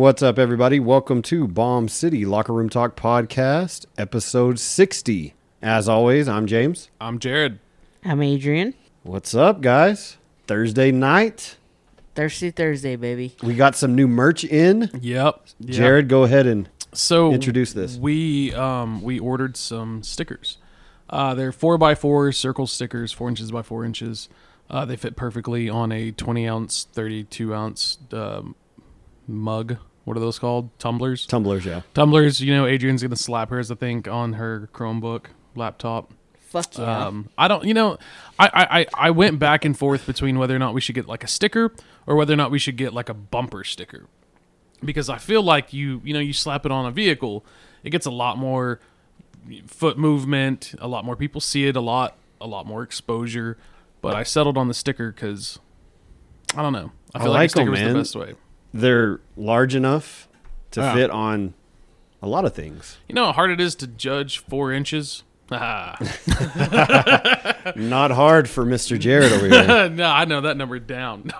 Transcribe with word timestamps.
What's 0.00 0.22
up, 0.22 0.38
everybody? 0.38 0.80
Welcome 0.80 1.20
to 1.24 1.46
Bomb 1.46 1.86
City 1.86 2.24
Locker 2.24 2.54
Room 2.54 2.70
Talk 2.70 2.96
Podcast, 2.96 3.84
episode 3.98 4.58
60. 4.58 5.34
As 5.60 5.90
always, 5.90 6.26
I'm 6.26 6.46
James. 6.46 6.88
I'm 6.98 7.18
Jared. 7.18 7.58
I'm 8.02 8.22
Adrian. 8.22 8.72
What's 9.02 9.34
up, 9.34 9.60
guys? 9.60 10.16
Thursday 10.46 10.90
night. 10.90 11.58
Thirsty 12.14 12.50
Thursday, 12.50 12.96
baby. 12.96 13.36
We 13.42 13.54
got 13.54 13.76
some 13.76 13.94
new 13.94 14.08
merch 14.08 14.42
in. 14.42 14.88
Yep. 14.98 15.44
Jared, 15.66 16.08
go 16.08 16.22
ahead 16.24 16.46
and 16.46 16.70
So 16.94 17.30
introduce 17.34 17.74
this. 17.74 17.98
We 17.98 18.54
um 18.54 19.02
we 19.02 19.18
ordered 19.18 19.54
some 19.54 20.02
stickers. 20.02 20.56
Uh, 21.10 21.34
they're 21.34 21.52
four 21.52 21.76
by 21.76 21.94
four 21.94 22.32
circle 22.32 22.66
stickers, 22.66 23.12
four 23.12 23.28
inches 23.28 23.52
by 23.52 23.60
four 23.60 23.84
inches. 23.84 24.30
Uh, 24.70 24.86
they 24.86 24.96
fit 24.96 25.14
perfectly 25.14 25.68
on 25.68 25.92
a 25.92 26.10
20 26.10 26.48
ounce, 26.48 26.86
32 26.90 27.54
ounce 27.54 27.98
um, 28.12 28.56
mug. 29.28 29.76
What 30.10 30.16
are 30.16 30.20
those 30.20 30.40
called? 30.40 30.76
Tumblers. 30.80 31.24
tumblers, 31.24 31.64
yeah. 31.64 31.82
Tumblers. 31.94 32.40
You 32.40 32.52
know, 32.52 32.66
Adrian's 32.66 33.00
gonna 33.00 33.14
slap 33.14 33.50
hers. 33.50 33.70
I 33.70 33.76
think 33.76 34.08
on 34.08 34.32
her 34.32 34.68
Chromebook 34.74 35.26
laptop. 35.54 36.12
Fuck 36.40 36.76
yeah. 36.78 37.06
Um, 37.06 37.28
I 37.38 37.46
don't, 37.46 37.64
you 37.64 37.74
know, 37.74 37.96
I, 38.36 38.46
I, 38.52 38.80
I- 38.80 38.86
I 39.06 39.10
went 39.12 39.38
back 39.38 39.64
and 39.64 39.78
forth 39.78 40.06
between 40.06 40.36
whether 40.40 40.56
or 40.56 40.58
not 40.58 40.74
we 40.74 40.80
should 40.80 40.96
get 40.96 41.06
like 41.06 41.22
a 41.22 41.28
sticker 41.28 41.72
or 42.08 42.16
whether 42.16 42.32
or 42.32 42.36
not 42.36 42.50
we 42.50 42.58
should 42.58 42.76
get 42.76 42.92
like 42.92 43.08
a 43.08 43.14
bumper 43.14 43.62
sticker. 43.62 44.08
Because 44.84 45.08
I 45.08 45.18
feel 45.18 45.42
like 45.44 45.72
you, 45.72 46.00
you 46.04 46.12
know, 46.12 46.18
you 46.18 46.32
slap 46.32 46.66
it 46.66 46.72
on 46.72 46.86
a 46.86 46.90
vehicle, 46.90 47.44
it 47.84 47.90
gets 47.90 48.04
a 48.06 48.10
lot 48.10 48.36
more 48.36 48.80
foot 49.68 49.96
movement, 49.96 50.74
a 50.80 50.88
lot 50.88 51.04
more 51.04 51.14
people 51.14 51.40
see 51.40 51.68
it, 51.68 51.76
a 51.76 51.80
lot, 51.80 52.16
a 52.40 52.48
lot 52.48 52.66
more 52.66 52.82
exposure. 52.82 53.56
But 54.00 54.16
I 54.16 54.24
settled 54.24 54.58
on 54.58 54.66
the 54.66 54.74
sticker 54.74 55.12
because 55.12 55.60
I 56.56 56.62
don't 56.62 56.72
know. 56.72 56.90
I 57.14 57.18
I 57.20 57.22
feel 57.22 57.30
like, 57.30 57.36
a 57.36 57.38
like 57.38 57.42
'em, 57.44 57.48
sticker 57.50 57.70
was 57.70 57.80
the 57.80 57.94
best 57.94 58.16
way. 58.16 58.34
They're 58.72 59.20
large 59.36 59.74
enough 59.74 60.28
to 60.72 60.80
Yeah. 60.80 60.94
fit 60.94 61.10
on 61.10 61.54
a 62.22 62.28
lot 62.28 62.44
of 62.44 62.54
things. 62.54 62.98
You 63.08 63.14
know 63.14 63.26
how 63.26 63.32
hard 63.32 63.50
it 63.50 63.60
is 63.60 63.74
to 63.76 63.86
judge 63.86 64.38
four 64.38 64.72
inches? 64.72 65.22
Not 65.50 65.98
hard 68.12 68.48
for 68.48 68.64
Mr. 68.64 68.98
Jared 68.98 69.32
over 69.32 69.48
here. 69.48 69.88
no, 69.90 70.06
I 70.06 70.24
know 70.24 70.40
that 70.42 70.56
number 70.56 70.78
down. 70.78 71.30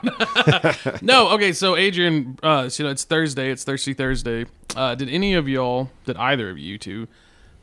no, 1.03 1.28
okay. 1.31 1.53
So 1.53 1.77
Adrian, 1.77 2.39
uh, 2.42 2.69
so, 2.69 2.83
you 2.83 2.89
know 2.89 2.92
it's 2.92 3.05
Thursday. 3.05 3.51
It's 3.51 3.62
Thirsty 3.64 3.95
Thursday. 3.95 4.47
Uh, 4.75 4.95
did 4.97 5.08
any 5.08 5.34
of 5.34 5.48
y'all, 5.48 5.91
did 6.06 6.17
either 6.17 6.51
of 6.51 6.58
you 6.58 6.77
two, 6.78 7.06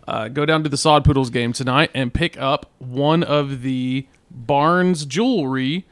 uh, 0.07 0.29
go 0.29 0.45
down 0.45 0.63
to 0.63 0.69
the 0.69 0.77
Sod 0.77 1.03
Poodles 1.03 1.29
game 1.29 1.51
tonight 1.53 1.91
and 1.93 2.13
pick 2.13 2.39
up 2.39 2.71
one 2.79 3.23
of 3.23 3.61
the 3.61 4.07
Barnes 4.31 5.05
jewelry? 5.05 5.85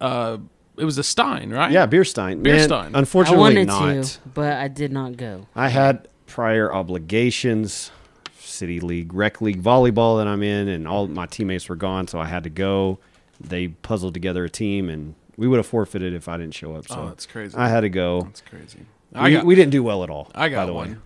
Uh, 0.00 0.38
it 0.78 0.84
was 0.84 0.98
a 0.98 1.02
Stein, 1.02 1.50
right? 1.50 1.70
Yeah, 1.70 1.86
Beerstein. 1.86 2.38
Man, 2.40 2.44
Beerstein. 2.58 2.94
I 2.94 2.98
Unfortunately, 2.98 3.38
wanted 3.40 3.66
not. 3.66 4.04
to, 4.04 4.18
but 4.34 4.52
I 4.54 4.68
did 4.68 4.92
not 4.92 5.16
go. 5.16 5.46
I 5.54 5.68
had 5.68 6.08
prior 6.26 6.72
obligations, 6.72 7.90
city 8.38 8.80
league, 8.80 9.14
rec 9.14 9.40
league 9.40 9.62
volleyball 9.62 10.18
that 10.18 10.26
I'm 10.26 10.42
in, 10.42 10.68
and 10.68 10.86
all 10.86 11.06
my 11.06 11.26
teammates 11.26 11.68
were 11.68 11.76
gone, 11.76 12.08
so 12.08 12.18
I 12.18 12.26
had 12.26 12.44
to 12.44 12.50
go. 12.50 12.98
They 13.40 13.68
puzzled 13.68 14.14
together 14.14 14.44
a 14.44 14.50
team, 14.50 14.88
and 14.88 15.14
we 15.36 15.46
would 15.48 15.58
have 15.58 15.66
forfeited 15.66 16.14
if 16.14 16.28
I 16.28 16.36
didn't 16.36 16.54
show 16.54 16.74
up. 16.74 16.86
Oh, 16.90 16.94
so 16.94 17.00
Oh, 17.02 17.08
that's 17.08 17.26
crazy. 17.26 17.56
I 17.56 17.68
had 17.68 17.80
to 17.82 17.88
go. 17.90 18.22
That's 18.22 18.40
crazy. 18.42 18.80
I 19.14 19.24
We, 19.28 19.32
got, 19.34 19.44
we 19.46 19.54
didn't 19.54 19.72
do 19.72 19.82
well 19.82 20.02
at 20.04 20.10
all. 20.10 20.30
I 20.34 20.46
by 20.46 20.48
got 20.50 20.66
the 20.66 20.72
one. 20.74 20.90
Way. 20.92 20.96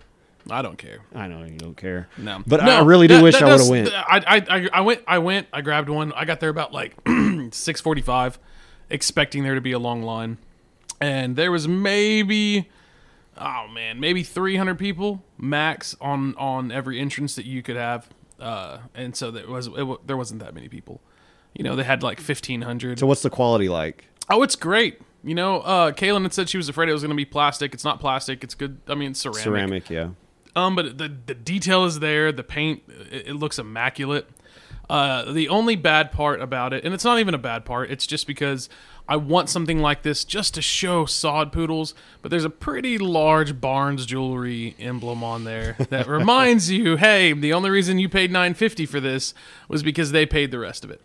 I 0.49 0.61
don't 0.63 0.77
care. 0.77 0.97
I 1.13 1.27
know 1.27 1.43
you 1.43 1.57
don't 1.57 1.77
care. 1.77 2.07
No, 2.17 2.41
But 2.47 2.63
No, 2.63 2.71
I 2.71 2.83
really 2.83 3.07
do 3.07 3.17
that- 3.17 3.23
wish 3.23 3.35
that 3.35 3.43
I 3.43 3.51
would 3.51 3.59
have 3.61 3.69
went. 3.69 3.89
I, 3.93 4.23
I, 4.27 4.45
I, 4.57 4.69
I 4.73 4.81
went. 4.81 5.01
I 5.07 5.17
went. 5.19 5.47
I 5.53 5.61
grabbed 5.61 5.87
one. 5.87 6.11
I 6.13 6.25
got 6.25 6.39
there 6.39 6.49
about 6.49 6.73
like 6.73 6.95
six 7.51 7.79
forty-five, 7.79 8.39
expecting 8.91 9.43
there 9.43 9.55
to 9.55 9.61
be 9.61 9.71
a 9.71 9.79
long 9.79 10.03
line, 10.03 10.37
and 10.99 11.35
there 11.35 11.51
was 11.51 11.67
maybe, 11.67 12.69
oh 13.37 13.67
man, 13.67 13.99
maybe 13.99 14.21
three 14.23 14.57
hundred 14.57 14.77
people 14.77 15.23
max 15.37 15.95
on 15.99 16.35
on 16.35 16.71
every 16.71 16.99
entrance 16.99 17.35
that 17.35 17.45
you 17.45 17.63
could 17.63 17.77
have, 17.77 18.09
uh, 18.39 18.79
and 18.93 19.15
so 19.15 19.31
there 19.31 19.47
was 19.47 19.67
it, 19.67 20.07
there 20.07 20.17
wasn't 20.17 20.41
that 20.41 20.53
many 20.53 20.67
people. 20.67 21.01
You 21.53 21.63
know, 21.63 21.75
they 21.75 21.83
had 21.83 22.03
like 22.03 22.19
fifteen 22.19 22.61
hundred. 22.61 22.99
So 22.99 23.07
what's 23.07 23.23
the 23.23 23.29
quality 23.29 23.67
like? 23.69 24.05
oh, 24.31 24.43
it's 24.43 24.55
great. 24.55 24.99
You 25.23 25.35
know, 25.35 25.57
uh, 25.61 25.91
Kaylin 25.91 26.23
had 26.23 26.33
said 26.33 26.49
she 26.49 26.57
was 26.57 26.67
afraid 26.67 26.89
it 26.89 26.93
was 26.93 27.03
going 27.03 27.11
to 27.11 27.15
be 27.15 27.25
plastic. 27.25 27.73
It's 27.73 27.83
not 27.83 27.99
plastic. 27.99 28.43
It's 28.43 28.55
good. 28.55 28.79
I 28.87 28.95
mean, 28.95 29.13
ceramic. 29.13 29.43
Ceramic, 29.43 29.89
yeah. 29.89 30.09
Um, 30.55 30.75
but 30.75 30.97
the 30.97 31.15
the 31.25 31.35
detail 31.35 31.85
is 31.85 31.99
there. 31.99 32.31
The 32.31 32.43
paint 32.43 32.83
it, 33.11 33.27
it 33.27 33.33
looks 33.35 33.59
immaculate. 33.59 34.27
Uh, 34.91 35.31
the 35.31 35.47
only 35.47 35.77
bad 35.77 36.11
part 36.11 36.41
about 36.41 36.73
it, 36.73 36.83
and 36.83 36.93
it's 36.93 37.05
not 37.05 37.17
even 37.17 37.33
a 37.33 37.37
bad 37.37 37.63
part, 37.63 37.89
it's 37.89 38.05
just 38.05 38.27
because 38.27 38.67
I 39.07 39.15
want 39.15 39.47
something 39.47 39.79
like 39.79 40.01
this 40.01 40.25
just 40.25 40.53
to 40.55 40.61
show 40.61 41.05
sod 41.05 41.53
poodles. 41.53 41.93
But 42.21 42.29
there's 42.29 42.43
a 42.43 42.49
pretty 42.49 42.97
large 42.97 43.61
Barnes 43.61 44.05
jewelry 44.05 44.75
emblem 44.77 45.23
on 45.23 45.45
there 45.45 45.77
that 45.89 46.07
reminds 46.09 46.69
you, 46.69 46.97
hey, 46.97 47.31
the 47.31 47.53
only 47.53 47.69
reason 47.69 47.99
you 47.99 48.09
paid 48.09 48.31
nine 48.31 48.53
fifty 48.53 48.85
for 48.85 48.99
this 48.99 49.33
was 49.69 49.81
because 49.81 50.11
they 50.11 50.25
paid 50.25 50.51
the 50.51 50.59
rest 50.59 50.83
of 50.83 50.91
it. 50.91 50.99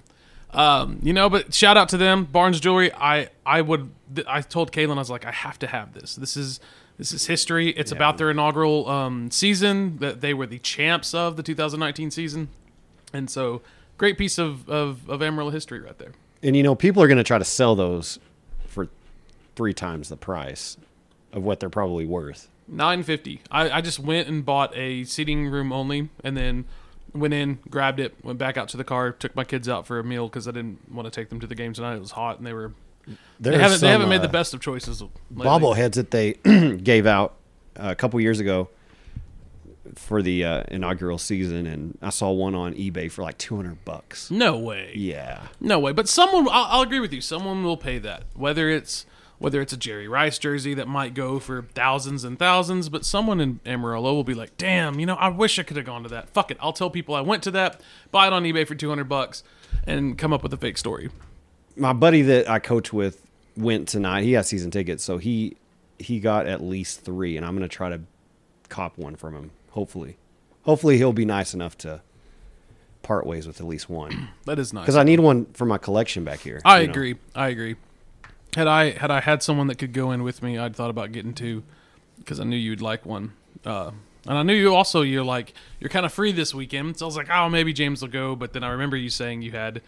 Um, 0.50 0.98
you 1.04 1.12
know, 1.12 1.30
but 1.30 1.54
shout 1.54 1.76
out 1.76 1.88
to 1.90 1.96
them, 1.96 2.24
Barnes 2.24 2.58
Jewelry. 2.58 2.92
I 2.92 3.28
I 3.44 3.60
would 3.60 3.90
I 4.26 4.40
told 4.40 4.72
Kaylin 4.72 4.96
I 4.96 4.98
was 4.98 5.10
like 5.10 5.24
I 5.24 5.30
have 5.30 5.60
to 5.60 5.68
have 5.68 5.94
this. 5.94 6.16
This 6.16 6.36
is 6.36 6.58
this 6.98 7.12
is 7.12 7.26
history. 7.26 7.70
It's 7.70 7.92
about 7.92 8.18
their 8.18 8.32
inaugural 8.32 8.88
um, 8.88 9.30
season 9.30 9.98
that 9.98 10.22
they 10.22 10.34
were 10.34 10.46
the 10.46 10.58
champs 10.58 11.14
of 11.14 11.36
the 11.36 11.42
2019 11.44 12.10
season, 12.10 12.48
and 13.16 13.30
so 13.30 13.62
great 13.98 14.18
piece 14.18 14.38
of 14.38 14.68
of, 14.68 15.08
of 15.08 15.22
Amarillo 15.22 15.50
history 15.50 15.80
right 15.80 15.98
there. 15.98 16.12
And 16.42 16.54
you 16.56 16.62
know, 16.62 16.74
people 16.74 17.02
are 17.02 17.08
going 17.08 17.18
to 17.18 17.24
try 17.24 17.38
to 17.38 17.44
sell 17.44 17.74
those 17.74 18.18
for 18.66 18.88
three 19.56 19.72
times 19.74 20.08
the 20.08 20.16
price 20.16 20.76
of 21.32 21.42
what 21.42 21.60
they're 21.60 21.70
probably 21.70 22.06
worth. 22.06 22.48
Nine 22.68 23.02
fifty. 23.02 23.40
I, 23.50 23.70
I 23.70 23.80
just 23.80 23.98
went 23.98 24.28
and 24.28 24.44
bought 24.44 24.76
a 24.76 25.04
seating 25.04 25.48
room 25.48 25.72
only, 25.72 26.08
and 26.24 26.36
then 26.36 26.64
went 27.14 27.32
in, 27.32 27.58
grabbed 27.70 28.00
it, 28.00 28.14
went 28.24 28.38
back 28.38 28.56
out 28.56 28.68
to 28.70 28.76
the 28.76 28.84
car, 28.84 29.12
took 29.12 29.34
my 29.34 29.44
kids 29.44 29.68
out 29.68 29.86
for 29.86 29.98
a 29.98 30.04
meal 30.04 30.28
because 30.28 30.46
I 30.46 30.50
didn't 30.50 30.92
want 30.92 31.06
to 31.06 31.10
take 31.10 31.28
them 31.30 31.40
to 31.40 31.46
the 31.46 31.54
game 31.54 31.72
tonight. 31.72 31.94
It 31.94 32.00
was 32.00 32.10
hot, 32.10 32.38
and 32.38 32.46
they 32.46 32.52
were 32.52 32.72
There 33.40 33.52
they 33.52 33.58
haven't 33.58 33.80
they 33.80 33.88
haven't 33.88 34.08
made 34.08 34.18
uh, 34.20 34.22
the 34.22 34.28
best 34.28 34.52
of 34.52 34.60
choices. 34.60 35.00
lately. 35.00 35.46
bobbleheads 35.46 35.94
that 35.94 36.10
they 36.10 36.32
gave 36.82 37.06
out 37.06 37.34
uh, 37.76 37.88
a 37.90 37.94
couple 37.94 38.20
years 38.20 38.40
ago 38.40 38.68
for 39.96 40.22
the 40.22 40.44
uh, 40.44 40.62
inaugural 40.68 41.18
season, 41.18 41.66
and 41.66 41.98
I 42.00 42.10
saw 42.10 42.30
one 42.30 42.54
on 42.54 42.74
eBay 42.74 43.10
for 43.10 43.22
like 43.22 43.38
two 43.38 43.56
hundred 43.56 43.84
bucks. 43.84 44.30
No 44.30 44.56
way. 44.58 44.92
Yeah, 44.94 45.42
No 45.60 45.78
way. 45.78 45.92
But 45.92 46.08
someone, 46.08 46.46
I'll, 46.50 46.66
I'll 46.66 46.82
agree 46.82 47.00
with 47.00 47.12
you. 47.12 47.20
Someone 47.20 47.64
will 47.64 47.76
pay 47.76 47.98
that. 47.98 48.24
Whether 48.34 48.70
it's 48.70 49.06
whether 49.38 49.60
it's 49.60 49.72
a 49.72 49.76
Jerry 49.76 50.08
Rice 50.08 50.38
jersey 50.38 50.72
that 50.74 50.88
might 50.88 51.12
go 51.12 51.38
for 51.38 51.62
thousands 51.74 52.24
and 52.24 52.38
thousands, 52.38 52.88
but 52.88 53.04
someone 53.04 53.40
in 53.40 53.60
Amarillo 53.66 54.14
will 54.14 54.24
be 54.24 54.34
like, 54.34 54.56
"Damn, 54.56 54.98
you 55.00 55.06
know, 55.06 55.16
I 55.16 55.28
wish 55.28 55.58
I 55.58 55.62
could 55.62 55.76
have 55.76 55.86
gone 55.86 56.02
to 56.04 56.08
that. 56.10 56.30
Fuck 56.30 56.50
it, 56.50 56.56
I'll 56.60 56.72
tell 56.72 56.90
people 56.90 57.14
I 57.14 57.20
went 57.20 57.42
to 57.42 57.50
that, 57.52 57.80
buy 58.10 58.26
it 58.26 58.32
on 58.32 58.44
eBay 58.44 58.66
for 58.66 58.74
two 58.74 58.88
hundred 58.88 59.08
bucks, 59.08 59.42
and 59.86 60.16
come 60.16 60.32
up 60.32 60.42
with 60.42 60.52
a 60.52 60.58
fake 60.58 60.78
story." 60.78 61.10
my 61.76 61.92
buddy 61.92 62.22
that 62.22 62.48
I 62.48 62.58
coach 62.58 62.92
with 62.92 63.22
went 63.56 63.88
tonight. 63.88 64.22
He 64.22 64.32
has 64.32 64.48
season 64.48 64.70
tickets, 64.70 65.04
so 65.04 65.18
he 65.18 65.56
he 65.98 66.20
got 66.20 66.46
at 66.46 66.62
least 66.62 67.02
three, 67.02 67.36
and 67.36 67.46
I'm 67.46 67.56
going 67.56 67.68
to 67.68 67.74
try 67.74 67.88
to 67.90 68.00
cop 68.68 68.98
one 68.98 69.16
from 69.16 69.34
him. 69.34 69.50
Hopefully, 69.76 70.16
hopefully 70.62 70.96
he'll 70.96 71.12
be 71.12 71.26
nice 71.26 71.52
enough 71.52 71.76
to 71.78 72.00
part 73.02 73.26
ways 73.26 73.46
with 73.46 73.60
at 73.60 73.66
least 73.66 73.90
one 73.90 74.30
That 74.46 74.58
is 74.58 74.72
nice. 74.72 74.84
because 74.84 74.96
I 74.96 75.02
need 75.04 75.20
one 75.20 75.44
for 75.52 75.66
my 75.66 75.76
collection 75.76 76.24
back 76.24 76.40
here. 76.40 76.62
I 76.64 76.80
you 76.80 76.86
know. 76.86 76.90
agree. 76.92 77.16
I 77.34 77.48
agree. 77.48 77.76
Had 78.54 78.66
I 78.66 78.92
had 78.92 79.10
I 79.10 79.20
had 79.20 79.42
someone 79.42 79.66
that 79.66 79.76
could 79.76 79.92
go 79.92 80.12
in 80.12 80.22
with 80.22 80.42
me, 80.42 80.56
I'd 80.56 80.74
thought 80.74 80.88
about 80.88 81.12
getting 81.12 81.34
two 81.34 81.62
because 82.18 82.40
I 82.40 82.44
knew 82.44 82.56
you'd 82.56 82.80
like 82.80 83.04
one. 83.04 83.34
Uh, 83.66 83.90
and 84.26 84.38
I 84.38 84.42
knew 84.42 84.54
you 84.54 84.74
also 84.74 85.02
you're 85.02 85.22
like 85.24 85.52
you're 85.78 85.90
kind 85.90 86.06
of 86.06 86.12
free 86.12 86.32
this 86.32 86.54
weekend, 86.54 86.96
so 86.98 87.04
I 87.04 87.08
was 87.08 87.16
like, 87.18 87.28
oh, 87.30 87.50
maybe 87.50 87.74
James 87.74 88.00
will 88.00 88.08
go. 88.08 88.34
But 88.34 88.54
then 88.54 88.64
I 88.64 88.70
remember 88.70 88.96
you 88.96 89.10
saying 89.10 89.42
you 89.42 89.52
had 89.52 89.82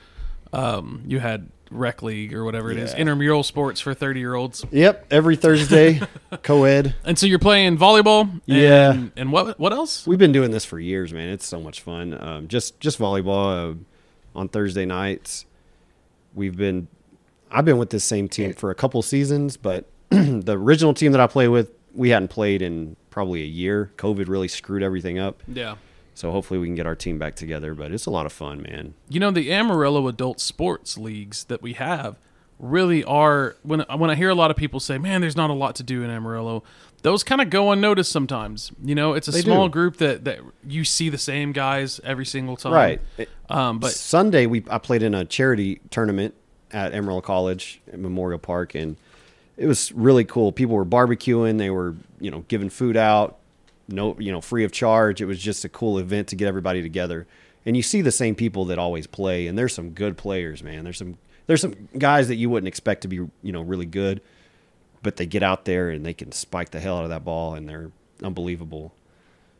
um, 0.53 1.03
you 1.07 1.19
had 1.19 1.49
rec 1.71 2.03
league 2.03 2.33
or 2.35 2.45
whatever 2.45 2.71
it 2.71 2.79
is, 2.79 2.93
Yeah. 2.93 3.01
intramural 3.01 3.43
sports 3.43 3.81
for 3.81 3.95
thirty 3.95 4.21
year 4.21 4.35
olds, 4.35 4.65
Yep, 4.71 5.07
every 5.11 5.37
Thursday, 5.37 6.01
co-ed. 6.43 6.95
and 7.05 7.19
so 7.19 7.27
you're 7.27 7.39
playing 7.39 7.77
volleyball. 7.79 8.23
And, 8.23 8.43
Yeah. 8.47 9.03
and 9.17 9.33
what 9.33 9.59
what 9.61 9.73
else? 9.73 10.07
We've 10.07 10.19
been 10.19 10.33
doing 10.33 10.51
this 10.51 10.65
for 10.65 10.79
years, 10.81 11.13
man. 11.13 11.29
It's 11.29 11.47
so 11.47 11.61
much 11.61 11.81
fun. 11.81 12.17
Um, 12.21 12.49
just 12.49 12.81
just 12.81 12.99
volleyball 12.99 13.73
uh, 13.73 14.39
on 14.39 14.49
Thursday 14.49 14.87
nights. 14.87 15.45
We've 16.35 16.57
been, 16.57 16.89
I've 17.51 17.65
been 17.65 17.79
with 17.79 17.91
this 17.91 18.05
same 18.05 18.29
team 18.29 18.53
for 18.53 18.71
a 18.71 18.75
couple 18.75 19.01
seasons, 19.03 19.57
but 19.57 19.87
the 20.11 20.57
original 20.57 20.95
team 20.95 21.13
that 21.13 21.21
I 21.21 21.27
play 21.27 21.49
with, 21.49 21.73
we 21.95 22.11
hadn't 22.11 22.29
played 22.29 22.63
in 22.63 22.97
probably 23.11 23.43
a 23.43 23.47
year. 23.47 23.91
COVID 23.97 24.29
really 24.29 24.47
screwed 24.47 24.83
everything 24.83 25.19
up. 25.19 25.43
Yeah. 25.49 25.77
So 26.19 26.33
hopefully 26.33 26.59
we 26.59 26.67
can 26.67 26.75
get 26.75 26.85
our 26.85 26.97
team 26.97 27.17
back 27.17 27.37
together. 27.37 27.75
But 27.75 27.93
it's 27.93 28.07
a 28.07 28.11
lot 28.11 28.27
of 28.27 28.33
fun, 28.33 28.61
man. 28.61 28.95
You 29.09 29.21
know, 29.21 29.31
the 29.31 29.53
Amarillo 29.53 30.09
adult 30.09 30.41
sports 30.41 30.99
leagues 30.99 31.45
that 31.45 31.63
we 31.63 31.75
have 31.75 32.17
really 32.59 33.05
are 33.05 33.55
when 33.63 33.85
when 33.97 34.11
I 34.11 34.17
hear 34.17 34.29
a 34.29 34.35
lot 34.35 34.51
of 34.51 34.57
people 34.57 34.81
say, 34.81 34.99
"Man, 34.99 35.21
there's 35.21 35.37
not 35.37 35.49
a 35.49 35.53
lot 35.53 35.77
to 35.77 35.85
do 35.85 36.03
in 36.03 36.11
Amarillo." 36.11 36.65
Those 37.03 37.23
kind 37.23 37.41
of 37.41 37.51
go 37.51 37.71
unnoticed 37.71 38.11
sometimes. 38.11 38.73
You 38.83 38.97
know, 38.97 39.13
it's 39.15 39.29
a 39.29 39.31
They 39.31 39.43
small 39.43 39.69
do. 39.69 39.73
group 39.73 39.99
that 39.99 40.25
that 40.25 40.41
you 40.67 40.83
see 40.85 41.09
the 41.09 41.19
same 41.19 41.53
guys 41.53 42.01
every 42.03 42.27
single 42.27 42.57
time. 42.57 42.73
Right. 42.73 43.01
Um, 43.49 43.79
but 43.79 43.93
Sunday 43.93 44.47
we 44.47 44.65
I 44.69 44.79
played 44.79 45.05
in 45.05 45.15
a 45.15 45.25
charity 45.25 45.81
tournament 45.91 46.35
at 46.73 46.93
Amarillo 46.95 47.21
College 47.21 47.81
at 47.93 48.01
Memorial 48.01 48.41
Park, 48.41 48.75
and 48.75 48.97
it 49.57 49.67
was 49.69 49.93
really 49.93 50.25
cool. 50.25 50.51
People 50.51 50.75
were 50.75 50.85
barbecuing, 50.85 51.59
they 51.59 51.71
were, 51.71 51.95
you 52.21 52.33
know, 52.33 52.45
giving 52.49 52.71
food 52.71 52.97
out, 52.97 53.39
no, 53.89 54.17
you 54.19 54.31
know, 54.31 54.41
free 54.41 54.65
of 54.65 54.73
charge. 54.73 55.21
It 55.21 55.25
was 55.25 55.41
just 55.41 55.65
a 55.65 55.69
cool 55.69 55.99
event 55.99 56.29
to 56.29 56.37
get 56.37 56.47
everybody 56.47 56.83
together. 56.83 57.27
And 57.67 57.77
you 57.77 57.83
see 57.83 58.03
the 58.03 58.13
same 58.13 58.35
people 58.35 58.67
that 58.67 58.79
always 58.79 59.07
play, 59.07 59.47
and 59.47 59.59
there's 59.59 59.75
some 59.75 59.91
good 59.91 60.17
players, 60.17 60.63
man. 60.63 60.85
There's 60.85 60.99
some 60.99 61.19
there's 61.47 61.61
some 61.63 61.89
guys 61.97 62.29
that 62.29 62.37
you 62.37 62.51
wouldn't 62.51 62.69
expect 62.69 63.03
to 63.03 63.09
be, 63.09 63.17
you 63.17 63.53
know, 63.53 63.63
really 63.63 63.87
good, 63.87 64.21
but 65.03 65.17
they 65.17 65.27
get 65.27 65.43
out 65.43 65.65
there 65.65 65.89
and 65.89 66.05
they 66.05 66.13
can 66.13 66.31
spike 66.31 66.71
the 66.71 66.81
hell 66.81 66.99
out 66.99 67.05
of 67.05 67.11
that 67.11 67.25
ball, 67.25 67.55
and 67.55 67.69
they're 67.69 67.91
unbelievable. 68.23 68.93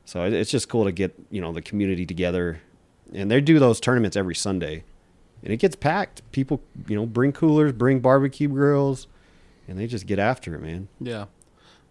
So 0.05 0.25
it's 0.25 0.51
just 0.51 0.69
cool 0.69 0.85
to 0.85 0.93
get 0.93 1.15
you 1.31 1.41
know 1.41 1.53
the 1.53 1.63
community 1.63 2.07
together, 2.07 2.61
and 3.13 3.31
they 3.31 3.41
do 3.41 3.59
those 3.59 3.81
tournaments 3.81 4.17
every 4.17 4.35
Sunday, 4.35 4.85
and 5.43 5.53
it 5.53 5.59
gets 5.59 5.77
packed. 5.77 6.23
People 6.33 6.61
you 6.87 6.97
know 6.97 7.07
bring 7.07 7.33
coolers, 7.33 7.73
bring 7.73 8.01
barbecue 8.01 8.49
grills, 8.49 9.07
and 9.67 9.79
they 9.79 9.87
just 9.87 10.07
get 10.07 10.19
after 10.19 10.55
it, 10.55 10.61
man. 10.61 10.89
Yeah, 11.01 11.27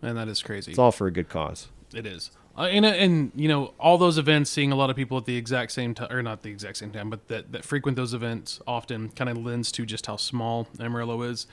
man, 0.01 0.15
that 0.15 0.27
is 0.27 0.41
crazy. 0.41 0.71
It's 0.71 0.79
all 0.79 0.91
for 0.91 1.05
a 1.07 1.11
good 1.11 1.29
cause. 1.29 1.67
It 1.93 2.05
is. 2.05 2.31
Uh, 2.57 2.61
and, 2.63 2.85
and 2.85 3.31
you 3.35 3.47
know 3.47 3.73
all 3.79 3.97
those 3.99 4.17
events, 4.17 4.49
seeing 4.49 4.71
a 4.71 4.75
lot 4.75 4.89
of 4.89 4.95
people 4.95 5.17
at 5.17 5.25
the 5.25 5.37
exact 5.37 5.71
same 5.71 5.93
time, 5.93 6.11
or 6.11 6.23
not 6.23 6.41
the 6.41 6.49
exact 6.49 6.77
same 6.77 6.91
time, 6.91 7.09
but 7.09 7.27
that, 7.27 7.51
that 7.51 7.63
frequent 7.63 7.95
those 7.95 8.13
events 8.15 8.59
often 8.67 9.09
kind 9.09 9.29
of 9.29 9.37
lends 9.37 9.71
to 9.73 9.85
just 9.85 10.07
how 10.07 10.15
small 10.15 10.67
Amarillo 10.79 11.21
is. 11.21 11.45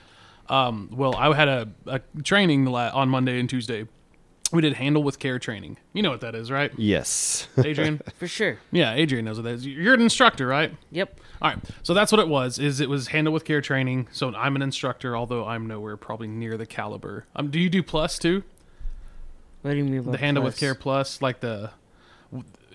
Um, 0.49 0.89
well, 0.93 1.15
I 1.15 1.35
had 1.35 1.49
a, 1.49 1.69
a 1.87 2.01
training 2.23 2.67
on 2.69 3.09
Monday 3.09 3.39
and 3.39 3.49
Tuesday. 3.49 3.87
We 4.53 4.61
did 4.63 4.75
handle 4.75 5.03
with 5.03 5.19
care 5.19 5.39
training. 5.39 5.79
You 5.95 6.03
know 6.03 6.11
what 6.11 6.21
that 6.21 6.35
is, 6.35 6.51
right, 6.51 6.71
Yes. 6.77 7.49
Adrian? 7.65 8.01
For 8.19 8.29
sure. 8.29 8.59
yeah, 8.71 8.95
Adrian 8.95 9.25
knows 9.25 9.37
what 9.37 9.45
that 9.45 9.55
is. 9.55 9.67
You're 9.67 9.95
an 9.95 10.03
instructor, 10.03 10.47
right? 10.47 10.73
Yep. 10.91 11.19
All 11.43 11.51
right, 11.51 11.59
so 11.83 11.93
that's 11.93 12.13
what 12.13 12.21
it 12.21 12.29
was. 12.29 12.59
Is 12.59 12.79
it 12.81 12.89
was 12.89 13.09
handle 13.09 13.33
with 13.33 13.45
care 13.45 13.61
training? 13.61 14.09
So 14.13 14.33
I'm 14.35 14.55
an 14.55 14.63
instructor, 14.63 15.17
although 15.17 15.47
I'm 15.47 15.67
nowhere 15.67 15.97
probably 15.97 16.29
near 16.29 16.57
the 16.57 16.67
caliber. 16.67 17.27
Um, 17.35 17.51
do 17.51 17.59
you 17.59 17.69
do 17.69 17.83
plus 17.83 18.19
too? 18.19 18.45
What 19.65 19.71
do 19.73 19.77
you 19.79 19.85
mean 19.85 20.03
by 20.03 20.13
the 20.13 20.19
handle 20.19 20.45
with 20.45 20.59
care 20.59 20.75
plus 20.75 21.23
like 21.23 21.41
the 21.41 21.71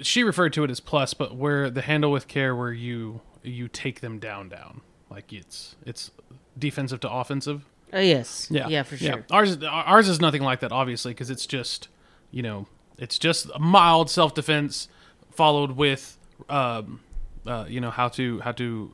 she 0.01 0.23
referred 0.23 0.53
to 0.53 0.63
it 0.63 0.71
as 0.71 0.79
plus 0.79 1.13
but 1.13 1.35
where 1.35 1.69
the 1.69 1.81
handle 1.81 2.11
with 2.11 2.27
care 2.27 2.55
where 2.55 2.71
you 2.73 3.21
you 3.43 3.67
take 3.67 4.01
them 4.01 4.17
down 4.17 4.49
down 4.49 4.81
like 5.09 5.31
it's 5.31 5.75
it's 5.85 6.09
defensive 6.57 6.99
to 7.01 7.09
offensive 7.11 7.63
Oh 7.93 7.99
yes. 7.99 8.47
yeah 8.49 8.67
Yeah, 8.67 8.81
for 8.83 8.97
sure. 8.97 9.23
ours 9.29 9.61
ours 9.63 10.07
is 10.09 10.19
nothing 10.19 10.41
like 10.41 10.61
that 10.61 10.71
obviously 10.71 11.11
because 11.13 11.29
it's 11.29 11.45
just 11.45 11.89
you 12.31 12.41
know 12.41 12.65
it's 12.97 13.19
just 13.19 13.49
a 13.53 13.59
mild 13.59 14.09
self-defense 14.09 14.87
followed 15.31 15.71
with 15.73 16.17
um 16.49 17.01
uh 17.45 17.65
you 17.69 17.81
know 17.81 17.91
how 17.91 18.07
to 18.09 18.39
how 18.39 18.51
to 18.53 18.91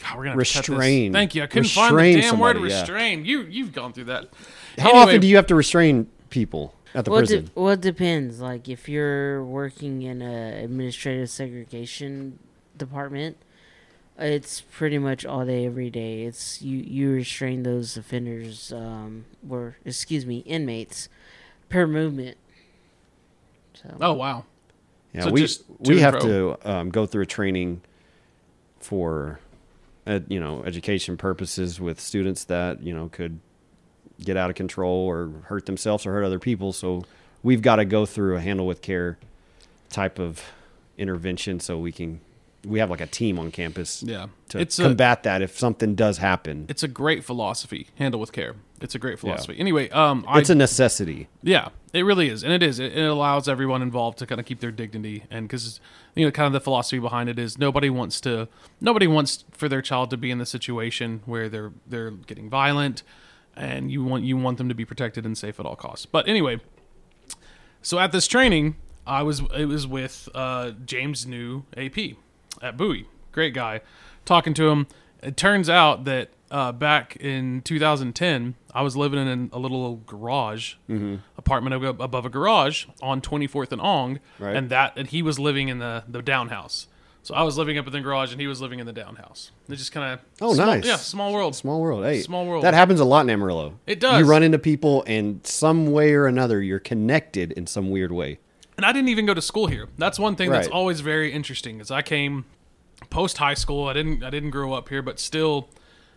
God, 0.00 0.16
we're 0.16 0.24
gonna 0.26 0.36
have 0.44 0.64
to. 0.64 0.72
Restrain. 0.72 1.12
Thank 1.12 1.34
you. 1.34 1.42
I 1.42 1.46
couldn't 1.48 1.70
find 1.70 1.92
the 1.92 1.96
Restrain 1.96 2.20
damn 2.22 2.38
word 2.38 2.54
somebody, 2.54 2.72
yeah. 2.72 2.80
restrain. 2.82 3.24
You 3.24 3.40
you've 3.42 3.72
gone 3.72 3.92
through 3.92 4.04
that. 4.04 4.28
How 4.78 4.90
Anyway, 4.90 5.02
often 5.02 5.20
do 5.20 5.26
you 5.26 5.34
have 5.34 5.48
to 5.48 5.56
restrain 5.56 6.06
people 6.30 6.72
at 6.94 7.04
the 7.04 7.10
Well, 7.10 7.20
it, 7.20 7.26
prison? 7.26 7.44
de- 7.46 7.50
well, 7.60 7.72
it 7.74 7.80
depends. 7.80 8.40
Like 8.40 8.68
if 8.68 8.88
you're 8.88 9.44
working 9.44 10.02
in 10.02 10.22
a 10.22 10.62
administrative 10.64 11.30
segregation 11.30 12.38
department, 12.76 13.36
it's 14.18 14.60
pretty 14.60 14.98
much 14.98 15.24
all 15.24 15.44
day, 15.46 15.64
every 15.66 15.90
day. 15.90 16.22
It's 16.24 16.60
you. 16.62 16.78
You 16.78 17.12
restrain 17.12 17.62
those 17.62 17.96
offenders, 17.96 18.72
um, 18.72 19.26
or 19.48 19.76
excuse 19.84 20.26
me, 20.26 20.38
inmates, 20.38 21.08
per 21.68 21.86
movement. 21.86 22.36
So 23.74 23.96
Oh 24.00 24.12
wow. 24.14 24.44
Yeah, 25.14 25.22
So 25.24 25.30
we 25.30 25.40
just 25.40 25.62
we 25.78 26.00
have 26.00 26.14
fro. 26.14 26.56
to 26.56 26.70
um, 26.70 26.90
go 26.90 27.06
through 27.06 27.22
a 27.22 27.26
training 27.26 27.80
for, 28.80 29.38
ed, 30.06 30.26
you 30.28 30.38
know, 30.40 30.62
education 30.64 31.16
purposes 31.16 31.80
with 31.80 32.00
students 32.00 32.44
that 32.44 32.82
you 32.82 32.94
know 32.94 33.08
could 33.08 33.38
get 34.22 34.36
out 34.36 34.50
of 34.50 34.56
control 34.56 35.06
or 35.06 35.30
hurt 35.44 35.66
themselves 35.66 36.06
or 36.06 36.12
hurt 36.12 36.24
other 36.24 36.38
people. 36.38 36.72
So 36.72 37.04
we've 37.42 37.62
got 37.62 37.76
to 37.76 37.84
go 37.84 38.04
through 38.06 38.36
a 38.36 38.40
handle 38.40 38.66
with 38.66 38.82
care 38.82 39.18
type 39.90 40.18
of 40.18 40.42
intervention 40.96 41.60
so 41.60 41.78
we 41.78 41.92
can 41.92 42.20
we 42.66 42.80
have 42.80 42.90
like 42.90 43.00
a 43.00 43.06
team 43.06 43.38
on 43.38 43.52
campus 43.52 44.02
Yeah. 44.02 44.26
to 44.48 44.58
it's 44.58 44.78
a, 44.80 44.82
combat 44.82 45.22
that 45.22 45.42
if 45.42 45.56
something 45.56 45.94
does 45.94 46.18
happen. 46.18 46.66
it's 46.68 46.82
a 46.82 46.88
great 46.88 47.24
philosophy. 47.24 47.86
Handle 47.94 48.20
with 48.20 48.32
care. 48.32 48.56
It's 48.80 48.96
a 48.96 48.98
great 48.98 49.18
philosophy. 49.20 49.56
Anyway, 49.58 49.88
um, 49.90 50.24
It's 50.34 50.50
a 50.50 50.54
necessity. 50.56 51.28
yeah, 51.42 51.68
it 51.92 52.02
really 52.02 52.28
is, 52.28 52.42
and 52.42 52.52
it 52.52 52.62
is. 52.62 52.78
It, 52.80 52.96
it 52.96 53.04
allows 53.04 53.48
everyone 53.48 53.80
involved 53.80 54.18
to 54.18 54.26
kind 54.26 54.40
of 54.40 54.46
keep 54.46 54.58
their 54.60 54.72
dignity, 54.72 55.24
and 55.30 55.46
because 55.48 55.80
you 56.16 56.24
know, 56.24 56.30
kind 56.32 56.46
of 56.48 56.52
the 56.52 56.60
philosophy 56.60 56.98
behind 56.98 57.28
it 57.28 57.38
is 57.38 57.58
nobody 57.58 57.90
wants 57.90 58.20
to, 58.22 58.48
nobody 58.80 59.06
wants 59.06 59.44
for 59.52 59.68
their 59.68 59.80
child 59.82 60.10
to 60.10 60.16
be 60.16 60.30
in 60.30 60.38
the 60.38 60.46
situation 60.46 61.22
where 61.26 61.48
they're 61.48 61.72
they're 61.86 62.10
getting 62.10 62.50
violent, 62.50 63.02
and 63.58 63.90
you 63.90 64.04
want 64.04 64.24
you 64.24 64.36
want 64.36 64.56
them 64.58 64.68
to 64.68 64.74
be 64.74 64.84
protected 64.84 65.26
and 65.26 65.36
safe 65.36 65.58
at 65.60 65.66
all 65.66 65.76
costs. 65.76 66.06
But 66.06 66.28
anyway, 66.28 66.60
so 67.82 67.98
at 67.98 68.12
this 68.12 68.26
training, 68.26 68.76
I 69.06 69.22
was 69.22 69.42
it 69.56 69.66
was 69.66 69.86
with 69.86 70.28
uh, 70.34 70.72
James 70.84 71.26
New 71.26 71.64
AP 71.76 71.98
at 72.62 72.76
Bowie, 72.76 73.06
great 73.32 73.54
guy. 73.54 73.80
Talking 74.24 74.54
to 74.54 74.68
him, 74.68 74.86
it 75.22 75.36
turns 75.36 75.68
out 75.70 76.04
that 76.04 76.30
uh, 76.50 76.72
back 76.72 77.16
in 77.16 77.62
2010, 77.62 78.54
I 78.74 78.82
was 78.82 78.96
living 78.96 79.26
in 79.26 79.50
a 79.52 79.58
little 79.58 79.96
garage 80.06 80.74
apartment 81.36 81.74
above 82.00 82.24
a 82.24 82.30
garage 82.30 82.86
on 83.02 83.20
24th 83.20 83.72
and 83.72 83.80
Ong, 83.80 84.18
Right. 84.38 84.56
and 84.56 84.70
that 84.70 84.94
and 84.96 85.08
he 85.08 85.22
was 85.22 85.38
living 85.38 85.68
in 85.68 85.78
the 85.78 86.04
the 86.08 86.22
down 86.22 86.48
house. 86.48 86.86
So 87.28 87.34
I 87.34 87.42
was 87.42 87.58
living 87.58 87.76
up 87.76 87.86
in 87.86 87.92
the 87.92 88.00
garage, 88.00 88.32
and 88.32 88.40
he 88.40 88.46
was 88.46 88.62
living 88.62 88.78
in 88.78 88.86
the 88.86 88.92
down 88.94 89.16
house. 89.16 89.50
It 89.68 89.74
just 89.76 89.92
kind 89.92 90.14
of 90.14 90.20
Oh, 90.40 90.54
nice. 90.54 90.86
yeah, 90.86 90.96
small 90.96 91.30
world. 91.34 91.54
Small 91.54 91.78
world. 91.82 92.02
Hey, 92.02 92.22
Small 92.22 92.46
world. 92.46 92.64
That 92.64 92.72
happens 92.72 93.00
a 93.00 93.04
lot 93.04 93.20
in 93.20 93.28
Amarillo. 93.28 93.78
It 93.86 94.00
does. 94.00 94.18
You 94.18 94.24
run 94.24 94.42
into 94.42 94.58
people, 94.58 95.04
and 95.06 95.46
some 95.46 95.92
way 95.92 96.14
or 96.14 96.26
another, 96.26 96.62
you're 96.62 96.78
connected 96.78 97.52
in 97.52 97.66
some 97.66 97.90
weird 97.90 98.12
way. 98.12 98.38
And 98.78 98.86
I 98.86 98.92
didn't 98.92 99.10
even 99.10 99.26
go 99.26 99.34
to 99.34 99.42
school 99.42 99.66
here. 99.66 99.88
That's 99.98 100.18
one 100.18 100.36
thing 100.36 100.50
that's 100.50 100.68
always 100.68 101.00
very 101.00 101.30
interesting. 101.30 101.80
Is 101.80 101.90
I 101.90 102.00
came 102.00 102.46
post 103.10 103.36
high 103.36 103.52
school. 103.52 103.88
I 103.88 103.92
didn't 103.92 104.24
I 104.24 104.30
didn't 104.30 104.48
grow 104.48 104.72
up 104.72 104.88
here, 104.88 105.02
but 105.02 105.20
still, 105.20 105.68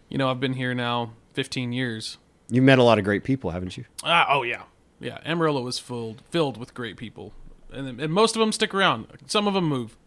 you 0.07 0.17
know, 0.17 0.31
I've 0.31 0.39
been 0.39 0.53
here 0.53 0.73
now 0.73 1.11
15 1.33 1.73
years. 1.73 2.19
You 2.49 2.61
met 2.61 2.79
a 2.79 2.83
lot 2.83 2.99
of 2.99 3.03
great 3.03 3.25
people, 3.25 3.51
haven't 3.51 3.75
you? 3.75 3.83
Ah, 4.05 4.27
oh 4.29 4.43
yeah, 4.43 4.61
yeah. 5.01 5.17
Amarillo 5.25 5.67
is 5.67 5.77
filled 5.77 6.21
filled 6.29 6.55
with 6.55 6.73
great 6.73 6.95
people, 6.95 7.33
and, 7.69 7.99
and 7.99 8.13
most 8.13 8.37
of 8.37 8.39
them 8.39 8.53
stick 8.53 8.73
around. 8.73 9.07
Some 9.27 9.45
of 9.45 9.53
them 9.53 9.65
move. 9.65 9.97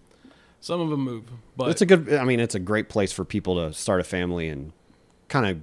Some 0.64 0.80
of 0.80 0.88
them 0.88 1.00
move, 1.00 1.24
but 1.58 1.68
It's 1.68 1.82
a 1.82 1.86
good. 1.86 2.10
I 2.14 2.24
mean, 2.24 2.40
it's 2.40 2.54
a 2.54 2.58
great 2.58 2.88
place 2.88 3.12
for 3.12 3.22
people 3.22 3.56
to 3.56 3.74
start 3.74 4.00
a 4.00 4.02
family 4.04 4.48
and 4.48 4.72
kind 5.28 5.46
of 5.46 5.60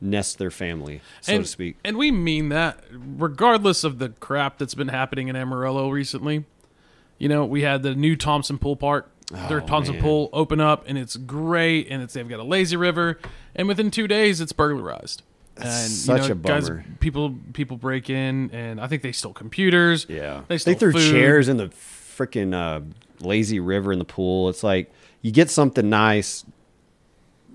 nest 0.00 0.38
their 0.38 0.52
family, 0.52 1.00
so 1.20 1.34
and, 1.34 1.44
to 1.44 1.50
speak. 1.50 1.76
And 1.84 1.96
we 1.96 2.12
mean 2.12 2.50
that 2.50 2.78
regardless 2.92 3.82
of 3.82 3.98
the 3.98 4.10
crap 4.10 4.58
that's 4.58 4.74
been 4.74 4.86
happening 4.86 5.26
in 5.26 5.34
Amarillo 5.34 5.90
recently. 5.90 6.44
You 7.18 7.28
know, 7.28 7.44
we 7.44 7.62
had 7.62 7.82
the 7.82 7.96
new 7.96 8.14
Thompson 8.14 8.58
Pool 8.58 8.76
Park. 8.76 9.10
Oh, 9.34 9.48
Their 9.48 9.60
Thompson. 9.60 9.98
Pool 9.98 10.30
open 10.32 10.60
up 10.60 10.84
and 10.86 10.96
it's 10.96 11.16
great 11.16 11.88
and 11.90 12.00
it's 12.00 12.14
they've 12.14 12.28
got 12.28 12.38
a 12.38 12.44
lazy 12.44 12.76
river 12.76 13.18
and 13.56 13.66
within 13.66 13.90
2 13.90 14.06
days 14.06 14.40
it's 14.40 14.52
burglarized. 14.52 15.22
And 15.56 15.66
such 15.90 16.22
you 16.22 16.28
know, 16.28 16.32
a 16.32 16.34
guys 16.36 16.70
people 17.00 17.34
people 17.54 17.76
break 17.76 18.08
in 18.08 18.50
and 18.52 18.80
I 18.80 18.86
think 18.86 19.02
they 19.02 19.10
stole 19.12 19.32
computers. 19.32 20.06
Yeah, 20.08 20.42
They 20.46 20.58
they, 20.58 20.74
threw 20.74 20.92
food. 20.92 21.10
chairs 21.10 21.48
in 21.48 21.56
the 21.56 21.70
freaking 22.16 22.54
uh, 22.54 22.82
lazy 23.24 23.60
river 23.60 23.92
in 23.92 23.98
the 23.98 24.04
pool. 24.04 24.48
It's 24.48 24.62
like 24.62 24.90
you 25.22 25.32
get 25.32 25.50
something 25.50 25.88
nice, 25.88 26.44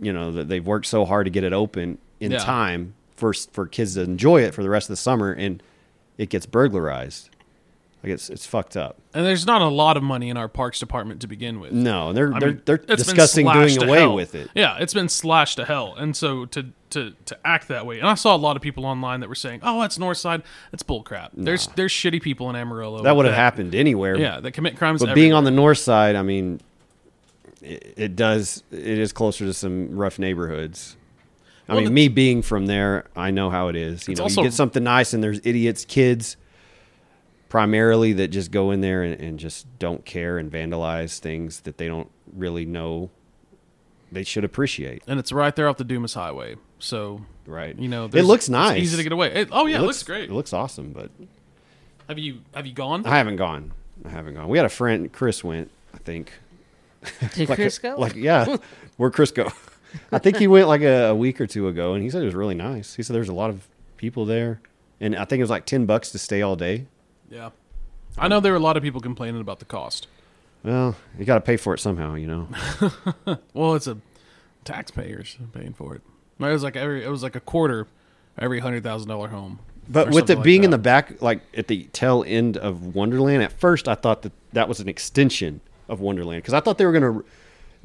you 0.02 0.12
know, 0.14 0.32
that 0.32 0.48
they've 0.50 0.66
worked 0.66 0.86
so 0.88 1.06
hard 1.06 1.26
to 1.26 1.30
get 1.32 1.44
it 1.44 1.54
open 1.54 1.98
in 2.20 2.32
Yeah. 2.32 2.40
time 2.40 2.94
for 3.16 3.34
for 3.34 3.66
kids 3.68 3.96
to 3.96 4.02
enjoy 4.02 4.42
it 4.42 4.54
for 4.54 4.64
the 4.64 4.70
rest 4.70 4.86
of 4.90 4.94
the 4.94 4.98
summer, 4.98 5.32
and 5.32 5.62
it 6.18 6.30
gets 6.30 6.46
burglarized. 6.46 7.30
Like 8.04 8.14
it's 8.14 8.30
it's 8.30 8.46
fucked 8.46 8.78
up. 8.78 8.98
And 9.14 9.26
there's 9.26 9.46
not 9.46 9.62
a 9.62 9.68
lot 9.68 9.98
of 9.98 10.04
money 10.04 10.30
in 10.30 10.38
our 10.38 10.48
parks 10.48 10.80
department 10.80 11.20
to 11.22 11.28
begin 11.28 11.60
with. 11.60 11.74
No, 11.74 12.14
they're 12.14 12.34
I 12.34 12.40
they're 12.40 12.50
mean, 12.52 12.62
they're 12.64 12.78
discussing 12.78 13.46
doing 13.46 13.84
away 13.84 14.00
hell. 14.00 14.16
with 14.16 14.36
it. 14.36 14.50
Yeah, 14.56 14.78
it's 14.80 14.94
been 14.94 15.10
slashed 15.10 15.58
to 15.58 15.66
hell, 15.66 15.96
and 15.98 16.16
so 16.16 16.46
to 16.46 16.68
to 16.92 17.14
to 17.26 17.38
act 17.46 17.68
that 17.68 17.86
way, 17.86 18.00
and 18.00 18.08
I 18.08 18.14
saw 18.16 18.34
a 18.36 18.38
lot 18.38 18.56
of 18.56 18.62
people 18.62 18.86
online 18.86 19.20
that 19.20 19.28
were 19.28 19.36
saying, 19.36 19.60
"Oh, 19.64 19.82
that's 19.82 19.98
Northside." 19.98 20.44
That's 20.72 20.82
bullcrap. 20.82 21.32
There's 21.34 21.68
there's 21.76 21.92
shitty 21.92 22.22
people 22.22 22.50
in 22.50 22.56
Amarillo 22.56 23.04
That 23.04 23.18
would 23.18 23.26
have 23.26 23.36
happened 23.36 23.76
anywhere. 23.76 24.18
Yeah, 24.18 24.40
that 24.40 24.54
commit 24.54 24.78
crimes. 24.78 25.04
But 25.04 25.14
being 25.14 25.34
on 25.34 25.44
the 25.44 25.52
north 25.52 25.80
side, 25.80 26.16
I 26.16 26.22
mean, 26.22 26.62
it, 27.62 27.94
it 27.98 28.16
does. 28.16 28.64
It 28.72 28.80
is 28.98 29.12
closer 29.12 29.46
to 29.46 29.54
some 29.54 29.96
rough 29.98 30.18
neighborhoods. 30.20 30.96
I 31.68 31.74
Well, 31.74 31.84
mean, 31.84 31.94
me 31.94 32.08
being 32.08 32.42
from 32.42 32.66
there, 32.66 33.06
I 33.16 33.30
know 33.30 33.50
how 33.50 33.68
it 33.68 33.76
is. 33.76 34.08
You 34.08 34.16
know, 34.16 34.24
also- 34.24 34.42
you 34.42 34.48
get 34.48 34.54
something 34.54 34.84
nice, 34.84 35.14
and 35.14 35.22
there's 35.24 35.40
idiots, 35.44 35.86
kids, 35.86 36.36
primarily 37.50 38.14
that 38.14 38.30
just 38.30 38.52
go 38.52 38.72
in 38.72 38.82
there 38.82 39.04
and, 39.04 39.20
and 39.20 39.40
just 39.40 39.66
don't 39.80 40.06
care 40.06 40.38
and 40.38 40.52
vandalize 40.52 41.20
things 41.20 41.62
that 41.62 41.78
they 41.78 41.88
don't 41.88 42.10
really 42.34 42.66
know 42.66 43.10
they 44.12 44.24
should 44.24 44.44
appreciate. 44.44 45.04
and 45.08 45.20
it's 45.20 45.32
right 45.32 45.56
there 45.56 45.68
off 45.68 45.78
the 45.78 45.84
Dumas 45.84 46.14
Highway. 46.16 46.56
So 46.80 47.22
Right. 47.46 47.78
you 47.78 47.88
know, 47.88 48.06
it 48.06 48.12
there's- 48.12 48.26
looks 48.28 48.44
it's 48.46 48.50
nice. 48.50 48.82
easy 48.82 48.98
to 48.98 49.04
get 49.04 49.12
away. 49.12 49.32
It- 49.34 49.50
oh 49.52 49.66
yeah, 49.68 49.78
it 49.78 49.82
it 49.84 49.86
looks, 49.86 50.02
great. 50.04 50.30
It 50.30 50.34
looks 50.34 50.54
awesome, 50.54 50.94
but 50.94 51.12
have 52.08 52.18
you 52.18 52.40
have 52.56 52.66
you 52.66 52.74
gone? 52.74 53.06
I 53.06 53.18
haven't 53.18 53.36
gone. 53.36 53.72
I 54.06 54.10
haven't 54.10 54.34
gone. 54.36 54.48
We 54.50 54.58
had 54.58 54.66
a 54.66 54.70
friend, 54.70 55.12
Chris 55.12 55.44
went. 55.44 55.70
I 55.94 55.98
think. 56.00 56.32
Did 57.36 57.50
Like, 57.50 57.58
Chris 57.58 57.78
go? 57.80 57.96
like 58.00 58.16
yeah, 58.16 58.58
where 58.98 59.10
Chris 59.12 59.32
go? 59.32 59.52
I 60.12 60.18
think 60.20 60.38
he 60.38 60.48
went 60.48 60.68
like 60.68 60.82
a, 60.82 61.08
a 61.10 61.16
week 61.16 61.40
or 61.42 61.48
two 61.48 61.68
ago, 61.68 61.94
and 61.94 62.04
he 62.04 62.10
said 62.10 62.22
it 62.22 62.26
was 62.26 62.36
really 62.36 62.56
nice. 62.56 62.96
He 62.96 63.04
said 63.04 63.16
there's 63.16 63.30
a 63.30 63.34
lot 63.34 63.50
of 63.50 63.68
people 63.98 64.26
there, 64.26 64.60
and 65.00 65.16
I 65.16 65.26
think 65.26 65.40
it 65.40 65.44
was 65.44 65.50
like 65.52 65.66
ten 65.66 65.86
bucks 65.86 66.12
to 66.12 66.20
stay 66.20 66.42
all 66.42 66.56
day. 66.56 66.86
Yeah. 67.30 67.50
I 68.18 68.28
know 68.28 68.40
there 68.40 68.52
were 68.52 68.58
a 68.58 68.62
lot 68.62 68.76
of 68.78 68.84
people 68.84 69.02
complaining 69.02 69.40
about 69.42 69.60
the 69.60 69.66
cost. 69.66 70.08
Well, 70.64 70.96
you 71.18 71.26
got 71.26 71.36
to 71.36 71.42
pay 71.42 71.56
for 71.58 71.74
it 71.74 71.80
somehow, 71.80 72.16
you 72.16 72.28
know. 72.28 72.48
Well, 73.54 73.76
it's 73.76 73.88
a 73.88 73.98
taxpayers 74.66 75.38
paying 75.54 75.74
for 75.74 75.96
it. 75.96 76.02
It 76.40 76.44
was 76.52 76.64
like 76.64 76.76
every 76.76 77.04
it 77.04 77.10
was 77.10 77.24
like 77.24 77.36
a 77.36 77.40
quarter 77.40 77.88
every 78.38 78.60
hundred 78.60 78.84
thousand 78.84 79.10
dollar 79.10 79.28
home. 79.30 79.60
But 79.88 80.08
with 80.08 80.16
something 80.16 80.34
it 80.36 80.40
like 80.40 80.44
being 80.44 80.64
in 80.64 80.70
the 80.72 80.78
back, 80.78 81.22
like 81.22 81.42
at 81.56 81.68
the 81.68 81.86
tail 81.94 82.24
end 82.28 82.58
of 82.58 82.96
Wonderland, 82.96 83.42
at 83.44 83.52
first 83.54 83.88
I 83.88 83.96
thought 83.96 84.22
that 84.24 84.32
that 84.54 84.68
was 84.68 84.80
an 84.80 84.88
extension 84.90 85.62
of 85.88 86.00
Wonderland 86.02 86.44
because 86.44 86.54
I 86.54 86.60
thought 86.60 86.78
they 86.78 86.86
were 86.86 86.92
going 86.92 87.04
to 87.22 87.26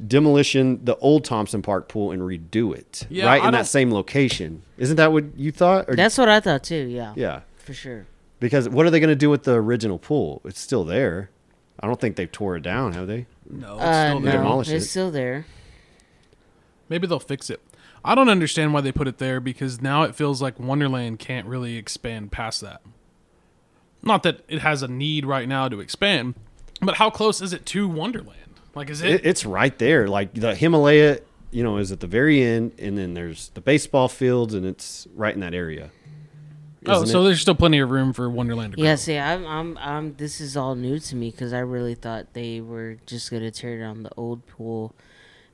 demolition 0.05 0.83
the 0.83 0.95
old 0.97 1.23
Thompson 1.23 1.61
Park 1.61 1.87
pool 1.87 2.11
and 2.11 2.21
redo 2.21 2.75
it 2.75 3.07
Yeah, 3.09 3.25
right 3.25 3.41
I 3.41 3.45
in 3.47 3.51
that 3.53 3.59
don't- 3.59 3.65
same 3.65 3.93
location. 3.93 4.61
Isn't 4.77 4.97
that 4.97 5.11
what 5.11 5.37
you 5.37 5.51
thought? 5.51 5.85
Or, 5.89 5.95
That's 5.95 6.17
what 6.17 6.29
I 6.29 6.39
thought 6.41 6.63
too. 6.63 6.85
Yeah. 6.87 7.13
yeah, 7.15 7.41
For 7.57 7.73
sure. 7.73 8.05
Because 8.39 8.67
what 8.69 8.85
are 8.85 8.89
they 8.89 8.99
going 8.99 9.09
to 9.09 9.15
do 9.15 9.29
with 9.29 9.43
the 9.43 9.53
original 9.53 9.97
pool? 9.99 10.41
It's 10.45 10.59
still 10.59 10.83
there. 10.83 11.29
I 11.79 11.87
don't 11.87 11.99
think 11.99 12.15
they've 12.15 12.31
tore 12.31 12.55
it 12.55 12.61
down, 12.63 12.93
have 12.93 13.07
they? 13.07 13.25
no, 13.49 13.75
it's 13.75 13.83
Uh, 13.83 14.09
still 14.09 14.19
no, 14.21 14.31
there. 14.31 14.59
It's 14.75 14.85
it. 14.85 14.89
still 14.89 15.11
there. 15.11 15.45
Maybe 16.89 17.07
they'll 17.07 17.19
fix 17.19 17.49
it. 17.49 17.61
I 18.03 18.13
don't 18.15 18.29
understand 18.29 18.73
why 18.73 18.81
they 18.81 18.91
put 18.91 19.07
it 19.07 19.17
there 19.17 19.39
because 19.39 19.81
now 19.81 20.03
it 20.03 20.13
feels 20.15 20.41
like 20.41 20.59
Wonderland 20.59 21.19
can't 21.19 21.47
really 21.47 21.75
expand 21.77 22.31
past 22.31 22.61
that. 22.61 22.81
Not 24.03 24.21
that 24.23 24.41
it 24.47 24.59
has 24.59 24.83
a 24.83 24.87
need 24.87 25.25
right 25.25 25.47
now 25.47 25.67
to 25.67 25.79
expand, 25.79 26.35
but 26.81 26.95
how 26.95 27.09
close 27.09 27.41
is 27.41 27.53
it 27.53 27.65
to 27.67 27.87
Wonderland? 27.87 28.59
Like, 28.75 28.89
is 28.91 29.01
it? 29.01 29.09
it, 29.15 29.25
it's 29.25 29.45
right 29.45 29.75
there. 29.79 30.07
Like 30.07 30.33
the 30.35 30.53
Himalaya, 30.53 31.19
you 31.49 31.63
know, 31.63 31.77
is 31.77 31.91
at 31.91 32.01
the 32.01 32.07
very 32.07 32.43
end, 32.43 32.73
and 32.77 32.95
then 32.97 33.15
there's 33.15 33.49
the 33.55 33.61
baseball 33.61 34.07
fields, 34.07 34.53
and 34.53 34.65
it's 34.65 35.07
right 35.15 35.33
in 35.33 35.39
that 35.39 35.55
area. 35.55 35.89
Oh, 36.87 37.05
so 37.05 37.21
it? 37.21 37.25
there's 37.25 37.41
still 37.41 37.55
plenty 37.55 37.79
of 37.79 37.89
room 37.89 38.13
for 38.13 38.29
Wonderland 38.29 38.73
to 38.73 38.77
grow. 38.77 38.85
Yeah. 38.85 38.95
See, 38.95 39.17
I'm, 39.17 39.45
I'm, 39.45 39.77
I'm. 39.77 40.15
This 40.15 40.39
is 40.41 40.55
all 40.57 40.75
new 40.75 40.99
to 40.99 41.15
me 41.15 41.31
because 41.31 41.53
I 41.53 41.59
really 41.59 41.95
thought 41.95 42.33
they 42.33 42.61
were 42.61 42.97
just 43.05 43.29
gonna 43.31 43.51
tear 43.51 43.79
down 43.79 44.03
the 44.03 44.11
old 44.17 44.45
pool 44.47 44.93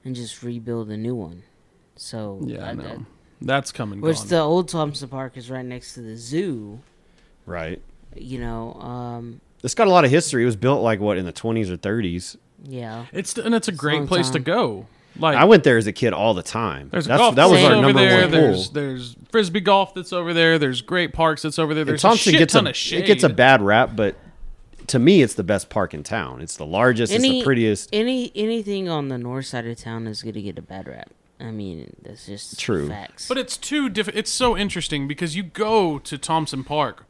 and 0.04 0.16
just 0.16 0.44
rebuild 0.44 0.90
a 0.90 0.98
new 0.98 1.16
one. 1.16 1.44
So 1.96 2.40
Yeah, 2.46 2.66
I 2.66 2.70
I- 2.70 2.74
know. 2.74 3.06
That's 3.44 3.72
coming. 3.72 4.02
Which 4.02 4.18
gone. 4.18 4.28
the 4.28 4.40
old 4.40 4.70
Thompson 4.70 5.10
Park 5.10 5.36
is 5.36 5.50
right 5.50 5.66
next 5.66 5.96
to 5.96 6.02
the 6.02 6.16
zoo. 6.16 6.80
right. 7.46 7.82
You 8.16 8.40
know, 8.40 8.74
um, 8.74 9.40
It's 9.64 9.74
got 9.74 9.88
a 9.88 9.90
lot 9.92 10.04
of 10.06 10.12
history. 10.12 10.44
It 10.44 10.46
was 10.46 10.56
built 10.58 10.84
like 10.84 11.00
what 11.00 11.18
in 11.18 11.26
the 11.26 11.32
20s 11.34 11.70
or 11.70 11.78
30s. 11.78 12.36
yeah. 12.64 13.06
It's 13.14 13.38
and 13.38 13.56
it's 13.56 13.68
a 13.68 13.72
great 13.72 13.98
long 14.00 14.08
place 14.08 14.30
to 14.32 14.40
go. 14.40 14.86
Like 15.22 15.38
I 15.38 15.46
went 15.46 15.64
there 15.64 15.78
as 15.78 15.88
a 15.88 15.94
kid 15.94 16.14
all 16.14 16.34
the 16.34 16.44
time. 16.44 16.90
there's 16.92 17.06
a 17.06 17.10
That's, 17.10 17.20
golf 17.20 17.36
that 17.36 17.50
was 17.50 17.64
our 17.64 17.72
over 17.74 17.82
number 17.82 18.00
there. 18.00 18.22
one 18.24 18.32
There's 18.32 18.66
pool. 18.68 18.74
there's 18.74 19.16
frisbee 19.32 19.60
golf 19.62 19.94
that's 19.94 20.12
over 20.12 20.34
there. 20.34 20.60
There's 20.60 20.82
great 20.82 21.14
parks 21.14 21.44
that's 21.44 21.60
over 21.60 21.74
there. 21.74 21.82
And 21.84 21.90
There's 21.90 22.02
Thompson 22.02 22.30
a 22.30 22.32
shit 22.34 22.40
gets 22.40 22.54
ton 22.54 22.68
a 22.68 22.72
of 22.72 22.76
shade. 22.76 23.04
it 23.04 23.08
gets 23.08 23.24
a 23.24 23.30
bad 23.30 23.62
rap, 23.62 23.92
but 23.96 24.16
to 24.88 25.00
me, 25.00 25.22
it's 25.22 25.36
the 25.36 25.44
best 25.44 25.70
park 25.70 25.94
in 25.94 26.04
town. 26.04 26.42
It's 26.42 26.58
the 26.58 26.66
largest. 26.66 27.14
it's 27.14 27.22
the 27.22 27.44
prettiest. 27.44 27.90
any 27.94 28.32
anything 28.36 28.90
on 28.90 29.08
the 29.08 29.18
north 29.18 29.46
side 29.46 29.66
of 29.68 29.78
town 29.78 30.08
is 30.08 30.22
gonna 30.24 30.42
get 30.42 30.58
a 30.58 30.62
bad 30.62 30.88
rap. 30.88 31.10
I 31.40 31.50
mean, 31.52 31.96
that's 32.04 32.26
just 32.28 32.60
True. 32.60 32.88
facts. 32.88 33.28
But 33.28 33.38
it's 33.38 33.58
too 33.58 33.90
different. 33.90 34.20
It's 34.20 34.30
so 34.32 34.56
interesting 34.58 35.08
because 35.08 35.36
you 35.36 35.44
go 35.44 35.98
to 36.00 36.18
Thompson 36.18 36.64
Park, 36.64 37.06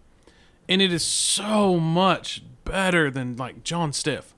and 0.70 0.82
it 0.82 0.94
is 0.94 1.04
so 1.04 1.78
much 1.80 2.42
better 2.64 3.10
than 3.12 3.36
like 3.36 3.64
John 3.64 3.92
Stiff. 3.94 4.34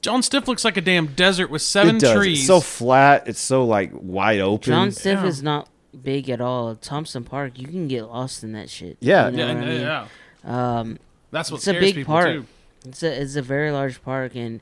John 0.00 0.22
Stiff 0.22 0.48
looks 0.48 0.64
like 0.64 0.76
a 0.76 0.80
damn 0.80 1.08
desert 1.08 1.50
with 1.50 1.62
seven 1.62 1.96
it 1.96 2.00
does. 2.00 2.16
trees. 2.16 2.38
It's 2.40 2.46
so 2.46 2.60
flat. 2.60 3.28
It's 3.28 3.40
so 3.40 3.64
like 3.64 3.90
wide 3.94 4.40
open. 4.40 4.62
John 4.72 4.90
Stiff 4.92 5.20
Yeah. 5.20 5.26
is 5.26 5.42
not 5.42 5.68
big 6.02 6.30
at 6.30 6.40
all. 6.40 6.74
Thompson 6.74 7.24
Park, 7.24 7.58
you 7.58 7.66
can 7.66 7.88
get 7.88 8.04
lost 8.04 8.42
in 8.44 8.52
that 8.52 8.70
shit. 8.70 8.96
Yeah. 9.00 9.28
You 9.28 9.36
know 9.36 9.46
yeah, 9.46 9.54
what 9.54 9.62
I 9.62 9.66
yeah, 9.66 9.72
mean? 9.72 9.80
yeah. 9.82 10.78
Um, 10.80 10.98
That's 11.30 11.50
what 11.50 11.58
it's 11.58 11.66
a 11.66 11.70
scares 11.70 11.84
big 11.84 11.94
people 11.96 12.14
park. 12.14 12.26
too. 12.28 12.46
It's 12.86 13.02
a 13.02 13.20
it's 13.22 13.36
a 13.36 13.42
very 13.42 13.70
large 13.72 14.02
park, 14.02 14.34
and 14.34 14.60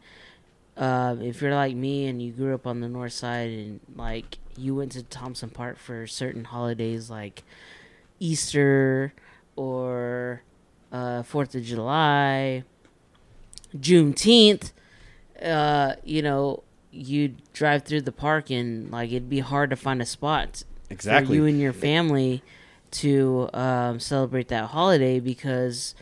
uh, 0.77 1.15
if 1.21 1.41
you're 1.41 1.55
like 1.55 1.77
me 1.77 2.07
and 2.07 2.21
you 2.21 2.33
grew 2.33 2.53
up 2.53 2.67
on 2.67 2.81
the 2.81 2.89
north 2.89 3.13
side 3.13 3.51
and 3.51 3.81
like 3.95 4.39
you 4.57 4.75
went 4.75 4.91
to 4.93 5.05
Thompson 5.05 5.51
Park 5.51 5.79
for 5.79 6.05
certain 6.09 6.43
holidays 6.45 7.09
like 7.11 7.45
Easter 8.19 9.13
or 9.55 10.43
uh, 10.91 11.23
Fourth 11.23 11.55
of 11.55 11.63
July, 11.63 12.65
Juneteenth, 13.77 14.73
uh, 15.43 15.95
you 16.05 16.23
know, 16.23 16.63
you'd 16.91 17.37
drive 17.53 17.85
through 17.85 18.03
the 18.03 18.13
park 18.13 18.51
and 18.51 18.91
like 18.91 19.11
it'd 19.11 19.29
be 19.29 19.41
hard 19.41 19.71
to 19.71 19.77
find 19.77 20.01
a 20.03 20.07
spot 20.07 20.63
exactly 20.91 20.91
for 20.91 20.93
Exactly. 20.95 21.37
you 21.37 21.45
and 21.47 21.61
your 21.61 21.73
family 21.73 22.43
to 22.93 23.51
um, 23.53 24.01
celebrate 24.01 24.49
that 24.49 24.65
holiday 24.71 25.21
because 25.21 25.95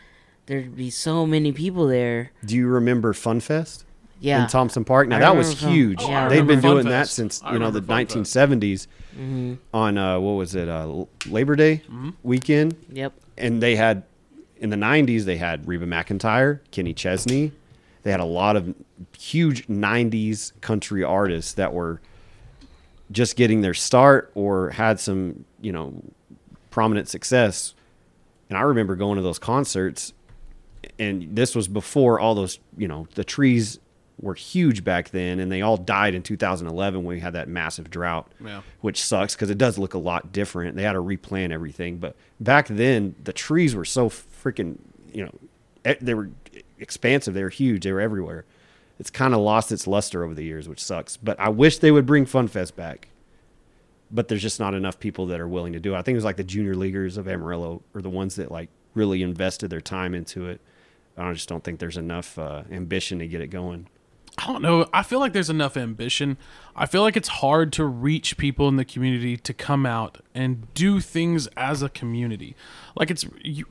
there'd 0.46 0.76
be 0.76 0.90
so 0.90 1.26
many 1.26 1.50
people 1.52 1.86
there. 1.88 2.30
Do 2.44 2.54
you 2.56 2.68
remember 2.68 3.12
Fun 3.12 3.40
Fest 3.40 3.84
Yeah. 4.20 4.42
in 4.44 4.48
Thompson 4.48 4.84
Park? 4.84 5.08
Now 5.08 5.16
I 5.16 5.20
that 5.20 5.36
was 5.36 5.54
Fun- 5.54 5.72
huge. 5.72 6.00
Oh, 6.02 6.12
I 6.12 6.28
They'd 6.28 6.36
been 6.36 6.46
remember 6.46 6.62
Fun 6.68 6.70
doing 6.76 6.86
that 6.88 7.08
since 7.08 7.42
you 7.52 7.58
know 7.58 7.70
the 7.72 7.82
Fun 7.82 8.06
Fest. 8.06 8.16
1970s 8.16 8.86
hmm 9.16 9.54
on 9.74 9.96
uh, 9.98 10.20
what 10.20 10.32
was 10.32 10.54
it 10.54 10.68
uh, 10.68 11.04
Labor 11.26 11.56
Day 11.56 11.82
Mm-hmm. 11.90 12.10
weekend, 12.22 12.76
Yep. 12.92 13.12
and 13.38 13.60
they 13.62 13.74
had 13.76 14.04
in 14.58 14.70
the 14.70 14.76
90s 14.76 15.24
they 15.24 15.36
had 15.38 15.66
Reba 15.66 15.86
McEntire, 15.86 16.60
Kenny 16.70 16.94
Chesney. 16.94 17.52
They 18.06 18.12
had 18.12 18.20
a 18.20 18.24
lot 18.24 18.54
of 18.54 18.72
huge 19.18 19.66
90s 19.66 20.52
country 20.60 21.02
artists 21.02 21.54
that 21.54 21.72
were 21.74 22.00
just 23.10 23.34
getting 23.34 23.62
their 23.62 23.74
start 23.74 24.30
or 24.36 24.70
had 24.70 25.00
some, 25.00 25.44
you 25.60 25.72
know, 25.72 25.92
prominent 26.70 27.08
success. 27.08 27.74
And 28.48 28.56
I 28.56 28.60
remember 28.60 28.94
going 28.94 29.16
to 29.16 29.22
those 29.22 29.40
concerts 29.40 30.12
and 31.00 31.34
this 31.34 31.56
was 31.56 31.66
before 31.66 32.20
all 32.20 32.36
those, 32.36 32.60
you 32.78 32.86
know, 32.86 33.08
the 33.16 33.24
trees 33.24 33.80
were 34.20 34.34
huge 34.34 34.84
back 34.84 35.10
then 35.10 35.40
and 35.40 35.50
they 35.50 35.60
all 35.60 35.76
died 35.76 36.14
in 36.14 36.22
2011 36.22 37.00
when 37.02 37.16
we 37.16 37.18
had 37.18 37.32
that 37.32 37.48
massive 37.48 37.90
drought 37.90 38.30
Yeah. 38.40 38.62
which 38.82 39.02
sucks 39.02 39.34
because 39.34 39.50
it 39.50 39.58
does 39.58 39.78
look 39.78 39.94
a 39.94 39.98
lot 39.98 40.30
different. 40.30 40.76
They 40.76 40.84
had 40.84 40.92
to 40.92 41.00
replant 41.00 41.52
everything, 41.52 41.96
but 41.96 42.14
back 42.38 42.68
then 42.68 43.16
the 43.24 43.32
trees 43.32 43.74
were 43.74 43.84
so 43.84 44.08
freaking, 44.08 44.78
you 45.12 45.24
know, 45.24 45.32
they 46.00 46.14
were 46.14 46.30
expansive. 46.78 47.34
They 47.34 47.42
were 47.42 47.50
huge. 47.50 47.84
They 47.84 47.92
were 47.92 48.00
everywhere. 48.00 48.44
It's 48.98 49.10
kind 49.10 49.34
of 49.34 49.40
lost 49.40 49.72
its 49.72 49.86
luster 49.86 50.24
over 50.24 50.34
the 50.34 50.44
years, 50.44 50.68
which 50.68 50.82
sucks. 50.82 51.16
But 51.16 51.38
I 51.38 51.48
wish 51.48 51.78
they 51.78 51.90
would 51.90 52.06
bring 52.06 52.26
Fun 52.26 52.48
Fest 52.48 52.76
back. 52.76 53.08
But 54.10 54.28
there's 54.28 54.42
just 54.42 54.60
not 54.60 54.74
enough 54.74 55.00
people 55.00 55.26
that 55.26 55.40
are 55.40 55.48
willing 55.48 55.72
to 55.72 55.80
do 55.80 55.94
it. 55.94 55.98
I 55.98 56.02
think 56.02 56.14
it 56.14 56.18
was 56.18 56.24
like 56.24 56.36
the 56.36 56.44
junior 56.44 56.74
leaguers 56.74 57.16
of 57.16 57.28
Amarillo 57.28 57.82
are 57.94 58.00
the 58.00 58.10
ones 58.10 58.36
that 58.36 58.50
like 58.50 58.68
really 58.94 59.22
invested 59.22 59.68
their 59.68 59.80
time 59.80 60.14
into 60.14 60.46
it. 60.48 60.60
I 61.16 61.32
just 61.32 61.48
don't 61.48 61.64
think 61.64 61.80
there's 61.80 61.96
enough 61.96 62.38
uh, 62.38 62.62
ambition 62.70 63.18
to 63.18 63.26
get 63.26 63.40
it 63.40 63.48
going. 63.48 63.88
I 64.38 64.46
don't 64.46 64.60
know. 64.60 64.86
I 64.92 65.02
feel 65.02 65.18
like 65.18 65.32
there's 65.32 65.48
enough 65.48 65.76
ambition. 65.76 66.36
I 66.74 66.84
feel 66.84 67.00
like 67.00 67.16
it's 67.16 67.28
hard 67.28 67.72
to 67.74 67.86
reach 67.86 68.36
people 68.36 68.68
in 68.68 68.76
the 68.76 68.84
community 68.84 69.38
to 69.38 69.54
come 69.54 69.86
out 69.86 70.18
and 70.34 70.72
do 70.74 71.00
things 71.00 71.48
as 71.56 71.82
a 71.82 71.88
community. 71.88 72.54
Like 72.94 73.10
it's 73.10 73.24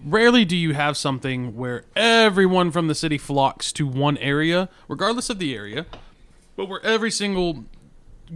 rarely 0.03 0.43
do 0.43 0.57
you 0.57 0.73
have 0.73 0.97
something 0.97 1.55
where 1.55 1.83
everyone 1.95 2.71
from 2.71 2.87
the 2.87 2.95
city 2.95 3.19
flocks 3.19 3.71
to 3.73 3.85
one 3.85 4.17
area, 4.17 4.69
regardless 4.87 5.29
of 5.29 5.37
the 5.37 5.55
area, 5.55 5.85
but 6.55 6.67
where 6.67 6.83
every 6.83 7.11
single 7.11 7.65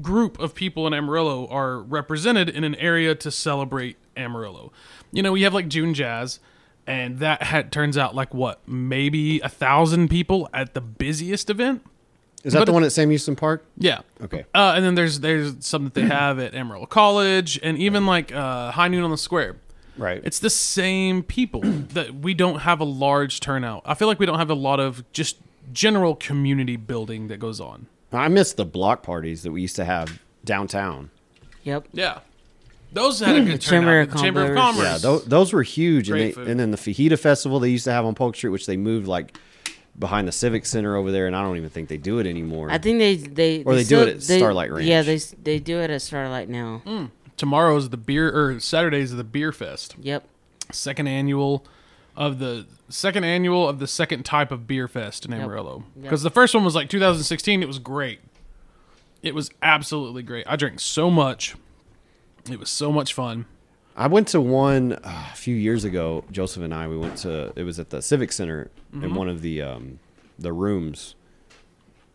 group 0.01 0.39
of 0.39 0.53
people 0.53 0.85
in 0.85 0.93
Amarillo 0.93 1.47
are 1.47 1.79
represented 1.79 2.47
in 2.47 2.63
an 2.63 2.75
area 2.75 3.15
to 3.15 3.31
celebrate 3.31 3.97
Amarillo. 4.15 4.71
You 5.11 5.23
know, 5.23 5.31
we 5.31 5.41
have 5.41 5.53
like 5.53 5.67
June 5.67 5.95
Jazz, 5.95 6.39
and 6.85 7.17
that 7.19 7.43
had, 7.43 7.71
turns 7.71 7.97
out 7.97 8.13
like 8.13 8.33
what, 8.35 8.67
maybe 8.67 9.39
a 9.39 9.49
thousand 9.49 10.09
people 10.09 10.47
at 10.53 10.75
the 10.75 10.81
busiest 10.81 11.49
event. 11.49 11.83
Is 12.43 12.53
that 12.53 12.59
But 12.59 12.65
the 12.65 12.73
one 12.73 12.83
at 12.83 12.91
Sam 12.91 13.09
Houston 13.09 13.35
Park? 13.35 13.65
Yeah. 13.77 13.99
Okay. 14.21 14.45
Uh, 14.55 14.73
and 14.75 14.85
then 14.85 14.95
there's 14.95 15.19
there's 15.19 15.55
some 15.59 15.83
that 15.85 15.93
they 15.93 16.01
have 16.05 16.39
at 16.39 16.53
Amarillo 16.53 16.85
College, 16.85 17.59
and 17.61 17.77
even 17.77 18.05
like 18.05 18.33
uh, 18.33 18.71
High 18.71 18.87
Noon 18.87 19.03
on 19.03 19.11
the 19.11 19.17
Square. 19.17 19.57
Right. 19.97 20.21
It's 20.23 20.39
the 20.39 20.49
same 20.49 21.23
people 21.23 21.61
that 21.63 22.15
we 22.15 22.33
don't 22.33 22.59
have 22.59 22.79
a 22.79 22.85
large 22.85 23.41
turnout. 23.41 23.81
I 23.85 23.93
feel 23.93 24.07
like 24.07 24.19
we 24.19 24.25
don't 24.25 24.39
have 24.39 24.49
a 24.49 24.53
lot 24.55 24.79
of 24.79 25.03
just 25.11 25.37
general 25.73 26.15
community 26.15 26.77
building 26.77 27.27
that 27.27 27.39
goes 27.39 27.59
on. 27.59 27.87
I 28.13 28.27
miss 28.29 28.53
the 28.53 28.65
block 28.65 29.03
parties 29.03 29.43
that 29.43 29.51
we 29.51 29.61
used 29.61 29.75
to 29.75 29.85
have 29.85 30.19
downtown. 30.45 31.11
Yep. 31.63 31.89
Yeah, 31.91 32.19
those 32.93 33.19
had 33.19 33.35
a 33.35 33.43
good 33.45 33.61
Chamber 33.61 34.05
turnout. 34.05 34.15
of 34.15 34.21
Chamber 34.21 34.41
of 34.45 34.55
Commerce. 34.55 34.75
Commerce. 34.77 35.03
Yeah, 35.03 35.09
those, 35.09 35.25
those 35.25 35.53
were 35.53 35.61
huge, 35.63 36.09
and, 36.09 36.19
they, 36.19 36.31
and 36.49 36.59
then 36.59 36.71
the 36.71 36.77
fajita 36.77 37.19
festival 37.19 37.59
they 37.59 37.69
used 37.69 37.83
to 37.83 37.91
have 37.91 38.05
on 38.05 38.15
Polk 38.15 38.35
Street, 38.35 38.49
which 38.51 38.65
they 38.65 38.77
moved 38.77 39.07
like 39.07 39.37
behind 39.99 40.27
the 40.27 40.31
Civic 40.31 40.65
Center 40.65 40.95
over 40.95 41.11
there, 41.11 41.27
and 41.27 41.35
I 41.35 41.41
don't 41.41 41.57
even 41.57 41.69
think 41.69 41.89
they 41.89 41.97
do 41.97 42.19
it 42.19 42.25
anymore. 42.25 42.71
I 42.71 42.77
think 42.77 42.99
they 42.99 43.15
they 43.17 43.63
Or 43.63 43.73
they 43.75 43.81
do 43.81 43.85
still- 43.85 44.01
it 44.07 44.15
at 44.15 44.23
Starlight 44.23 44.71
Ranch. 44.71 44.87
Yeah, 44.87 45.01
they 45.01 45.17
they 45.17 45.59
do 45.59 45.79
it 45.79 45.89
at 45.89 46.01
Starlight 46.01 46.49
now. 46.49 46.81
Hmm. 46.85 47.05
Tomorrow's 47.37 47.89
the 47.89 47.97
beer 47.97 48.29
or 48.29 48.59
Saturday's 48.59 49.13
the 49.15 49.23
beer 49.23 49.51
fest. 49.51 49.95
Yep. 50.01 50.27
Second 50.71 51.07
annual 51.07 51.65
of 52.15 52.39
the 52.39 52.65
second 52.89 53.23
annual 53.23 53.67
of 53.69 53.79
the 53.79 53.87
second 53.87 54.23
type 54.25 54.51
of 54.51 54.67
beer 54.67 54.87
fest 54.87 55.25
in 55.25 55.31
Yep. 55.31 55.41
Amarillo. 55.41 55.83
Yep. 55.95 56.03
Because 56.03 56.23
the 56.23 56.29
first 56.29 56.53
one 56.55 56.63
was 56.65 56.75
like 56.75 56.89
2016. 56.89 57.61
It 57.61 57.67
was 57.67 57.79
great. 57.79 58.19
It 59.21 59.35
was 59.35 59.51
absolutely 59.61 60.23
great. 60.23 60.45
I 60.47 60.55
drank 60.55 60.79
so 60.79 61.09
much. 61.09 61.55
It 62.49 62.59
was 62.59 62.69
so 62.69 62.91
much 62.91 63.13
fun. 63.13 63.45
I 63.99 64.07
went 64.07 64.29
to 64.29 64.39
one 64.41 64.93
uh, 64.93 64.99
a 65.31 65.35
few 65.35 65.53
years 65.55 65.83
ago. 65.83 66.23
Joseph 66.31 66.63
and 66.63 66.73
I 66.73 66.87
we 66.87 66.97
went 66.97 67.17
to. 67.19 67.51
It 67.55 67.63
was 67.63 67.79
at 67.79 67.89
the 67.89 68.01
Civic 68.01 68.31
Center 68.31 68.71
Mm-hmm. 68.93 69.03
in 69.03 69.13
one 69.13 69.29
of 69.29 69.41
the 69.43 69.61
um, 69.61 69.99
the 70.39 70.51
rooms. 70.51 71.13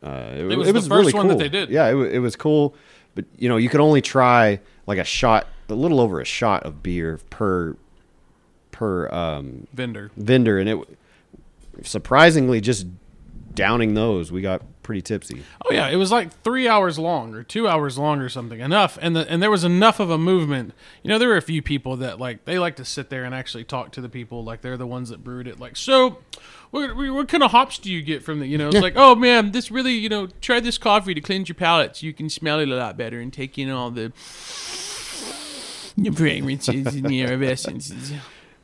Uh, 0.02 0.30
it, 0.32 0.44
It 0.50 0.56
was 0.74 0.88
the 0.88 0.88
first 0.88 1.14
one 1.14 1.28
that 1.28 1.38
they 1.38 1.48
did. 1.48 1.70
Yeah, 1.70 1.86
it, 1.90 2.14
it 2.14 2.18
was 2.18 2.34
cool, 2.34 2.74
but 3.14 3.24
you 3.38 3.48
know 3.48 3.56
you 3.58 3.68
could 3.68 3.80
only 3.80 4.00
try 4.02 4.58
like 4.88 4.98
a 4.98 5.04
shot, 5.04 5.46
a 5.68 5.74
little 5.74 6.00
over 6.00 6.20
a 6.20 6.24
shot 6.24 6.64
of 6.64 6.82
beer 6.82 7.20
per 7.30 7.76
per 8.72 9.08
um, 9.10 9.68
Vendor. 9.72 10.10
vendor, 10.16 10.58
and 10.58 10.68
it 10.68 10.78
surprisingly 11.82 12.60
just 12.60 12.86
downing 13.54 13.94
those, 13.94 14.32
we 14.32 14.40
got 14.42 14.62
pretty 14.84 15.02
tipsy. 15.02 15.42
Oh 15.64 15.72
yeah, 15.72 15.88
it 15.88 15.96
was 15.96 16.12
like 16.12 16.30
three 16.42 16.68
hours 16.68 16.96
long 16.98 17.34
or 17.34 17.42
two 17.42 17.66
hours 17.66 17.98
long 17.98 18.20
or 18.20 18.28
something. 18.28 18.60
Enough, 18.60 18.96
and 19.02 19.16
the, 19.16 19.28
and 19.28 19.42
there 19.42 19.50
was 19.50 19.64
enough 19.64 19.98
of 19.98 20.10
a 20.10 20.18
movement. 20.18 20.72
You 21.02 21.08
know, 21.08 21.18
there 21.18 21.28
were 21.28 21.36
a 21.36 21.42
few 21.42 21.60
people 21.60 21.96
that 21.96 22.20
like 22.20 22.44
they 22.44 22.60
like 22.60 22.76
to 22.76 22.84
sit 22.84 23.10
there 23.10 23.24
and 23.24 23.34
actually 23.34 23.64
talk 23.64 23.90
to 23.92 24.00
the 24.00 24.08
people, 24.08 24.44
like 24.44 24.60
they're 24.60 24.76
the 24.76 24.86
ones 24.86 25.08
that 25.08 25.24
brewed 25.24 25.48
it. 25.48 25.58
Like, 25.58 25.76
so, 25.76 26.18
what, 26.70 26.94
what 26.94 27.26
kind 27.26 27.42
of 27.42 27.50
hops 27.50 27.78
do 27.78 27.90
you 27.90 28.02
get 28.02 28.22
from 28.22 28.38
the? 28.38 28.46
You 28.46 28.58
know, 28.58 28.68
it's 28.68 28.80
like, 28.80 28.94
oh 28.96 29.16
man, 29.16 29.50
this 29.50 29.72
really, 29.72 29.94
you 29.94 30.08
know, 30.08 30.28
try 30.40 30.60
this 30.60 30.78
coffee 30.78 31.14
to 31.14 31.20
cleanse 31.20 31.48
your 31.48 31.56
palate 31.56 31.96
so 31.96 32.06
you 32.06 32.12
can 32.12 32.30
smell 32.30 32.60
it 32.60 32.68
a 32.68 32.74
lot 32.74 32.96
better 32.96 33.18
and 33.18 33.32
take 33.32 33.58
in 33.58 33.70
all 33.70 33.90
the 33.90 34.10
fragrances 36.14 36.94
and 36.94 37.06
the 37.06 37.22
effervescences. 37.24 38.14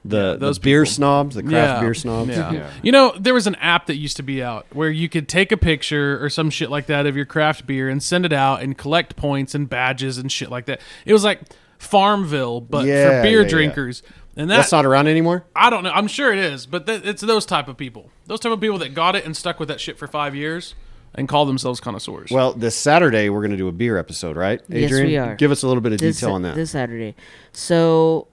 The 0.04 0.32
those 0.32 0.38
those 0.40 0.58
beer 0.58 0.82
people. 0.84 0.94
snobs, 0.94 1.34
the 1.36 1.42
craft 1.42 1.54
Yeah. 1.76 1.80
beer 1.80 1.94
snobs. 1.94 2.30
Yeah. 2.30 2.70
You 2.82 2.90
know, 2.92 3.12
there 3.18 3.34
was 3.34 3.46
an 3.46 3.54
app 3.56 3.86
that 3.86 3.96
used 3.96 4.16
to 4.16 4.22
be 4.22 4.42
out 4.42 4.66
where 4.72 4.88
you 4.90 5.08
could 5.08 5.28
take 5.28 5.52
a 5.52 5.56
picture 5.58 6.22
or 6.24 6.30
some 6.30 6.48
shit 6.48 6.70
like 6.70 6.86
that 6.86 7.06
of 7.06 7.16
your 7.16 7.26
craft 7.26 7.66
beer 7.66 7.88
and 7.88 8.02
send 8.02 8.24
it 8.24 8.32
out 8.32 8.62
and 8.62 8.78
collect 8.78 9.16
points 9.16 9.54
and 9.54 9.68
badges 9.68 10.16
and 10.16 10.32
shit 10.32 10.50
like 10.50 10.64
that. 10.66 10.80
It 11.04 11.12
was 11.12 11.22
like 11.24 11.40
Farmville, 11.78 12.60
but 12.60 12.86
Yeah, 12.86 13.04
for 13.04 13.22
beer 13.22 13.38
yeah, 13.38 13.42
yeah. 13.42 13.48
drinkers. 13.48 14.02
And 14.36 14.48
that 14.48 14.56
That's 14.58 14.72
not 14.72 14.86
around 14.86 15.08
anymore. 15.08 15.44
I 15.56 15.70
don't 15.70 15.82
know. 15.82 15.90
I'm 15.90 16.06
sure 16.06 16.32
it 16.32 16.38
is, 16.38 16.64
but 16.64 16.86
th- 16.86 17.02
it's 17.04 17.20
those 17.20 17.44
type 17.44 17.68
of 17.68 17.76
people. 17.76 18.10
Those 18.26 18.40
type 18.40 18.52
of 18.52 18.60
people 18.60 18.78
that 18.78 18.94
got 18.94 19.16
it 19.16 19.26
and 19.26 19.36
stuck 19.36 19.58
with 19.58 19.68
that 19.68 19.80
shit 19.80 19.98
for 19.98 20.06
five 20.06 20.34
years 20.34 20.74
and 21.14 21.28
call 21.28 21.44
themselves 21.44 21.80
connoisseurs. 21.80 22.30
Well, 22.30 22.52
this 22.52 22.76
Saturday 22.76 23.28
we're 23.28 23.40
going 23.40 23.50
to 23.50 23.56
do 23.56 23.66
a 23.68 23.72
beer 23.72 23.98
episode, 23.98 24.36
right? 24.36 24.60
Adrian, 24.70 24.82
Yes, 24.82 24.90
Adrian, 24.92 25.06
we 25.08 25.16
are. 25.18 25.34
Give 25.34 25.50
us 25.50 25.62
a 25.62 25.66
little 25.66 25.80
bit 25.82 25.92
of 25.92 25.98
this, 25.98 26.20
detail 26.20 26.34
on 26.34 26.42
that. 26.42 26.54
this 26.54 26.70
Saturday. 26.70 27.16
So 27.52 28.28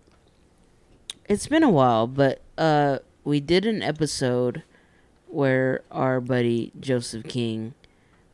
it's 1.28 1.48
been 1.48 1.64
a 1.64 1.70
while, 1.70 2.08
but 2.08 2.42
uh, 2.58 3.00
we 3.24 3.40
did 3.40 3.66
an 3.66 3.82
episode 3.82 4.64
where 5.28 5.82
our 5.92 6.22
buddy 6.22 6.72
Joseph 6.80 7.26
King 7.26 7.74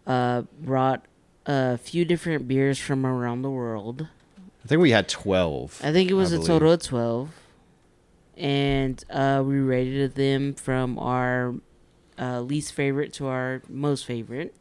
uh, 0.06 0.44
brought 0.60 1.06
a 1.46 1.78
few 1.78 2.06
different 2.06 2.48
beers 2.48 2.80
from 2.80 3.06
around 3.06 3.42
the 3.42 3.50
world. 3.50 4.08
I 4.64 4.68
think 4.68 4.82
we 4.82 4.92
had 4.92 5.10
twelve. 5.10 5.80
I 5.84 5.92
think 5.92 6.10
it 6.10 6.14
was 6.14 6.32
a 6.32 6.36
believe. 6.36 6.48
total 6.48 6.72
of 6.72 6.82
twelve, 6.84 7.30
and 8.38 9.04
uh, 9.10 9.44
we 9.46 9.60
rated 9.60 10.16
them 10.16 10.54
from 10.54 10.98
our 10.98 11.56
uh, 12.18 12.42
least 12.42 12.74
favorite 12.74 13.14
to 13.14 13.28
our 13.28 13.62
most 13.68 14.06
favorite. 14.06 14.56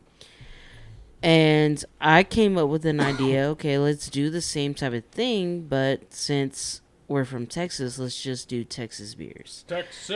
And 1.22 1.84
I 2.00 2.24
came 2.24 2.58
up 2.58 2.68
with 2.68 2.84
an 2.84 2.98
idea. 2.98 3.44
Okay, 3.50 3.78
let's 3.78 4.10
do 4.10 4.28
the 4.28 4.40
same 4.40 4.74
type 4.74 4.92
of 4.92 5.04
thing, 5.04 5.68
but 5.68 6.12
since 6.12 6.81
we're 7.12 7.24
from 7.24 7.46
Texas, 7.46 7.98
let's 7.98 8.20
just 8.20 8.48
do 8.48 8.64
Texas 8.64 9.14
beers. 9.14 9.64
Texas, 9.68 10.08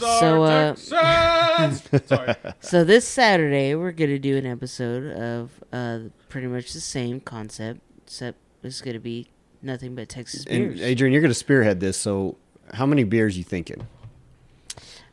So, 0.00 0.42
uh, 0.44 0.74
Texas. 0.74 2.06
Sorry. 2.08 2.34
So 2.60 2.84
this 2.84 3.06
Saturday, 3.06 3.74
we're 3.74 3.92
gonna 3.92 4.18
do 4.18 4.36
an 4.36 4.46
episode 4.46 5.12
of 5.16 5.50
uh, 5.72 5.98
pretty 6.28 6.46
much 6.46 6.72
the 6.72 6.80
same 6.80 7.20
concept, 7.20 7.80
except 8.06 8.38
it's 8.62 8.80
gonna 8.80 9.00
be 9.00 9.28
nothing 9.62 9.94
but 9.94 10.08
Texas 10.08 10.44
And 10.48 10.68
beers. 10.70 10.80
Adrian, 10.80 11.12
you're 11.12 11.22
going 11.22 11.30
to 11.30 11.34
spearhead 11.34 11.80
this. 11.80 11.96
So, 11.96 12.36
how 12.74 12.86
many 12.86 13.04
beers 13.04 13.36
you 13.36 13.44
thinking? 13.44 13.86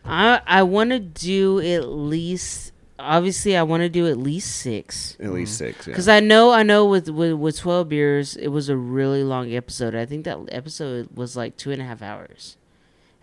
I 0.05 0.41
I 0.45 0.63
want 0.63 0.91
to 0.91 0.99
do 0.99 1.59
at 1.59 1.87
least. 1.87 2.72
Obviously, 2.99 3.57
I 3.57 3.63
want 3.63 3.81
to 3.81 3.89
do 3.89 4.07
at 4.07 4.17
least 4.17 4.55
six. 4.57 5.17
At 5.19 5.33
least 5.33 5.55
mm. 5.55 5.57
six. 5.57 5.87
Yeah. 5.87 5.91
Because 5.91 6.07
I 6.07 6.19
know, 6.19 6.51
I 6.51 6.63
know, 6.63 6.85
with, 6.85 7.09
with 7.09 7.33
with 7.33 7.57
twelve 7.57 7.89
beers, 7.89 8.35
it 8.35 8.49
was 8.49 8.69
a 8.69 8.77
really 8.77 9.23
long 9.23 9.51
episode. 9.53 9.95
I 9.95 10.05
think 10.05 10.25
that 10.25 10.37
episode 10.51 11.09
was 11.15 11.35
like 11.35 11.57
two 11.57 11.71
and 11.71 11.81
a 11.81 11.85
half 11.85 12.01
hours, 12.01 12.57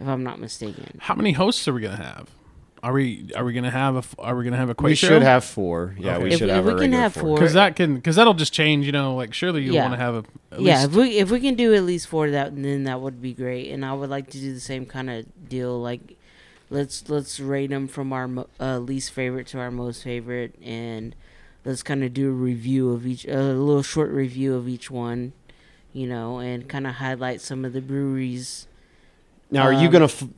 if 0.00 0.08
I'm 0.08 0.24
not 0.24 0.40
mistaken. 0.40 0.98
How 1.00 1.14
many 1.14 1.32
hosts 1.32 1.66
are 1.68 1.72
we 1.72 1.82
gonna 1.82 1.96
have? 1.96 2.28
Are 2.82 2.92
we 2.94 3.30
are 3.36 3.44
we 3.44 3.52
gonna 3.52 3.70
have 3.70 3.96
a 3.96 4.02
are 4.20 4.34
we 4.34 4.42
gonna 4.42 4.56
have 4.56 4.70
a 4.70 4.74
question? 4.74 5.06
we 5.06 5.10
quiz 5.10 5.18
should 5.20 5.22
have 5.22 5.44
four. 5.44 5.94
Yeah, 5.98 6.14
Okay. 6.14 6.24
we 6.24 6.30
If- 6.32 6.38
should 6.38 6.48
if 6.48 6.54
have 6.54 6.64
we 6.64 6.70
a 6.70 6.74
can 6.74 6.80
regular 6.80 7.02
have 7.02 7.12
four. 7.12 7.22
four- 7.22 7.36
because 7.36 7.52
that 7.52 7.76
can 7.76 7.94
because 7.94 8.16
that'll 8.16 8.34
just 8.34 8.52
change. 8.54 8.86
You 8.86 8.92
know, 8.92 9.14
like 9.14 9.34
surely 9.34 9.62
you 9.62 9.74
Yeah. 9.74 9.82
want 9.82 9.94
to 9.94 9.98
have 9.98 10.14
a 10.14 10.24
at 10.52 10.60
yeah, 10.62 10.74
least 10.78 10.88
if 10.88 10.94
we 10.96 11.18
if 11.18 11.30
we 11.30 11.40
can 11.40 11.54
do 11.54 11.74
at 11.74 11.84
least 11.84 12.08
four, 12.08 12.30
that 12.30 12.56
then 12.60 12.84
that 12.84 13.00
would 13.00 13.20
be 13.20 13.34
great. 13.34 13.70
And 13.70 13.84
I 13.84 13.92
would 13.92 14.08
like 14.10 14.30
to 14.30 14.38
do 14.38 14.52
the 14.54 14.60
same 14.60 14.86
kind 14.86 15.10
of 15.10 15.26
deal. 15.48 15.78
Like, 15.78 16.16
let's 16.70 17.08
let's 17.08 17.38
rate 17.40 17.70
them 17.70 17.86
from 17.88 18.12
our 18.12 18.26
mo- 18.28 18.48
uh, 18.58 18.78
least 18.78 19.12
favorite 19.12 19.46
to 19.48 19.58
our 19.58 19.70
most 19.70 20.02
favorite, 20.02 20.54
and 20.62 21.14
let's 21.64 21.82
kind 21.82 22.02
of 22.02 22.14
do 22.14 22.28
a 22.30 22.32
review 22.32 22.92
of 22.92 23.06
each, 23.06 23.26
a 23.26 23.36
little 23.52 23.82
short 23.82 24.10
review 24.10 24.54
of 24.54 24.68
each 24.68 24.90
one, 24.90 25.32
you 25.92 26.06
know, 26.06 26.38
and 26.38 26.68
kind 26.68 26.86
of 26.86 26.94
highlight 26.94 27.40
some 27.40 27.64
of 27.64 27.72
the 27.72 27.82
breweries. 27.82 28.66
Now, 29.50 29.64
are 29.64 29.72
you 29.72 29.86
Um, 29.86 29.92
going 29.92 30.08
to 30.08 30.14
f- 30.14 30.28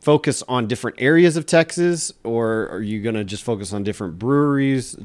focus 0.00 0.42
on 0.48 0.66
different 0.66 0.96
areas 1.00 1.36
of 1.36 1.46
Texas, 1.46 2.12
or 2.24 2.68
are 2.70 2.82
you 2.82 3.02
going 3.02 3.14
to 3.14 3.24
just 3.24 3.42
focus 3.42 3.72
on 3.72 3.82
different 3.84 4.18
breweries? 4.18 4.96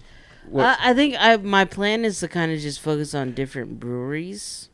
I, 0.55 0.77
I 0.79 0.93
think 0.93 1.15
I 1.19 1.37
my 1.37 1.65
plan 1.65 2.03
is 2.05 2.19
to 2.21 2.27
kind 2.27 2.51
of 2.51 2.59
just 2.59 2.79
focus 2.79 3.13
on 3.13 3.33
different 3.33 3.79
breweries. 3.79 4.69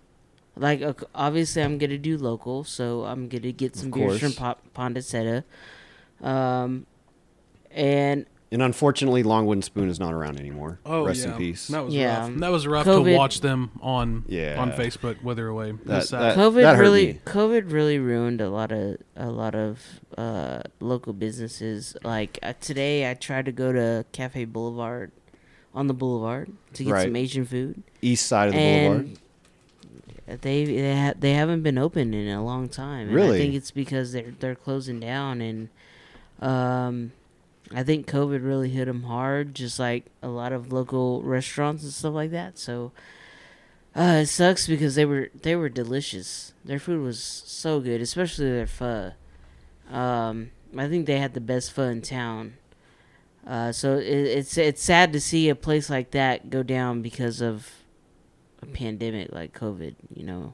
Like 0.57 0.81
uh, 0.81 0.93
obviously, 1.15 1.61
I'm 1.61 1.77
gonna 1.77 1.97
do 1.97 2.17
local, 2.17 2.63
so 2.63 3.03
I'm 3.03 3.27
gonna 3.29 3.51
get 3.51 3.75
some 3.75 3.91
beers 3.91 4.19
from 4.19 4.33
course. 4.33 4.55
Pondaseta. 4.75 5.43
Um, 6.21 6.85
and 7.71 8.25
and 8.49 8.61
unfortunately, 8.61 9.23
Long 9.23 9.45
Wooden 9.45 9.61
Spoon 9.61 9.89
is 9.89 9.99
not 9.99 10.13
around 10.13 10.39
anymore. 10.39 10.79
oh 10.85 11.05
Rest 11.05 11.25
yeah. 11.25 11.31
in 11.33 11.37
peace. 11.37 11.67
That 11.67 11.83
was 11.85 11.93
Yeah. 11.93 12.19
rough. 12.29 12.35
That 12.37 12.51
was 12.51 12.65
rough 12.67 12.85
to 12.85 12.91
COVID- 12.91 13.17
watch 13.17 13.41
them 13.41 13.71
on 13.81 14.23
Yeah. 14.27 14.55
on 14.57 14.71
Facebook 14.71 15.21
wither 15.21 15.47
away. 15.47 15.73
That- 15.85 16.07
that- 16.09 16.37
COVID 16.37 16.63
hurt 16.75 16.79
really 16.79 17.07
me. 17.13 17.19
COVID 17.25 17.71
really 17.71 17.99
ruined 17.99 18.39
a 18.39 18.49
lot 18.49 18.71
of 18.71 18.97
a 19.17 19.29
lot 19.29 19.53
of 19.53 19.79
uh, 20.17 20.61
local 20.79 21.11
businesses. 21.13 21.95
Like 22.05 22.39
uh, 22.41 22.53
today, 22.61 23.09
I 23.11 23.15
tried 23.15 23.45
to 23.45 23.51
go 23.51 23.71
to 23.73 24.05
Cafe 24.13 24.45
Boulevard 24.45 25.11
on 25.75 25.87
the 25.87 25.93
Boulevard 25.93 26.49
to 26.73 26.83
get 26.85 26.91
Right. 26.93 27.03
some 27.03 27.15
Asian 27.17 27.45
food, 27.45 27.83
East 28.01 28.25
side 28.27 28.47
of 28.47 28.53
the 28.53 28.59
boulevard. 28.87 29.17
They 30.27 30.65
they, 30.65 30.95
ha- 30.95 31.13
they 31.17 31.33
haven't 31.33 31.63
been 31.63 31.77
open 31.77 32.13
in 32.13 32.27
a 32.27 32.43
long 32.43 32.67
time. 32.69 33.07
And 33.07 33.15
Really? 33.15 33.37
I 33.37 33.39
think 33.39 33.55
it's 33.55 33.71
because 33.71 34.11
they're 34.11 34.33
they're 34.39 34.55
closing 34.55 34.99
down, 34.99 35.41
and 35.41 35.69
um, 36.41 37.11
I 37.73 37.83
think 37.83 38.07
COVID 38.07 38.45
really 38.45 38.69
hit 38.69 38.85
them 38.85 39.03
hard, 39.03 39.55
just 39.55 39.79
like 39.79 40.05
a 40.21 40.27
lot 40.27 40.51
of 40.53 40.71
local 40.71 41.21
restaurants 41.23 41.83
and 41.83 41.91
stuff 41.93 42.13
like 42.13 42.31
that. 42.31 42.57
So. 42.59 42.91
Uh, 43.95 44.19
it 44.21 44.27
sucks 44.27 44.67
because 44.67 44.93
they 44.93 45.05
were 45.05 45.29
they 45.41 45.55
were 45.55 45.69
delicious. 45.69 46.53
Their 46.63 46.77
food 46.77 47.01
was 47.01 47.19
so 47.19 47.79
good, 47.79 47.99
especially 47.99 48.45
their 48.51 48.67
pho. 48.67 49.13
Um, 49.89 50.51
I 50.77 50.87
think 50.87 51.07
they 51.07 51.17
had 51.17 51.33
the 51.33 51.41
best 51.41 51.71
pho 51.71 51.83
in 51.85 52.03
town. 52.03 52.57
Uh, 53.47 53.71
so 53.71 53.97
it, 53.97 54.03
it's 54.05 54.55
it's 54.55 54.83
sad 54.83 55.11
to 55.13 55.19
see 55.19 55.49
a 55.49 55.55
place 55.55 55.89
like 55.89 56.11
that 56.11 56.51
go 56.51 56.61
down 56.61 57.01
because 57.01 57.41
of 57.41 57.71
a 58.61 58.65
pandemic 58.65 59.31
like 59.31 59.57
COVID. 59.57 59.95
You 60.15 60.23
know. 60.23 60.53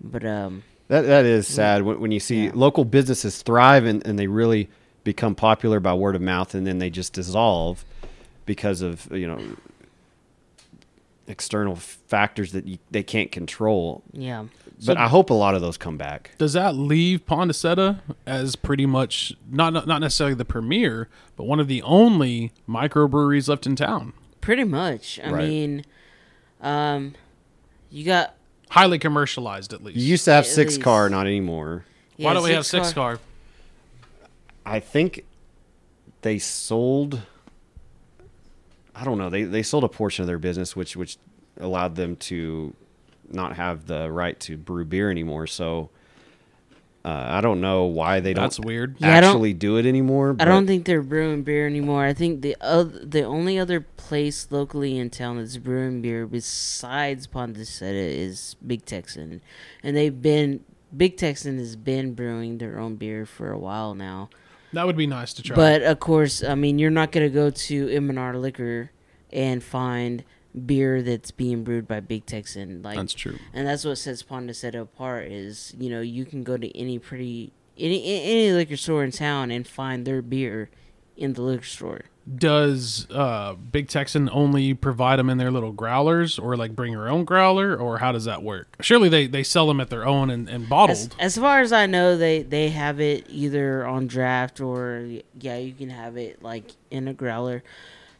But 0.00 0.24
um, 0.26 0.62
That 0.88 1.02
that 1.06 1.24
is 1.24 1.46
sad 1.48 1.82
when, 1.82 2.00
when 2.00 2.10
you 2.12 2.20
see 2.20 2.44
Yeah. 2.46 2.50
local 2.54 2.84
businesses 2.84 3.42
thrive 3.42 3.84
and, 3.84 4.06
and 4.06 4.18
they 4.18 4.26
really 4.26 4.68
become 5.04 5.34
popular 5.34 5.80
by 5.80 5.94
word 5.94 6.14
of 6.16 6.22
mouth 6.22 6.54
and 6.54 6.66
then 6.66 6.78
they 6.78 6.90
just 6.90 7.12
dissolve 7.12 7.84
because 8.44 8.82
of 8.82 9.08
you 9.12 9.26
know 9.26 9.38
external 11.28 11.74
factors 11.76 12.52
that 12.52 12.66
you, 12.68 12.78
they 12.90 13.02
can't 13.02 13.32
control. 13.32 14.02
yeah, 14.12 14.44
But 14.84 14.96
I 14.96 15.08
hope 15.08 15.30
a 15.30 15.34
lot 15.34 15.56
of 15.56 15.60
those 15.60 15.76
come 15.76 15.96
back. 15.96 16.30
Does 16.38 16.52
that 16.52 16.76
leave 16.76 17.26
Pondaseta 17.26 17.98
as 18.26 18.54
pretty 18.54 18.86
much 18.86 19.32
not 19.50 19.72
not 19.72 19.86
not 19.88 20.00
necessarily 20.00 20.34
the 20.34 20.44
premier, 20.44 21.08
but 21.36 21.44
one 21.44 21.58
of 21.58 21.66
the 21.66 21.82
only 21.82 22.52
microbreweries 22.68 23.48
left 23.48 23.66
in 23.66 23.74
town? 23.76 24.12
pretty 24.40 24.62
much. 24.62 25.18
I 25.24 25.30
Right. 25.30 25.48
mean, 25.48 25.84
um, 26.66 27.14
you 27.90 28.04
got 28.04 28.34
Highly 28.68 28.98
commercialized, 28.98 29.72
at 29.72 29.82
least. 29.82 29.96
You 29.96 30.04
used 30.04 30.24
to 30.24 30.32
have 30.32 30.44
At 30.44 30.50
six 30.50 30.72
least. 30.74 30.82
car, 30.82 31.08
not 31.08 31.26
anymore. 31.26 31.84
Why 32.16 32.34
don't 32.34 32.42
we 32.42 32.50
have 32.50 32.66
six 32.66 32.92
car? 32.92 33.20
I 34.64 34.80
think 34.80 35.24
they 36.22 36.38
sold. 36.38 37.22
I 38.94 39.04
don't 39.04 39.18
know. 39.18 39.30
They 39.30 39.44
they 39.44 39.62
sold 39.62 39.84
a 39.84 39.88
portion 39.88 40.22
of 40.24 40.26
their 40.26 40.38
business, 40.38 40.74
which 40.74 40.96
which 40.96 41.16
allowed 41.60 41.94
them 41.94 42.16
to 42.16 42.74
not 43.30 43.54
have 43.56 43.86
the 43.86 44.10
right 44.10 44.38
to 44.40 44.56
brew 44.56 44.84
beer 44.84 45.10
anymore. 45.10 45.46
So 45.46 45.90
Uh, 47.06 47.24
I 47.38 47.40
don't 47.40 47.60
know 47.60 47.84
why 47.84 48.18
they 48.18 48.34
don't 48.34 48.42
That's 48.46 48.58
weird. 48.58 48.96
Yeah, 48.98 49.16
I 49.16 49.20
don't- 49.20 49.30
actually 49.30 49.54
do 49.54 49.76
it 49.76 49.86
anymore. 49.86 50.30
I 50.30 50.32
but 50.32 50.44
don't 50.46 50.66
think 50.66 50.86
they're 50.86 51.02
brewing 51.02 51.44
beer 51.44 51.64
anymore. 51.64 52.04
I 52.04 52.12
think 52.12 52.42
the 52.42 52.56
oth- 52.60 52.98
the 53.10 53.22
only 53.22 53.60
other 53.60 53.80
place 53.80 54.48
locally 54.50 54.98
in 54.98 55.10
town 55.10 55.36
that's 55.38 55.56
brewing 55.56 56.02
beer 56.02 56.26
besides 56.26 57.28
Pondaseta 57.28 57.92
is 57.94 58.56
Big 58.66 58.84
Texan, 58.84 59.40
and 59.84 59.96
they've 59.96 60.20
been 60.20 60.60
Big 60.96 61.16
Texan 61.16 61.58
has 61.58 61.76
been 61.76 62.14
brewing 62.14 62.58
their 62.58 62.78
own 62.80 62.96
beer 62.96 63.24
for 63.24 63.52
a 63.52 63.58
while 63.58 63.94
now. 63.94 64.28
That 64.72 64.84
would 64.86 64.96
be 64.96 65.06
nice 65.06 65.32
to 65.34 65.42
try. 65.44 65.54
But 65.54 65.82
of 65.82 66.00
course, 66.00 66.42
I 66.42 66.56
mean, 66.56 66.78
you're 66.80 66.90
not 66.90 67.12
gonna 67.12 67.28
go 67.28 67.50
to 67.50 67.88
M&R 67.88 68.36
Liquor 68.36 68.90
and 69.32 69.62
find 69.62 70.24
beer 70.64 71.02
that's 71.02 71.30
being 71.30 71.64
brewed 71.64 71.86
by 71.86 72.00
Big 72.00 72.24
Texan. 72.26 72.82
Like 72.82 72.96
that's 72.96 73.12
true. 73.12 73.38
and 73.52 73.66
that's 73.66 73.84
what 73.84 73.96
sets 73.98 74.22
Pondaseta 74.22 74.80
apart 74.80 75.26
is 75.26 75.74
you 75.78 75.90
know 75.90 76.00
you 76.00 76.24
can 76.24 76.42
go 76.42 76.56
to 76.56 76.78
any 76.78 76.98
pretty 76.98 77.52
any 77.78 78.02
any 78.22 78.52
liquor 78.52 78.76
store 78.76 79.04
in 79.04 79.10
town 79.10 79.50
and 79.50 79.66
find 79.66 80.06
their 80.06 80.22
beer 80.22 80.70
in 81.16 81.34
the 81.34 81.42
liquor 81.42 81.64
store. 81.64 82.00
Does 82.38 83.06
uh, 83.12 83.54
Big 83.54 83.88
Texan 83.88 84.28
only 84.32 84.74
provide 84.74 85.20
them 85.20 85.30
in 85.30 85.38
their 85.38 85.52
little 85.52 85.70
growlers, 85.70 86.40
or 86.40 86.56
like 86.56 86.74
bring 86.74 86.90
your 86.90 87.08
own 87.08 87.24
growler, 87.24 87.76
or 87.76 87.98
how 87.98 88.10
does 88.10 88.24
that 88.24 88.42
work? 88.42 88.66
Surely 88.80 89.08
they, 89.08 89.28
they 89.28 89.44
sell 89.44 89.68
them 89.68 89.80
at 89.80 89.90
their 89.90 90.04
own 90.04 90.28
and, 90.30 90.48
and 90.48 90.64
As, 90.64 90.68
bottled. 90.68 91.14
as 91.20 91.38
far 91.38 91.60
as 91.60 91.72
I 91.72 91.86
know, 91.86 92.16
they 92.16 92.42
they 92.42 92.70
have 92.70 92.98
it 93.00 93.26
either 93.28 93.86
on 93.86 94.08
draft 94.08 94.60
or 94.60 95.06
yeah, 95.40 95.56
you 95.56 95.72
can 95.72 95.90
have 95.90 96.16
it 96.16 96.42
like 96.42 96.72
in 96.90 97.06
a 97.06 97.14
growler. 97.14 97.62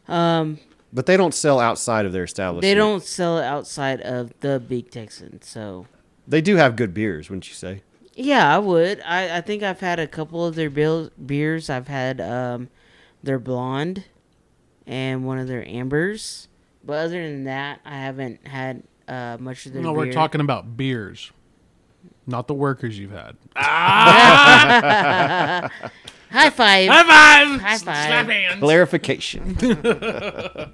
Um, 0.07 0.59
But 0.93 1.05
they 1.05 1.17
don't 1.17 1.33
sell 1.33 1.59
outside 1.59 2.05
of 2.05 2.13
their 2.13 2.23
establishment. 2.23 2.61
they 2.61 2.73
don't 2.73 3.03
sell 3.03 3.37
it 3.37 3.43
outside 3.43 4.01
of 4.01 4.33
the 4.39 4.59
Big 4.59 4.89
Texan, 4.89 5.41
so 5.41 5.85
They 6.27 6.41
do 6.41 6.55
have 6.55 6.75
good 6.75 6.93
beers, 6.93 7.29
wouldn't 7.29 7.47
you 7.49 7.55
say? 7.55 7.81
Yeah, 8.15 8.55
I 8.55 8.57
would. 8.57 9.01
I, 9.05 9.37
I 9.37 9.41
think 9.41 9.63
I've 9.63 9.81
had 9.81 9.99
a 9.99 10.07
couple 10.07 10.45
of 10.45 10.55
their 10.55 10.69
bil- 10.69 11.11
beers. 11.23 11.69
I've 11.69 11.87
had 11.87 12.19
um, 12.21 12.69
their 13.21 13.37
blonde 13.37 14.05
and 14.87 15.25
one 15.25 15.37
of 15.37 15.47
their 15.47 15.67
ambers. 15.67 16.47
But 16.83 17.05
other 17.05 17.21
than 17.21 17.43
that, 17.43 17.81
I 17.85 17.97
haven't 17.97 18.47
had 18.47 18.81
uh, 19.07 19.37
much 19.39 19.65
of 19.65 19.73
their 19.73 19.83
no, 19.83 19.91
beer. 19.93 20.05
we're 20.05 20.13
talking 20.13 20.41
about 20.41 20.77
beers, 20.77 21.31
not 22.25 22.47
the 22.47 22.53
workers 22.55 22.97
you've 22.97 23.11
had. 23.11 23.35
High 26.31 26.49
five. 26.49 26.89
High 26.89 27.03
five! 27.03 27.61
High 27.61 27.77
five. 27.77 27.79
Slap 28.07 28.27
hands! 28.27 28.59
Clarification. 28.59 29.57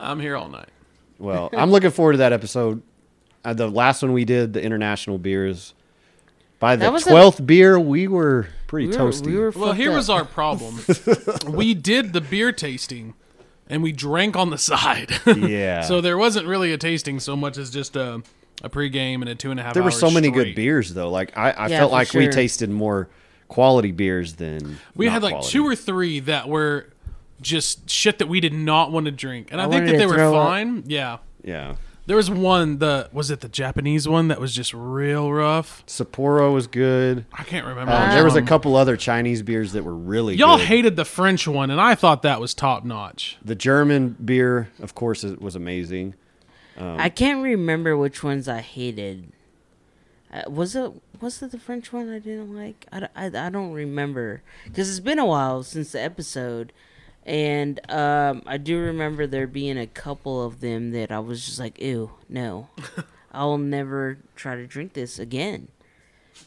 I'm 0.00 0.20
here 0.20 0.36
all 0.36 0.48
night. 0.48 0.68
well, 1.18 1.50
I'm 1.52 1.70
looking 1.70 1.90
forward 1.90 2.12
to 2.12 2.18
that 2.18 2.32
episode. 2.32 2.82
Uh, 3.44 3.52
the 3.54 3.68
last 3.68 4.02
one 4.02 4.12
we 4.12 4.24
did, 4.24 4.52
the 4.52 4.62
international 4.62 5.18
beers. 5.18 5.74
By 6.58 6.76
the 6.76 6.80
That 6.84 6.92
was 6.92 7.06
a- 7.06 7.10
twelfth 7.10 7.44
beer, 7.44 7.78
we 7.78 8.06
were 8.08 8.46
pretty 8.68 8.86
we 8.88 8.96
were, 8.96 9.02
toasty. 9.10 9.26
we 9.26 9.36
were 9.36 9.50
Well, 9.50 9.68
fucked 9.70 9.78
here 9.80 9.90
up. 9.90 9.96
was 9.96 10.08
our 10.10 10.24
problem. 10.24 10.78
we 11.48 11.74
did 11.74 12.12
the 12.12 12.20
beer 12.20 12.52
tasting, 12.52 13.14
and 13.68 13.82
we 13.82 13.90
drank 13.92 14.36
on 14.36 14.50
the 14.50 14.58
side. 14.58 15.10
yeah. 15.26 15.80
so 15.82 16.00
there 16.00 16.16
wasn't 16.16 16.46
really 16.46 16.72
a 16.72 16.78
tasting 16.78 17.18
so 17.18 17.34
much 17.36 17.58
as 17.58 17.70
just 17.70 17.96
a, 17.96 18.22
a 18.62 18.70
pregame 18.70 19.16
and 19.22 19.28
a 19.28 19.34
two 19.34 19.50
and 19.50 19.58
a 19.58 19.62
half. 19.64 19.74
there 19.74 19.82
were 19.82 19.88
hours 19.90 19.98
so 19.98 20.10
many 20.10 20.28
straight. 20.28 20.44
good 20.44 20.54
beers 20.54 20.94
though. 20.94 21.10
Like 21.10 21.36
I, 21.36 21.50
I 21.50 21.66
Yeah, 21.66 21.78
felt 21.80 21.90
for 21.90 21.96
like 21.96 22.14
we 22.14 22.22
sure. 22.24 22.32
tasted 22.32 22.70
more 22.70 23.08
quality 23.48 23.92
beers 23.92 24.34
than 24.34 24.78
We 24.94 25.06
not 25.06 25.12
had 25.12 25.22
like 25.22 25.32
quality. 25.34 25.50
two 25.50 25.66
or 25.66 25.74
three 25.76 26.20
that 26.20 26.48
were 26.48 26.88
just 27.40 27.90
shit 27.90 28.18
that 28.18 28.28
we 28.28 28.40
did 28.40 28.52
not 28.54 28.92
want 28.92 29.06
to 29.06 29.12
drink, 29.12 29.48
and 29.50 29.60
I, 29.60 29.66
I 29.66 29.68
think 29.68 29.86
that 29.86 29.98
they 29.98 30.06
were 30.06 30.14
throw 30.14 30.36
up. 30.36 30.46
fine. 30.48 30.84
Yeah, 30.86 31.18
Yeah. 31.42 31.74
there 32.06 32.16
was 32.16 32.30
one. 32.30 32.78
The 32.78 33.08
was 33.12 33.30
it 33.32 33.40
the 33.40 33.48
Japanese 33.48 34.06
one 34.08 34.28
that 34.28 34.40
was 34.40 34.54
just 34.54 34.72
real 34.72 35.32
rough? 35.32 35.84
Sapporo 35.86 36.52
was 36.54 36.66
good. 36.68 37.24
I 37.32 37.42
can't 37.42 37.66
remember. 37.66 37.92
Um, 37.92 38.10
there 38.10 38.24
was 38.24 38.36
a 38.36 38.42
couple 38.42 38.76
other 38.76 38.96
Chinese 38.96 39.42
beers 39.42 39.72
that 39.72 39.82
were 39.84 39.94
really 39.94 40.36
Y'all 40.36 40.56
good. 40.56 40.66
hated 40.66 40.96
the 40.96 41.04
French 41.04 41.48
one, 41.48 41.70
and 41.70 41.80
I 41.80 41.94
thought 41.96 42.22
that 42.22 42.40
was 42.40 42.54
top 42.54 42.84
notch. 42.84 43.36
the 43.44 43.54
German 43.56 44.16
beer, 44.24 44.68
of 44.80 44.94
course, 44.94 45.24
is- 45.24 45.36
was 45.38 45.56
amazing. 45.56 46.14
I 46.80 47.10
can't 47.10 47.42
remember 47.42 47.96
which 47.96 48.22
ones 48.24 48.48
I 48.48 48.60
hated. 48.60 49.30
Uh, 50.32 50.42
was 50.48 50.74
it 50.74 50.90
was 51.22 51.40
it 51.42 51.52
the 51.52 51.58
French 51.58 51.92
one 51.92 52.10
I 52.10 52.18
didn't 52.18 52.54
like? 52.54 52.86
I 52.92 53.08
I 53.16 53.48
don't 53.48 53.72
remember 53.72 54.42
because 54.64 54.90
it's 54.90 55.00
been 55.00 55.18
a 55.18 55.24
while 55.26 55.62
since 55.62 55.92
the 55.92 56.02
episode, 56.02 56.72
and 57.24 57.80
um, 57.90 58.42
I 58.46 58.58
do 58.58 58.78
remember 58.78 59.26
there 59.26 59.46
being 59.46 59.78
a 59.78 59.86
couple 59.86 60.44
of 60.44 60.60
them 60.60 60.90
that 60.90 61.12
I 61.12 61.20
was 61.20 61.46
just 61.46 61.58
like, 61.58 61.80
ew, 61.80 62.10
no, 62.28 62.68
I'll 63.32 63.58
never 63.58 64.18
try 64.36 64.56
to 64.56 64.66
drink 64.66 64.94
this 64.94 65.18
again. 65.18 65.68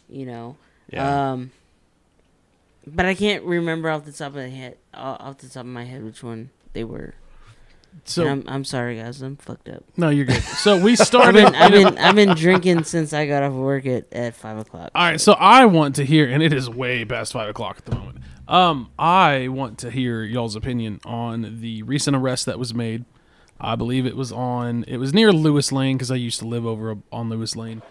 You 0.09 0.25
know. 0.25 0.57
Yeah. 0.91 1.31
Um, 1.31 1.51
but 2.85 3.05
I 3.05 3.15
can't 3.15 3.43
remember 3.43 3.89
off 3.89 4.05
the 4.05 4.11
top 4.11 4.29
of 4.29 4.35
my 4.35 4.49
head 4.49 4.77
off 4.93 5.39
the 5.39 5.47
top 5.47 5.61
of 5.61 5.65
my 5.67 5.85
head 5.85 6.03
which 6.03 6.21
one 6.21 6.51
they 6.73 6.83
were. 6.83 7.15
So 8.03 8.27
I'm 8.27 8.43
I'm 8.47 8.63
sorry 8.65 8.97
guys, 8.97 9.21
I'm 9.21 9.38
fucked 9.38 9.69
up. 9.69 9.84
no, 9.97 10.10
you're 10.10 10.25
good. 10.25 10.43
So 10.43 10.79
we 10.79 10.91
I've 10.99 10.99
started. 10.99 11.34
been 11.45 11.55
I've 11.55 11.71
been 11.71 11.97
I've 11.97 12.15
been 12.15 12.36
drinking 12.36 12.84
since 12.84 13.13
I 13.13 13.25
got 13.25 13.41
off 13.43 13.53
work 13.53 13.86
at, 13.86 14.12
at 14.13 14.36
five 14.36 14.58
o'clock. 14.58 14.91
All 14.93 15.03
right, 15.05 15.19
so 15.19 15.34
I 15.34 15.65
want 15.65 15.95
to 15.95 16.05
hear, 16.05 16.27
and 16.29 16.43
it 16.43 16.53
is 16.53 16.69
way 16.69 17.05
past 17.05 17.34
five 17.34 17.49
o'clock 17.49 17.77
at 17.79 17.86
the 17.86 17.95
moment. 17.95 18.17
Um, 18.47 18.91
I 18.99 19.47
want 19.47 19.79
to 19.79 19.89
hear 19.89 20.21
y'all's 20.23 20.55
opinion 20.55 20.99
on 21.03 21.62
the 21.62 21.81
recent 21.84 22.15
arrest 22.15 22.45
that 22.45 22.60
was 22.60 22.73
made. 22.75 23.05
I 23.60 23.75
believe 23.75 24.05
it 24.05 24.15
was 24.15 24.31
on. 24.31 24.84
It 24.88 24.97
was 24.97 25.13
near 25.13 25.31
Lewis 25.31 25.71
Lane 25.71 25.97
because 25.97 26.12
I 26.12 26.15
used 26.15 26.39
to 26.39 26.47
live 26.47 26.65
over 26.65 26.97
on 27.12 27.29
Lewis 27.29 27.55
Lane. 27.55 27.81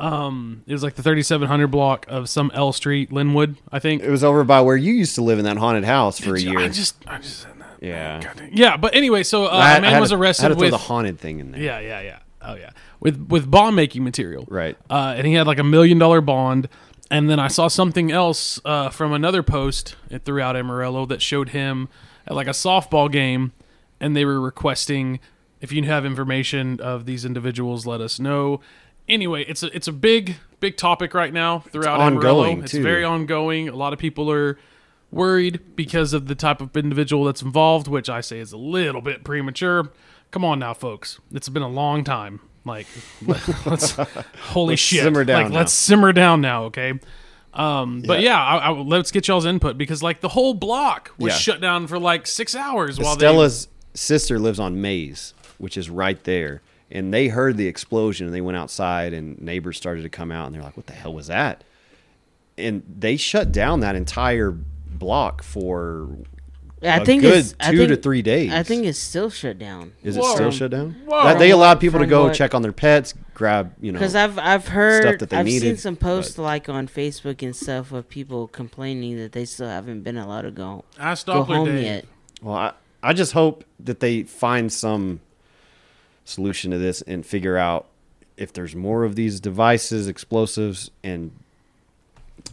Um, 0.00 0.62
it 0.66 0.72
was 0.72 0.82
like 0.82 0.94
the 0.94 1.02
3700 1.02 1.66
block 1.68 2.06
of 2.08 2.28
some 2.30 2.50
L 2.54 2.72
Street, 2.72 3.12
Linwood, 3.12 3.56
I 3.70 3.78
think. 3.80 4.02
It 4.02 4.10
was 4.10 4.24
over 4.24 4.42
by 4.44 4.62
where 4.62 4.76
you 4.76 4.94
used 4.94 5.14
to 5.16 5.22
live 5.22 5.38
in 5.38 5.44
that 5.44 5.58
haunted 5.58 5.84
house 5.84 6.18
for 6.18 6.34
a 6.34 6.40
year. 6.40 6.58
I 6.58 6.68
just, 6.68 6.96
I 7.06 7.18
just 7.18 7.40
said 7.40 7.52
that. 7.59 7.59
Yeah. 7.80 8.20
Yeah, 8.52 8.76
but 8.76 8.94
anyway, 8.94 9.22
so 9.22 9.46
uh, 9.46 9.50
I 9.50 9.68
had- 9.70 9.84
a 9.84 9.86
I 9.88 9.90
man 9.92 10.00
was 10.00 10.10
to- 10.10 10.14
I 10.14 10.18
had 10.18 10.22
arrested 10.22 10.48
to 10.50 10.54
with 10.56 10.70
the 10.70 10.78
haunted 10.78 11.18
thing 11.18 11.40
in 11.40 11.50
there. 11.52 11.60
yeah, 11.60 11.80
yeah, 11.80 12.00
yeah. 12.00 12.18
Oh 12.42 12.54
yeah, 12.54 12.70
with 13.00 13.26
with 13.28 13.50
bomb 13.50 13.74
making 13.74 14.02
material. 14.04 14.44
Right. 14.48 14.76
Uh, 14.88 15.14
and 15.16 15.26
he 15.26 15.34
had 15.34 15.46
like 15.46 15.58
a 15.58 15.64
million 15.64 15.98
dollar 15.98 16.20
bond. 16.20 16.68
And 17.12 17.28
then 17.28 17.40
I 17.40 17.48
saw 17.48 17.66
something 17.66 18.12
else 18.12 18.60
uh, 18.64 18.88
from 18.90 19.12
another 19.12 19.42
post 19.42 19.96
throughout 20.24 20.54
Amarillo 20.56 21.06
that 21.06 21.20
showed 21.20 21.48
him 21.48 21.88
at 22.24 22.36
like 22.36 22.46
a 22.46 22.50
softball 22.52 23.10
game, 23.10 23.50
and 23.98 24.14
they 24.16 24.24
were 24.24 24.40
requesting 24.40 25.18
if 25.60 25.72
you 25.72 25.82
have 25.82 26.06
information 26.06 26.78
of 26.80 27.06
these 27.06 27.24
individuals, 27.24 27.84
let 27.84 28.00
us 28.00 28.20
know. 28.20 28.60
Anyway, 29.08 29.44
it's 29.48 29.62
a 29.64 29.74
it's 29.76 29.88
a 29.88 29.92
big 29.92 30.36
big 30.60 30.76
topic 30.76 31.12
right 31.12 31.32
now 31.32 31.58
throughout 31.58 32.00
Amarillo. 32.00 32.42
ongoing, 32.44 32.62
It's 32.62 32.72
too. 32.72 32.82
very 32.82 33.02
ongoing. 33.02 33.68
A 33.68 33.74
lot 33.74 33.92
of 33.92 33.98
people 33.98 34.30
are 34.30 34.56
worried 35.10 35.60
because 35.76 36.12
of 36.12 36.26
the 36.26 36.34
type 36.34 36.60
of 36.60 36.76
individual 36.76 37.24
that's 37.24 37.42
involved, 37.42 37.88
which 37.88 38.08
I 38.08 38.20
say 38.20 38.38
is 38.38 38.52
a 38.52 38.56
little 38.56 39.00
bit 39.00 39.24
premature. 39.24 39.90
Come 40.30 40.44
on 40.44 40.58
now, 40.60 40.74
folks. 40.74 41.18
It's 41.32 41.48
been 41.48 41.62
a 41.62 41.68
long 41.68 42.04
time. 42.04 42.40
Like, 42.64 42.86
let's 43.26 43.92
holy 44.50 44.72
Let's 44.72 44.82
shit. 44.82 45.02
simmer 45.02 45.24
down 45.24 45.44
like, 45.44 45.52
now. 45.52 45.58
let's 45.58 45.72
simmer 45.72 46.12
down 46.12 46.40
now, 46.40 46.64
okay? 46.64 46.92
Um, 47.52 48.02
but 48.06 48.20
yeah, 48.20 48.40
I, 48.40 48.56
I, 48.58 48.70
let's 48.70 49.10
get 49.10 49.26
y'all's 49.26 49.46
input 49.46 49.76
because 49.76 50.02
like 50.02 50.20
the 50.20 50.28
whole 50.28 50.54
block 50.54 51.12
was 51.18 51.32
Yeah. 51.32 51.38
shut 51.38 51.60
down 51.60 51.88
for 51.88 51.98
like 51.98 52.26
six 52.28 52.54
hours 52.54 53.00
while 53.00 53.14
Stella's 53.16 53.66
sister 53.94 54.38
lives 54.38 54.60
on 54.60 54.80
Maze, 54.80 55.34
which 55.58 55.76
is 55.76 55.90
right 55.90 56.22
there. 56.24 56.62
And 56.92 57.12
they 57.12 57.26
heard 57.28 57.56
the 57.56 57.66
explosion 57.66 58.26
and 58.26 58.34
they 58.34 58.40
went 58.40 58.56
outside 58.56 59.12
and 59.12 59.40
neighbors 59.40 59.76
started 59.76 60.02
to 60.02 60.08
come 60.08 60.30
out 60.30 60.46
and 60.46 60.54
they're 60.54 60.62
like, 60.62 60.76
what 60.76 60.86
the 60.86 60.92
hell 60.92 61.12
was 61.14 61.26
that? 61.26 61.64
And 62.56 62.82
they 62.98 63.16
shut 63.16 63.50
down 63.52 63.80
that 63.80 63.96
entire 63.96 64.56
block 64.90 65.42
for 65.42 66.08
I 66.82 66.98
a 66.98 67.04
think 67.04 67.22
good 67.22 67.34
it's 67.36 67.54
I 67.60 67.70
two 67.72 67.78
think, 67.78 67.88
to 67.90 67.96
three 67.96 68.22
days. 68.22 68.52
I 68.52 68.62
think 68.62 68.86
it's 68.86 68.98
still 68.98 69.28
shut 69.30 69.58
down. 69.58 69.92
Is 70.02 70.16
it 70.16 70.24
still 70.24 70.50
shut 70.50 70.70
down? 70.70 70.96
Whoa. 71.06 71.24
That- 71.24 71.38
they 71.38 71.50
allowed 71.50 71.72
what- 71.72 71.80
people 71.80 71.98
to 71.98 72.04
from 72.04 72.10
go 72.10 72.24
what- 72.24 72.34
check 72.34 72.54
on 72.54 72.62
their 72.62 72.72
pets, 72.72 73.12
grab, 73.34 73.72
you 73.80 73.92
know. 73.92 73.98
Because 73.98 74.14
I've 74.14 74.38
I've 74.38 74.68
heard 74.68 75.18
that 75.20 75.28
they 75.30 75.36
I've 75.36 75.46
seen 75.46 75.60
needed, 75.62 75.78
some 75.80 75.96
posts 75.96 76.38
like 76.38 76.68
on 76.68 76.88
Facebook 76.88 77.42
and 77.42 77.54
stuff 77.54 77.92
of 77.92 78.08
people 78.08 78.48
complaining 78.48 79.16
that 79.18 79.32
they 79.32 79.44
still 79.44 79.68
haven't 79.68 80.02
been 80.02 80.16
allowed 80.16 80.42
to 80.42 80.50
go 80.50 80.84
I 80.98 81.10
asked 81.10 81.26
go 81.26 81.44
Doppler 81.44 81.56
home 81.56 81.66
Dave. 81.66 81.84
yet. 81.84 82.04
Well, 82.42 82.54
I, 82.54 82.72
I 83.02 83.12
just 83.12 83.32
hope 83.32 83.64
that 83.80 84.00
they 84.00 84.22
find 84.22 84.72
some 84.72 85.20
solution 86.24 86.70
to 86.70 86.78
this 86.78 87.02
and 87.02 87.26
figure 87.26 87.56
out 87.56 87.86
if 88.38 88.52
there's 88.54 88.74
more 88.74 89.04
of 89.04 89.16
these 89.16 89.38
devices, 89.40 90.08
explosives, 90.08 90.90
and 91.04 91.32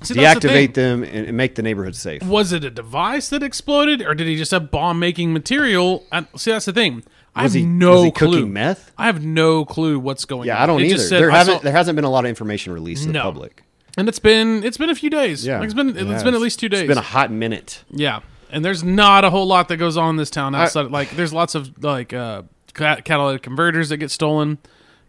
See, 0.02 0.14
that's 0.16 0.40
the 0.42 0.48
deactivate 0.48 0.74
them 0.74 1.04
and, 1.04 1.36
make 1.36 1.56
the 1.56 1.62
neighborhood 1.64 1.96
safe. 1.96 2.24
Was 2.24 2.52
it 2.52 2.64
a 2.64 2.70
device 2.70 3.30
that 3.30 3.44
exploded, 3.44 4.02
or 4.02 4.14
did 4.16 4.28
he 4.28 4.36
just 4.36 4.52
have 4.52 4.70
bomb 4.72 5.00
making 5.00 5.34
material? 5.34 6.06
And, 6.12 6.28
see, 6.36 6.52
that's 6.52 6.66
the 6.66 6.74
thing. 6.74 7.04
I 7.36 7.44
Was 7.44 7.54
have 7.54 7.62
he, 7.62 7.66
no 7.68 7.92
was 7.94 8.04
he 8.06 8.12
clue. 8.12 8.32
cooking 8.32 8.54
meth? 8.54 8.92
I 8.98 9.06
have 9.06 9.24
no 9.24 9.64
clue 9.66 10.00
what's 10.00 10.26
going 10.26 10.42
on. 10.42 10.48
Yeah, 10.48 10.62
I 10.62 10.66
don't 10.66 10.82
It 10.82 10.86
either. 10.86 10.96
just 10.96 11.10
said- 11.10 11.22
there 11.22 11.32
I 11.32 11.38
hasn't 11.38 11.58
saw- 11.60 11.64
there 11.64 11.72
hasn't 11.74 11.96
been 11.96 12.06
a 12.06 12.10
lot 12.10 12.26
of 12.26 12.30
information 12.30 12.74
released 12.74 13.04
to 13.04 13.12
the 13.12 13.20
public. 13.20 13.64
and 13.98 14.10
it's 14.10 14.20
been 14.20 14.64
it's 14.64 14.78
been 14.78 14.90
a 14.90 14.96
few 14.96 15.10
days. 15.10 15.46
Yeah, 15.46 15.58
Like, 15.60 15.66
it's 15.66 15.74
been 15.74 15.90
it 15.96 16.10
it's 16.10 16.24
been 16.24 16.34
at 16.34 16.42
least 16.42 16.60
two 16.60 16.70
days. 16.70 16.82
It's 16.82 16.88
been 16.88 16.98
a 16.98 17.02
hot 17.02 17.32
minute. 17.32 17.84
Yeah, 17.92 18.20
and 18.52 18.66
there's 18.66 18.84
not 18.84 19.24
a 19.24 19.30
whole 19.30 19.46
lot 19.46 19.68
that 19.68 19.78
goes 19.78 19.98
on 19.98 20.12
in 20.12 20.16
this 20.18 20.30
town 20.32 20.56
outside. 20.56 20.90
like, 20.92 21.12
there's 21.12 21.32
lots 21.34 21.54
of 21.56 21.84
like 21.84 22.12
uh, 22.12 22.42
catalytic 22.74 23.44
converters 23.44 23.90
that 23.90 23.98
get 23.98 24.10
stolen, 24.12 24.58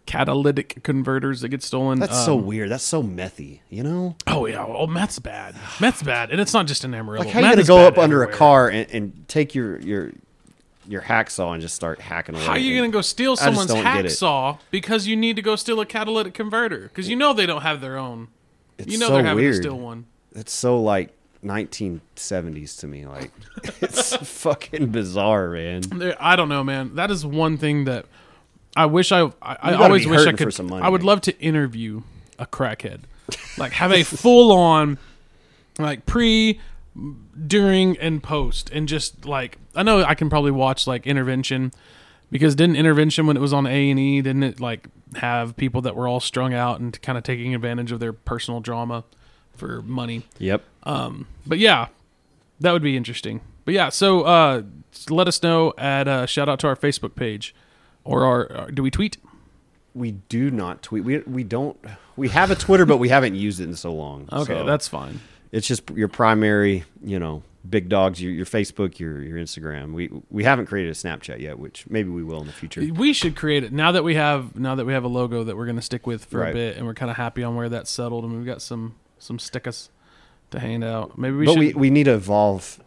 catalytic 0.09 0.83
converters 0.83 1.43
that 1.43 1.51
get 1.51 1.63
stolen. 1.63 1.99
That's 2.01 2.25
so 2.25 2.39
Um, 2.39 2.47
weird. 2.47 2.71
That's 2.71 2.83
so 2.83 3.03
methy. 3.03 3.61
You 3.69 3.83
know, 3.83 4.17
Oh 4.27 4.47
yeah, 4.47 4.65
oh 4.67 4.87
meth's 4.87 5.19
bad. 5.19 5.55
Meth's 5.81 6.03
bad, 6.03 6.31
and 6.31 6.41
it's 6.41 6.55
not 6.55 6.67
just 6.67 6.83
in 6.83 6.95
Amarillo. 6.95 7.25
like 7.25 7.33
how 7.33 7.41
you 7.41 7.51
gonna 7.51 7.63
go 7.63 7.87
up 7.87 7.99
under 7.99 8.23
a 8.23 8.33
car 8.33 8.69
and, 8.71 8.91
and 8.91 9.29
take 9.29 9.55
your 9.55 9.79
your 9.81 10.13
your 10.89 11.03
hacksaw 11.03 11.53
and 11.53 11.61
just 11.61 11.77
start 11.77 12.01
hacking 12.01 12.35
away? 12.35 12.45
How 12.45 12.53
are 12.53 12.59
you 12.59 12.75
gonna 12.79 12.91
go 12.91 13.03
steal 13.03 13.37
someone's 13.37 13.69
don't 13.69 13.83
get 13.85 14.07
it. 14.07 14.09
hacksaw 14.09 14.59
because 14.71 15.07
you 15.07 15.15
need 15.15 15.37
to 15.37 15.43
go 15.43 15.55
steal 15.57 15.79
a 15.81 15.87
catalytic 15.87 16.33
converter? 16.33 16.85
Because 16.89 17.07
you 17.11 17.15
know 17.17 17.35
they 17.35 17.45
don't 17.45 17.61
have 17.61 17.83
their 17.83 17.99
own. 17.99 18.29
It's 18.79 18.91
you 18.91 18.99
know 18.99 19.09
so 19.09 19.15
they're 19.15 19.25
having 19.25 19.45
weird. 19.45 19.57
to 19.57 19.63
steal 19.63 19.79
one. 19.79 20.07
It's 20.35 20.53
so 20.53 20.81
like 20.81 21.13
1970s 21.45 22.79
to 22.81 22.87
me. 22.87 23.07
Like 23.07 23.31
it's 23.83 24.17
fucking 24.17 24.87
bizarre, 24.89 25.51
man. 25.51 25.83
I 26.19 26.35
don't 26.37 26.49
know, 26.49 26.65
man. 26.65 26.95
That 26.95 27.11
is 27.11 27.27
one 27.27 27.59
thing 27.59 27.85
that 27.85 28.07
I 28.77 28.87
wish 28.87 29.13
I. 29.13 29.23
I, 29.43 29.57
I 29.63 29.75
always 29.75 30.07
wish 30.07 30.27
I 30.27 30.33
could. 30.33 30.59
money, 30.65 30.83
I 30.83 30.89
would 30.89 31.01
man. 31.01 31.07
love 31.07 31.21
to 31.23 31.39
interview 31.41 32.03
a 32.39 32.47
crackhead, 32.47 33.01
like 33.57 33.73
have 33.73 33.93
a 33.93 34.03
full 34.05 34.53
on, 34.53 34.99
like 35.79 36.07
pre, 36.07 36.61
during, 37.47 37.97
and 37.99 38.23
post, 38.23 38.71
and 38.71 38.87
just 38.87 39.27
like 39.27 39.59
I 39.75 39.83
know 39.83 40.03
I 40.03 40.15
can 40.15 40.31
probably 40.31 40.51
watch 40.51 40.87
like 40.87 41.07
intervention, 41.07 41.73
because 42.31 42.55
didn't 42.55 42.77
intervention 42.77 43.27
when 43.27 43.37
it 43.37 43.41
was 43.41 43.53
on 43.53 43.67
A 43.67 43.91
and 43.91 43.99
E 43.99 44.21
didn't 44.21 44.43
it 44.45 44.61
like 44.61 44.89
have 45.17 45.57
people 45.57 45.81
that 45.83 45.97
were 45.97 46.07
all 46.07 46.21
strung 46.21 46.55
out 46.55 46.79
and 46.79 47.01
kind 47.03 47.19
of 47.19 47.25
taking 47.25 47.55
advantage 47.55 47.91
of 47.91 48.01
their 48.01 48.13
personal 48.13 48.61
drama 48.61 49.05
for 49.57 49.83
money. 49.83 50.23
Yep. 50.39 50.63
Um. 50.85 51.27
But 51.47 51.59
yeah, 51.59 51.89
that 52.61 52.73
would 52.73 52.83
be 52.83 52.97
interesting. 52.97 53.41
But 53.65 53.75
yeah, 53.75 53.89
so 53.89 54.23
uh, 54.23 54.63
let 55.11 55.29
us 55.29 55.43
know 55.43 55.75
at 55.77 56.07
uh, 56.07 56.27
shout 56.27 56.49
out 56.49 56.61
to 56.61 56.69
our 56.69 56.77
Facebook 56.77 57.15
page 57.15 57.55
or 58.09 58.25
our 58.25 58.53
uh, 58.53 58.67
do 58.73 58.83
we 58.83 58.91
tweet? 58.91 59.19
We 59.95 60.13
do 60.13 60.51
not 60.51 60.83
tweet. 60.83 61.05
We 61.05 61.19
we 61.19 61.45
don't. 61.45 61.77
We 62.17 62.29
have 62.29 62.51
a 62.51 62.55
Twitter, 62.55 62.87
but 62.87 62.97
we 62.99 63.09
haven't 63.09 63.35
used 63.35 63.61
it 63.61 63.65
in 63.65 63.77
so 63.77 63.93
long. 63.93 64.29
Okay, 64.33 64.55
So 64.55 64.65
that's 64.65 64.89
fine. 64.89 65.21
it's 65.53 65.67
just 65.67 65.89
your 65.91 66.09
primary. 66.09 66.85
You 67.03 67.19
know, 67.19 67.43
big 67.69 67.89
dogs. 67.89 68.21
Your, 68.23 68.33
your 68.33 68.47
Facebook, 68.47 68.99
your 68.99 69.23
your 69.23 69.39
Instagram. 69.39 69.93
We 69.93 70.11
we 70.31 70.45
haven't 70.45 70.67
created 70.67 70.91
a 70.91 70.95
Snapchat 70.95 71.41
yet, 71.41 71.59
which 71.59 71.85
maybe 71.89 72.11
we 72.11 72.23
will 72.23 72.41
in 72.41 72.47
the 72.47 72.53
future. 72.53 72.81
We 72.93 73.13
should 73.13 73.35
create 73.37 73.65
it 73.65 73.73
now 73.73 73.93
that 73.93 74.05
we 74.05 74.15
have 74.15 74.57
now 74.59 74.75
that 74.75 74.85
we 74.87 74.93
have 74.93 75.05
a 75.05 75.09
logo 75.09 75.45
that 75.45 75.57
we're 75.57 75.67
going 75.67 75.77
to 75.77 75.83
stick 75.83 76.07
with 76.07 76.25
for 76.25 76.45
a 76.47 76.53
bit, 76.53 76.77
and 76.77 76.87
we're 76.87 76.95
kind 76.95 77.11
of 77.11 77.17
happy 77.17 77.43
on 77.43 77.57
where 77.57 77.69
that's 77.69 77.91
settled, 77.91 78.25
and 78.25 78.37
we've 78.37 78.47
got 78.47 78.63
some 78.63 78.95
some 79.19 79.39
stickers 79.39 79.91
to 80.51 80.61
hand 80.61 80.85
out. 80.85 81.19
Maybe 81.19 81.37
we 81.37 81.47
but 81.47 81.53
should. 81.55 81.61
we, 81.61 81.67
We, 81.69 81.75
we 81.75 81.91
need 81.91 82.05
to 82.05 82.15
evolve. 82.15 82.81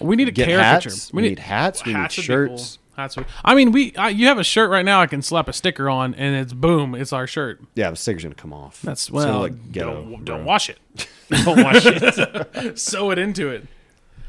We 0.00 0.16
need 0.16 0.28
a 0.28 0.32
get 0.32 0.48
caricature. 0.48 0.90
hats. 0.90 1.12
We 1.12 1.22
need 1.22 1.38
hats. 1.38 1.84
We 1.86 1.92
need 1.94 2.00
would 2.00 2.08
be 2.08 2.14
shirts. 2.22 2.78
Cool. 2.94 3.02
Hats. 3.02 3.16
would- 3.16 3.26
I 3.44 3.54
mean, 3.54 3.72
we. 3.72 3.94
I, 3.96 4.08
you 4.10 4.26
have 4.26 4.38
a 4.38 4.44
shirt 4.44 4.70
right 4.70 4.84
now. 4.84 5.00
I 5.00 5.06
can 5.06 5.22
slap 5.22 5.48
a 5.48 5.52
sticker 5.52 5.88
on, 5.90 6.14
and 6.14 6.34
it's 6.36 6.52
boom. 6.52 6.94
It's 6.94 7.12
our 7.12 7.26
shirt. 7.26 7.60
Yeah, 7.74 7.90
the 7.90 7.96
sticker's 7.96 8.22
gonna 8.22 8.34
come 8.34 8.52
off. 8.52 8.80
That's 8.82 9.10
well. 9.10 9.40
look 9.40 9.72
ghetto, 9.72 9.94
don't, 9.94 10.08
bro. 10.08 10.18
don't 10.36 10.44
wash 10.44 10.70
it. 10.70 10.78
don't 11.44 11.62
wash 11.62 11.82
it. 11.86 12.78
Sew 12.78 13.10
it 13.10 13.18
into 13.18 13.48
it. 13.50 13.66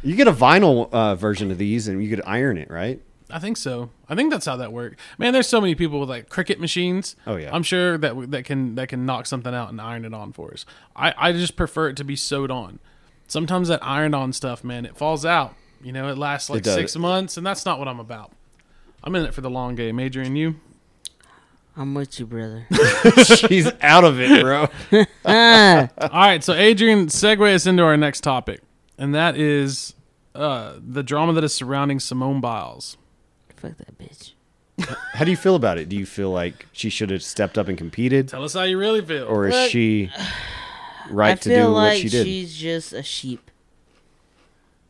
You 0.04 0.16
get 0.16 0.28
a 0.28 0.34
vinyl 0.34 0.90
uh, 0.92 1.16
version 1.16 1.52
of 1.52 1.58
these, 1.58 1.88
and 1.88 2.04
you 2.04 2.10
could 2.10 2.22
iron 2.26 2.58
it, 2.58 2.70
right? 2.70 3.02
I 3.30 3.40
think 3.40 3.58
so. 3.58 3.90
I 4.08 4.14
think 4.14 4.32
that's 4.32 4.46
how 4.46 4.56
that 4.58 4.72
works. 4.72 4.98
Man, 5.18 5.34
there's 5.34 5.48
so 5.48 5.60
many 5.60 5.74
people 5.74 6.00
with 6.00 6.10
like 6.10 6.30
Cricut 6.30 6.60
machines. 6.60 7.16
Oh, 7.26 7.38
yeah. 7.38 7.50
I'm 7.54 7.64
sure 7.64 7.98
that 7.98 8.32
that 8.32 8.46
can 8.46 8.76
that 8.76 8.90
can 8.90 9.06
knock 9.06 9.26
something 9.26 9.54
out 9.54 9.70
and 9.70 9.82
iron 9.82 10.06
it 10.06 10.14
on 10.14 10.32
for 10.32 10.52
us. 10.52 10.66
I 10.96 11.14
I 11.18 11.32
just 11.32 11.56
prefer 11.56 11.90
it 11.90 11.98
to 11.98 12.04
be 12.04 12.16
sewed 12.16 12.52
on. 12.52 12.80
Sometimes 13.28 13.68
that 13.70 13.84
ironed 13.84 14.14
on 14.14 14.32
stuff, 14.32 14.64
man, 14.64 14.86
it 14.86 14.96
falls 14.96 15.26
out. 15.26 15.56
You 15.82 15.92
know, 15.92 16.08
it 16.10 16.18
lasts 16.18 16.50
like 16.50 16.64
does. 16.64 16.76
six 16.76 16.96
months, 16.96 17.38
and 17.38 17.46
that's 17.46 17.66
not 17.66 17.80
what 17.80 17.88
I'm 17.88 18.00
about. 18.00 18.32
I'm 19.06 19.16
in 19.16 19.26
it 19.26 19.34
for 19.34 19.42
the 19.42 19.50
long 19.50 19.76
game. 19.76 19.98
Major 19.98 20.22
Adrian, 20.22 20.36
you? 20.36 20.56
I'm 21.78 21.94
with 21.94 22.20
you, 22.20 22.26
brother. 22.26 22.66
She's 23.26 23.70
out 23.82 24.04
of 24.06 24.20
it, 24.20 24.42
bro. 24.42 24.68
All 25.26 26.10
right, 26.14 26.44
so 26.44 26.54
Adrian, 26.54 27.08
segue 27.08 27.54
us 27.54 27.66
into 27.66 27.84
our 27.84 27.98
next 27.98 28.22
topic, 28.22 28.62
and 28.98 29.14
that 29.14 29.36
is 29.38 29.94
uh, 30.34 30.76
the 30.80 31.04
drama 31.04 31.34
that 31.34 31.44
is 31.44 31.54
surrounding 31.54 32.00
Simone 32.00 32.40
Biles. 32.40 32.98
fuck 33.58 33.78
that 33.78 33.98
bitch. 33.98 34.32
How 35.14 35.24
do 35.26 35.32
you 35.32 35.38
feel 35.38 35.56
about 35.56 35.78
it? 35.78 35.88
Do 35.90 35.96
you 35.96 36.06
feel 36.06 36.32
like 36.32 36.66
she 36.72 36.90
should 36.90 37.10
have 37.10 37.24
stepped 37.24 37.58
up 37.58 37.68
and 37.68 37.78
competed, 37.78 38.28
Tell 38.30 38.44
us 38.44 38.54
how 38.54 38.64
you 38.64 38.78
really 38.78 39.02
feel. 39.04 39.26
or 39.26 39.48
is 39.48 39.54
Look, 39.54 39.72
she 39.72 40.10
I 40.18 41.10
right 41.10 41.42
to 41.42 41.50
feel 41.50 41.68
do 41.70 41.74
like 41.74 41.90
what 41.94 41.98
she 42.02 42.10
did? 42.10 42.26
she's 42.26 42.56
just 42.56 42.94
a 42.94 43.04
sheep. 43.04 43.52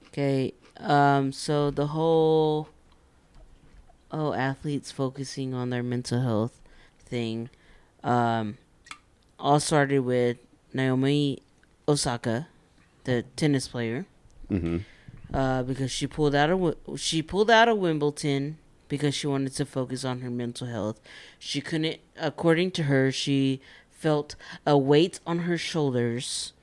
Okay, 0.07 0.53
um, 0.77 1.31
so 1.31 1.71
the 1.71 1.87
whole 1.87 2.69
oh 4.15 4.33
athletes 4.33 4.91
focusing 4.91 5.53
on 5.53 5.69
their 5.69 5.83
mental 5.83 6.21
health 6.21 6.61
thing, 7.05 7.49
um, 8.03 8.57
all 9.37 9.59
started 9.59 9.99
with 9.99 10.37
Naomi 10.73 11.39
Osaka, 11.87 12.47
the 13.03 13.23
tennis 13.35 13.67
player, 13.67 14.05
hmm 14.47 14.77
uh, 15.33 15.63
because 15.63 15.91
she 15.91 16.07
pulled 16.07 16.35
out 16.35 16.49
of 16.49 16.99
she 16.99 17.21
pulled 17.21 17.51
out 17.51 17.67
of 17.67 17.77
Wimbledon 17.77 18.57
because 18.87 19.15
she 19.15 19.27
wanted 19.27 19.53
to 19.55 19.65
focus 19.65 20.05
on 20.05 20.21
her 20.21 20.29
mental 20.29 20.67
health. 20.67 20.99
She 21.39 21.59
couldn't, 21.61 21.97
according 22.17 22.71
to 22.71 22.83
her, 22.83 23.11
she 23.11 23.59
felt 23.91 24.35
a 24.65 24.77
weight 24.77 25.19
on 25.25 25.39
her 25.39 25.57
shoulders 25.57 26.53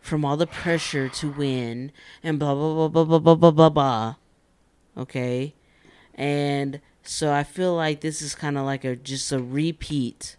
from 0.00 0.24
all 0.24 0.36
the 0.36 0.46
pressure 0.46 1.08
to 1.08 1.30
win 1.30 1.90
and 2.22 2.38
blah 2.38 2.54
blah 2.54 2.88
blah 2.88 3.04
blah 3.04 3.04
blah 3.04 3.18
blah 3.18 3.34
blah 3.34 3.50
blah 3.50 3.68
blah. 3.70 4.14
Okay, 4.96 5.54
and 6.14 6.80
so 7.02 7.32
I 7.32 7.42
feel 7.44 7.74
like 7.74 8.00
this 8.00 8.22
is 8.22 8.34
kind 8.34 8.56
of 8.58 8.64
like 8.64 8.84
a 8.84 8.96
just 8.96 9.30
a 9.32 9.38
repeat 9.38 10.36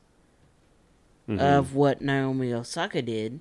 Mm-hmm. 1.28 1.40
of 1.40 1.74
what 1.74 2.02
Naomi 2.02 2.52
Osaka 2.54 3.02
did. 3.02 3.40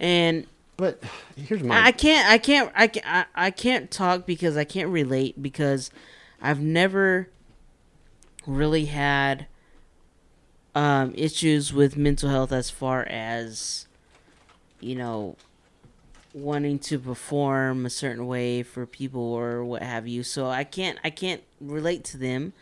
And 0.00 0.46
But 0.76 1.02
here's 1.36 1.62
my 1.62 1.86
I 1.86 1.92
can't 1.92 2.28
I 2.28 2.38
can't 2.38 2.72
I 2.74 2.86
can't 2.88 3.06
I, 3.06 3.24
I 3.34 3.50
can't 3.50 3.90
talk 3.90 4.26
because 4.26 4.56
I 4.56 4.64
can't 4.64 4.90
relate 4.90 5.40
because 5.40 5.90
I've 6.42 6.60
never 6.60 7.28
really 8.46 8.86
had 8.86 9.46
um 10.74 11.12
issues 11.16 11.72
with 11.72 11.96
mental 11.96 12.28
health 12.28 12.52
as 12.52 12.68
far 12.68 13.04
as 13.04 13.86
you 14.80 14.94
know 14.96 15.36
wanting 16.36 16.78
to 16.78 16.98
perform 16.98 17.86
a 17.86 17.90
certain 17.90 18.26
way 18.26 18.62
for 18.62 18.84
people 18.84 19.22
or 19.22 19.64
what 19.64 19.82
have 19.82 20.06
you. 20.06 20.22
So 20.22 20.48
I 20.48 20.64
can't 20.64 20.98
I 21.02 21.08
can't 21.08 21.42
relate 21.60 22.04
to 22.04 22.18
them. 22.18 22.52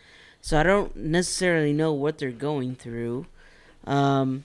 So 0.40 0.58
I 0.58 0.62
don't 0.62 0.94
necessarily 0.94 1.72
know 1.72 1.92
what 1.92 2.18
they're 2.18 2.30
going 2.30 2.76
through. 2.76 3.26
Um 3.84 4.44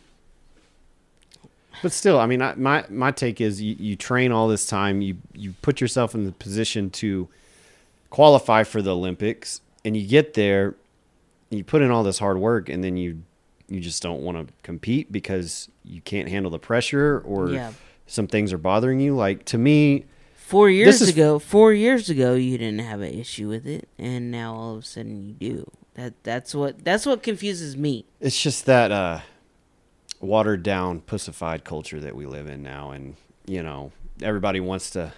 But 1.84 1.92
still, 1.92 2.20
I 2.20 2.26
mean, 2.26 2.42
I, 2.42 2.56
my 2.56 2.86
my 2.90 3.12
take 3.12 3.40
is 3.40 3.62
you, 3.62 3.76
you 3.80 3.96
train 3.96 4.32
all 4.32 4.48
this 4.48 4.66
time, 4.66 5.02
you 5.02 5.18
you 5.34 5.54
put 5.62 5.80
yourself 5.80 6.16
in 6.16 6.26
the 6.26 6.32
position 6.32 6.90
to 6.92 7.28
qualify 8.10 8.64
for 8.64 8.82
the 8.82 8.96
Olympics, 8.96 9.62
and 9.86 9.96
you 9.96 10.08
get 10.08 10.34
there, 10.34 10.74
you 11.52 11.64
put 11.64 11.84
in 11.84 11.92
all 11.92 12.04
this 12.04 12.18
hard 12.18 12.38
work, 12.40 12.68
and 12.68 12.84
then 12.84 12.98
you 12.98 13.22
you 13.68 13.80
just 13.80 14.02
don't 14.02 14.24
want 14.24 14.48
to 14.48 14.54
compete 14.64 15.12
because 15.12 15.70
you 15.86 16.02
can't 16.02 16.28
handle 16.30 16.50
the 16.50 16.58
pressure 16.58 17.22
or 17.24 17.50
Yeah. 17.52 17.74
Some 18.10 18.28
things 18.28 18.52
are 18.52 18.58
bothering 18.58 19.00
you. 19.00 19.16
Like 19.16 19.46
to 19.46 19.58
me, 19.58 20.06
Four 20.36 20.70
years 20.70 21.00
is- 21.02 21.10
ago, 21.10 21.38
four 21.40 21.74
years 21.74 22.10
ago, 22.10 22.34
you 22.34 22.58
didn't 22.58 22.80
have 22.80 23.02
an 23.02 23.14
issue 23.14 23.48
with 23.48 23.68
it, 23.68 23.88
and 24.00 24.32
now 24.32 24.56
all 24.56 24.74
of 24.76 24.84
a 24.84 24.86
sudden 24.86 25.24
you 25.24 25.34
do. 25.34 25.72
That 25.94 26.14
that's 26.24 26.56
what 26.56 26.84
that's 26.84 27.06
what 27.06 27.22
confuses 27.24 27.78
me. 27.78 28.06
it's 28.20 28.42
just 28.42 28.66
that 28.66 28.92
uh, 28.92 29.20
watered 30.22 30.64
down, 30.64 31.02
pussified 31.02 31.64
culture 31.64 32.00
that 32.00 32.16
we 32.16 32.26
live 32.26 32.48
in 32.48 32.64
now, 32.64 32.92
and 32.92 33.16
you 33.46 33.62
know 33.64 33.92
everybody 34.22 34.60
wants 34.60 34.90
to. 34.92 35.14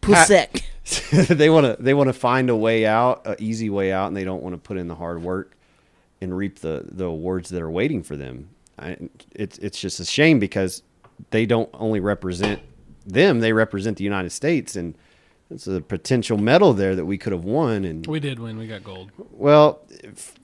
Pusek. 0.00 0.62
they 1.28 1.48
want 1.48 1.64
to 1.76 1.80
they 1.82 1.94
want 1.94 2.08
to 2.08 2.12
find 2.12 2.50
a 2.50 2.56
way 2.56 2.86
out, 2.86 3.26
an 3.26 3.36
easy 3.38 3.70
way 3.70 3.92
out, 3.92 4.08
and 4.08 4.16
they 4.16 4.24
don't 4.24 4.42
want 4.42 4.54
to 4.54 4.58
put 4.58 4.76
in 4.76 4.88
the 4.88 4.96
hard 4.96 5.22
work 5.22 5.56
and 6.20 6.36
reap 6.36 6.60
the 6.60 6.84
the 6.90 7.04
awards 7.04 7.50
that 7.50 7.62
are 7.62 7.70
waiting 7.70 8.02
for 8.02 8.16
them. 8.16 8.48
I, 8.78 8.96
it's 9.32 9.58
it's 9.58 9.78
just 9.80 10.00
a 10.00 10.04
shame 10.04 10.38
because 10.40 10.82
they 11.30 11.46
don't 11.46 11.70
only 11.74 12.00
represent 12.00 12.60
them; 13.06 13.40
they 13.40 13.52
represent 13.52 13.98
the 13.98 14.04
United 14.04 14.30
States, 14.30 14.76
and 14.76 14.94
it's 15.50 15.66
a 15.66 15.80
potential 15.80 16.38
medal 16.38 16.72
there 16.72 16.94
that 16.96 17.04
we 17.04 17.18
could 17.18 17.32
have 17.32 17.44
won. 17.44 17.84
And 17.84 18.06
we 18.06 18.20
did 18.20 18.38
win. 18.38 18.58
We 18.58 18.66
got 18.66 18.84
gold. 18.84 19.10
well, 19.32 19.80
if, 19.90 20.34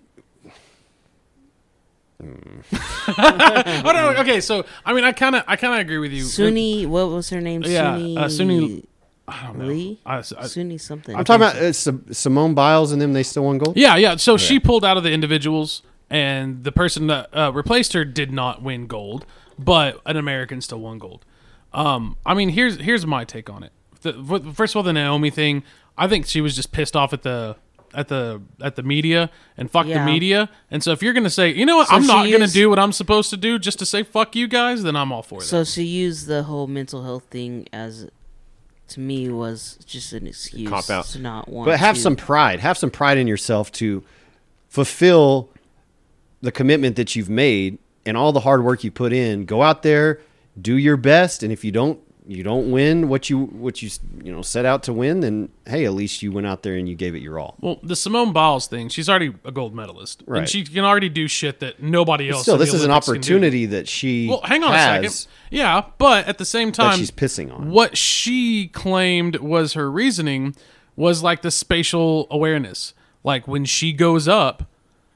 oh 2.21 3.83
no, 3.85 3.93
no, 3.93 4.15
okay. 4.21 4.41
So 4.41 4.65
I 4.85 4.93
mean, 4.93 5.05
I 5.05 5.13
kind 5.13 5.37
of, 5.37 5.45
I 5.47 5.57
kind 5.57 5.75
of 5.75 5.81
agree 5.81 5.99
with 5.99 6.13
you. 6.13 6.25
Suni, 6.25 6.87
what 6.87 7.11
was 7.11 7.31
her 7.31 7.41
name? 7.41 7.63
Yeah, 7.63 7.95
Suni, 7.95 8.17
uh, 8.17 8.25
Suni- 8.25 8.87
I 9.29 9.47
don't 9.47 9.59
know. 9.59 9.65
Lee? 9.67 10.01
I, 10.05 10.17
I, 10.17 10.21
Suni 10.21 10.81
something. 10.81 11.15
I'm 11.15 11.25
talking 11.25 11.43
about 11.43 11.57
uh, 11.57 11.73
Simone 11.73 12.55
Biles 12.55 12.91
and 12.91 13.01
them; 13.01 13.13
they 13.13 13.23
still 13.23 13.45
won 13.45 13.59
gold. 13.59 13.77
yeah, 13.77 13.97
yeah. 13.97 14.17
So 14.17 14.37
she 14.37 14.59
pulled 14.59 14.85
out 14.85 14.97
of 14.97 15.05
the 15.05 15.13
individuals, 15.13 15.83
and 16.11 16.65
the 16.65 16.73
person 16.73 17.07
that 17.07 17.29
uh, 17.33 17.53
replaced 17.55 17.93
her 17.93 18.05
did 18.05 18.33
not 18.33 18.63
win 18.63 18.89
gold, 18.89 19.25
but 19.59 20.01
an 20.07 20.17
American 20.17 20.61
still 20.61 20.81
won 20.81 20.99
gold. 20.99 21.25
Um, 21.73 22.17
I 22.25 22.35
mean, 22.35 22.51
here's 22.51 22.77
here's 22.81 23.07
my 23.07 23.25
take 23.25 23.51
on 23.51 23.63
it. 23.63 23.73
The, 24.03 24.13
first 24.55 24.73
of 24.73 24.77
all, 24.77 24.83
the 24.83 24.93
Naomi 24.93 25.31
thing. 25.31 25.63
I 25.97 26.07
think 26.07 26.27
she 26.27 26.41
was 26.41 26.55
just 26.55 26.71
pissed 26.73 26.95
off 26.95 27.13
at 27.13 27.23
the 27.23 27.57
at 27.95 28.09
the 28.09 28.41
at 28.63 28.77
the 28.77 28.83
media 28.83 29.31
and 29.57 29.71
fuck 29.71 29.87
the 29.87 29.99
media. 30.05 30.49
And 30.71 30.83
so 30.83 30.93
if 30.93 31.03
you're 31.03 31.13
gonna 31.15 31.31
say, 31.31 31.53
you 31.53 31.67
know 31.67 31.79
what, 31.79 31.89
So 31.89 31.97
I'm 31.97 32.07
not 32.07 32.27
she 32.27 32.33
gonna 32.33 32.47
do 32.47 32.71
what 32.71 32.79
I'm 32.79 32.93
supposed 32.93 33.31
to 33.31 33.37
do 33.37 33.59
just 33.59 33.79
to 33.81 33.87
say 33.87 34.03
fuck 34.03 34.37
you 34.37 34.47
guys, 34.47 34.83
then 34.83 34.95
I'm 34.95 35.11
all 35.11 35.23
for 35.23 35.41
that. 35.41 35.47
So 35.47 35.65
she 35.65 35.83
used 35.85 36.27
the 36.27 36.45
whole 36.45 36.67
mental 36.67 37.03
health 37.03 37.25
thing 37.31 37.67
as, 37.73 38.09
to 38.89 39.01
me, 39.01 39.29
was 39.31 39.79
just 39.87 40.13
an 40.13 40.27
excuse 40.27 40.69
Cop 40.69 40.89
out. 40.91 41.07
to 41.07 41.19
not 41.19 41.49
want. 41.49 41.67
But 41.67 41.81
have 41.81 41.97
to- 41.97 42.01
some 42.01 42.15
pride. 42.17 42.61
Have 42.61 42.79
some 42.79 42.91
pride 42.91 43.19
in 43.19 43.27
yourself 43.27 43.73
to 43.73 44.05
fulfill 44.69 45.49
the 46.41 46.53
commitment 46.53 46.97
that 46.97 47.17
you've 47.17 47.31
made 47.31 47.79
and 48.09 48.17
all 48.17 48.33
the 48.33 48.41
hard 48.41 48.65
work 48.65 48.83
you 48.83 48.91
put 48.91 49.13
in. 49.13 49.45
Go 49.45 49.63
out 49.63 49.83
there, 49.83 50.21
do 50.61 50.77
your 50.77 50.97
best, 50.97 51.43
and 51.43 51.53
if 51.53 51.63
you 51.65 51.71
don't 51.73 52.01
you 52.27 52.43
don't 52.43 52.71
win 52.71 53.09
what 53.09 53.31
you 53.31 53.39
what 53.47 53.81
you 53.81 53.89
you 54.23 54.31
know 54.31 54.43
set 54.43 54.67
out 54.67 54.83
to 54.83 54.93
win, 54.93 55.21
then 55.21 55.49
hey, 55.67 55.87
at 55.87 55.93
least 55.95 56.23
you 56.23 56.31
went 56.31 56.47
out 56.47 56.63
there 56.63 56.75
and 56.75 56.87
you 56.89 56.95
gave 56.95 57.15
it 57.15 57.21
your 57.23 57.39
all. 57.39 57.57
Well, 57.61 57.79
the 57.83 57.97
Simone 57.97 58.33
Biles 58.35 58.67
thing, 58.67 58.89
she's 58.91 59.09
already 59.09 59.33
a 59.45 59.51
gold 59.53 59.75
medalist, 59.75 60.23
Right. 60.27 60.41
and 60.41 60.49
she 60.49 60.63
can 60.65 60.85
already 60.85 61.09
do 61.09 61.27
shit 61.27 61.61
that 61.61 61.83
nobody 61.83 62.29
else. 62.29 62.43
Still, 62.43 62.59
this 62.59 62.75
is 62.75 62.85
an 62.85 62.91
Olympics 62.91 63.09
opportunity 63.09 63.65
that 63.67 63.89
she 63.89 64.29
Well, 64.29 64.43
hang 64.45 64.63
on 64.63 64.75
a 64.75 64.79
second. 65.09 65.27
Yeah, 65.51 65.85
but 65.97 66.27
at 66.29 66.37
the 66.37 66.45
same 66.45 66.71
time, 66.71 66.99
she's 66.99 67.11
pissing 67.11 67.51
on. 67.51 67.71
what 67.71 67.97
she 67.97 68.69
claimed 68.69 69.37
was 69.37 69.73
her 69.73 69.91
reasoning 69.91 70.55
was 70.97 71.23
like 71.23 71.41
the 71.41 71.51
spatial 71.51 72.27
awareness. 72.31 72.93
Like 73.25 73.49
when 73.49 73.65
she 73.65 73.95
goes 73.95 74.29
up, 74.29 74.65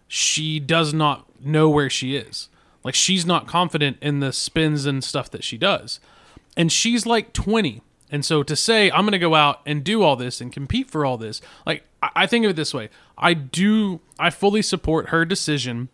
she 0.08 0.58
does 0.60 0.94
not 0.94 1.26
know 1.44 1.68
where 1.68 1.90
she 1.90 2.16
is. 2.16 2.48
Like 2.84 2.94
she's 2.94 3.24
not 3.24 3.46
confident 3.46 3.98
in 4.00 4.20
the 4.20 4.32
spins 4.32 4.86
and 4.86 5.02
stuff 5.02 5.30
that 5.30 5.44
she 5.44 5.56
does. 5.56 6.00
And 6.56 6.70
she's 6.70 7.06
like 7.06 7.32
20. 7.32 7.80
And 8.10 8.24
so 8.24 8.42
to 8.42 8.54
say, 8.54 8.90
I'm 8.90 9.02
going 9.02 9.12
to 9.12 9.18
go 9.18 9.34
out 9.34 9.60
and 9.64 9.82
do 9.82 10.02
all 10.02 10.16
this 10.16 10.40
and 10.42 10.52
compete 10.52 10.90
for 10.90 11.06
all 11.06 11.16
this, 11.16 11.40
like, 11.64 11.84
I, 12.02 12.26
think 12.26 12.44
of 12.44 12.50
it 12.50 12.56
this 12.56 12.74
way 12.74 12.90
I 13.16 13.32
do, 13.32 14.00
I 14.18 14.28
fully 14.28 14.60
support 14.60 15.08
her 15.08 15.24
decision 15.24 15.88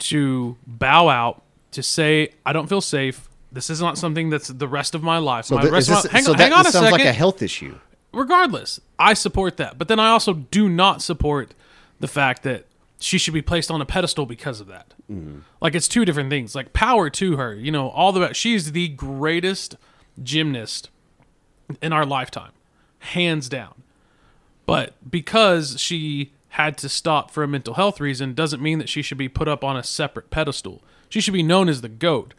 to 0.00 0.56
bow 0.66 1.08
out, 1.08 1.42
to 1.70 1.82
say, 1.82 2.34
I 2.44 2.52
don't 2.52 2.68
feel 2.68 2.82
safe. 2.82 3.28
This 3.50 3.70
is 3.70 3.80
not 3.80 3.96
something 3.96 4.28
that's 4.28 4.48
the 4.48 4.68
rest 4.68 4.94
of 4.94 5.02
my 5.02 5.16
life. 5.16 5.46
So, 5.46 5.54
my 5.54 5.62
th- 5.62 5.72
rest 5.72 5.88
is 5.88 5.96
of 5.96 6.04
my, 6.04 6.10
hang 6.10 6.24
so 6.24 6.32
on, 6.32 6.36
that 6.38 6.44
hang 6.44 6.52
on 6.52 6.66
a 6.66 6.70
sounds 6.70 6.84
second 6.84 6.98
like 6.98 7.06
a 7.06 7.12
health 7.12 7.40
issue. 7.40 7.78
regardless, 8.12 8.78
I 8.98 9.14
support 9.14 9.56
that. 9.56 9.78
But 9.78 9.88
then 9.88 9.98
I 9.98 10.10
also 10.10 10.34
do 10.34 10.68
not 10.68 11.00
support 11.00 11.54
the 12.00 12.08
fact 12.08 12.42
that 12.42 12.65
she 12.98 13.18
should 13.18 13.34
be 13.34 13.42
placed 13.42 13.70
on 13.70 13.80
a 13.80 13.86
pedestal 13.86 14.26
because 14.26 14.60
of 14.60 14.66
that. 14.68 14.94
Like 15.60 15.74
it's 15.74 15.88
two 15.88 16.04
different 16.04 16.30
things. 16.30 16.54
Like 16.54 16.72
power 16.72 17.10
to 17.10 17.36
her, 17.36 17.54
you 17.54 17.70
know, 17.70 17.90
all 17.90 18.12
the 18.12 18.32
she's 18.32 18.72
the 18.72 18.88
greatest 18.88 19.76
gymnast 20.22 20.90
in 21.82 21.92
our 21.92 22.06
lifetime, 22.06 22.52
hands 23.00 23.48
down. 23.48 23.82
But 24.64 24.94
because 25.08 25.78
she 25.80 26.32
had 26.50 26.78
to 26.78 26.88
stop 26.88 27.30
for 27.30 27.42
a 27.42 27.48
mental 27.48 27.74
health 27.74 28.00
reason 28.00 28.34
doesn't 28.34 28.62
mean 28.62 28.78
that 28.78 28.88
she 28.88 29.02
should 29.02 29.18
be 29.18 29.28
put 29.28 29.46
up 29.46 29.62
on 29.62 29.76
a 29.76 29.82
separate 29.82 30.30
pedestal. 30.30 30.82
She 31.08 31.20
should 31.20 31.34
be 31.34 31.42
known 31.42 31.68
as 31.68 31.82
the 31.82 31.88
GOAT. 31.88 32.34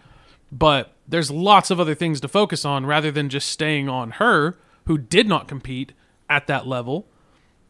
But 0.52 0.94
there's 1.08 1.30
lots 1.30 1.70
of 1.72 1.80
other 1.80 1.94
things 1.94 2.20
to 2.22 2.28
focus 2.28 2.66
on 2.66 2.86
rather 2.86 3.12
than 3.12 3.30
just 3.30 3.50
staying 3.50 3.90
on 3.90 4.12
her, 4.12 4.58
who 4.86 4.98
did 4.98 5.28
not 5.28 5.48
compete 5.48 5.92
at 6.30 6.48
that 6.48 6.66
level 6.66 7.06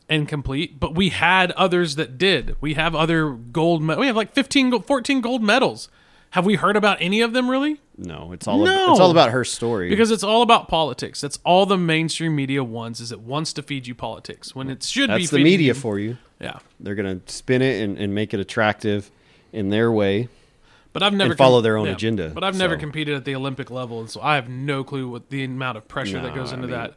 and 0.09 0.27
complete. 0.27 0.79
But 0.79 0.95
we 0.95 1.09
had 1.09 1.51
others 1.53 1.95
that 1.95 2.17
did. 2.17 2.55
We 2.61 2.75
have 2.75 2.95
other 2.95 3.29
gold. 3.31 3.81
Me- 3.83 3.95
we 3.95 4.07
have 4.07 4.15
like 4.15 4.33
15, 4.33 4.81
14 4.81 5.21
gold 5.21 5.43
medals. 5.43 5.89
Have 6.31 6.45
we 6.45 6.55
heard 6.55 6.75
about 6.75 6.97
any 6.99 7.21
of 7.21 7.33
them 7.33 7.49
really? 7.49 7.79
No, 7.97 8.31
it's 8.33 8.47
all 8.47 8.63
No. 8.63 8.91
it's 8.91 8.99
all 8.99 9.11
about 9.11 9.31
her 9.31 9.43
story. 9.45 9.89
Because 9.89 10.11
it's 10.11 10.23
all 10.23 10.41
about 10.41 10.67
politics. 10.67 11.21
That's 11.21 11.39
all 11.43 11.65
the 11.65 11.77
mainstream 11.77 12.35
media 12.35 12.63
wants 12.63 12.99
is 12.99 13.11
it 13.11 13.21
wants 13.21 13.53
to 13.53 13.61
feed 13.63 13.87
you 13.87 13.95
politics 13.95 14.53
when 14.53 14.69
it 14.69 14.83
should 14.83 15.07
be 15.09 15.19
that's 15.19 15.31
the 15.31 15.43
media 15.43 15.67
you- 15.69 15.73
for 15.73 15.97
you. 15.97 16.17
Yeah. 16.39 16.59
They're 16.79 16.95
gonna 16.95 17.21
spin 17.27 17.61
it 17.61 17.81
and, 17.81 17.97
and 17.97 18.13
make 18.13 18.33
it 18.33 18.39
attractive 18.39 19.09
in 19.53 19.69
their 19.69 19.91
way. 19.91 20.27
But 20.93 21.01
I've 21.03 21.13
never 21.13 21.35
follow 21.35 21.61
their 21.61 21.77
own 21.77 21.87
agenda, 21.87 22.29
But 22.33 22.43
I've 22.43 22.57
never 22.57 22.75
competed 22.75 23.15
at 23.15 23.23
the 23.25 23.35
Olympic 23.35 23.69
level, 23.69 23.99
and 23.99 24.09
so 24.09 24.19
I 24.21 24.35
have 24.35 24.49
no 24.49 24.83
clue 24.83 25.07
what 25.07 25.29
the 25.29 25.43
amount 25.43 25.77
of 25.77 25.87
pressure 25.87 26.19
that 26.21 26.33
goes 26.33 26.51
I 26.51 26.55
into 26.55 26.67
mean, 26.67 26.75
that. 26.77 26.95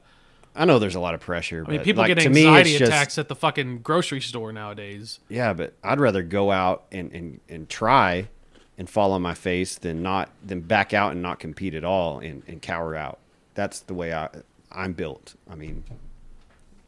I 0.55 0.65
know 0.65 0.79
there's 0.79 0.97
a 0.97 1.01
lot 1.01 1.15
of 1.15 1.21
pressure. 1.21 1.65
I 1.67 1.71
mean, 1.71 1.81
people 1.83 2.03
like, 2.03 2.15
get 2.17 2.23
to 2.25 2.29
me, 2.31 2.47
anxiety 2.47 2.71
it's 2.71 2.79
just- 2.81 2.91
attacks 2.93 3.19
at 3.19 3.29
the 3.29 3.37
fucking 3.37 3.79
grocery 3.83 4.21
store 4.21 4.53
nowadays. 4.53 5.21
Yeah, 5.29 5.53
but 5.53 5.75
I'd 5.83 6.01
rather 6.01 6.23
go 6.23 6.51
out 6.51 6.85
and, 6.91 7.13
and, 7.13 7.41
and 7.49 7.69
try 7.69 8.29
and 8.77 8.89
fall 8.89 9.13
on 9.13 9.23
my 9.23 9.35
face 9.35 9.77
than 9.77 10.03
not 10.03 10.31
than 10.45 10.61
back 10.63 10.93
out 10.95 11.13
and 11.13 11.23
not 11.23 11.39
compete 11.39 11.75
at 11.75 11.85
all 11.85 12.19
and, 12.19 12.43
and 12.49 12.61
cower 12.63 12.97
out. 12.97 13.19
That's 13.55 13.81
the 13.81 13.95
way 13.95 14.13
I 14.13 14.29
I'm 14.73 14.93
built. 14.93 15.35
I 15.51 15.55
mean, 15.55 15.85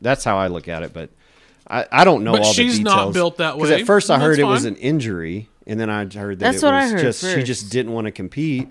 that's 0.01 0.25
how 0.25 0.38
I 0.38 0.46
look 0.48 0.68
at 0.68 0.83
it. 0.83 0.92
But 0.92 1.11
I, 1.68 1.87
I 1.92 2.05
don't 2.05 2.25
know 2.25 2.33
But 2.33 2.42
all 2.42 2.53
the 2.53 2.57
details. 2.57 2.77
she's 2.77 2.81
not 2.85 3.12
built 3.12 3.37
that 3.38 3.57
way. 3.57 3.62
Because 3.64 3.75
way, 3.77 3.81
at 3.83 3.87
first 3.87 4.11
I 4.11 4.18
heard 4.18 4.33
that's 4.33 4.38
it 4.40 4.44
was 4.44 4.64
an 4.64 4.77
injury, 4.77 5.48
and 5.66 5.79
then 5.79 5.90
I 5.90 6.05
heard 6.07 6.38
that 6.38 6.53
That's 6.53 6.62
it 6.62 6.66
what 6.66 6.75
I 6.75 6.83
was 6.85 6.92
heard 6.92 7.03
just 7.03 7.25
she 7.35 7.42
just 7.42 7.70
didn't 7.70 7.92
want 7.92 8.07
to 8.07 8.11
compete. 8.11 8.68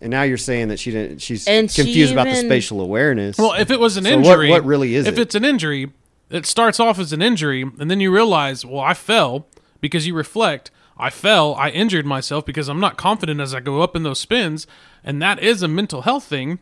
And 0.00 0.10
now 0.10 0.22
you're 0.22 0.38
saying 0.38 0.68
that 0.68 0.78
she 0.78 0.90
didn't. 0.90 1.20
She's 1.20 1.46
And 1.46 1.70
she 1.70 1.82
confused 1.82 2.12
about 2.12 2.24
the 2.26 2.36
spatial 2.36 2.80
awareness. 2.80 3.36
Well, 3.36 3.52
if 3.52 3.70
it 3.70 3.78
was 3.78 3.96
an 3.96 4.04
So 4.04 4.10
injury, 4.10 4.50
what 4.50 4.64
really 4.64 4.94
is 4.94 5.06
it 5.06 5.12
If 5.12 5.18
it? 5.18 5.22
it's 5.22 5.34
an 5.34 5.44
injury, 5.44 5.92
it 6.30 6.46
starts 6.46 6.80
off 6.80 6.98
as 6.98 7.12
an 7.12 7.20
injury, 7.20 7.62
and 7.62 7.90
then 7.90 8.00
you 8.00 8.12
realize, 8.12 8.64
well, 8.64 8.80
I 8.80 8.94
fell 8.94 9.46
because 9.80 10.06
you 10.06 10.14
reflect. 10.14 10.70
I 10.96 11.10
fell. 11.10 11.54
I 11.54 11.70
injured 11.70 12.06
myself 12.06 12.44
because 12.46 12.68
I'm 12.68 12.80
not 12.80 12.96
confident 12.96 13.40
as 13.40 13.54
I 13.54 13.60
go 13.60 13.82
up 13.82 13.96
in 13.96 14.02
those 14.02 14.20
spins, 14.20 14.66
and 15.02 15.20
that 15.22 15.38
is 15.42 15.62
a 15.62 15.68
mental 15.68 16.02
health 16.02 16.24
thing. 16.24 16.58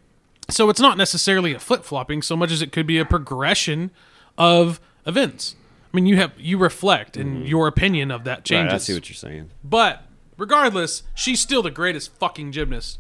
So 0.49 0.71
it's 0.71 0.81
not 0.81 0.97
necessarily 0.97 1.53
a 1.53 1.59
flip 1.59 1.85
flopping 1.85 2.23
so 2.23 2.37
much 2.37 2.51
as 2.51 2.63
it 2.63 2.73
could 2.73 2.87
be 2.87 2.99
a 2.99 3.05
progression 3.05 3.91
of 4.39 4.81
events. 5.07 5.57
I 5.93 5.97
mean, 5.97 6.07
you 6.07 6.17
have 6.17 6.33
you 6.39 6.57
reflect, 6.59 7.17
and 7.17 7.47
your 7.49 7.67
opinion 7.67 8.11
of 8.11 8.25
that 8.25 8.45
Mm-hmm. 8.45 8.67
Right. 8.67 8.75
I 8.75 8.79
see 8.79 8.95
what 8.95 9.09
you're 9.09 9.15
saying. 9.15 9.51
But 9.63 10.05
regardless, 10.37 11.03
she's 11.15 11.41
still 11.41 11.63
the 11.63 11.71
greatest 11.71 12.15
fucking 12.19 12.53
gymnast 12.53 12.99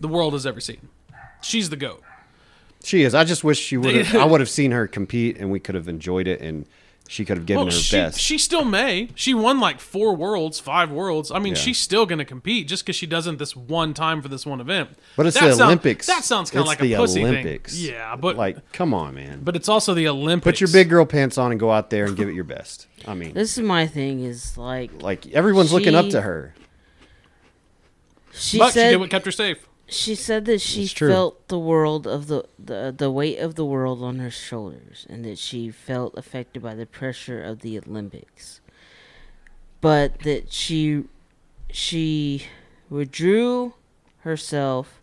the 0.00 0.08
world 0.08 0.32
has 0.32 0.46
ever 0.46 0.60
seen. 0.60 0.88
She's 1.42 1.70
the 1.70 1.76
goat. 1.76 2.02
She 2.84 3.02
is. 3.02 3.14
I 3.14 3.24
just 3.24 3.42
wish 3.44 3.58
she 3.58 3.76
would 3.76 3.94
have. 3.94 4.14
I 4.16 4.24
would 4.30 4.40
have 4.40 4.48
seen 4.50 4.70
her 4.72 4.86
compete, 4.86 5.36
and 5.38 5.50
we 5.50 5.58
could 5.60 5.74
have 5.74 5.88
enjoyed 5.88 6.26
it, 6.28 6.40
and 6.40 6.64
she 7.08 7.24
could 7.24 7.36
have 7.38 7.46
given 7.46 7.64
Well, 7.64 7.74
her 7.74 7.80
she, 7.80 7.96
best. 7.96 8.20
she 8.20 8.36
still 8.38 8.64
may. 8.64 9.08
She 9.14 9.32
won 9.34 9.58
like 9.60 9.80
four 9.80 10.14
worlds, 10.14 10.60
five 10.60 10.90
worlds. 10.90 11.30
I 11.32 11.38
mean, 11.38 11.54
Yeah. 11.54 11.60
she's 11.60 11.78
still 11.78 12.04
going 12.06 12.18
to 12.18 12.24
compete 12.24 12.68
just 12.68 12.84
because 12.84 12.96
she 12.96 13.06
doesn't 13.06 13.38
this 13.38 13.56
one 13.56 13.94
time 13.94 14.20
for 14.20 14.28
this 14.28 14.44
one 14.44 14.60
event. 14.60 14.90
but 15.16 15.24
it's 15.26 15.38
That 15.40 15.46
the 15.46 15.52
sound- 15.54 15.62
Olympics. 15.68 16.06
That 16.06 16.22
sounds 16.24 16.50
kind 16.50 16.60
of 16.60 16.66
like 16.68 16.78
the 16.78 16.92
a 16.92 16.98
pussy 16.98 17.24
Olympics. 17.24 17.74
thing. 17.80 17.92
Yeah, 17.92 18.14
but 18.14 18.36
like, 18.36 18.72
come 18.72 18.92
on, 18.94 19.14
man. 19.14 19.40
but 19.42 19.56
it's 19.56 19.68
also 19.70 19.94
the 19.94 20.06
Olympics. 20.06 20.44
Put 20.44 20.60
your 20.60 20.68
big 20.70 20.88
girl 20.90 21.06
pants 21.06 21.38
on 21.38 21.50
and 21.50 21.58
go 21.58 21.70
out 21.72 21.88
there 21.90 22.04
and 22.04 22.16
give 22.16 22.28
it 22.28 22.34
your 22.34 22.44
best. 22.44 22.86
I 23.06 23.14
mean, 23.14 23.32
This 23.32 23.56
is 23.56 23.64
my 23.64 23.86
thing. 23.86 24.20
Is 24.22 24.56
like 24.58 25.02
like 25.02 25.26
everyone's 25.32 25.72
looking 25.72 25.94
up 25.94 26.10
to 26.10 26.20
her. 26.20 26.54
she 28.32 28.58
But 28.58 28.72
she 28.74 28.80
did 28.80 28.96
what 29.00 29.10
kept 29.10 29.24
her 29.24 29.32
safe. 29.32 29.66
She 29.90 30.14
said 30.14 30.44
that 30.44 30.60
she 30.60 30.86
felt 30.86 31.48
the 31.48 31.58
world 31.58 32.06
of 32.06 32.26
the, 32.26 32.44
the 32.58 32.94
the 32.96 33.10
weight 33.10 33.38
of 33.38 33.54
the 33.54 33.64
world 33.64 34.02
on 34.02 34.18
her 34.18 34.30
shoulders 34.30 35.06
and 35.08 35.24
that 35.24 35.38
she 35.38 35.70
felt 35.70 36.16
affected 36.18 36.62
by 36.62 36.74
the 36.74 36.84
pressure 36.84 37.42
of 37.42 37.60
the 37.60 37.78
Olympics. 37.78 38.60
But 39.80 40.20
that 40.20 40.52
she 40.52 41.04
she 41.70 42.44
withdrew 42.90 43.74
herself 44.18 45.00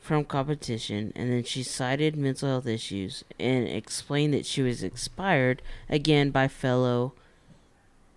from 0.00 0.24
competition 0.24 1.12
and 1.14 1.30
then 1.30 1.44
she 1.44 1.62
cited 1.62 2.16
mental 2.16 2.48
health 2.48 2.66
issues 2.66 3.22
and 3.38 3.68
explained 3.68 4.34
that 4.34 4.46
she 4.46 4.62
was 4.62 4.82
inspired 4.82 5.62
again 5.88 6.30
by 6.30 6.48
fellow 6.48 7.12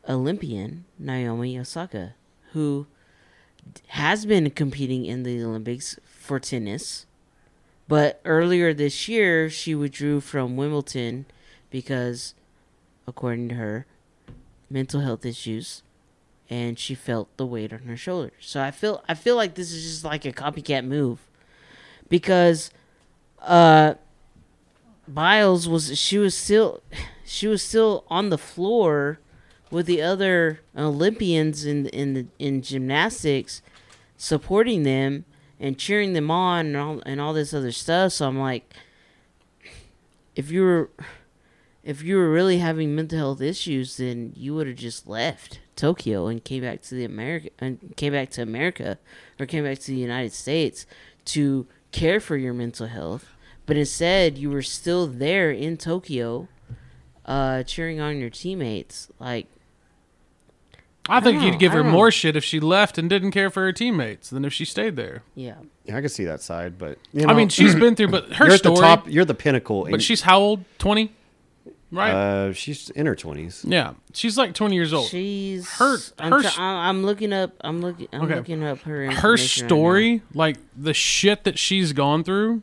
Olympian 0.07 0.85
Naomi 0.97 1.59
Osaka 1.59 2.13
who 2.53 2.87
has 3.87 4.25
been 4.25 4.49
competing 4.51 5.05
in 5.05 5.23
the 5.23 5.43
Olympics 5.43 5.99
for 6.05 6.39
tennis. 6.39 7.05
But 7.87 8.21
earlier 8.23 8.73
this 8.73 9.07
year, 9.07 9.49
she 9.49 9.73
withdrew 9.73 10.21
from 10.21 10.55
Wimbledon 10.55 11.25
because, 11.69 12.35
according 13.07 13.49
to 13.49 13.55
her, 13.55 13.85
mental 14.69 15.01
health 15.01 15.25
issues, 15.25 15.81
and 16.49 16.77
she 16.77 16.93
felt 16.95 17.35
the 17.37 17.45
weight 17.45 17.73
on 17.73 17.79
her 17.79 17.97
shoulders. 17.97 18.33
So 18.41 18.61
I 18.61 18.71
feel 18.71 19.03
I 19.09 19.13
feel 19.15 19.35
like 19.35 19.55
this 19.55 19.71
is 19.71 19.83
just 19.83 20.03
like 20.03 20.25
a 20.25 20.31
copycat 20.31 20.85
move, 20.85 21.19
because, 22.09 22.69
uh, 23.41 23.95
Biles 25.07 25.67
was 25.67 25.97
she 25.97 26.19
was 26.19 26.35
still 26.35 26.83
she 27.25 27.47
was 27.47 27.63
still 27.63 28.05
on 28.09 28.29
the 28.29 28.37
floor 28.37 29.17
with 29.71 29.85
the 29.85 30.01
other 30.01 30.61
Olympians 30.75 31.65
in 31.65 31.87
in 31.87 32.13
the, 32.13 32.25
in 32.37 32.61
gymnastics, 32.61 33.61
supporting 34.17 34.83
them 34.83 35.25
and 35.59 35.77
cheering 35.77 36.13
them 36.13 36.31
on 36.31 36.67
and 36.67 36.77
all 36.77 37.01
and 37.05 37.21
all 37.21 37.33
this 37.33 37.53
other 37.53 37.71
stuff. 37.71 38.13
So 38.13 38.27
I'm 38.27 38.39
like, 38.39 38.73
if 40.35 40.51
you 40.51 40.63
were 40.63 40.89
if 41.83 42.03
you 42.03 42.17
were 42.17 42.29
really 42.29 42.59
having 42.59 42.95
mental 42.95 43.17
health 43.17 43.41
issues, 43.41 43.97
then 43.97 44.33
you 44.35 44.53
would 44.53 44.67
have 44.67 44.75
just 44.75 45.07
left 45.07 45.59
Tokyo 45.75 46.27
and 46.27 46.43
came 46.43 46.61
back 46.61 46.81
to 46.83 46.95
the 46.95 47.05
America 47.05 47.49
and 47.59 47.93
came 47.95 48.13
back 48.13 48.29
to 48.31 48.41
America 48.41 48.97
or 49.39 49.45
came 49.45 49.63
back 49.63 49.79
to 49.79 49.87
the 49.87 49.97
United 49.97 50.33
States 50.33 50.85
to 51.25 51.67
care 51.91 52.19
for 52.19 52.37
your 52.37 52.53
mental 52.53 52.87
health. 52.87 53.29
But 53.65 53.77
instead, 53.77 54.37
you 54.37 54.49
were 54.49 54.61
still 54.61 55.07
there 55.07 55.51
in 55.51 55.77
Tokyo 55.77 56.47
uh, 57.25 57.63
cheering 57.63 57.99
on 57.99 58.17
your 58.17 58.29
teammates. 58.31 59.09
Like, 59.19 59.47
I 61.09 61.19
think 61.21 61.41
I 61.41 61.45
you'd 61.45 61.59
give 61.59 61.71
her 61.73 61.83
more 61.83 62.11
shit 62.11 62.35
if 62.35 62.43
she 62.43 62.59
left 62.59 62.97
and 62.97 63.09
didn't 63.09 63.31
care 63.31 63.49
for 63.49 63.63
her 63.63 63.71
teammates 63.73 64.29
than 64.29 64.45
if 64.45 64.53
she 64.53 64.65
stayed 64.65 64.95
there. 64.95 65.23
yeah, 65.35 65.55
Yeah, 65.85 65.97
I 65.97 66.01
can 66.01 66.09
see 66.09 66.25
that 66.25 66.41
side, 66.41 66.77
but 66.77 66.97
you 67.13 67.27
I 67.27 67.33
mean, 67.33 67.49
she's 67.49 67.75
been 67.75 67.95
through, 67.95 68.09
but 68.09 68.33
her 68.33 68.47
you're 68.47 68.57
story. 68.57 68.75
at 68.75 68.79
the 68.79 68.81
top. 68.81 69.07
You're 69.09 69.25
the 69.25 69.33
pinnacle. 69.35 69.83
but 69.85 69.93
and, 69.93 70.03
she's 70.03 70.21
how 70.21 70.39
old? 70.39 70.63
Twenty, 70.77 71.11
right? 71.91 72.11
uh, 72.13 72.53
she's 72.53 72.89
in 72.91 73.05
her 73.07 73.15
twenties. 73.15 73.65
yeah, 73.67 73.93
she's 74.13 74.37
like 74.37 74.53
twenty 74.53 74.75
years 74.75 74.93
old. 74.93 75.07
she's 75.07 75.67
Her- 75.73 75.97
I'm, 76.19 76.31
her 76.31 76.41
try- 76.41 76.49
s- 76.49 76.57
I'm, 76.59 76.75
I'm 76.97 77.03
looking 77.05 77.33
up. 77.33 77.51
I'm 77.61 77.81
looking. 77.81 78.07
I'm 78.13 78.21
Okay. 78.23 78.35
looking 78.35 78.63
up 78.63 78.79
her. 78.81 78.95
her 78.95 79.03
information 79.05 79.63
right 79.63 79.63
now. 79.63 79.67
story, 79.67 80.21
like 80.33 80.57
the 80.77 80.93
shit 80.93 81.43
that 81.45 81.57
she's 81.57 81.91
gone 81.93 82.23
through. 82.23 82.61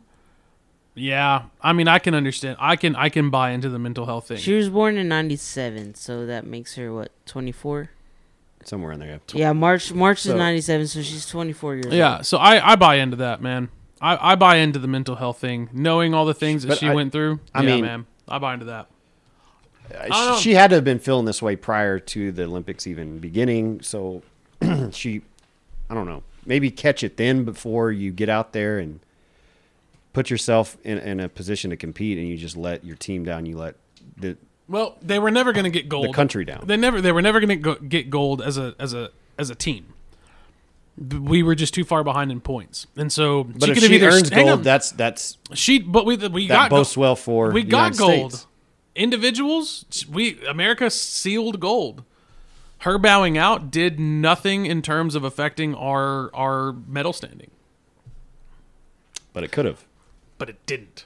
Yeah, 0.98 1.42
I 1.60 1.74
mean, 1.74 1.88
I 1.88 1.98
can 1.98 2.14
understand. 2.14 2.56
I 2.58 2.74
can, 2.76 2.96
I 2.96 3.10
can 3.10 3.28
buy 3.28 3.50
into 3.50 3.68
the 3.68 3.78
mental 3.78 4.06
health 4.06 4.28
thing. 4.28 4.38
She 4.38 4.54
was 4.54 4.70
born 4.70 4.96
in 4.96 5.08
'97, 5.08 5.94
so 5.94 6.24
that 6.24 6.46
makes 6.46 6.76
her 6.76 6.90
what 6.90 7.10
24. 7.26 7.90
Somewhere 8.68 8.92
in 8.92 9.00
there. 9.00 9.08
Yeah, 9.32 9.46
yeah 9.46 9.52
March 9.52 9.92
March 9.92 10.26
is 10.26 10.34
'97, 10.34 10.86
so 10.88 11.02
she's 11.02 11.26
24 11.26 11.74
years 11.74 11.84
old. 11.86 11.94
yeah, 11.94 12.16
old. 12.16 12.26
so 12.26 12.38
I, 12.38 12.72
I 12.72 12.76
buy 12.76 12.96
into 12.96 13.16
that, 13.16 13.40
man. 13.40 13.68
I, 14.00 14.32
I 14.32 14.34
buy 14.34 14.56
into 14.56 14.78
the 14.78 14.88
mental 14.88 15.16
health 15.16 15.38
thing, 15.38 15.70
knowing 15.72 16.12
all 16.14 16.26
the 16.26 16.34
things 16.34 16.62
that 16.62 16.68
But 16.68 16.78
she 16.78 16.88
I- 16.88 16.94
went 16.94 17.12
through. 17.12 17.40
I 17.54 17.62
yeah, 17.62 17.74
mean- 17.76 17.84
man, 17.84 18.06
I 18.28 18.38
buy 18.38 18.54
into 18.54 18.66
that. 18.66 18.88
Don't 19.90 20.08
know. 20.08 20.36
she, 20.36 20.42
she 20.50 20.54
had 20.54 20.70
to 20.70 20.76
have 20.76 20.84
been 20.84 20.98
feeling 20.98 21.26
this 21.26 21.40
way 21.40 21.54
prior 21.54 21.98
to 22.00 22.32
the 22.32 22.42
Olympics 22.42 22.86
even 22.88 23.20
beginning. 23.20 23.80
So 23.82 24.22
she, 24.90 25.22
I 25.88 25.94
don't 25.94 26.06
know, 26.06 26.24
maybe 26.44 26.70
catch 26.72 27.04
it 27.04 27.16
then 27.16 27.44
before 27.44 27.92
you 27.92 28.10
get 28.10 28.28
out 28.28 28.52
there 28.52 28.80
and 28.80 28.98
put 30.12 30.28
yourself 30.28 30.76
in, 30.82 30.98
in 30.98 31.20
a 31.20 31.28
position 31.28 31.70
to 31.70 31.76
compete, 31.76 32.18
and 32.18 32.26
you 32.28 32.36
just 32.36 32.56
let 32.56 32.84
your 32.84 32.96
team 32.96 33.24
down. 33.24 33.46
You 33.46 33.58
let 33.58 33.76
the 34.16 34.36
Well, 34.68 34.96
they 35.00 35.18
were 35.18 35.30
never 35.30 35.52
going 35.52 35.64
to 35.64 35.70
get 35.70 35.88
gold. 35.88 36.08
the 36.08 36.12
country 36.12 36.44
down. 36.44 36.64
They 36.66 36.76
never, 36.76 37.00
they 37.00 37.12
were 37.12 37.22
never 37.22 37.38
going 37.40 37.50
to 37.50 37.56
go, 37.56 37.74
get 37.76 38.10
gold 38.10 38.42
as 38.42 38.58
a, 38.58 38.74
as 38.78 38.92
a, 38.94 39.10
as 39.38 39.48
a 39.50 39.54
team. 39.54 39.94
We 40.98 41.42
were 41.42 41.54
just 41.54 41.74
too 41.74 41.84
far 41.84 42.02
behind 42.02 42.32
in 42.32 42.40
points, 42.40 42.86
and 42.96 43.12
so 43.12 43.44
but 43.44 43.68
if 43.68 43.74
could 43.74 43.82
have 43.82 43.90
she 43.90 43.96
either 43.96 44.08
earns 44.08 44.30
gold, 44.30 44.48
on. 44.48 44.62
that's 44.62 44.92
that's 44.92 45.36
she. 45.52 45.78
But 45.78 46.06
we, 46.06 46.16
we 46.16 46.46
got 46.46 46.70
gold. 46.70 46.80
boasts 46.80 46.96
well 46.96 47.14
for 47.14 47.50
we 47.50 47.64
got 47.64 47.98
gold. 47.98 48.32
States. 48.32 48.46
Individuals, 48.94 49.84
we 50.10 50.42
America 50.46 50.88
sealed 50.88 51.60
gold. 51.60 52.02
Her 52.78 52.96
bowing 52.96 53.36
out 53.36 53.70
did 53.70 54.00
nothing 54.00 54.64
in 54.64 54.80
terms 54.80 55.14
of 55.14 55.22
affecting 55.22 55.74
our 55.74 56.34
our 56.34 56.72
medal 56.72 57.12
standing, 57.12 57.50
but 59.34 59.44
it 59.44 59.52
could 59.52 59.66
have. 59.66 59.84
but 60.38 60.48
it 60.48 60.64
didn't. 60.64 61.04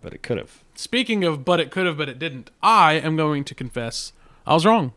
But 0.00 0.12
it 0.12 0.22
could 0.22 0.38
have. 0.38 0.61
Speaking 0.74 1.24
of, 1.24 1.44
but 1.44 1.60
it 1.60 1.70
could 1.70 1.86
have, 1.86 1.98
but 1.98 2.08
it 2.08 2.18
didn't. 2.18 2.50
I 2.62 2.94
am 2.94 3.16
going 3.16 3.44
to 3.44 3.54
confess 3.54 4.12
I 4.46 4.54
was 4.54 4.66
wrong. 4.66 4.92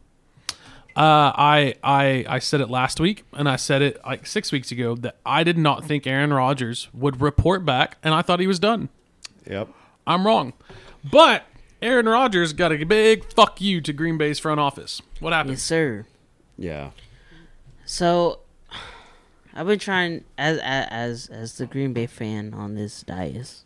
Uh, 0.96 1.36
I 1.36 1.76
I 1.84 2.26
I 2.28 2.40
said 2.40 2.62
it 2.62 2.70
last 2.70 3.02
week, 3.02 3.26
and 3.34 3.50
I 3.50 3.58
said 3.58 3.82
it 3.82 4.00
like 4.06 4.26
six 4.26 4.52
weeks 4.54 4.72
ago 4.72 4.96
that 4.96 5.18
I 5.26 5.44
did 5.44 5.58
not 5.58 5.84
think 5.84 6.08
Aaron 6.08 6.32
Rodgers 6.32 6.88
would 6.94 7.20
report 7.20 7.66
back, 7.66 7.98
and 8.02 8.14
I 8.14 8.22
thought 8.22 8.40
he 8.40 8.48
was 8.48 8.60
done. 8.60 8.88
Yep. 9.46 9.68
I'm 10.08 10.26
wrong, 10.26 10.54
but 11.04 11.44
Aaron 11.82 12.08
Rodgers 12.08 12.54
got 12.54 12.72
a 12.72 12.84
big 12.86 13.32
fuck 13.34 13.60
you 13.60 13.82
to 13.82 13.92
Green 13.92 14.18
Bay's 14.18 14.40
front 14.40 14.62
office. 14.62 15.02
What 15.20 15.34
happened? 15.34 15.52
Yes, 15.56 15.64
sir. 15.64 16.06
Yeah. 16.58 16.92
So, 17.84 18.40
I've 19.54 19.68
been 19.68 19.80
trying 19.80 20.24
as 20.38 20.60
as 20.64 21.28
as 21.28 21.58
the 21.58 21.66
Green 21.66 21.92
Bay 21.92 22.08
fan 22.08 22.54
on 22.54 22.76
this 22.76 23.04
dais. 23.04 23.65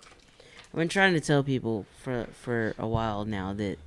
I've 0.71 0.77
been 0.77 0.89
trying 0.89 1.13
to 1.13 1.19
tell 1.19 1.43
people 1.43 1.85
for 1.97 2.27
for 2.31 2.75
a 2.77 2.87
while 2.87 3.25
now 3.25 3.53
that 3.53 3.77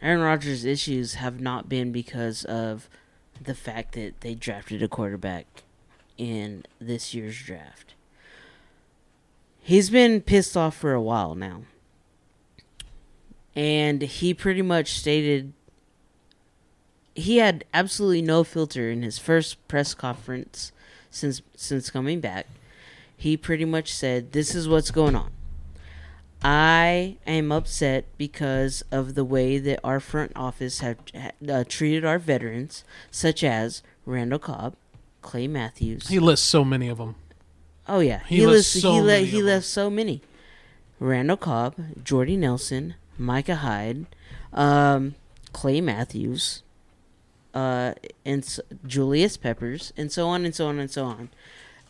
Aaron 0.00 0.20
Rodgers' 0.20 0.64
issues 0.64 1.14
have 1.14 1.40
not 1.40 1.68
been 1.68 1.92
because 1.92 2.44
of 2.44 2.88
the 3.42 3.54
fact 3.54 3.92
that 3.94 4.20
they 4.22 4.34
drafted 4.34 4.82
a 4.82 4.88
quarterback 4.88 5.46
in 6.16 6.64
this 6.80 7.14
year's 7.14 7.40
draft. 7.42 7.94
He's 9.60 9.90
been 9.90 10.22
pissed 10.22 10.56
off 10.56 10.76
for 10.76 10.94
a 10.94 11.02
while 11.02 11.34
now. 11.34 11.62
And 13.54 14.02
he 14.02 14.32
pretty 14.32 14.62
much 14.62 14.92
stated 14.92 15.52
he 17.14 17.38
had 17.38 17.64
absolutely 17.74 18.22
no 18.22 18.44
filter 18.44 18.90
in 18.90 19.02
his 19.02 19.18
first 19.18 19.66
press 19.68 19.92
conference 19.92 20.72
since 21.10 21.42
since 21.56 21.90
coming 21.90 22.20
back. 22.20 22.46
He 23.16 23.36
pretty 23.36 23.64
much 23.64 23.92
said, 23.92 24.32
"This 24.32 24.54
is 24.54 24.68
what's 24.68 24.92
going 24.92 25.16
on. 25.16 25.32
I 26.42 27.16
am 27.26 27.50
upset 27.50 28.04
because 28.16 28.84
of 28.92 29.14
the 29.14 29.24
way 29.24 29.58
that 29.58 29.80
our 29.82 29.98
front 30.00 30.32
office 30.36 30.80
have 30.80 30.98
uh, 31.48 31.64
treated 31.68 32.04
our 32.04 32.18
veterans, 32.18 32.84
such 33.10 33.42
as 33.42 33.82
Randall 34.06 34.38
Cobb, 34.38 34.76
Clay 35.20 35.48
Matthews. 35.48 36.08
He 36.08 36.18
lists 36.20 36.46
so 36.46 36.64
many 36.64 36.88
of 36.88 36.98
them. 36.98 37.16
oh 37.88 38.00
yeah, 38.00 38.20
he 38.26 38.36
he, 38.36 38.46
lists 38.46 38.74
lists, 38.76 38.82
so 38.82 38.92
he, 38.94 39.00
many 39.00 39.20
le- 39.20 39.26
he 39.26 39.42
left 39.42 39.66
so 39.66 39.90
many. 39.90 40.22
Randall 41.00 41.36
Cobb, 41.36 41.74
Jordy 42.04 42.36
Nelson, 42.36 42.94
Micah 43.16 43.56
Hyde, 43.56 44.06
um, 44.52 45.14
Clay 45.52 45.80
Matthews, 45.80 46.62
uh, 47.54 47.94
and 48.24 48.42
s- 48.44 48.60
Julius 48.86 49.36
Peppers, 49.36 49.92
and 49.96 50.10
so 50.12 50.28
on 50.28 50.44
and 50.44 50.54
so 50.54 50.66
on 50.68 50.78
and 50.78 50.90
so 50.90 51.04
on. 51.04 51.30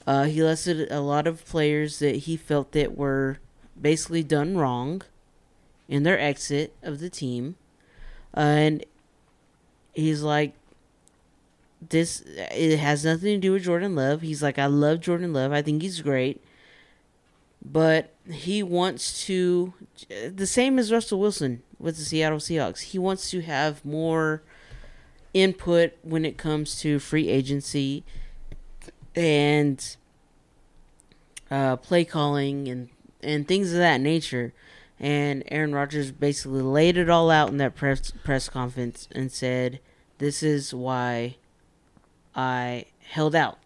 Uh, 0.07 0.24
he 0.24 0.42
listed 0.42 0.90
a 0.90 1.01
lot 1.01 1.26
of 1.26 1.44
players 1.44 1.99
that 1.99 2.16
he 2.16 2.36
felt 2.36 2.72
that 2.72 2.96
were 2.96 3.38
basically 3.81 4.22
done 4.22 4.57
wrong 4.57 5.03
in 5.89 6.03
their 6.03 6.18
exit 6.18 6.74
of 6.83 7.01
the 7.01 7.11
team, 7.11 7.57
and 8.35 8.85
he's 9.95 10.22
like, 10.22 10.55
"This 11.87 12.22
it 12.26 12.79
has 12.79 13.05
nothing 13.05 13.35
to 13.35 13.39
do 13.39 13.53
with 13.53 13.64
Jordan 13.64 13.95
Love." 13.95 14.20
He's 14.20 14.43
like, 14.43 14.59
"I 14.59 14.66
love 14.66 15.01
Jordan 15.01 15.33
Love. 15.33 15.53
I 15.53 15.62
think 15.62 15.83
he's 15.83 16.01
great." 16.01 16.43
But 17.64 18.14
he 18.31 18.62
wants 18.62 19.26
to, 19.26 19.74
the 20.09 20.47
same 20.47 20.79
as 20.79 20.93
Russell 20.93 21.18
Wilson 21.18 21.62
with 21.79 21.97
the 21.97 22.05
Seattle 22.05 22.39
Seahawks. 22.39 22.81
He 22.81 22.99
wants 22.99 23.31
to 23.31 23.41
have 23.43 23.85
more 23.85 24.43
input 25.35 25.93
when 26.03 26.24
it 26.24 26.39
comes 26.39 26.81
to 26.81 26.99
free 26.99 27.29
agency 27.29 28.05
and 29.14 29.97
uh, 31.51 31.76
play 31.76 32.05
calling 32.05 32.68
and 32.68 32.89
and 33.23 33.47
things 33.47 33.73
of 33.73 33.79
that 33.79 34.01
nature. 34.01 34.53
And 35.01 35.45
Aaron 35.49 35.75
Rodgers 35.75 36.11
basically 36.11 36.62
laid 36.62 36.97
it 36.97 37.09
all 37.09 37.31
out 37.31 37.51
in 37.51 37.59
that 37.59 37.77
press 37.77 38.11
press 38.25 38.49
conference 38.49 39.09
and 39.12 39.31
said, 39.31 39.79
"This 40.19 40.43
is 40.43 40.75
why 40.75 41.37
I 42.35 42.87
held 43.11 43.35
out." 43.35 43.59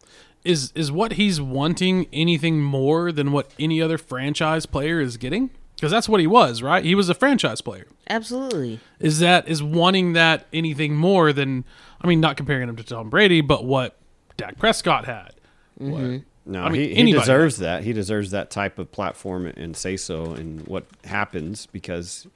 Is 0.44 0.72
is 0.74 0.92
what 0.92 1.12
he's 1.12 1.40
wanting 1.40 2.06
anything 2.12 2.60
more 2.60 3.12
than 3.12 3.32
what 3.32 3.52
any 3.58 3.80
other 3.80 3.96
franchise 3.96 4.66
player 4.66 5.00
is 5.00 5.16
getting? 5.16 5.50
Because 5.76 5.90
that's 5.90 6.08
what 6.08 6.20
he 6.20 6.26
was, 6.26 6.62
right? 6.62 6.84
He 6.84 6.94
was 6.94 7.08
a 7.08 7.14
franchise 7.14 7.60
player. 7.60 7.86
Absolutely. 8.08 8.80
Is 9.00 9.18
that 9.20 9.48
is 9.48 9.62
wanting 9.62 10.12
that 10.12 10.46
anything 10.52 10.94
more 10.94 11.32
than? 11.32 11.64
I 12.00 12.06
mean, 12.06 12.20
not 12.20 12.36
comparing 12.36 12.68
him 12.68 12.76
to 12.76 12.84
Tom 12.84 13.08
Brady, 13.08 13.40
but 13.40 13.64
what 13.64 13.96
Dak 14.36 14.58
Prescott 14.58 15.06
had. 15.06 15.34
What- 15.76 16.00
mm-hmm. 16.02 16.18
No, 16.44 16.64
I 16.64 16.70
mean, 16.70 16.88
he, 16.88 17.06
he 17.06 17.12
deserves 17.12 17.58
that. 17.58 17.84
He 17.84 17.92
deserves 17.92 18.32
that 18.32 18.50
type 18.50 18.78
of 18.78 18.90
platform 18.90 19.46
and 19.46 19.76
say 19.76 19.96
so 19.96 20.32
and 20.32 20.66
what 20.66 20.86
happens 21.04 21.66
because 21.66 22.26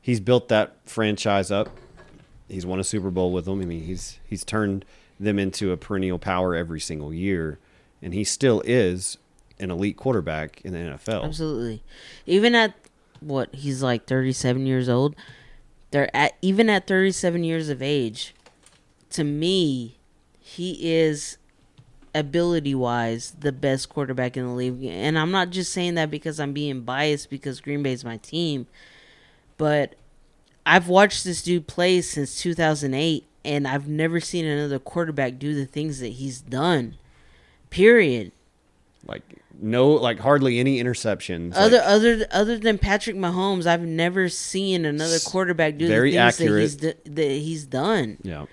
he's 0.00 0.20
built 0.20 0.48
that 0.48 0.76
franchise 0.86 1.50
up. 1.50 1.68
He's 2.48 2.64
won 2.64 2.80
a 2.80 2.84
Super 2.84 3.10
Bowl 3.10 3.32
with 3.32 3.44
them. 3.44 3.60
I 3.60 3.64
mean, 3.64 3.82
he's 3.82 4.18
he's 4.24 4.44
turned 4.44 4.84
them 5.18 5.38
into 5.38 5.72
a 5.72 5.76
perennial 5.76 6.18
power 6.18 6.54
every 6.54 6.80
single 6.80 7.12
year, 7.12 7.58
and 8.00 8.14
he 8.14 8.24
still 8.24 8.62
is 8.64 9.18
an 9.58 9.70
elite 9.70 9.96
quarterback 9.96 10.62
in 10.62 10.72
the 10.72 10.78
NFL. 10.78 11.24
Absolutely. 11.24 11.82
Even 12.26 12.54
at 12.54 12.74
what 13.20 13.54
he's 13.54 13.82
like 13.82 14.06
37 14.06 14.66
years 14.66 14.88
old, 14.88 15.14
they're 15.90 16.14
at 16.16 16.32
even 16.40 16.70
at 16.70 16.86
37 16.86 17.44
years 17.44 17.68
of 17.68 17.82
age, 17.82 18.34
to 19.10 19.22
me, 19.22 19.98
he 20.38 20.92
is 20.92 21.36
ability 22.14 22.74
wise 22.74 23.32
the 23.40 23.52
best 23.52 23.88
quarterback 23.88 24.36
in 24.36 24.46
the 24.46 24.52
league. 24.52 24.84
And 24.84 25.18
I'm 25.18 25.30
not 25.30 25.50
just 25.50 25.72
saying 25.72 25.94
that 25.94 26.10
because 26.10 26.40
I'm 26.40 26.52
being 26.52 26.82
biased 26.82 27.30
because 27.30 27.60
Green 27.60 27.82
Bay's 27.82 28.04
my 28.04 28.16
team, 28.18 28.66
but 29.56 29.94
I've 30.66 30.88
watched 30.88 31.24
this 31.24 31.42
dude 31.42 31.66
play 31.66 32.00
since 32.00 32.40
2008 32.40 33.26
and 33.44 33.66
I've 33.66 33.88
never 33.88 34.20
seen 34.20 34.44
another 34.44 34.78
quarterback 34.78 35.38
do 35.38 35.54
the 35.54 35.66
things 35.66 36.00
that 36.00 36.08
he's 36.08 36.40
done. 36.40 36.96
Period. 37.70 38.32
Like 39.06 39.22
no, 39.62 39.88
like 39.88 40.18
hardly 40.18 40.58
any 40.58 40.82
interceptions. 40.82 41.52
Other 41.54 41.78
like, 41.78 41.86
other 41.86 42.26
other 42.30 42.58
than 42.58 42.78
Patrick 42.78 43.16
Mahomes, 43.16 43.66
I've 43.66 43.82
never 43.82 44.28
seen 44.28 44.84
another 44.84 45.18
quarterback 45.24 45.78
do 45.78 45.88
very 45.88 46.10
the 46.12 46.16
things 46.32 46.40
accurate. 46.40 46.52
that 46.52 46.60
he's 46.60 46.76
d- 46.76 47.10
that 47.10 47.30
he's 47.30 47.64
done 47.64 48.18
yeah. 48.22 48.46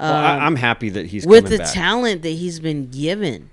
Well, 0.00 0.12
I, 0.14 0.36
Um, 0.36 0.42
I'm 0.42 0.56
happy 0.56 0.88
that 0.90 1.06
he's 1.06 1.26
with 1.26 1.44
coming 1.44 1.58
the 1.58 1.64
back. 1.64 1.72
talent 1.74 2.22
that 2.22 2.28
he's 2.30 2.58
been 2.60 2.90
given. 2.90 3.50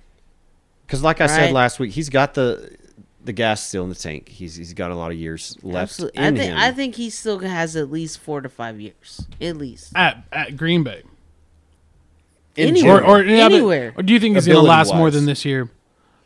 Because, 0.86 1.04
like 1.04 1.20
I 1.22 1.28
said 1.28 1.52
last 1.52 1.80
week, 1.80 1.92
he's 1.92 2.10
got 2.10 2.34
the 2.34 2.76
the 3.24 3.34
gas 3.34 3.62
still 3.68 3.84
in 3.84 3.90
the 3.90 3.96
tank. 3.96 4.30
He's 4.30 4.56
he's 4.56 4.74
got 4.74 4.90
a 4.92 4.96
lot 4.96 5.12
of 5.12 5.18
years 5.18 5.58
left 5.62 5.92
Absolutely. 5.92 6.18
in 6.24 6.24
I 6.24 6.38
think 6.38 6.52
him. 6.54 6.58
I 6.58 6.72
think 6.72 6.96
he 6.96 7.10
still 7.10 7.40
has 7.40 7.76
at 7.76 7.92
least 7.92 8.20
four 8.20 8.40
to 8.42 8.48
five 8.48 8.80
years, 8.80 9.26
at 9.42 9.58
least. 9.58 9.92
At 9.96 10.24
at 10.32 10.56
Green 10.56 10.84
Bay. 10.84 11.04
In 12.56 12.70
Anywhere. 12.70 13.04
Or, 13.04 13.18
or, 13.20 13.24
yeah, 13.24 13.48
but- 13.50 13.56
Anywhere. 13.56 13.94
or 13.98 14.04
do 14.04 14.14
you 14.14 14.20
think 14.20 14.36
he's 14.36 14.46
going 14.48 14.56
to 14.58 14.62
last 14.64 14.94
more 14.96 15.12
than 15.12 15.26
this 15.26 15.46
year? 15.46 15.70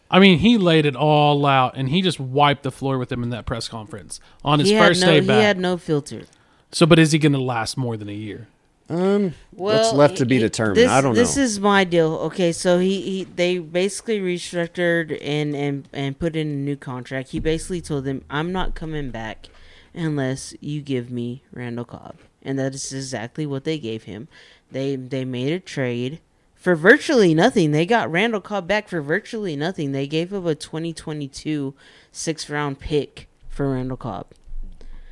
I 0.10 0.20
mean, 0.20 0.40
he 0.40 0.58
laid 0.58 0.86
it 0.86 0.96
all 0.96 1.46
out, 1.46 1.76
and 1.78 1.90
he 1.90 2.02
just 2.02 2.20
wiped 2.20 2.64
the 2.64 2.72
floor 2.72 2.98
with 2.98 3.12
him 3.12 3.24
in 3.24 3.30
that 3.32 3.46
press 3.46 3.68
conference 3.70 4.20
on 4.44 4.60
his 4.60 4.70
He 4.70 4.78
first 4.78 5.02
no 5.02 5.08
day 5.08 5.22
he 5.22 5.28
had 5.42 5.58
no 5.58 5.78
filter. 5.78 6.24
so, 6.72 6.86
but 6.86 7.00
is 7.00 7.14
he 7.14 7.20
going 7.20 7.32
to 7.32 7.40
last 7.42 7.78
more 7.78 7.96
than 7.98 8.10
a 8.10 8.14
year? 8.14 8.48
Um, 8.92 9.34
Well, 9.54 9.78
what's 9.78 9.94
left 9.94 10.18
to 10.18 10.26
be 10.26 10.36
he- 10.36 10.42
determined. 10.42 10.78
This, 10.78 10.89
I 10.89 11.02
don't 11.02 11.14
This 11.14 11.36
know. 11.36 11.42
This 11.44 11.52
is 11.52 11.60
my 11.60 11.84
deal. 11.84 12.14
Okay, 12.16 12.52
so 12.52 12.80
he, 12.80 13.02
he 13.02 13.24
they 13.24 13.58
basically 13.60 14.20
restructured 14.20 15.18
and, 15.22 15.56
and 15.56 15.88
and 15.94 16.18
put 16.20 16.36
in 16.36 16.48
a 16.48 16.56
new 16.56 16.76
contract. 16.76 17.30
He 17.30 17.39
basically 17.39 17.82
told 17.82 18.04
them, 18.06 18.24
"I'm 18.30 18.52
not 18.52 18.76
coming 18.76 19.12
back 19.12 19.48
unless 19.94 20.54
you 20.60 20.82
give 20.82 21.10
me 21.12 21.44
Randall 21.54 21.86
Cobb," 21.86 22.16
and 22.44 22.58
that 22.60 22.74
is 22.76 22.92
exactly 22.94 23.46
what 23.46 23.64
they 23.64 23.80
gave 23.80 24.04
him. 24.04 24.28
They 24.72 24.96
they 24.96 25.26
made 25.26 25.54
a 25.54 25.60
trade 25.60 26.20
for 26.56 26.76
virtually 26.76 27.34
nothing. 27.34 27.72
They 27.72 27.86
got 27.86 28.12
Randall 28.12 28.42
Cobb 28.42 28.68
back 28.68 28.88
for 28.88 29.02
virtually 29.02 29.56
nothing. 29.56 29.92
They 29.94 30.08
gave 30.08 30.34
up 30.34 30.46
a 30.46 30.56
2022 30.56 31.74
sixth 32.12 32.50
round 32.50 32.80
pick 32.80 33.28
for 33.50 33.72
Randall 33.74 33.98
Cobb. 33.98 34.28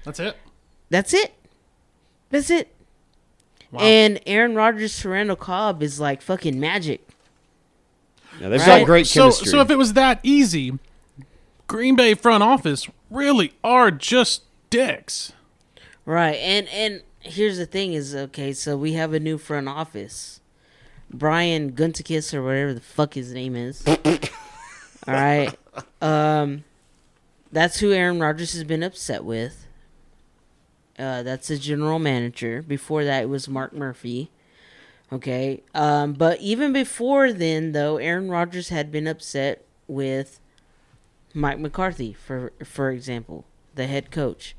That's 0.03 0.19
it. 0.19 0.38
That's 0.89 1.13
it. 1.13 1.34
That's 2.30 2.49
it. 2.49 2.73
Wow. 3.72 3.82
And 3.82 4.20
Aaron 4.26 4.55
Rodgers 4.55 4.97
to 5.01 5.09
Randall 5.09 5.36
Cobb 5.36 5.84
is 5.84 5.99
like 5.99 6.22
fucking 6.22 6.59
magic. 6.59 7.07
Yeah, 8.39 8.49
they've 8.49 8.59
Right. 8.61 8.80
got 8.80 8.86
great 8.86 9.05
so, 9.07 9.24
chemistry. 9.24 9.47
so 9.47 9.61
if 9.61 9.70
it 9.70 9.76
was 9.78 9.93
that 9.93 10.20
easy, 10.24 10.78
Green 11.67 11.95
Bay 11.95 12.13
front 12.15 12.41
office 12.41 12.88
really 13.11 13.53
are 13.63 13.91
just 13.91 14.43
dicks. 14.70 15.34
Right. 16.05 16.36
And 16.38 16.67
and 16.70 17.03
here's 17.20 17.57
the 17.57 17.65
thing 17.67 17.93
is 17.93 18.15
okay, 18.15 18.53
so 18.53 18.76
we 18.78 18.93
have 18.93 19.13
a 19.13 19.20
new 19.20 19.38
front 19.38 19.67
office. 19.67 20.41
Brian 21.11 21.72
Guntakis 21.74 22.34
or 22.34 22.43
whatever 22.43 22.74
the 22.74 22.82
fuck 22.82 23.13
his 23.13 23.34
name 23.34 23.55
is. 23.55 23.84
All 25.07 25.13
right. 25.13 25.53
Um 26.01 26.63
that's 27.51 27.80
who 27.80 27.91
Aaron 27.91 28.20
Rodgers 28.20 28.53
has 28.53 28.63
been 28.63 28.84
upset 28.84 29.24
with. 29.24 29.65
Uh, 30.99 31.23
that's 31.23 31.47
the 31.47 31.57
general 31.57 31.97
manager. 31.97 32.61
Before 32.61 33.05
that, 33.05 33.23
it 33.23 33.29
was 33.29 33.47
Mark 33.47 33.73
Murphy. 33.73 34.29
Okay. 35.11 35.63
Um, 35.73 36.13
but 36.13 36.39
even 36.41 36.73
before 36.73 37.31
then, 37.31 37.71
though, 37.71 37.97
Aaron 37.97 38.29
Rodgers 38.29 38.69
had 38.69 38.91
been 38.91 39.07
upset 39.07 39.65
with 39.87 40.39
Mike 41.33 41.59
McCarthy, 41.59 42.13
for 42.13 42.51
for 42.63 42.91
example, 42.91 43.45
the 43.75 43.87
head 43.87 44.11
coach. 44.11 44.55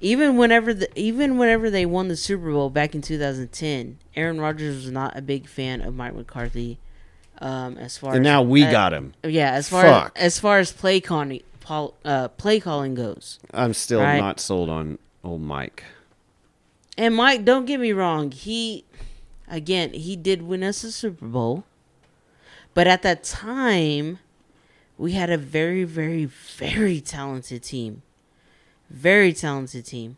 Even 0.00 0.36
whenever 0.36 0.72
the 0.72 0.88
even 0.98 1.38
whenever 1.38 1.70
they 1.70 1.84
won 1.84 2.08
the 2.08 2.16
Super 2.16 2.52
Bowl 2.52 2.70
back 2.70 2.94
in 2.94 3.02
2010, 3.02 3.98
Aaron 4.14 4.40
Rodgers 4.40 4.76
was 4.76 4.92
not 4.92 5.16
a 5.16 5.22
big 5.22 5.48
fan 5.48 5.80
of 5.80 5.94
Mike 5.94 6.14
McCarthy. 6.14 6.78
Um, 7.40 7.78
as 7.78 7.96
far 7.96 8.14
and 8.14 8.26
as 8.26 8.30
now 8.30 8.42
we 8.42 8.64
uh, 8.64 8.70
got 8.70 8.92
him. 8.92 9.14
yeah, 9.22 9.52
as 9.52 9.68
far 9.68 9.82
Fuck. 9.82 10.12
as, 10.16 10.24
as 10.24 10.38
far 10.40 10.58
as 10.58 10.72
play 10.72 11.00
calling, 11.00 11.42
uh, 11.68 12.28
play 12.28 12.58
calling 12.58 12.94
goes. 12.94 13.38
I'm 13.52 13.74
still 13.74 14.00
right. 14.00 14.18
not 14.18 14.40
sold 14.40 14.68
on 14.68 14.98
old 15.22 15.42
Mike. 15.42 15.84
And 16.96 17.14
Mike, 17.14 17.44
don't 17.44 17.64
get 17.64 17.80
me 17.80 17.92
wrong, 17.92 18.30
he 18.32 18.84
again, 19.48 19.92
he 19.92 20.16
did 20.16 20.42
win 20.42 20.62
us 20.62 20.84
a 20.84 20.92
Super 20.92 21.26
Bowl. 21.26 21.64
But 22.74 22.86
at 22.86 23.02
that 23.02 23.24
time, 23.24 24.18
we 24.96 25.12
had 25.12 25.30
a 25.30 25.38
very 25.38 25.84
very 25.84 26.24
very 26.24 27.00
talented 27.00 27.62
team. 27.62 28.02
Very 28.90 29.32
talented 29.32 29.86
team. 29.86 30.16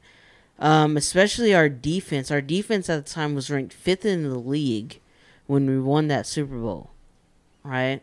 Um, 0.59 0.97
especially 0.97 1.55
our 1.55 1.69
defense. 1.69 2.31
Our 2.31 2.43
defense 2.43 2.89
at 2.91 3.05
the 3.05 3.11
time 3.11 3.35
was 3.35 3.51
ranked 3.51 3.75
5th 3.75 4.05
in 4.05 4.23
the 4.29 4.39
league 4.39 5.01
when 5.47 5.67
we 5.67 5.81
won 5.81 6.09
that 6.09 6.27
Super 6.27 6.57
Bowl. 6.57 6.91
Right? 7.65 8.01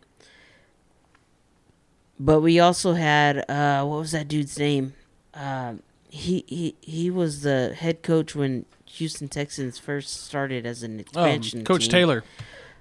But 2.20 2.42
we 2.42 2.60
also 2.60 2.94
had 2.94 3.50
uh 3.50 3.86
what 3.86 4.00
was 4.00 4.12
that 4.12 4.28
dude's 4.28 4.58
name? 4.58 4.94
Um 5.34 5.82
he 6.18 6.44
he 6.48 6.76
he 6.82 7.10
was 7.12 7.42
the 7.42 7.74
head 7.76 8.02
coach 8.02 8.36
when 8.36 8.66
Houston 8.86 9.28
Texans 9.28 9.78
first 9.78 10.26
started 10.26 10.66
as 10.66 10.84
an 10.84 10.94
Um, 10.94 11.00
expansion. 11.00 11.64
Coach 11.64 11.84
team. 11.84 11.92
Taylor. 11.92 12.24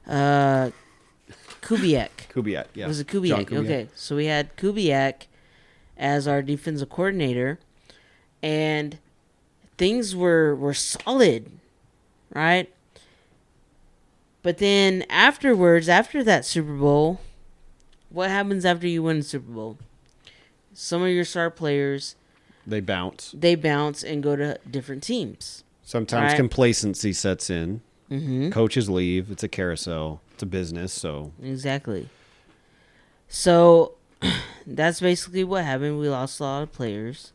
Uh, 0.06 0.70
Kubiak. 1.62 2.10
Kubiak, 2.32 2.66
yeah. 2.74 2.86
Was 2.86 3.00
it 3.00 3.08
John 3.08 3.44
Kubiak? 3.44 3.52
Okay, 3.64 3.88
so 3.94 4.16
we 4.16 4.26
had 4.26 4.56
Kubiak 4.56 5.26
as 5.98 6.26
our 6.28 6.42
defensive 6.42 6.88
coordinator, 6.88 7.58
and 8.42 8.98
things 9.78 10.14
were 10.16 10.54
were 10.54 10.74
solid, 10.74 11.50
right? 12.34 12.72
But 14.42 14.58
then 14.58 15.04
afterwards, 15.10 15.88
after 15.88 16.22
that 16.24 16.44
Super 16.44 16.74
Bowl, 16.74 17.20
what 18.10 18.30
happens 18.30 18.64
after 18.64 18.86
you 18.86 19.02
win 19.02 19.18
the 19.18 19.24
Super 19.24 19.50
Bowl? 19.52 19.78
Some 20.72 21.02
of 21.02 21.08
your 21.08 21.24
star 21.24 21.50
players 21.50 22.15
They 22.66 22.80
bounce. 22.80 23.34
they 23.38 23.54
bounce 23.54 24.02
and 24.02 24.22
go 24.22 24.36
to 24.36 24.58
different 24.70 25.02
teams. 25.02 25.62
Sometimes 25.82 26.32
Right. 26.32 26.36
complacency 26.36 27.12
sets 27.12 27.48
in. 27.48 27.80
Mm-hmm. 28.10 28.50
Coaches 28.50 28.90
leave. 28.90 29.30
It's 29.30 29.44
a 29.44 29.48
carousel. 29.48 30.20
It's 30.34 30.42
a 30.42 30.46
business. 30.46 30.92
So 30.92 31.32
Exactly. 31.42 32.08
So 33.28 33.94
that's 34.66 35.00
basically 35.00 35.44
what 35.44 35.64
happened. 35.64 36.00
We 36.00 36.08
lost 36.08 36.40
a 36.40 36.42
lot 36.42 36.62
of 36.62 36.72
players. 36.72 37.32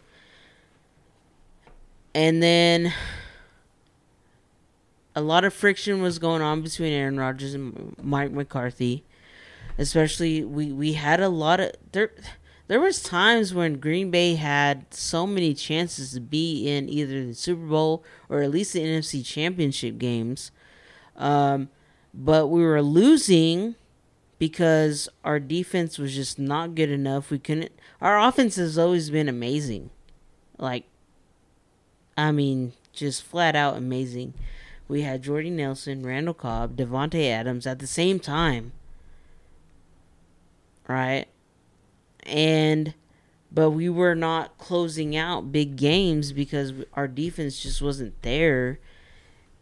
And 2.13 2.43
then 2.43 2.93
a 5.15 5.21
lot 5.21 5.43
of 5.45 5.53
friction 5.53 6.01
was 6.01 6.19
going 6.19 6.41
on 6.41 6.61
between 6.61 6.91
Aaron 6.93 7.17
Rodgers 7.17 7.53
and 7.53 7.95
Mike 8.01 8.31
McCarthy. 8.31 9.03
Especially 9.77 10.43
we 10.43 10.71
we 10.71 10.93
had 10.93 11.21
a 11.21 11.29
lot 11.29 11.59
of 11.61 11.71
there 11.93 12.11
there 12.71 12.79
was 12.79 13.03
times 13.03 13.53
when 13.53 13.81
Green 13.81 14.11
Bay 14.11 14.35
had 14.35 14.85
so 14.93 15.27
many 15.27 15.53
chances 15.53 16.13
to 16.13 16.21
be 16.21 16.69
in 16.69 16.87
either 16.87 17.25
the 17.25 17.33
Super 17.33 17.65
Bowl 17.65 18.01
or 18.29 18.43
at 18.43 18.49
least 18.49 18.71
the 18.71 18.79
NFC 18.79 19.25
Championship 19.25 19.97
games. 19.97 20.51
Um, 21.17 21.67
but 22.13 22.47
we 22.47 22.63
were 22.63 22.81
losing 22.81 23.75
because 24.39 25.09
our 25.25 25.37
defense 25.37 25.97
was 25.97 26.15
just 26.15 26.39
not 26.39 26.73
good 26.73 26.89
enough. 26.89 27.29
We 27.29 27.39
couldn't. 27.39 27.73
Our 27.99 28.17
offense 28.17 28.55
has 28.55 28.77
always 28.77 29.09
been 29.09 29.27
amazing, 29.27 29.89
like, 30.57 30.85
I 32.17 32.31
mean, 32.31 32.71
just 32.93 33.21
flat 33.21 33.53
out 33.53 33.75
amazing. 33.75 34.33
We 34.87 35.01
had 35.01 35.23
Jordy 35.23 35.49
Nelson, 35.49 36.05
Randall 36.05 36.33
Cobb, 36.33 36.77
Davante 36.77 37.29
Adams 37.29 37.67
at 37.67 37.79
the 37.79 37.87
same 37.87 38.17
time, 38.17 38.71
right? 40.87 41.27
And 42.23 42.93
but 43.51 43.71
we 43.71 43.89
were 43.89 44.15
not 44.15 44.57
closing 44.57 45.15
out 45.15 45.51
big 45.51 45.75
games 45.75 46.31
because 46.31 46.73
our 46.93 47.07
defense 47.07 47.59
just 47.59 47.81
wasn't 47.81 48.19
there. 48.21 48.79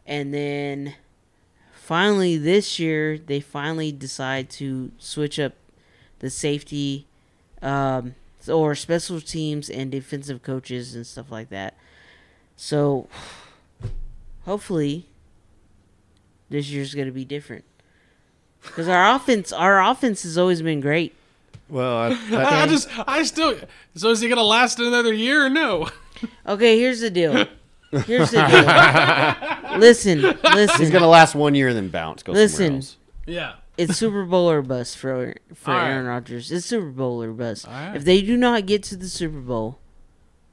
And 0.06 0.34
then 0.34 0.96
finally 1.74 2.38
this 2.38 2.78
year 2.78 3.18
they 3.18 3.40
finally 3.40 3.92
decide 3.92 4.50
to 4.50 4.92
switch 5.00 5.40
up 5.40 5.54
the 6.20 6.30
safety 6.30 7.08
um, 7.62 8.14
or 8.48 8.76
special 8.76 9.20
teams 9.20 9.70
and 9.70 9.92
defensive 9.92 10.44
coaches 10.44 10.94
and 10.94 11.06
stuff 11.08 11.32
like 11.32 11.50
that. 11.50 11.76
So 12.56 13.08
hopefully 14.46 15.08
this 16.50 16.70
year's 16.70 16.94
going 16.94 17.08
to 17.08 17.14
be 17.14 17.26
different. 17.26 17.64
Cuz 18.62 18.88
our 18.88 19.16
offense 19.16 19.52
our 19.52 19.82
offense 19.82 20.24
has 20.24 20.38
always 20.38 20.62
been 20.62 20.82
great. 20.82 21.16
Well, 21.70 21.98
I, 21.98 22.08
I, 22.32 22.64
I 22.64 22.68
just, 22.68 22.90
I 23.08 23.24
still. 23.24 23.56
So 23.96 24.10
is 24.10 24.20
he 24.22 24.30
gonna 24.30 24.44
last 24.44 24.80
another 24.80 25.14
year 25.14 25.46
or 25.46 25.50
no? 25.50 25.88
Okay, 26.46 26.78
here's 26.78 27.00
the 27.00 27.10
deal. 27.10 27.46
Here's 28.06 28.32
the 28.32 29.66
deal. 29.70 29.80
listen, 29.80 30.22
listen. 30.44 30.80
he's 30.82 30.90
gonna 30.92 31.08
last 31.08 31.34
one 31.34 31.56
year 31.56 31.70
and 31.70 31.78
then 31.78 31.88
bounce. 31.88 32.24
Go 32.24 32.34
Listen. 32.34 32.58
somewhere 32.58 32.76
else. 32.76 32.98
Yeah. 33.26 33.54
it's 33.78 33.96
Super 33.98 34.26
Bowl 34.26 34.50
or 34.52 34.62
bust 34.62 34.98
for 34.98 35.34
for 35.54 35.72
All 35.72 35.78
right. 35.78 35.92
Aaron 35.92 36.08
Rodgers. 36.08 36.52
It's 36.52 36.66
Super 36.66 36.90
Bowl 36.90 37.24
or 37.24 37.32
bust. 37.32 37.66
All 37.68 37.74
right. 37.74 37.96
If 37.96 38.04
they 38.04 38.22
do 38.22 38.36
not 38.36 38.66
get 38.66 38.84
to 38.84 38.98
the 38.98 39.08
Super 39.08 39.40
Bowl, 39.40 39.80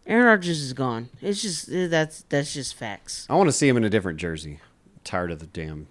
Aaron 0.06 0.26
Rodgers 0.26 0.62
is 0.62 0.72
gone. 0.72 1.08
It's 1.20 1.42
just 1.42 1.66
that's 1.90 2.22
that's 2.28 2.54
just 2.54 2.76
facts. 2.76 3.26
I 3.28 3.34
want 3.34 3.48
to 3.48 3.52
see 3.52 3.66
him 3.66 3.76
in 3.76 3.82
a 3.82 3.90
different 3.90 4.20
jersey. 4.20 4.60
tired 5.02 5.32
of 5.32 5.40
the 5.40 5.46
damn 5.46 5.78
You 5.80 5.86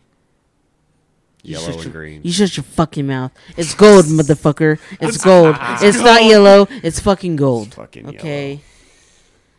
yellow 1.46 1.74
and 1.74 1.84
your- 1.84 1.91
green. 1.93 2.22
You 2.24 2.32
shut 2.32 2.58
your 2.58 2.64
fucking 2.64 3.08
mouth. 3.08 3.32
It's 3.58 3.74
gold, 3.74 4.06
motherfucker. 4.06 4.80
It's 5.00 5.18
gold. 5.24 5.56
It's 5.82 6.00
not 6.00 6.24
yellow. 6.24 6.68
It's 6.84 7.00
fucking 7.00 7.36
gold. 7.36 7.74
fucking 7.74 8.08
Okay. 8.10 8.50
yellow. 8.50 8.62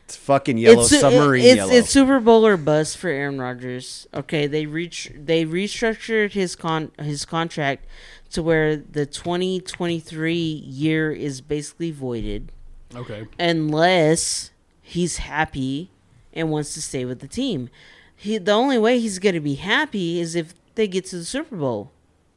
It's 0.05 0.17
fucking 0.17 0.59
yellow 0.59 0.83
it's, 0.83 1.01
submarine 1.01 1.45
it's, 1.45 1.57
yellow. 1.57 1.73
It's 1.73 1.91
Super 1.91 2.21
Bowl 2.21 2.47
or 2.47 2.57
bust 2.57 2.97
for 2.97 3.09
Aaron 3.09 3.41
Rodgers. 3.41 4.07
Okay, 4.15 4.47
they 4.47 4.65
reach 4.65 5.11
they 5.17 5.45
restructured 5.45 6.33
his 6.33 6.55
con 6.55 6.93
his 7.01 7.25
contract 7.25 7.87
to 8.31 8.41
where 8.43 8.77
the 8.77 9.05
2023 9.05 10.35
year 10.35 11.11
is 11.11 11.41
basically 11.41 11.91
voided 11.91 12.53
Okay. 12.95 13.27
unless 13.41 14.51
he's 14.81 15.17
happy 15.19 15.91
and 16.33 16.51
wants 16.51 16.75
to 16.75 16.83
stay 16.83 17.05
with 17.05 17.19
the 17.19 17.29
team. 17.29 17.69
He 18.15 18.39
the 18.39 18.53
only 18.53 18.79
way 18.79 19.01
he's 19.01 19.19
going 19.19 19.35
to 19.35 19.41
be 19.41 19.57
happy 19.57 20.21
is 20.21 20.37
if 20.37 20.55
they 20.77 20.87
get 20.87 21.05
to 21.07 21.19
the 21.19 21.25
Super 21.25 21.57
Bowl. 21.57 21.91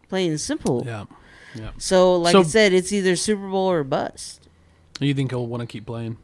Plain 0.10 0.32
and 0.32 0.42
simple. 0.42 0.84
Yeah. 0.86 1.06
Yeah. 1.56 1.72
So, 1.78 2.16
like 2.16 2.32
So- 2.32 2.42
I 2.42 2.44
said, 2.44 2.74
it's 2.74 2.92
either 2.92 3.16
Super 3.16 3.48
Bowl 3.48 3.70
or 3.72 3.84
bust. 3.84 4.48
You 5.00 5.14
think 5.14 5.32
he'll 5.32 5.48
want 5.48 5.62
to 5.62 5.68
keep 5.68 5.86
playing 5.86 6.18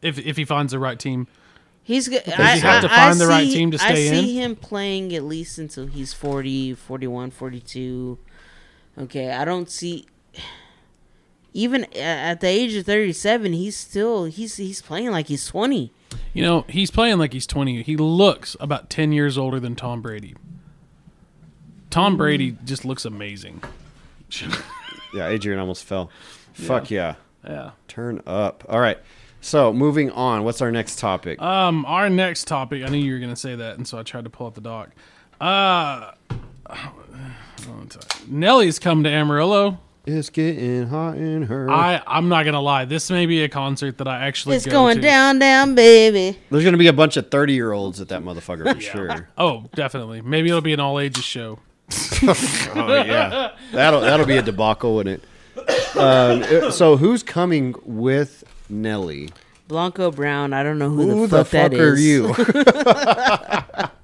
if 0.00 0.18
if 0.18 0.36
he 0.36 0.44
finds 0.44 0.72
the 0.72 0.78
right 0.78 0.98
team? 0.98 1.26
He's 1.82 2.08
good. 2.08 2.22
you 2.26 2.32
have 2.32 2.82
to 2.82 2.88
find 2.88 3.18
the 3.20 3.26
right 3.26 3.48
team 3.50 3.72
to 3.72 3.78
stay 3.78 4.06
in. 4.08 4.14
I 4.14 4.20
see 4.20 4.36
in? 4.38 4.42
him 4.42 4.56
playing 4.56 5.14
at 5.14 5.24
least 5.24 5.58
until 5.58 5.86
he's 5.86 6.12
40, 6.14 6.74
41, 6.74 7.30
42. 7.32 8.18
Okay, 8.98 9.32
I 9.32 9.44
don't 9.44 9.68
see 9.68 10.06
even 11.52 11.84
at 11.94 12.40
the 12.40 12.46
age 12.46 12.74
of 12.74 12.86
37, 12.86 13.52
he's 13.52 13.76
still 13.76 14.26
he's 14.26 14.56
he's 14.56 14.80
playing 14.80 15.10
like 15.10 15.26
he's 15.26 15.46
20. 15.46 15.92
You 16.32 16.42
know, 16.42 16.64
he's 16.68 16.90
playing 16.90 17.18
like 17.18 17.32
he's 17.32 17.46
20. 17.46 17.82
He 17.82 17.96
looks 17.96 18.56
about 18.60 18.88
10 18.88 19.12
years 19.12 19.36
older 19.36 19.58
than 19.58 19.74
Tom 19.74 20.00
Brady. 20.00 20.34
Tom 21.90 22.16
Brady 22.16 22.56
just 22.64 22.84
looks 22.84 23.04
amazing. 23.04 23.62
Yeah, 25.12 25.26
Adrian 25.26 25.58
almost 25.58 25.82
fell. 25.82 26.08
Fuck 26.52 26.88
yeah. 26.88 27.16
Yeah. 27.44 27.72
Turn 27.88 28.22
up. 28.28 28.64
All 28.68 28.78
right. 28.78 28.96
So 29.40 29.72
moving 29.72 30.08
on. 30.12 30.44
What's 30.44 30.62
our 30.62 30.70
next 30.70 31.00
topic? 31.00 31.42
Um, 31.42 31.84
our 31.84 32.08
next 32.08 32.44
topic, 32.46 32.84
I 32.84 32.88
knew 32.90 32.98
you 32.98 33.14
were 33.14 33.18
going 33.18 33.30
to 33.34 33.34
say 33.34 33.56
that, 33.56 33.76
and 33.76 33.88
so 33.88 33.98
I 33.98 34.04
tried 34.04 34.22
to 34.22 34.30
pull 34.30 34.46
up 34.46 34.54
the 34.54 34.60
doc. 34.60 34.90
Uh, 35.40 36.12
Nelly's 38.28 38.78
come 38.78 39.02
to 39.04 39.10
Amarillo. 39.10 39.78
it's 40.06 40.30
getting 40.30 40.86
hot 40.86 41.16
in 41.16 41.42
her. 41.42 41.68
I, 41.70 42.00
I'm 42.06 42.28
not 42.28 42.44
going 42.44 42.54
to 42.54 42.60
lie. 42.60 42.84
This 42.84 43.10
may 43.10 43.26
be 43.26 43.42
a 43.42 43.48
concert 43.48 43.98
that 43.98 44.06
I 44.08 44.26
actually 44.26 44.56
It's 44.56 44.64
go 44.66 44.70
going 44.72 44.96
to. 44.96 45.02
down, 45.02 45.38
down, 45.38 45.74
baby. 45.74 46.38
There's 46.50 46.64
gonna 46.64 46.76
be 46.76 46.86
a 46.86 46.92
bunch 46.92 47.16
of 47.16 47.30
30 47.30 47.52
year 47.52 47.72
olds 47.72 48.00
at 48.00 48.08
that 48.08 48.22
motherfucker 48.22 48.74
for 48.74 48.80
sure. 48.80 49.28
Oh, 49.36 49.64
definitely. 49.74 50.22
Maybe 50.22 50.48
it'll 50.50 50.60
be 50.60 50.72
an 50.72 50.80
all 50.80 51.00
ages 51.00 51.24
show. 51.24 51.58
Oh 52.74 53.02
yeah, 53.04 53.52
that'll 53.72 54.00
that'll 54.00 54.26
be 54.26 54.36
a 54.36 54.42
debacle, 54.42 54.94
wouldn't 54.96 55.22
it? 55.56 55.96
Um, 55.96 56.70
so 56.70 56.96
who's 56.96 57.22
coming 57.22 57.74
with 57.84 58.44
Nelly? 58.68 59.30
Blanco 59.68 60.10
Brown. 60.10 60.52
I 60.52 60.62
don't 60.62 60.78
know 60.78 60.90
who, 60.90 61.10
Who 61.10 61.26
the 61.26 61.38
the 61.38 61.44
fuck, 61.44 61.62
fuck 61.62 61.70
that 61.72 61.80
are 61.80 61.94
is. 61.94 62.04
you? 62.04 62.34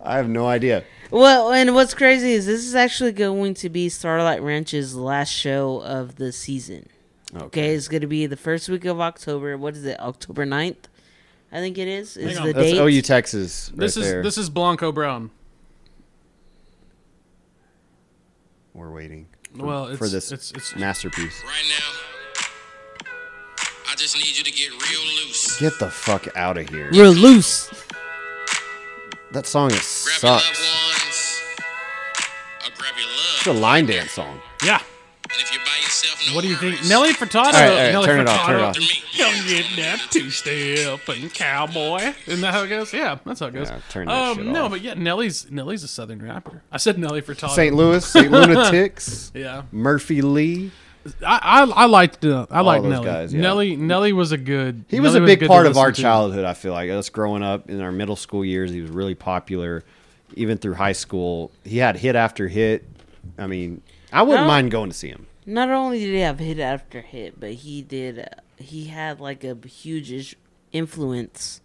I 0.00 0.16
have 0.16 0.28
no 0.28 0.46
idea. 0.46 0.84
Well, 1.10 1.52
and 1.52 1.74
what's 1.74 1.94
crazy 1.94 2.32
is 2.32 2.46
this 2.46 2.64
is 2.64 2.74
actually 2.74 3.12
going 3.12 3.54
to 3.54 3.68
be 3.68 3.88
Starlight 3.88 4.42
Ranch's 4.42 4.96
last 4.96 5.30
show 5.30 5.80
of 5.82 6.16
the 6.16 6.32
season. 6.32 6.88
Okay, 7.34 7.74
it's 7.74 7.88
going 7.88 8.00
to 8.00 8.06
be 8.06 8.26
the 8.26 8.36
first 8.36 8.68
week 8.68 8.84
of 8.84 9.00
October. 9.00 9.56
What 9.56 9.74
is 9.76 9.84
it? 9.84 9.98
October 10.00 10.44
9th? 10.44 10.76
I 11.50 11.58
think 11.58 11.78
it 11.78 11.88
is. 11.88 12.16
Is 12.16 12.32
Hang 12.36 12.42
on. 12.42 12.46
the 12.48 12.52
That's 12.54 12.72
date? 12.72 12.80
OU 12.80 13.02
Texas. 13.02 13.70
Right 13.72 13.80
This 13.80 13.96
is 13.96 14.04
there. 14.10 14.22
this 14.22 14.38
is 14.38 14.50
Blanco 14.50 14.90
Brown. 14.90 15.30
We're 18.74 18.90
waiting 18.90 19.26
for, 19.56 19.66
Well, 19.66 19.86
it's 19.88 19.98
for 19.98 20.08
this 20.08 20.32
it's 20.32 20.50
it's 20.52 20.74
masterpiece. 20.76 21.42
Right 21.44 21.64
now, 21.68 23.06
I 23.90 23.94
just 23.96 24.16
need 24.16 24.36
you 24.36 24.44
to 24.44 24.50
get 24.50 24.70
real 24.70 25.00
loose. 25.26 25.58
Get 25.60 25.78
the 25.78 25.90
fuck 25.90 26.34
out 26.36 26.56
of 26.56 26.68
here. 26.70 26.90
Real 26.90 27.12
loose. 27.12 27.68
That 29.32 29.46
song 29.46 29.70
is 29.72 30.04
Grab 30.20 30.22
your 30.22 30.30
loved 30.32 30.44
sucks. 30.44 31.40
ones. 32.64 32.76
Grab 32.78 32.94
your 32.98 33.08
It's 33.38 33.46
a 33.46 33.52
line 33.52 33.86
dance 33.86 34.12
song. 34.12 34.40
yeah. 34.64 34.80
And 35.32 35.40
if 35.40 35.50
you're 35.52 35.64
by 35.64 35.76
yourself, 35.82 36.20
no 36.28 36.34
What 36.34 36.42
do 36.42 36.48
you 36.48 36.56
think, 36.56 36.74
worries. 36.76 36.88
Nelly 36.90 37.12
Furtado? 37.12 37.36
All 37.46 37.52
right, 37.52 37.68
all 37.70 37.76
right, 37.76 37.92
Nelly 37.92 38.06
turn 38.06 38.20
it 38.20 38.28
off, 38.28 38.40
Furtado. 38.40 38.46
turn 38.46 38.58
it 38.60 38.62
off. 38.64 38.74
To 38.74 38.80
me. 38.80 38.86
Come 39.16 39.46
get 39.48 39.64
that 39.76 40.06
two 40.10 40.30
step 40.30 41.08
and 41.08 41.32
cowboy. 41.34 42.12
Isn't 42.26 42.40
that 42.42 42.52
how 42.52 42.62
it 42.64 42.68
goes? 42.68 42.92
Yeah, 42.92 43.18
that's 43.24 43.40
how 43.40 43.46
it 43.46 43.54
goes. 43.54 43.70
Yeah, 43.70 43.80
turn 43.88 44.08
that 44.08 44.14
um, 44.14 44.36
shit 44.36 44.46
no, 44.46 44.64
off. 44.66 44.70
but 44.72 44.80
yeah, 44.82 44.94
Nelly's 44.94 45.50
Nelly's 45.50 45.82
a 45.84 45.88
southern 45.88 46.20
rapper. 46.22 46.62
I 46.70 46.76
said 46.76 46.98
Nelly 46.98 47.22
Furtado. 47.22 47.50
St. 47.50 47.74
Louis, 47.74 48.04
St. 48.04 48.30
Lunatics, 48.30 49.32
Yeah, 49.34 49.62
Murphy 49.72 50.20
Lee. 50.22 50.70
I 51.26 51.38
I, 51.42 51.82
I 51.82 51.86
liked 51.86 52.24
uh, 52.24 52.46
I 52.50 52.60
liked 52.60 52.84
Nelly. 52.84 53.04
guys, 53.06 53.32
yeah. 53.34 53.40
Nelly 53.40 53.74
Nelly 53.76 54.12
was 54.12 54.32
a 54.32 54.38
good. 54.38 54.84
He 54.88 55.00
was 55.00 55.14
Nelly 55.14 55.24
a 55.24 55.26
big 55.26 55.40
good 55.40 55.46
to 55.46 55.48
part 55.48 55.66
of 55.66 55.70
listen 55.70 55.82
our 55.82 55.92
to. 55.92 56.00
childhood. 56.02 56.44
I 56.44 56.52
feel 56.54 56.72
like 56.72 56.90
us 56.90 57.08
growing 57.08 57.42
up 57.42 57.68
in 57.70 57.80
our 57.80 57.90
middle 57.90 58.16
school 58.16 58.44
years, 58.44 58.70
he 58.70 58.80
was 58.82 58.90
really 58.90 59.14
popular. 59.14 59.82
Even 60.34 60.56
through 60.58 60.74
high 60.74 60.92
school, 60.92 61.50
he 61.64 61.78
had 61.78 61.96
hit 61.96 62.16
after 62.16 62.48
hit. 62.48 62.84
I 63.36 63.46
mean, 63.46 63.82
I 64.12 64.22
wouldn't 64.22 64.40
Well- 64.42 64.48
mind 64.48 64.70
going 64.70 64.90
to 64.90 64.96
see 64.96 65.08
him. 65.08 65.26
Not 65.44 65.70
only 65.70 65.98
did 65.98 66.14
he 66.14 66.20
have 66.20 66.38
hit 66.38 66.60
after 66.60 67.00
hit, 67.00 67.40
but 67.40 67.50
he 67.52 67.82
did. 67.82 68.18
Uh, 68.20 68.24
he 68.62 68.84
had 68.84 69.18
like 69.20 69.42
a 69.42 69.56
huge 69.66 70.36
influence 70.70 71.60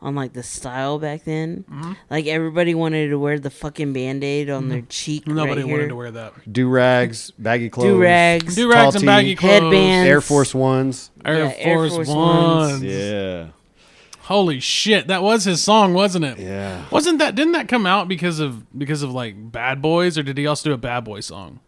on 0.00 0.14
like 0.14 0.32
the 0.34 0.42
style 0.44 1.00
back 1.00 1.24
then. 1.24 1.64
Mm-hmm. 1.68 1.92
Like 2.10 2.26
everybody 2.26 2.74
wanted 2.76 3.08
to 3.08 3.18
wear 3.18 3.40
the 3.40 3.50
fucking 3.50 3.92
band 3.92 4.22
aid 4.22 4.48
on 4.50 4.68
their 4.68 4.82
cheek. 4.82 5.26
Nobody 5.26 5.62
right 5.62 5.64
wanted 5.64 5.78
here. 5.80 5.88
to 5.88 5.96
wear 5.96 6.10
that. 6.12 6.32
Do 6.52 6.68
rags, 6.68 7.32
baggy 7.32 7.68
clothes, 7.70 7.86
do 7.86 8.00
rags, 8.00 8.54
Do 8.54 8.70
rags 8.70 8.94
and 8.94 9.04
baggy 9.04 9.34
clothes. 9.34 9.52
headbands. 9.62 10.08
Air 10.08 10.20
Force 10.20 10.54
Ones. 10.54 11.10
Air, 11.24 11.38
Yeah, 11.46 11.54
Air 11.56 11.76
Force, 11.78 11.94
Force 11.96 12.08
Ones. 12.08 12.70
Ones. 12.72 12.82
Yeah, 12.84 13.46
Holy 14.22 14.60
shit, 14.60 15.08
that 15.08 15.22
was 15.22 15.42
his 15.44 15.60
song, 15.62 15.92
wasn't 15.94 16.24
it? 16.24 16.38
yeah. 16.38 16.84
Wasn't 16.92 17.18
that? 17.18 17.34
Didn't 17.34 17.52
that 17.54 17.66
come 17.66 17.84
out 17.86 18.06
because 18.08 18.38
of 18.40 18.64
because 18.78 19.02
of 19.02 19.10
like 19.12 19.34
Bad 19.50 19.82
Boys, 19.82 20.16
or 20.16 20.22
did 20.22 20.38
he 20.38 20.46
also 20.46 20.68
do 20.70 20.74
a 20.74 20.78
Bad 20.78 21.02
Boy 21.04 21.18
song? 21.20 21.58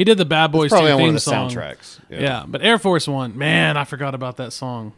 He 0.00 0.04
did 0.04 0.16
the 0.16 0.24
Bad 0.24 0.50
Boys 0.50 0.70
Probably 0.70 0.88
2 0.88 0.92
on 0.94 0.96
theme 0.96 1.02
one 1.02 1.08
of 1.10 1.14
the 1.16 1.20
song. 1.20 1.50
soundtracks. 1.50 2.00
Yeah. 2.08 2.46
but 2.48 2.62
Air 2.62 2.78
Force 2.78 3.06
One, 3.06 3.36
man, 3.36 3.76
I 3.76 3.84
forgot 3.84 4.14
about 4.14 4.38
that 4.38 4.54
song. 4.54 4.94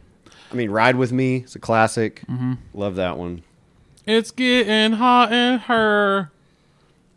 I 0.49 0.55
mean, 0.55 0.71
Ride 0.71 0.95
with 0.95 1.11
Me. 1.11 1.39
It's 1.39 1.57
a 1.57 1.59
classic. 1.59 2.21
Mm-hmm. 2.29 2.53
Love 2.73 2.95
that 2.95 3.17
one. 3.17 3.43
It's 4.05 4.31
getting 4.31 4.93
hot 4.93 5.33
in 5.33 5.59
her. 5.59 6.31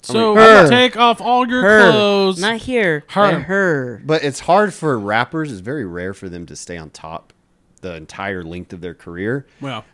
So 0.02 0.34
Her. 0.34 0.68
take 0.68 0.96
off 0.96 1.20
all 1.20 1.46
your 1.46 1.62
her, 1.62 1.90
clothes. 1.92 2.40
not 2.40 2.56
here. 2.56 3.04
Her. 3.10 3.30
Her, 3.34 3.40
her. 3.42 4.02
But 4.04 4.24
it's 4.24 4.40
hard 4.40 4.74
for 4.74 4.98
rappers. 4.98 5.52
It's 5.52 5.60
very 5.60 5.84
rare 5.84 6.12
for 6.12 6.28
them 6.28 6.44
to 6.46 6.56
stay 6.56 6.76
on 6.76 6.90
top 6.90 7.32
the 7.82 7.94
entire 7.94 8.42
length 8.42 8.72
of 8.72 8.80
their 8.80 8.94
career, 8.94 9.46
well, 9.60 9.84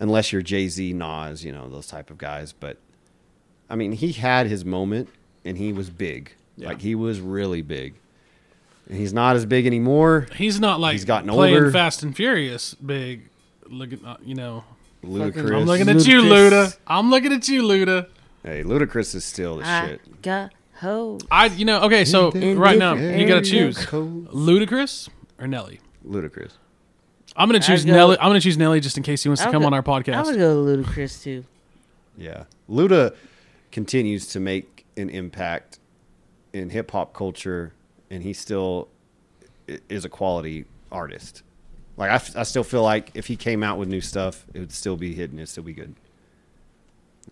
unless 0.00 0.32
you're 0.32 0.42
Jay 0.42 0.66
Z, 0.68 0.92
Nas, 0.92 1.44
you 1.44 1.52
know 1.52 1.68
those 1.68 1.86
type 1.86 2.10
of 2.10 2.18
guys. 2.18 2.52
But 2.52 2.78
I 3.70 3.76
mean, 3.76 3.92
he 3.92 4.10
had 4.10 4.48
his 4.48 4.64
moment, 4.64 5.08
and 5.44 5.56
he 5.56 5.72
was 5.72 5.88
big. 5.88 6.32
Yeah. 6.58 6.68
Like 6.68 6.80
he 6.80 6.94
was 6.94 7.20
really 7.20 7.62
big. 7.62 7.94
And 8.88 8.96
he's 8.98 9.12
not 9.12 9.36
as 9.36 9.46
big 9.46 9.66
anymore. 9.66 10.26
he's 10.34 10.58
not 10.60 10.80
like 10.80 10.92
He's 10.92 11.04
gotten 11.04 11.30
playing 11.30 11.54
older. 11.54 11.70
Fast 11.70 12.02
and 12.02 12.14
Furious 12.16 12.74
big. 12.74 13.28
Look 13.68 13.92
at 13.92 14.04
uh, 14.04 14.16
you 14.24 14.34
know. 14.34 14.64
Ludacris. 15.04 15.54
I'm 15.56 15.64
looking 15.64 15.88
at 15.88 16.06
you, 16.06 16.22
Ludacris. 16.22 16.50
Luda. 16.50 16.78
I'm 16.86 17.10
looking 17.10 17.32
at 17.32 17.48
you, 17.48 17.62
Luda. 17.62 18.08
Hey, 18.42 18.64
Ludacris 18.64 19.14
is 19.14 19.24
still 19.24 19.58
the 19.58 19.64
I 19.66 19.86
shit. 19.86 20.22
got 20.22 20.52
hoes. 20.74 21.20
I, 21.30 21.46
you 21.46 21.64
know, 21.64 21.82
okay, 21.82 22.04
so 22.04 22.30
right 22.32 22.78
now 22.78 22.94
you 22.94 23.26
gotta 23.26 23.42
choose. 23.42 23.76
Ludacris 23.86 25.08
or 25.38 25.46
Nelly. 25.46 25.80
Ludacris. 26.06 26.52
I'm 27.36 27.48
gonna 27.48 27.60
choose 27.60 27.84
go- 27.84 27.92
Nelly. 27.92 28.16
I'm 28.18 28.28
gonna 28.28 28.40
choose 28.40 28.56
Nelly 28.58 28.80
just 28.80 28.96
in 28.96 29.02
case 29.02 29.22
he 29.22 29.28
wants 29.28 29.42
to 29.42 29.46
I'll 29.48 29.52
come 29.52 29.62
go- 29.62 29.66
on 29.66 29.74
our 29.74 29.82
podcast. 29.82 30.14
I 30.14 30.22
podcast. 30.22 30.26
would 30.26 30.38
go 30.38 30.76
to 30.76 30.82
Ludacris 30.82 31.22
too. 31.22 31.44
Yeah. 32.16 32.44
Luda 32.68 33.14
continues 33.70 34.26
to 34.28 34.40
make 34.40 34.86
an 34.96 35.08
impact 35.10 35.78
in 36.52 36.70
hip 36.70 36.90
hop 36.90 37.14
culture, 37.14 37.72
and 38.10 38.22
he 38.22 38.32
still 38.32 38.88
is 39.88 40.04
a 40.04 40.08
quality 40.08 40.64
artist. 40.90 41.42
Like, 41.96 42.10
I, 42.10 42.14
f- 42.14 42.36
I 42.36 42.44
still 42.44 42.64
feel 42.64 42.82
like 42.82 43.10
if 43.14 43.26
he 43.26 43.36
came 43.36 43.62
out 43.62 43.78
with 43.78 43.88
new 43.88 44.00
stuff, 44.00 44.46
it 44.54 44.60
would 44.60 44.72
still 44.72 44.96
be 44.96 45.14
hidden. 45.14 45.38
It'd 45.38 45.48
still 45.48 45.64
be 45.64 45.72
good. 45.72 45.94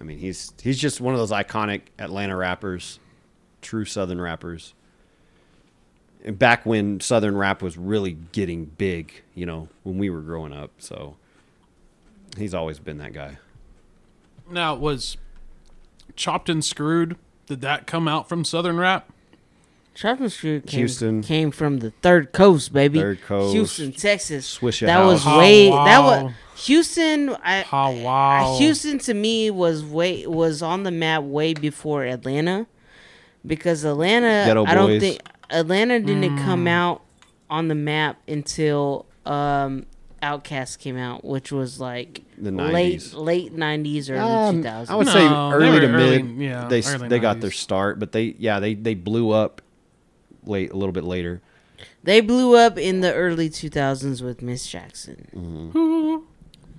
I 0.00 0.04
mean, 0.04 0.18
he's 0.18 0.52
he's 0.62 0.78
just 0.78 1.00
one 1.00 1.14
of 1.14 1.20
those 1.20 1.30
iconic 1.30 1.82
Atlanta 1.98 2.36
rappers, 2.36 2.98
true 3.62 3.84
Southern 3.84 4.20
rappers. 4.20 4.74
And 6.24 6.38
back 6.38 6.66
when 6.66 7.00
Southern 7.00 7.36
rap 7.36 7.62
was 7.62 7.78
really 7.78 8.18
getting 8.32 8.64
big, 8.64 9.22
you 9.34 9.46
know, 9.46 9.68
when 9.84 9.96
we 9.96 10.10
were 10.10 10.20
growing 10.20 10.52
up. 10.52 10.70
So 10.78 11.16
he's 12.36 12.52
always 12.52 12.78
been 12.78 12.98
that 12.98 13.12
guy. 13.12 13.38
Now 14.50 14.74
was 14.74 15.16
Chopped 16.16 16.48
and 16.48 16.64
Screwed. 16.64 17.16
Did 17.46 17.60
that 17.62 17.86
come 17.86 18.08
out 18.08 18.28
from 18.28 18.44
Southern 18.44 18.76
rap? 18.76 19.10
Chopped 19.94 20.20
and 20.20 20.30
Screwed 20.30 20.66
came, 20.66 20.78
Houston. 20.80 21.22
came 21.22 21.50
from 21.50 21.78
the 21.78 21.90
third 22.02 22.32
coast, 22.32 22.72
baby. 22.72 22.98
Third 22.98 23.22
coast. 23.22 23.54
Houston, 23.54 23.92
Texas. 23.92 24.46
Swish 24.46 24.82
a 24.82 24.86
that 24.86 25.02
was 25.04 25.22
house. 25.22 25.32
Oh, 25.34 25.38
way. 25.38 25.70
wow. 25.70 25.84
That 25.86 26.00
was 26.00 26.32
Houston. 26.66 27.30
I, 27.42 27.64
Oh, 27.72 28.02
wow. 28.02 28.52
I- 28.54 28.58
Houston 28.58 28.98
to 28.98 29.14
me 29.14 29.50
was 29.50 29.82
way 29.82 30.26
was 30.26 30.60
on 30.60 30.82
the 30.82 30.90
map 30.90 31.22
way 31.22 31.54
before 31.54 32.04
Atlanta, 32.04 32.66
because 33.46 33.84
Atlanta. 33.84 34.44
Ghetto 34.46 34.66
I 34.66 34.74
don't 34.74 34.86
Boys. 34.90 35.00
think 35.00 35.20
Atlanta 35.48 35.98
didn't 36.00 36.36
Hmm. 36.36 36.44
come 36.44 36.66
out 36.68 37.00
on 37.48 37.68
the 37.68 37.74
map 37.74 38.18
until 38.28 39.06
um 39.24 39.86
OutKast 40.22 40.78
came 40.78 40.96
out, 40.96 41.24
which 41.24 41.52
was 41.52 41.78
like 41.80 42.22
The 42.38 42.50
late 42.50 43.00
90s. 43.00 43.14
late 43.14 43.52
nineties, 43.52 44.08
early 44.10 44.20
Um, 44.20 44.56
two 44.56 44.62
thousands. 44.62 44.90
I 44.90 44.94
would 44.96 45.06
say 45.08 45.28
No, 45.28 45.50
they 45.50 45.56
early 45.56 45.70
were 45.70 45.80
to 45.80 45.86
early- 45.92 46.22
mid. 46.22 46.42
yeah, 46.44 46.68
they 46.68 46.78
s- 46.78 46.94
early 46.94 47.08
they 47.08 47.18
got 47.18 47.40
their 47.40 47.50
start, 47.50 47.98
but 47.98 48.12
they 48.12 48.34
yeah 48.38 48.58
they 48.60 48.74
they 48.74 48.94
blew 48.94 49.30
up 49.30 49.60
late 50.44 50.70
a 50.72 50.76
little 50.76 50.92
bit 50.92 51.04
later. 51.04 51.42
They 52.02 52.20
blew 52.20 52.56
up 52.56 52.78
in 52.78 53.00
the 53.00 53.12
early 53.12 53.50
two 53.50 53.68
thousands 53.68 54.22
with 54.22 54.40
Miss 54.42 54.66
Jackson, 54.66 55.28
Mm. 55.36 56.22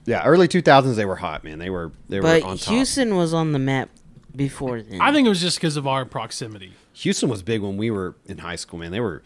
Yeah, 0.05 0.23
early 0.23 0.47
two 0.47 0.61
thousands 0.61 0.95
they 0.95 1.05
were 1.05 1.17
hot, 1.17 1.43
man. 1.43 1.59
They 1.59 1.69
were 1.69 1.91
they 2.09 2.19
but 2.19 2.41
were 2.43 2.49
on 2.49 2.57
top. 2.57 2.73
Houston 2.73 3.15
was 3.15 3.33
on 3.33 3.51
the 3.51 3.59
map 3.59 3.89
before 4.35 4.81
then. 4.81 5.01
I 5.01 5.11
think 5.11 5.25
it 5.25 5.29
was 5.29 5.41
just 5.41 5.57
because 5.57 5.75
of 5.77 5.85
our 5.85 6.05
proximity. 6.05 6.73
Houston 6.93 7.29
was 7.29 7.43
big 7.43 7.61
when 7.61 7.77
we 7.77 7.91
were 7.91 8.15
in 8.25 8.39
high 8.39 8.55
school, 8.55 8.79
man. 8.79 8.91
They 8.91 8.99
were 9.01 9.21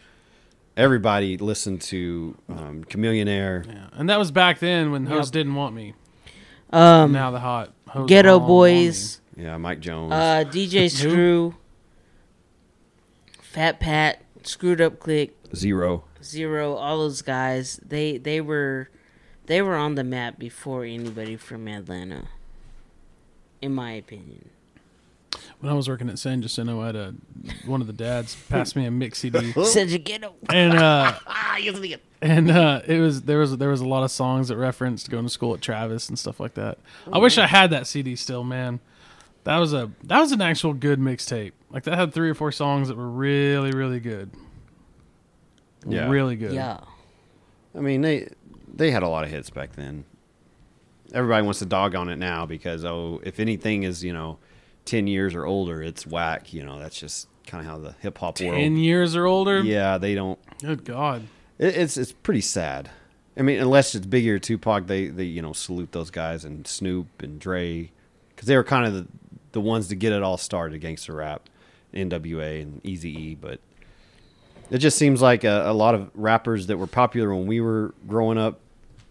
everybody 0.76 1.36
listened 1.38 1.80
to 1.82 2.36
um, 2.48 2.84
Chamillionaire. 2.84 3.66
Yeah, 3.66 3.88
and 3.92 4.08
that 4.08 4.18
was 4.18 4.30
back 4.30 4.58
then 4.58 4.90
when 4.92 5.06
hoes 5.06 5.26
Yep. 5.28 5.32
didn't 5.32 5.54
want 5.54 5.74
me. 5.74 5.94
um, 6.70 7.12
now 7.12 7.30
the 7.30 7.40
hot 7.40 7.72
hoes 7.88 8.08
Geto 8.08 8.44
Boys, 8.46 9.20
Yeah, 9.36 9.56
Mike 9.58 9.80
Jones. 9.80 10.12
uh, 10.12 10.44
DJ 10.50 10.90
Screw, 10.90 11.54
Fat 13.40 13.80
Pat, 13.80 14.22
Screwed 14.42 14.80
Up 14.80 14.98
Click, 14.98 15.36
Z-Ro. 15.54 16.04
Z-Ro, 16.22 16.74
all 16.74 16.98
those 16.98 17.20
guys. 17.22 17.78
They 17.86 18.16
they 18.16 18.40
were 18.40 18.88
they 19.46 19.60
were 19.60 19.76
on 19.76 19.94
the 19.96 20.04
map 20.04 20.38
before 20.38 20.84
anybody 20.84 21.36
from 21.36 21.68
Atlanta, 21.68 22.28
in 23.60 23.74
my 23.74 23.92
opinion. 23.92 24.48
Me. 25.62 25.66
When 25.66 25.72
I 25.72 25.76
was 25.76 25.88
working 25.88 26.08
at 26.08 26.18
San 26.18 26.42
Jacinto, 26.42 26.80
I 26.80 26.86
had 26.86 26.96
a 26.96 27.14
one 27.66 27.80
of 27.80 27.86
the 27.86 27.92
dads 27.92 28.36
pass 28.48 28.74
me 28.76 28.84
a 28.86 28.90
mix 28.90 29.18
CD, 29.20 29.52
Said 29.64 29.90
you 29.90 29.98
ghetto. 29.98 30.34
and 30.50 30.74
uh, 30.74 31.14
Ah, 31.26 31.56
you 31.56 31.72
think 31.72 31.94
it- 31.94 32.02
and 32.20 32.50
uh, 32.52 32.80
it 32.86 33.00
was 33.00 33.22
there 33.22 33.38
was 33.38 33.56
there 33.56 33.68
was 33.70 33.80
a 33.80 33.88
lot 33.88 34.04
of 34.04 34.10
songs 34.10 34.48
that 34.48 34.56
referenced 34.56 35.10
going 35.10 35.24
to 35.24 35.30
school 35.30 35.54
at 35.54 35.60
Travis 35.60 36.08
and 36.08 36.18
stuff 36.18 36.38
like 36.38 36.54
that. 36.54 36.78
I 37.12 37.18
wish 37.18 37.36
I 37.38 37.46
had 37.46 37.70
that 37.70 37.86
CD 37.86 38.14
still, 38.16 38.44
man. 38.44 38.78
That 39.44 39.58
was 39.58 39.72
a 39.72 39.90
that 40.04 40.20
was 40.20 40.30
an 40.32 40.40
actual 40.40 40.72
good 40.72 41.00
mixtape. 41.00 41.50
Like 41.70 41.82
that 41.84 41.98
had 41.98 42.14
three 42.14 42.30
or 42.30 42.34
four 42.34 42.52
songs 42.52 42.86
that 42.88 42.96
were 42.96 43.08
really 43.10 43.72
really 43.72 43.98
good. 43.98 44.30
Yeah. 45.86 46.08
really 46.08 46.36
good. 46.36 46.52
Yeah. 46.52 46.80
I 47.74 47.80
mean 47.80 48.02
they 48.02 48.28
they 48.72 48.90
had 48.92 49.02
a 49.02 49.08
lot 49.08 49.24
of 49.24 49.30
hits 49.30 49.50
back 49.50 49.72
then. 49.72 50.04
Everybody 51.12 51.42
wants 51.44 51.58
to 51.58 51.66
dog 51.66 51.94
on 51.94 52.08
it 52.08 52.16
now 52.16 52.46
because 52.46 52.84
oh, 52.84 53.20
if 53.24 53.40
anything 53.40 53.82
is 53.82 54.04
you 54.04 54.12
know 54.12 54.38
ten 54.84 55.06
years 55.06 55.34
or 55.34 55.44
older, 55.44 55.82
it's 55.82 56.06
whack. 56.06 56.52
You 56.52 56.64
know 56.64 56.78
that's 56.78 56.98
just 56.98 57.28
kind 57.46 57.64
of 57.64 57.70
how 57.70 57.78
the 57.78 57.94
hip 58.00 58.18
hop 58.18 58.40
world. 58.40 58.54
Ten 58.54 58.76
years 58.76 59.16
or 59.16 59.26
older. 59.26 59.60
Yeah, 59.60 59.98
they 59.98 60.14
don't. 60.14 60.38
Good 60.60 60.84
God. 60.84 61.26
It, 61.58 61.76
it's 61.76 61.96
it's 61.96 62.12
pretty 62.12 62.40
sad. 62.40 62.90
I 63.36 63.42
mean, 63.42 63.60
unless 63.60 63.94
it's 63.94 64.06
Biggie 64.06 64.28
or 64.28 64.38
Tupac, 64.38 64.86
they 64.86 65.08
they 65.08 65.24
you 65.24 65.42
know 65.42 65.52
salute 65.52 65.92
those 65.92 66.10
guys 66.10 66.44
and 66.44 66.66
Snoop 66.66 67.22
and 67.22 67.40
Dre 67.40 67.90
because 68.30 68.46
they 68.46 68.56
were 68.56 68.64
kind 68.64 68.86
of 68.86 68.94
the 68.94 69.06
the 69.52 69.60
ones 69.60 69.88
to 69.88 69.94
get 69.94 70.12
it 70.12 70.22
all 70.22 70.36
started, 70.36 70.80
gangster 70.80 71.14
rap, 71.14 71.48
N.W.A. 71.94 72.60
and 72.60 72.80
Easy 72.84 73.10
E. 73.10 73.34
But 73.34 73.60
it 74.70 74.78
just 74.78 74.96
seems 74.98 75.20
like 75.22 75.44
a, 75.44 75.70
a 75.70 75.74
lot 75.74 75.94
of 75.94 76.10
rappers 76.14 76.66
that 76.66 76.78
were 76.78 76.86
popular 76.86 77.34
when 77.34 77.46
we 77.46 77.60
were 77.60 77.94
growing 78.08 78.38
up. 78.38 78.60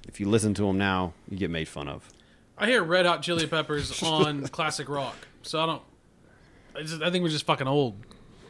If 0.07 0.19
you 0.19 0.27
listen 0.27 0.53
to 0.55 0.63
them 0.63 0.77
now, 0.77 1.13
you 1.29 1.37
get 1.37 1.51
made 1.51 1.67
fun 1.67 1.87
of. 1.87 2.09
I 2.57 2.67
hear 2.67 2.83
Red 2.83 3.05
Hot 3.05 3.21
Chili 3.21 3.47
Peppers 3.47 4.03
on 4.03 4.47
classic 4.47 4.89
rock, 4.89 5.15
so 5.43 5.61
I 5.61 5.65
don't. 5.65 5.81
I, 6.75 6.81
just, 6.83 7.01
I 7.01 7.11
think 7.11 7.23
we're 7.23 7.29
just 7.29 7.45
fucking 7.45 7.67
old. 7.67 7.95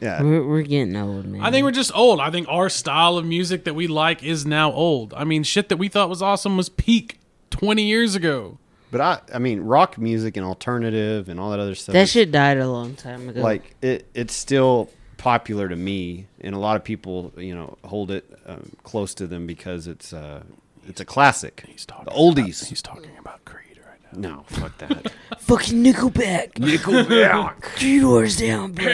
Yeah, 0.00 0.20
We're, 0.22 0.44
we're 0.46 0.62
getting 0.62 0.96
old, 0.96 1.26
man. 1.26 1.40
I 1.42 1.50
think 1.52 1.64
we're 1.64 1.70
just 1.70 1.94
old. 1.94 2.18
I 2.20 2.30
think 2.30 2.48
our 2.48 2.68
style 2.68 3.18
of 3.18 3.24
music 3.24 3.64
that 3.64 3.74
we 3.74 3.86
like 3.86 4.22
is 4.24 4.44
now 4.44 4.72
old. 4.72 5.14
I 5.14 5.22
mean, 5.24 5.44
shit 5.44 5.68
that 5.68 5.76
we 5.76 5.86
thought 5.88 6.08
was 6.08 6.20
awesome 6.20 6.56
was 6.56 6.68
peak 6.68 7.20
twenty 7.50 7.84
years 7.84 8.14
ago. 8.16 8.58
but 8.90 9.00
I 9.00 9.20
I 9.32 9.38
mean 9.38 9.60
rock 9.60 9.98
music 9.98 10.36
and 10.36 10.44
alternative 10.44 11.28
and 11.28 11.38
all 11.38 11.50
that 11.50 11.60
other 11.60 11.74
stuff. 11.76 11.92
That 11.92 12.08
shit 12.08 12.32
died 12.32 12.58
a 12.58 12.68
long 12.68 12.96
time 12.96 13.28
ago. 13.28 13.42
like 13.42 13.76
it 13.80 14.08
it's 14.14 14.34
still 14.34 14.90
popular 15.18 15.68
to 15.68 15.76
me 15.76 16.26
and 16.40 16.52
a 16.52 16.58
lot 16.58 16.74
of 16.74 16.82
people 16.82 17.32
you 17.36 17.54
know 17.54 17.78
hold 17.84 18.10
it 18.10 18.24
um, 18.44 18.72
close 18.82 19.14
to 19.14 19.24
them 19.28 19.46
because 19.46 19.86
it's 19.86 20.12
uh 20.12 20.42
it's 20.88 21.00
a 21.00 21.04
classic 21.04 21.62
He's 21.68 21.86
talking. 21.86 22.06
the 22.06 22.10
oldies 22.10 22.58
About, 22.60 22.68
he's 22.70 22.82
talking 22.82 23.16
about 23.20 23.44
Creed 23.44 23.60
right 23.66 23.71
now. 23.71 23.71
No 24.14 24.44
fuck 24.46 24.76
that 24.78 25.10
fucking 25.38 25.82
Nickelback. 25.82 26.52
nickelback 26.54 27.62
Three 27.76 28.00
doors 28.00 28.36
down, 28.36 28.72
bro. 28.72 28.86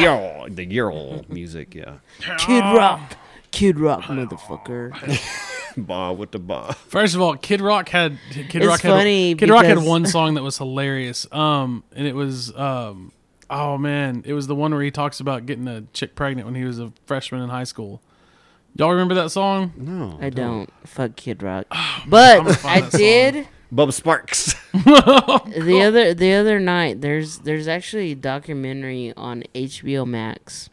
yo 0.00 0.46
the 0.50 0.64
year 0.64 0.88
old 0.90 1.28
music 1.28 1.74
yeah 1.74 1.94
Kid 2.38 2.60
Rock. 2.60 3.16
Kid 3.50 3.78
Rock, 3.78 4.02
motherfucker. 4.04 4.92
ba 5.76 6.12
with 6.12 6.30
the 6.30 6.38
ba 6.38 6.72
First 6.88 7.14
of 7.14 7.20
all, 7.20 7.36
Kid 7.36 7.60
Rock 7.60 7.88
had 7.90 8.18
Kid 8.30 8.56
It's 8.62 8.66
Rock 8.66 8.80
funny 8.80 9.30
had 9.30 9.38
Kid 9.38 9.50
Rock 9.50 9.64
had 9.64 9.74
because- 9.74 9.88
one 9.88 10.06
song 10.06 10.34
that 10.34 10.42
was 10.42 10.56
hilarious. 10.58 11.26
Um, 11.32 11.84
and 11.94 12.06
it 12.06 12.14
was 12.14 12.54
um, 12.56 13.12
oh 13.50 13.76
man, 13.76 14.22
it 14.26 14.32
was 14.32 14.46
the 14.46 14.54
one 14.54 14.72
where 14.72 14.82
he 14.82 14.90
talks 14.90 15.20
about 15.20 15.44
getting 15.44 15.68
a 15.68 15.82
chick 15.92 16.14
pregnant 16.14 16.46
when 16.46 16.54
he 16.54 16.64
was 16.64 16.78
a 16.78 16.92
freshman 17.04 17.42
in 17.42 17.50
high 17.50 17.64
school. 17.64 18.00
Y'all 18.74 18.90
remember 18.90 19.12
that 19.16 19.30
song? 19.30 19.72
no 19.76 20.18
I 20.18 20.30
don't. 20.30 20.70
Fuck 20.86 21.16
Kid 21.16 21.42
Rock. 21.42 21.66
I'm 21.70 22.08
But 22.08 22.38
gonna 22.38 22.54
find 22.54 22.84
I 22.84 22.88
that 22.88 22.96
did 22.96 23.48
Bubba 23.72 23.88
Sparxxx 23.88 24.54
the 25.64 25.82
other 25.82 26.12
the 26.14 26.34
other 26.34 26.60
night. 26.60 27.00
There's 27.00 27.38
there's 27.38 27.66
actually 27.68 28.12
a 28.12 28.16
documentary 28.16 29.14
on 29.16 29.44
HBO 29.54 30.06
Max 30.06 30.68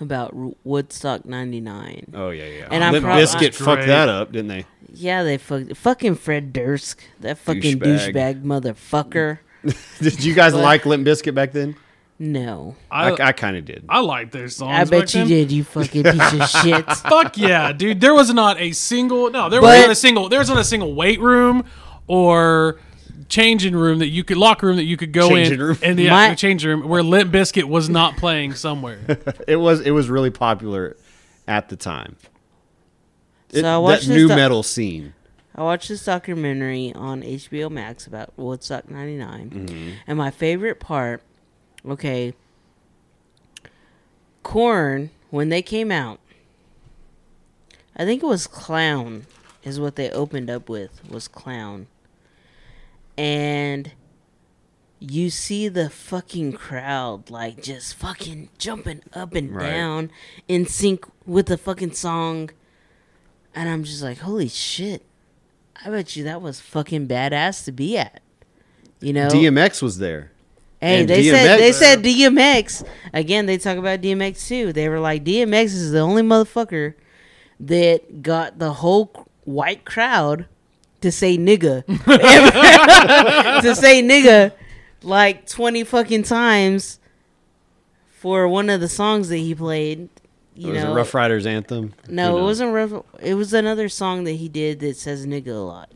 about 0.00 0.34
Ru- 0.34 0.56
Woodstock 0.64 1.24
'99. 1.26 2.12
oh 2.14 2.30
yeah 2.30 2.44
yeah 2.44 2.68
And 2.70 2.82
I'm 2.84 2.92
Limp 2.92 3.04
prob- 3.04 3.18
Biscuit 3.18 3.52
That's 3.52 3.58
fucked 3.58 3.86
that 3.86 4.08
up 4.08 4.32
didn't 4.32 4.48
they 4.48 4.64
Yeah, 4.94 5.22
they 5.22 5.36
fucked 5.38 5.76
fucking 5.76 6.14
Fred 6.14 6.52
Durst, 6.52 6.98
that 7.20 7.36
fucking 7.38 7.78
Douchebag. 7.80 8.14
douchebag, 8.14 8.42
motherfucker. 8.42 9.38
did 10.00 10.24
you 10.24 10.34
guys 10.34 10.52
But- 10.52 10.62
like 10.62 10.86
Limp 10.86 11.06
Bizkit 11.06 11.34
back 11.34 11.52
then 11.52 11.74
No, 12.18 12.74
I, 12.90 13.10
I 13.10 13.26
I 13.28 13.32
kind 13.32 13.56
of 13.56 13.64
did 13.64 13.84
I 13.88 14.00
liked 14.00 14.32
their 14.32 14.48
songs. 14.48 14.72
I 14.78 14.84
bet 14.84 14.90
back 15.06 15.14
you 15.14 15.20
then. 15.20 15.28
did. 15.28 15.52
You 15.52 15.64
fucking 15.64 16.02
piece 16.04 16.32
of 16.32 16.48
shit. 16.48 16.86
Fuck 16.86 17.36
yeah, 17.36 17.72
dude! 17.72 18.00
There 18.00 18.14
was 18.14 18.32
not 18.32 18.58
a 18.60 18.72
single 18.72 19.30
no. 19.30 19.48
There 19.50 19.60
But- 19.60 19.66
was 19.78 19.80
not 19.86 19.90
a 19.90 19.94
single. 19.96 20.28
There 20.28 20.38
was 20.38 20.48
not 20.48 20.58
a 20.58 20.64
single 20.64 20.94
weight 20.94 21.20
room 21.20 21.64
or 22.08 22.78
changing 23.28 23.76
room 23.76 23.98
that 23.98 24.08
you 24.08 24.24
could 24.24 24.36
locker 24.36 24.66
room 24.66 24.76
that 24.76 24.84
you 24.84 24.96
could 24.96 25.12
go 25.12 25.28
Changing 25.28 25.54
in 25.54 25.60
room. 25.60 25.78
and 25.82 25.98
the, 25.98 26.08
My- 26.08 26.30
the 26.30 26.36
changing 26.36 26.68
room 26.70 26.88
where 26.88 27.02
Limp 27.02 27.32
Bizkit 27.32 27.64
was 27.64 27.88
not 27.88 28.16
playing 28.16 28.54
somewhere. 28.54 28.98
it 29.46 29.56
was 29.56 29.80
it 29.80 29.90
was 29.92 30.08
really 30.08 30.30
popular 30.30 30.96
at 31.46 31.68
the 31.68 31.76
time. 31.76 32.16
So 33.50 33.64
I 33.64 33.78
watched 33.78 34.02
that 34.02 34.08
this 34.08 34.16
new 34.16 34.28
doc- 34.28 34.36
metal 34.36 34.62
scene. 34.62 35.14
I 35.54 35.62
watched 35.62 35.88
this 35.88 36.04
documentary 36.04 36.92
on 36.94 37.22
HBO 37.22 37.70
Max 37.70 38.06
about 38.06 38.32
Woodstock 38.36 38.90
'99, 38.90 39.50
mm-hmm. 39.50 39.90
and 40.06 40.18
my 40.18 40.30
favorite 40.30 40.78
part, 40.78 41.22
okay, 41.86 42.32
Korn 44.42 45.10
when 45.30 45.48
they 45.48 45.62
came 45.62 45.90
out, 45.90 46.20
I 47.96 48.04
think 48.04 48.22
it 48.22 48.26
was 48.26 48.46
Clown, 48.46 49.26
is 49.62 49.80
what 49.80 49.96
they 49.96 50.10
opened 50.10 50.48
up 50.48 50.68
with 50.68 51.00
was 51.08 51.28
Clown, 51.28 51.86
and 53.18 53.90
you 55.00 55.28
see 55.28 55.68
the 55.68 55.90
fucking 55.90 56.52
crowd 56.52 57.30
like 57.30 57.62
just 57.62 57.94
fucking 57.94 58.48
jumping 58.58 59.02
up 59.12 59.34
and 59.34 59.54
Right. 59.54 59.70
down 59.70 60.10
in 60.46 60.66
sync 60.66 61.04
with 61.26 61.46
the 61.46 61.58
fucking 61.58 61.92
song. 61.92 62.50
And 63.54 63.68
I'm 63.68 63.84
just 63.84 64.02
like, 64.02 64.18
holy 64.18 64.48
shit. 64.48 65.02
I 65.84 65.90
bet 65.90 66.16
you 66.16 66.24
that 66.24 66.40
was 66.40 66.60
fucking 66.60 67.08
badass 67.08 67.64
to 67.66 67.72
be 67.72 67.98
at. 67.98 68.22
You 69.00 69.12
know? 69.12 69.28
DMX 69.28 69.82
was 69.82 69.98
there 69.98 70.32
hey, 70.80 71.00
and 71.00 71.08
they 71.08 71.22
said 71.24 71.58
they 71.58 71.70
DMX 71.70 71.74
said 71.74 72.02
DMX. 72.02 72.86
Again, 73.12 73.46
they 73.46 73.58
talk 73.58 73.78
about 73.78 74.00
DMX 74.00 74.46
too. 74.46 74.72
They 74.72 74.88
were 74.88 75.00
like 75.00 75.24
DMX 75.24 75.64
is 75.66 75.92
the 75.92 76.00
only 76.00 76.22
motherfucker 76.22 76.94
that 77.60 78.22
got 78.22 78.58
the 78.58 78.74
whole 78.74 79.28
white 79.44 79.84
crowd 79.84 80.46
to 81.00 81.12
say 81.12 81.36
nigga. 81.38 81.84
to 83.62 83.74
say 83.74 84.02
nigga 84.02 84.52
like 85.02 85.46
20 85.48 85.84
fucking 85.84 86.22
times 86.24 86.98
for 88.10 88.48
one 88.48 88.68
of 88.70 88.80
the 88.80 88.88
songs 88.88 89.28
that 89.28 89.36
he 89.36 89.54
played. 89.54 90.08
You 90.54 90.70
it 90.70 90.72
was 90.74 90.82
know, 90.84 90.92
a 90.92 90.94
Ruff 90.96 91.14
Ryders 91.14 91.46
anthem. 91.46 91.94
no, 92.08 92.36
it 92.36 92.42
wasn't 92.42 92.72
rough. 92.74 93.04
It 93.20 93.34
was 93.34 93.52
another 93.52 93.88
song 93.88 94.24
that 94.24 94.32
he 94.32 94.48
did 94.48 94.80
that 94.80 94.96
says 94.96 95.24
"nigga" 95.24 95.48
a 95.48 95.52
lot. 95.52 95.88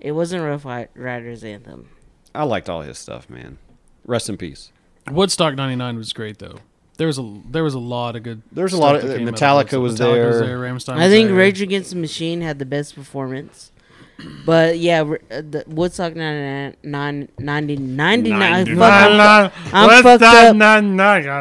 It 0.00 0.12
wasn't 0.12 0.42
Ruff 0.44 0.64
Ryders 0.94 1.44
anthem. 1.44 1.90
I 2.34 2.44
liked 2.44 2.70
all 2.70 2.80
his 2.80 2.98
stuff, 2.98 3.28
man. 3.28 3.58
Rest 4.06 4.30
in 4.30 4.38
peace. 4.38 4.72
Woodstock 5.10 5.56
'99 5.56 5.96
was 5.98 6.14
great 6.14 6.38
though. 6.38 6.56
There 6.96 7.06
was 7.06 7.18
a 7.18 7.40
there 7.50 7.62
was 7.64 7.74
a 7.74 7.78
lot 7.78 8.16
of 8.16 8.22
good. 8.22 8.40
There's 8.50 8.72
a 8.72 8.78
lot 8.78 8.96
of- 8.96 9.02
that 9.02 9.14
uh, 9.14 9.18
came 9.18 9.28
out 9.28 9.34
Metallica 9.34 9.78
Woodstock. 9.78 9.80
was 9.82 10.00
Metallica 10.00 10.26
was 10.26 10.38
there. 10.38 10.46
there. 10.46 10.58
Rammstein. 10.60 10.92
I 10.94 11.04
was 11.04 11.12
think 11.12 11.28
there. 11.28 11.36
Rage 11.36 11.60
Against 11.60 11.90
the 11.90 11.96
Machine 11.96 12.40
had 12.40 12.58
the 12.58 12.64
best 12.64 12.94
performance, 12.94 13.72
but 14.44 14.78
yeah, 14.78 15.02
r- 15.02 15.20
uh, 15.30 15.42
the 15.42 15.64
Woodstock 15.66 16.14
99, 16.14 17.28
90, 17.38 17.76
99 17.76 18.66
fucking- 18.66 18.76
I'm 19.72 20.02
fucked 20.02 20.22
up. 20.22 20.56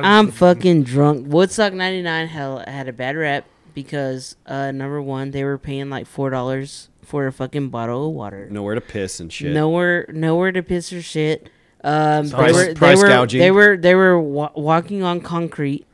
I'm 0.05 0.31
fucking 0.31 0.83
drunk. 0.83 1.27
Woodstock 1.27 1.73
'99 1.73 2.27
hell 2.27 2.63
had 2.67 2.87
a 2.87 2.93
bad 2.93 3.15
rep 3.15 3.45
because 3.73 4.35
uh, 4.45 4.71
number 4.71 5.01
one, 5.01 5.31
they 5.31 5.43
were 5.43 5.57
paying 5.57 5.89
like 5.89 6.07
four 6.07 6.29
dollars 6.29 6.89
for 7.03 7.27
a 7.27 7.31
fucking 7.31 7.69
bottle 7.69 8.07
of 8.07 8.13
water. 8.13 8.47
Nowhere 8.49 8.75
to 8.75 8.81
piss 8.81 9.19
and 9.19 9.31
shit. 9.31 9.53
Nowhere, 9.53 10.05
nowhere 10.11 10.51
to 10.51 10.63
piss 10.63 10.91
or 10.93 11.01
shit. 11.01 11.49
Um, 11.83 12.27
they 12.27 12.31
Price- 12.35 12.53
were, 12.53 12.73
price 12.75 12.97
they 12.97 13.03
were, 13.03 13.09
gouging. 13.09 13.39
They 13.39 13.51
were, 13.51 13.77
they 13.77 13.93
were 13.95 14.17
wa- 14.19 14.51
walking 14.55 15.03
on 15.03 15.19
concrete, 15.19 15.85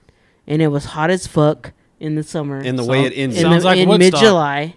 and 0.48 0.62
it 0.62 0.68
was 0.68 0.86
hot 0.86 1.10
as 1.10 1.26
fuck 1.26 1.74
in 2.00 2.14
the 2.16 2.22
summer. 2.24 2.60
And 2.60 2.78
the 2.78 2.86
way 2.86 3.02
it 3.06 3.14
ended 3.14 3.38
in, 3.40 3.44
Sounds 3.44 3.64
the, 3.64 3.70
like 3.70 3.80
in 3.80 3.90
Woodstock. 3.90 4.22
mid 4.22 4.28
July. 4.28 4.76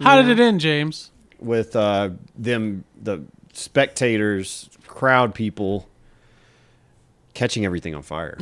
How 0.00 0.20
did 0.20 0.28
it 0.38 0.42
end, 0.42 0.58
James? 0.60 1.12
With 1.40 1.74
uh, 1.76 2.10
them, 2.36 2.84
the 3.00 3.22
spectators, 3.52 4.70
crowd 4.86 5.34
people, 5.34 5.88
catching 7.34 7.64
everything 7.64 7.94
on 7.94 8.02
fire, 8.02 8.38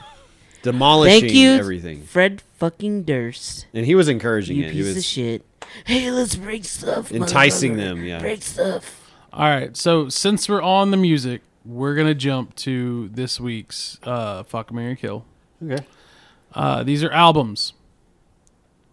demolishing 0.62 1.20
Thank 1.20 1.32
you, 1.32 1.50
everything. 1.52 2.02
Fred 2.02 2.42
fucking 2.58 3.04
Durst. 3.04 3.66
And 3.74 3.86
he 3.86 3.94
was 3.94 4.08
encouraging 4.08 4.56
You 4.56 4.64
it. 4.66 4.72
He 4.72 4.82
piece 4.82 4.96
of 4.96 5.04
shit. 5.04 5.44
Hey, 5.86 6.10
let's 6.10 6.36
break 6.36 6.64
stuff. 6.64 7.10
Enticing 7.12 7.76
them, 7.76 8.04
yeah. 8.04 8.18
Break 8.20 8.42
stuff. 8.42 8.98
All 9.32 9.48
right, 9.48 9.74
so 9.76 10.08
since 10.10 10.48
we're 10.48 10.62
on 10.62 10.90
the 10.90 10.96
music, 10.98 11.40
we're 11.64 11.94
gonna 11.94 12.14
jump 12.14 12.54
to 12.56 13.08
this 13.08 13.40
week's 13.40 13.98
uh, 14.02 14.42
"Fuck 14.42 14.72
Mary 14.72 14.96
Kill." 14.96 15.24
okay. 15.64 15.84
Uh, 16.54 16.82
these 16.82 17.02
are 17.02 17.10
albums. 17.10 17.72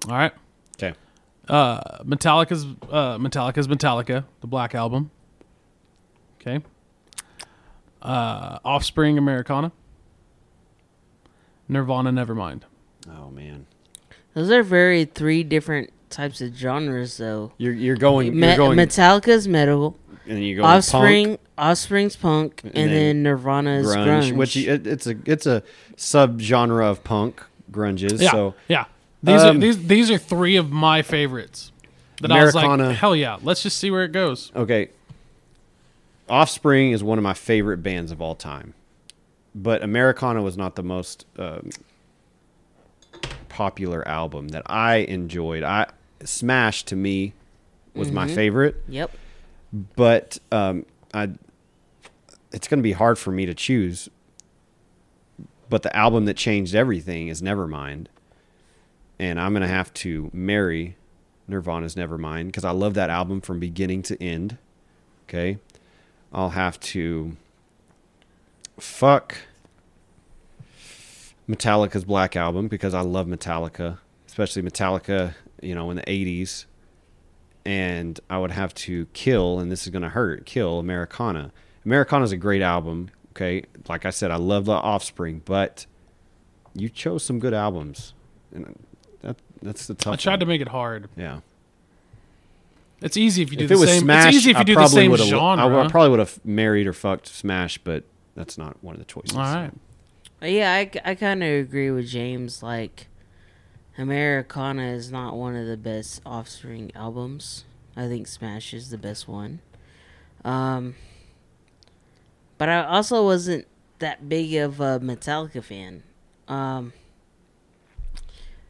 All 0.07 0.13
right, 0.15 0.31
Okay. 0.77 0.93
Uh, 1.49 2.03
Metallica's 2.03 2.65
uh, 2.89 3.17
Metallica's 3.17 3.67
Metallica, 3.67 4.25
the 4.41 4.47
Black 4.47 4.75
Album. 4.75 5.11
Okay. 6.39 6.63
Uh, 8.01 8.59
Offspring, 8.63 9.17
Americana. 9.17 9.71
Nirvana, 11.67 12.11
Nevermind. 12.11 12.61
Oh 13.09 13.29
man, 13.29 13.65
Those 14.33 14.49
are 14.51 14.63
very 14.63 15.05
three 15.05 15.43
different 15.43 15.91
types 16.09 16.41
of 16.41 16.55
genres, 16.55 17.17
though. 17.17 17.51
you're 17.57 17.73
you're 17.73 17.95
going 17.95 18.37
Me- 18.39 18.47
you're 18.47 18.57
going 18.57 18.77
Metallica's 18.77 19.47
metal, 19.47 19.97
and 20.27 20.43
you 20.43 20.55
go 20.57 20.63
Offspring, 20.63 21.27
punk, 21.27 21.39
Offspring's 21.57 22.15
punk, 22.15 22.61
and, 22.63 22.73
then 22.73 22.89
then, 22.89 23.23
Nirvana's 23.23 23.85
grunge, 23.87 24.05
grunge. 24.31 24.35
which 24.35 24.57
it, 24.57 24.87
it's 24.87 25.07
a 25.07 25.15
it's 25.25 25.45
a 25.45 25.63
subgenre 25.95 26.83
of 26.89 27.03
punk 27.03 27.43
grunges. 27.71 28.21
Yeah, 28.21 28.31
So 28.31 28.55
yeah. 28.67 28.85
These 29.23 29.41
Um, 29.41 29.57
are 29.57 29.59
these 29.59 29.87
these 29.87 30.11
are 30.11 30.17
three 30.17 30.55
of 30.55 30.71
my 30.71 31.01
favorites. 31.01 31.71
That 32.21 32.31
I 32.31 32.43
was 32.43 32.53
Americana. 32.55 32.87
like, 32.89 32.97
hell 32.97 33.15
yeah, 33.15 33.37
let's 33.43 33.63
just 33.63 33.77
see 33.77 33.89
where 33.91 34.03
it 34.03 34.11
goes. 34.11 34.51
okay, 34.55 34.89
Offspring 36.29 36.91
is 36.91 37.01
one 37.03 37.17
of 37.17 37.23
my 37.23 37.33
favorite 37.33 37.77
bands 37.81 38.11
of 38.11 38.21
all 38.21 38.35
time, 38.35 38.73
but 39.55 39.81
Americana 39.83 40.41
was 40.41 40.57
not 40.57 40.75
the 40.75 40.83
most 40.83 41.25
um, 41.37 41.69
popular 43.47 44.07
album 44.07 44.49
that 44.49 44.63
I 44.65 44.97
enjoyed. 44.97 45.63
I 45.63 45.87
Smash 46.23 46.83
to 46.83 46.95
me 46.97 47.33
was 47.95 48.11
my 48.11 48.27
favorite, 48.27 48.83
Yep. 48.89 49.11
but 49.95 50.37
um, 50.51 50.85
I 51.13 51.29
it's 52.51 52.67
going 52.67 52.79
to 52.79 52.83
be 52.83 52.91
hard 52.91 53.17
for 53.17 53.31
me 53.31 53.45
to 53.45 53.53
choose. 53.53 54.09
But 55.69 55.83
the 55.83 55.95
album 55.95 56.25
that 56.25 56.35
changed 56.35 56.75
everything 56.75 57.27
is 57.29 57.41
Nevermind, 57.41 58.07
and 59.19 59.39
I'm 59.39 59.53
going 59.53 59.61
to 59.61 59.67
have 59.67 59.93
to 59.95 60.29
marry 60.33 60.95
Nirvana's 61.47 61.95
Nevermind 61.95 62.47
because 62.47 62.63
I 62.63 62.71
love 62.71 62.93
that 62.93 63.09
album 63.09 63.41
from 63.41 63.59
beginning 63.59 64.01
to 64.03 64.21
end. 64.23 64.57
Okay, 65.27 65.59
I'll 66.33 66.51
have 66.51 66.79
to 66.79 67.35
fuck 68.77 69.35
Metallica's 71.47 72.05
Black 72.05 72.35
Album 72.35 72.67
because 72.67 72.93
I 72.93 73.01
love 73.01 73.27
Metallica, 73.27 73.97
especially 74.27 74.61
Metallica, 74.61 75.33
you 75.61 75.75
know, 75.75 75.89
in 75.89 75.97
the 75.97 76.03
80s. 76.03 76.65
And 77.65 78.19
I 78.29 78.39
would 78.39 78.51
have 78.51 78.73
to 78.75 79.05
kill, 79.13 79.59
and 79.59 79.71
this 79.71 79.83
is 79.83 79.89
going 79.89 80.01
to 80.01 80.09
hurt, 80.09 80.45
kill 80.45 80.79
Americana. 80.79 81.51
Americana 81.85 82.23
is 82.23 82.31
a 82.31 82.37
great 82.37 82.61
album, 82.61 83.09
okay? 83.31 83.63
Like 83.87 84.05
I 84.05 84.11
said, 84.11 84.31
I 84.31 84.37
love 84.37 84.65
the 84.65 84.71
Offspring, 84.71 85.41
but 85.45 85.85
you 86.73 86.89
chose 86.89 87.23
some 87.23 87.39
good 87.39 87.53
albums. 87.53 88.13
And 88.53 88.75
that's 89.61 89.87
the 89.87 89.93
tough 89.93 90.13
I 90.13 90.15
tried 90.15 90.33
one. 90.33 90.39
to 90.41 90.45
make 90.45 90.61
it 90.61 90.67
hard. 90.69 91.09
Yeah. 91.17 91.39
It's 93.01 93.15
easy 93.17 93.41
if 93.41 93.51
you 93.51 93.57
do 93.57 93.63
If 93.63 93.69
the 93.69 93.75
it 93.75 93.79
was 93.79 93.89
same. 93.89 94.01
Smash, 94.01 94.27
it's 94.27 94.35
easy 94.37 94.51
if 94.51 94.57
I 94.57 94.59
you 94.59 94.65
do 94.65 94.73
the 94.73 94.77
probably 94.79 94.95
same 94.95 95.11
would've- 95.11 95.25
genre. 95.25 95.63
I 95.63 95.65
would- 95.67 95.89
probably 95.89 96.09
would 96.09 96.19
have 96.19 96.45
married 96.45 96.85
or 96.87 96.93
fucked 96.93 97.27
Smash, 97.27 97.77
but 97.77 98.03
that's 98.35 98.57
not 98.57 98.77
one 98.83 98.95
of 98.95 98.99
the 98.99 99.05
choices. 99.05 99.35
All 99.37 99.43
right. 99.43 99.71
Yeah, 100.41 100.73
I, 100.73 100.91
I 101.11 101.15
kind 101.15 101.43
of 101.43 101.49
agree 101.49 101.91
with 101.91 102.07
James. 102.07 102.61
Like, 102.63 103.07
Americana 103.97 104.83
is 104.87 105.11
not 105.11 105.35
one 105.35 105.55
of 105.55 105.67
the 105.67 105.77
best 105.77 106.21
Offspring 106.25 106.91
albums. 106.95 107.65
I 107.95 108.07
think 108.07 108.27
Smash 108.27 108.73
is 108.73 108.89
the 108.89 108.97
best 108.97 109.27
one. 109.27 109.59
Um, 110.45 110.95
but 112.57 112.69
I 112.69 112.83
also 112.85 113.23
wasn't 113.25 113.67
that 113.99 114.29
big 114.29 114.53
of 114.55 114.79
a 114.79 114.99
Metallica 115.01 115.61
fan. 115.63 116.03
Um, 116.47 116.93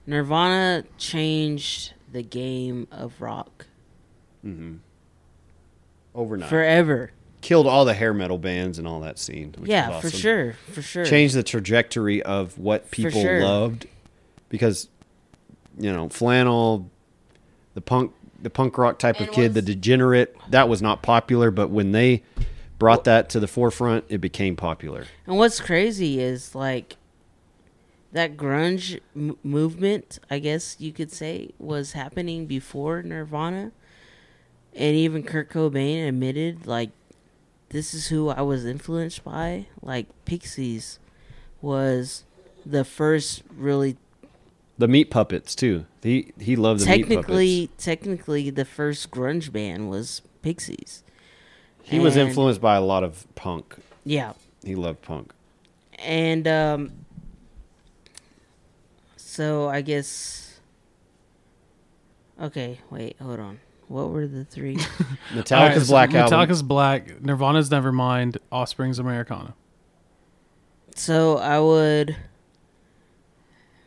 Nirvana 0.10 0.86
changed 0.98 1.94
the 2.12 2.24
game 2.24 2.88
of 2.92 3.22
rock 3.22 3.68
mm-hmm. 4.44 4.78
Overnight. 6.16 6.50
forever. 6.50 7.12
Killed 7.42 7.68
all 7.68 7.86
the 7.86 7.94
hair 7.94 8.12
metal 8.12 8.40
bands 8.40 8.80
and 8.80 8.88
all 8.88 9.02
that 9.02 9.20
scene. 9.20 9.54
which 9.60 9.70
yeah, 9.70 9.90
was 9.90 10.02
for 10.02 10.10
sure, 10.10 10.54
for 10.72 10.82
sure. 10.82 11.06
Changed 11.06 11.36
the 11.36 11.44
trajectory 11.44 12.24
of 12.24 12.58
what 12.58 12.90
people 12.90 13.22
sure. 13.22 13.44
loved 13.44 13.86
because, 14.50 14.90
you 15.78 15.94
know, 15.94 16.10
flannel, 16.10 16.90
the 17.76 17.82
punk, 17.82 18.12
the 18.42 18.50
punk 18.50 18.80
rock 18.80 18.98
type 18.98 19.20
of 19.20 19.28
And 19.28 19.36
kid, 19.36 19.54
the 19.54 19.62
degenerate, 19.62 20.36
that 20.50 20.68
was 20.68 20.82
not 20.82 21.04
popular. 21.04 21.52
But 21.52 21.70
when 21.70 21.92
they 21.92 22.24
brought 22.80 23.04
that 23.04 23.30
to 23.30 23.40
the 23.40 23.48
forefront, 23.48 24.06
it 24.10 24.18
became 24.18 24.56
popular. 24.56 25.06
And 25.28 25.38
what's 25.38 25.60
crazy 25.60 26.20
is 26.20 26.56
like 26.56 26.98
that 28.12 28.38
grunge 28.38 29.00
m- 29.16 29.38
movement, 29.44 30.20
I 30.30 30.40
guess 30.40 30.76
you 30.80 30.92
could 30.92 31.12
say, 31.12 31.52
was 31.60 31.94
happening 31.94 32.46
before 32.46 33.02
Nirvana. 33.04 33.72
And 34.76 34.96
even 34.96 35.24
Kurt 35.24 35.50
Cobain 35.50 36.08
admitted, 36.08 36.68
like, 36.68 36.92
this 37.70 37.94
is 37.94 38.08
who 38.08 38.30
I 38.30 38.42
was 38.42 38.66
influenced 38.66 39.24
by. 39.24 39.68
Like, 39.82 40.08
Pixies 40.26 41.00
was 41.62 42.24
the 42.66 42.84
first 42.84 43.44
really 43.56 43.98
The 44.78 44.88
Meat 44.88 45.10
Puppets 45.12 45.56
too. 45.56 45.86
He 46.02 46.32
he 46.40 46.56
loved 46.56 46.82
the 46.82 46.86
Meat 46.86 47.04
Puppets. 47.04 47.16
technically 47.16 47.70
technically 47.78 48.50
the 48.50 48.66
first 48.66 49.12
grunge 49.12 49.52
band 49.52 49.90
was 49.90 50.22
Pixies. 50.42 51.04
He 51.84 52.00
was 52.00 52.16
influenced 52.16 52.62
by 52.62 52.76
a 52.76 52.82
lot 52.82 53.04
of 53.04 53.26
punk. 53.36 53.76
Yeah. 54.06 54.34
He 54.64 54.76
loved 54.76 55.02
punk. 55.02 55.34
And 55.98 56.48
um 56.48 56.92
so 59.40 59.70
I 59.70 59.80
guess 59.80 60.60
Okay, 62.42 62.82
wait, 62.90 63.16
hold 63.22 63.40
on. 63.40 63.62
What 63.88 64.10
were 64.10 64.28
the 64.28 64.44
three? 64.44 64.76
Metallica's 65.34 65.52
All 65.54 65.68
right, 65.68 65.82
so 65.82 65.88
Black 65.88 66.14
Album. 66.14 66.40
Metallica's 66.40 66.62
Black. 66.62 67.22
Nirvana's 67.22 67.70
Nevermind. 67.70 68.36
Offspring's 68.52 69.00
Americana. 69.00 69.54
so 70.94 71.38
I 71.38 71.58
would 71.58 72.18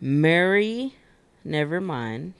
marry 0.01 0.95
Nevermind. 1.47 2.33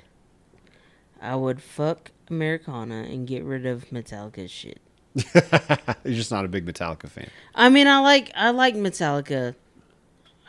I 1.21 1.37
would 1.37 1.61
fuck 1.61 2.13
Americana 2.31 3.03
and 3.03 3.27
get 3.27 3.45
rid 3.45 3.67
of 3.67 3.91
Metallica's 3.91 4.51
shit. 4.51 4.81
You're 5.35 6.15
just 6.15 6.31
not 6.31 6.47
a 6.47 6.49
big 6.49 6.65
Metallica 6.65 7.11
fan. 7.11 7.29
I 7.55 7.69
mean, 7.69 7.89
I 7.89 7.99
like 7.99 8.33
I 8.35 8.53
like 8.53 8.75
Metallica. 8.75 9.55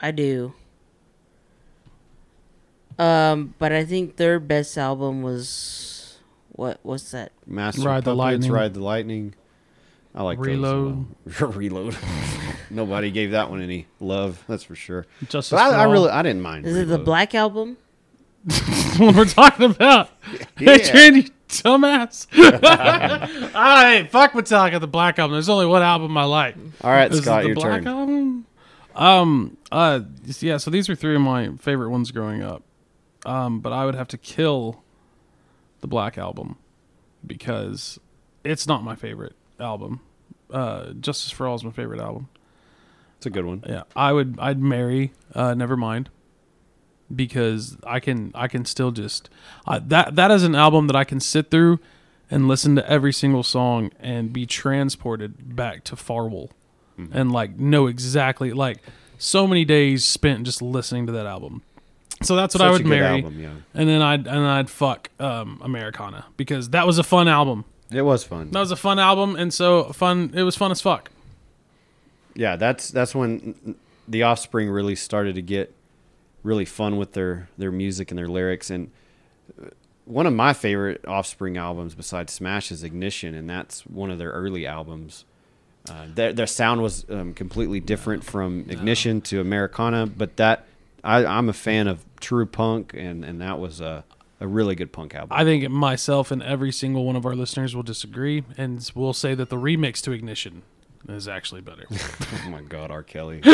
I 0.02 0.12
do. 0.12 0.54
Um, 3.00 3.54
but 3.60 3.72
I 3.72 3.86
think 3.86 4.18
their 4.18 4.40
best 4.40 4.78
album 4.78 5.22
was 5.22 6.18
what? 6.50 6.80
What's 6.84 7.12
that? 7.12 7.32
Master 7.46 7.82
Ride 7.82 8.04
the 8.04 8.12
Puppets, 8.12 8.18
Lightning. 8.18 8.52
Ride 8.52 8.74
the 8.74 8.84
Lightning. 8.84 9.36
I 10.16 10.24
like 10.24 10.40
Reload. 10.40 11.06
Those 11.26 11.42
well. 11.42 11.52
Reload. 11.52 11.98
Nobody 12.70 13.12
gave 13.12 13.32
that 13.32 13.50
one 13.50 13.62
any 13.62 13.88
love. 14.00 14.44
That's 14.48 14.64
for 14.64 14.76
sure. 14.76 15.06
Justice 15.30 15.52
But 15.52 15.74
I, 15.74 15.82
I 15.82 15.84
really 15.84 16.10
I 16.10 16.22
didn't 16.22 16.42
mind. 16.42 16.66
Is 16.66 16.76
it 16.76 16.88
the 16.88 17.00
Black 17.00 17.36
album? 17.36 17.78
what 18.98 19.16
we're 19.16 19.26
talking 19.26 19.72
about. 19.72 20.10
Yeah. 20.60 20.72
Adrian, 20.72 21.16
you 21.16 21.24
dumbass. 21.48 22.28
All 23.56 23.62
right, 23.62 24.10
fuck 24.12 24.34
Metallica, 24.34 24.82
the 24.82 24.88
Black 24.88 25.18
Album. 25.18 25.34
There's 25.34 25.48
only 25.48 25.66
one 25.66 25.82
album 25.82 26.18
I 26.18 26.26
like. 26.26 26.56
All 26.82 26.92
right, 26.92 27.10
Is 27.10 27.20
it 27.20 27.22
Scott, 27.22 27.44
the 27.44 27.48
your 27.48 27.56
Black 27.56 27.84
turn. 27.84 27.88
Album? 27.88 28.46
Um. 28.96 29.58
Uh. 29.72 30.02
Yeah. 30.40 30.58
So 30.58 30.72
these 30.72 30.90
are 30.90 30.96
three 30.96 31.16
of 31.16 31.22
my 31.22 31.52
favorite 31.58 31.90
ones 31.90 32.12
growing 32.12 32.44
up. 32.44 32.64
Um. 33.26 33.60
But 33.60 33.74
I 33.74 33.86
would 33.86 33.96
have 33.96 34.08
to 34.10 34.18
kill 34.18 34.82
the 35.82 35.88
Black 35.88 36.18
Album 36.18 36.58
because 37.26 38.00
it's 38.44 38.68
not 38.68 38.84
my 38.84 38.96
favorite 38.96 39.36
album. 39.60 40.02
Uh. 40.52 40.92
Justice 40.94 41.32
for 41.32 41.48
All 41.48 41.56
is 41.56 41.64
my 41.64 41.72
favorite 41.72 42.00
album. 42.00 42.30
It's 43.18 43.26
a 43.26 43.30
good 43.30 43.46
one. 43.46 43.64
Yeah. 43.68 43.84
I 43.96 44.12
would. 44.14 44.36
I'd 44.40 44.60
marry. 44.60 45.14
Uh. 45.34 45.54
Nevermind. 45.54 46.08
because 47.14 47.78
I 47.86 48.00
can 48.00 48.32
I 48.34 48.48
can 48.48 48.66
still 48.66 48.92
just 48.92 49.30
uh, 49.68 49.80
that 49.88 50.16
that 50.16 50.32
is 50.32 50.44
an 50.44 50.56
album 50.56 50.88
that 50.88 50.96
I 50.96 51.04
can 51.04 51.20
sit 51.20 51.52
through 51.52 51.80
and 52.32 52.48
listen 52.48 52.76
to 52.76 52.90
every 52.90 53.14
single 53.14 53.44
song 53.44 53.92
and 54.00 54.34
be 54.34 54.46
transported 54.46 55.56
back 55.56 55.84
to 55.86 55.96
Farwell 55.96 56.50
Mm-hmm. 56.98 57.18
and 57.18 57.32
like 57.32 57.58
know 57.58 57.88
exactly 57.88 58.54
like 58.54 58.78
so 59.18 59.48
many 59.48 59.66
days 59.66 60.06
spent 60.06 60.44
just 60.44 60.62
listening 60.62 61.08
to 61.08 61.12
that 61.14 61.26
album. 61.26 61.64
So 62.24 62.36
that's 62.36 62.56
what 62.56 62.60
Such 62.60 62.68
I 62.68 62.72
would 62.72 62.86
marry, 62.86 63.22
album, 63.22 63.40
yeah. 63.40 63.50
and 63.74 63.88
then 63.90 64.02
I'd 64.02 64.28
and 64.28 64.40
I'd 64.46 64.70
fuck 64.70 65.10
um, 65.20 65.60
Americana 65.64 66.26
because 66.38 66.70
that 66.70 66.88
was 66.88 66.98
a 66.98 67.04
fun 67.04 67.28
album. 67.28 67.66
It 67.92 68.02
was 68.02 68.24
fun. 68.24 68.50
That 68.52 68.60
was 68.60 68.72
a 68.72 68.76
fun 68.76 68.98
album, 69.00 69.36
and 69.36 69.54
so 69.54 69.86
fun. 69.94 70.32
It 70.34 70.44
was 70.44 70.56
fun 70.56 70.72
as 70.72 70.82
fuck. 70.82 71.12
yeah, 72.36 72.56
that's 72.56 72.90
that's 72.90 73.14
when 73.14 73.76
the 74.08 74.24
Offspring 74.24 74.70
really 74.70 74.96
started 74.96 75.36
to 75.36 75.42
get 75.42 75.74
really 76.44 76.66
fun 76.66 76.98
with 76.98 77.14
their 77.14 77.50
their 77.58 77.72
music 77.72 78.12
and 78.12 78.18
their 78.18 78.28
lyrics. 78.28 78.70
And 78.70 78.90
uh, 79.62 79.68
one 80.06 80.26
of 80.26 80.34
my 80.34 80.54
favorite 80.54 81.06
Offspring 81.08 81.58
albums, 81.58 81.96
besides 81.96 82.34
Smash, 82.34 82.72
is 82.72 82.84
Ignition, 82.84 83.36
and 83.36 83.50
that's 83.50 83.86
one 83.86 84.10
of 84.12 84.18
their 84.18 84.32
early 84.32 84.66
albums. 84.66 85.26
Uh, 85.90 86.06
their 86.16 86.34
their 86.34 86.48
sound 86.48 86.82
was 86.82 87.06
um, 87.10 87.34
completely 87.34 87.80
different 87.80 88.24
from 88.24 88.66
Ignition 88.70 89.22
to 89.22 89.40
Americana, 89.42 90.08
but 90.08 90.38
that 90.38 90.66
I, 91.04 91.26
I'm 91.26 91.50
a 91.50 91.54
fan 91.54 91.88
of 91.88 92.04
true 92.24 92.46
punk, 92.46 92.94
and 92.94 93.24
and 93.24 93.40
that 93.42 93.60
was 93.60 93.80
a 93.82 94.04
a 94.40 94.48
really 94.48 94.76
good 94.76 94.92
punk 94.92 95.14
album. 95.16 95.30
I 95.32 95.44
think 95.44 95.70
myself 95.70 96.32
and 96.32 96.42
every 96.44 96.72
single 96.72 97.06
one 97.06 97.16
of 97.16 97.26
our 97.26 97.36
listeners 97.36 97.76
will 97.76 97.84
disagree, 97.84 98.44
and 98.58 98.90
we'll 98.96 99.14
say 99.14 99.36
that 99.36 99.50
the 99.50 99.56
remix 99.58 100.02
to 100.02 100.12
Ignition 100.12 100.64
is 101.08 101.28
actually 101.28 101.62
better. 101.62 101.86
oh 101.92 102.50
my 102.50 102.62
God, 102.62 102.90
R. 102.92 103.04
Kelly. 103.04 103.42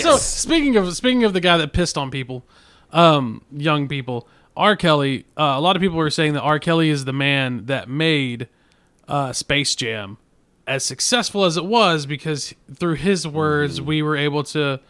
So 0.00 0.16
speaking 0.16 0.76
of 0.76 0.94
speaking 0.96 1.24
of 1.24 1.32
the 1.32 1.40
guy 1.40 1.56
that 1.58 1.72
pissed 1.72 1.98
on 1.98 2.10
people, 2.10 2.44
um, 2.92 3.42
young 3.52 3.88
people, 3.88 4.26
R. 4.56 4.76
Kelly. 4.76 5.26
Uh, 5.36 5.54
a 5.56 5.60
lot 5.60 5.76
of 5.76 5.82
people 5.82 5.96
were 5.98 6.08
saying 6.10 6.34
that 6.34 6.40
R. 6.42 6.58
Kelly 6.58 6.88
is 6.88 7.04
the 7.04 7.12
man 7.12 7.66
that 7.66 7.88
made 7.88 8.48
uh, 9.08 9.32
Space 9.32 9.74
Jam 9.74 10.18
as 10.66 10.84
successful 10.84 11.44
as 11.44 11.56
it 11.56 11.64
was 11.64 12.06
because 12.06 12.54
through 12.74 12.94
his 12.94 13.26
words 13.26 13.78
Mm-hmm. 13.78 13.88
we 13.88 14.02
were 14.02 14.16
able 14.16 14.44
to 14.44 14.80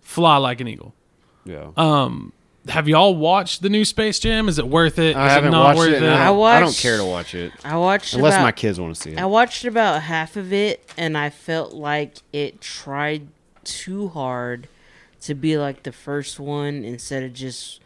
fly 0.00 0.36
like 0.36 0.60
an 0.60 0.68
eagle. 0.68 0.94
Yeah. 1.44 1.70
Um, 1.76 2.32
have 2.68 2.88
y'all 2.88 3.16
watched 3.16 3.62
the 3.62 3.68
new 3.68 3.84
Space 3.84 4.18
Jam? 4.20 4.48
Is 4.48 4.58
it 4.58 4.68
worth 4.68 4.98
it? 4.98 5.16
I 5.16 5.26
Is 5.26 5.32
haven't 5.32 5.48
it 5.48 5.50
not 5.52 5.64
watched 5.64 5.78
worth 5.78 5.88
it. 5.88 5.94
it? 5.94 6.02
and 6.04 6.14
I, 6.14 6.22
I 6.22 6.26
don't, 6.26 6.42
I 6.44 6.54
don't 6.60 6.66
watched- 6.68 6.80
care 6.82 6.96
to 6.96 7.04
watch 7.04 7.34
it 7.34 7.52
I 7.64 7.76
watched 7.76 8.14
unless 8.14 8.34
about, 8.34 8.42
my 8.44 8.52
kids 8.52 8.78
want 8.80 8.94
to 8.94 9.00
see 9.00 9.10
it. 9.12 9.18
I 9.18 9.26
watched 9.26 9.64
about 9.64 10.02
half 10.02 10.36
of 10.36 10.52
it, 10.52 10.88
and 10.96 11.18
I 11.18 11.30
felt 11.30 11.72
like 11.72 12.18
it 12.32 12.60
tried 12.60 13.26
too 13.64 14.08
hard 14.08 14.68
to 15.22 15.34
be 15.34 15.56
like 15.58 15.82
the 15.84 15.92
first 15.92 16.38
one 16.40 16.84
instead 16.84 17.22
of 17.22 17.32
just 17.32 17.80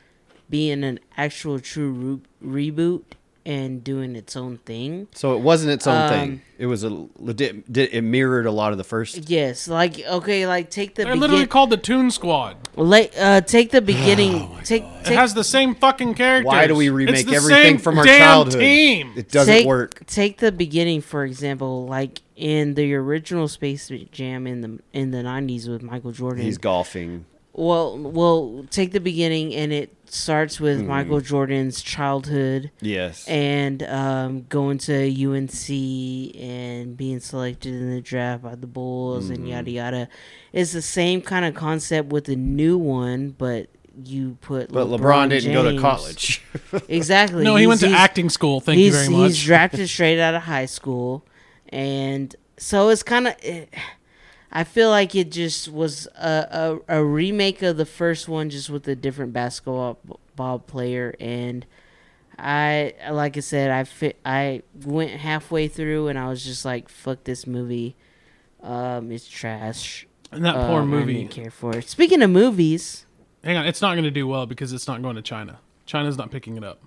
being 0.49 0.85
an 0.85 1.01
actual 1.17 1.59
true 1.59 2.21
re- 2.43 2.71
reboot 2.71 3.03
and 3.47 3.85
doing 3.85 4.17
its 4.17 4.37
own 4.37 4.59
thing. 4.59 5.07
So 5.15 5.35
it 5.37 5.41
wasn't 5.41 5.71
its 5.71 5.87
own 5.87 5.95
Um, 6.03 6.09
thing. 6.11 6.41
It 6.59 6.67
was 6.67 6.83
a 6.83 7.07
legit. 7.17 7.73
Did 7.73 7.91
it 7.93 8.03
mirrored 8.03 8.45
a 8.45 8.51
lot 8.51 8.73
of 8.73 8.79
the 8.79 8.85
first? 8.85 9.31
Yes, 9.31 9.69
like 9.69 10.01
okay, 10.05 10.47
like 10.47 10.69
take 10.69 10.97
the 10.97 11.05
They're 11.05 11.15
literally 11.15 11.47
called 11.47 11.71
the 11.71 11.77
Toon 11.77 12.11
Squad. 12.11 12.57
like 12.75 13.13
uh, 13.17 13.43
take 13.43 13.71
the 13.71 13.81
beginning, 13.81 14.51
take 14.65 14.83
It 14.83 15.07
has 15.15 15.33
the 15.33 15.45
same 15.45 15.77
fucking 15.77 16.15
characters. 16.15 16.47
Why 16.47 16.67
do 16.67 16.75
we 16.75 16.91
remake 16.91 17.31
everything 17.31 17.79
from 17.79 17.99
our 17.99 18.05
damn 18.05 18.19
childhood? 18.19 18.61
Team. 18.61 19.13
It 19.17 19.31
doesn't 19.31 19.55
take, 19.55 19.67
work. 19.67 20.05
Take 20.07 20.39
the 20.39 20.51
beginning 20.51 21.01
for 21.01 21.25
example, 21.25 21.87
like 21.87 22.23
in 22.35 22.75
the 22.75 22.95
original 22.95 23.47
Space 23.47 23.91
Jam 24.11 24.47
in 24.47 24.61
the 24.63 24.81
in 24.93 25.13
the 25.13 25.23
nineties 25.23 25.69
with 25.69 25.83
Michael 25.83 26.13
Jordan. 26.13 26.43
He's 26.43 26.59
golfing. 26.59 27.27
Well, 27.59 27.97
well, 27.99 28.67
take 28.71 28.93
the 28.93 29.01
beginning, 29.01 29.55
and 29.55 29.73
it 29.73 29.95
starts 30.11 30.61
with 30.61 30.81
Hmm. 30.83 30.89
Michael 30.89 31.21
Jordan's 31.23 31.81
childhood 31.81 32.71
Yes. 32.83 33.27
and 33.27 33.83
um, 33.85 34.45
going 34.51 34.77
to 34.79 34.95
UNC 35.09 35.71
and 36.39 36.97
being 36.99 37.19
selected 37.21 37.73
in 37.73 37.91
the 37.95 38.03
draft 38.03 38.43
by 38.43 38.57
the 38.57 38.67
Bulls 38.67 39.29
Hmm. 39.29 39.33
and 39.35 39.49
yada 39.49 39.71
yada. 39.71 40.09
It's 40.53 40.73
the 40.73 40.83
same 40.83 41.23
kind 41.23 41.45
of 41.47 41.55
concept 41.55 42.13
with 42.13 42.25
the 42.27 42.37
new 42.37 42.77
one, 42.77 43.31
but 43.37 43.69
you 44.05 44.37
put 44.43 44.71
but 44.71 44.89
LeBron, 44.89 45.31
didn't 45.31 45.55
go 45.55 45.71
to 45.73 45.81
college. 45.81 46.43
Exactly. 46.89 47.43
No, 47.43 47.57
he 47.57 47.63
He's- 47.63 47.69
went 47.69 47.81
to 47.81 47.89
acting 47.91 48.29
school. 48.29 48.61
Thank 48.61 48.79
you 48.79 48.93
very 48.93 49.09
much. 49.09 49.29
He's 49.29 49.39
much. 49.39 49.45
drafted 49.47 49.89
straight 49.89 50.21
out 50.21 50.35
of 50.35 50.43
high 50.43 50.67
school, 50.67 51.25
and 51.71 52.37
so 52.59 52.91
it's 52.91 53.03
kind 53.03 53.29
of. 53.29 53.35
I 54.59 54.65
feel 54.65 54.89
like 54.91 55.15
it 55.15 55.31
just 55.31 55.69
was 55.71 56.07
a, 56.17 56.79
a, 56.89 57.01
a 57.01 57.05
remake 57.05 57.61
of 57.63 57.77
the 57.77 57.85
first 57.85 58.27
one, 58.29 58.49
just 58.49 58.71
with 58.71 58.89
a 58.89 58.97
different 58.97 59.33
basketball 59.35 59.99
ball 60.35 60.59
player. 60.59 61.15
And 61.21 61.67
I, 62.39 62.95
like 63.11 63.37
I 63.37 63.41
said, 63.41 63.71
I 63.71 63.85
fit. 63.85 64.17
I 64.25 64.63
went 64.85 65.11
halfway 65.13 65.69
through, 65.69 66.09
and 66.09 66.19
I 66.19 66.29
was 66.29 66.45
just 66.45 66.65
like, 66.65 66.89
"Fuck 66.89 67.25
this 67.25 67.47
movie. 67.47 67.97
Um, 68.63 69.13
it's 69.13 69.29
trash." 69.29 70.07
and 70.33 70.45
that 70.45 70.55
poor 70.55 70.81
Um, 70.81 70.93
I 70.93 70.97
movie. 70.99 71.15
didn't 71.15 71.31
care 71.31 71.51
for 71.51 71.77
it. 71.77 71.89
Speaking 71.89 72.21
of 72.23 72.31
movies, 72.31 73.07
Hang 73.45 73.57
on, 73.59 73.67
it's 73.67 73.81
not 73.81 73.93
going 73.93 74.05
to 74.05 74.11
do 74.11 74.27
well 74.27 74.45
because 74.47 74.73
it's 74.73 74.89
not 74.89 75.01
going 75.03 75.15
to 75.17 75.23
China. 75.23 75.61
China's 75.87 76.19
not 76.19 76.31
picking 76.33 76.57
it 76.57 76.65
up. 76.65 76.83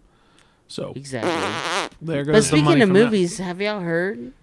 So 0.67 0.91
exactly. 0.95 1.97
there 2.01 2.23
goes 2.25 2.35
But 2.35 2.43
speaking 2.43 2.81
of 2.81 2.87
from 2.89 2.93
that. 2.93 3.05
movies, 3.05 3.37
have 3.37 3.61
y'all 3.61 3.79
heard 3.79 4.33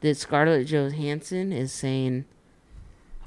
that 0.00 0.16
Scarlett 0.16 0.68
Johansson 0.68 1.52
is 1.52 1.72
saying, 1.72 2.24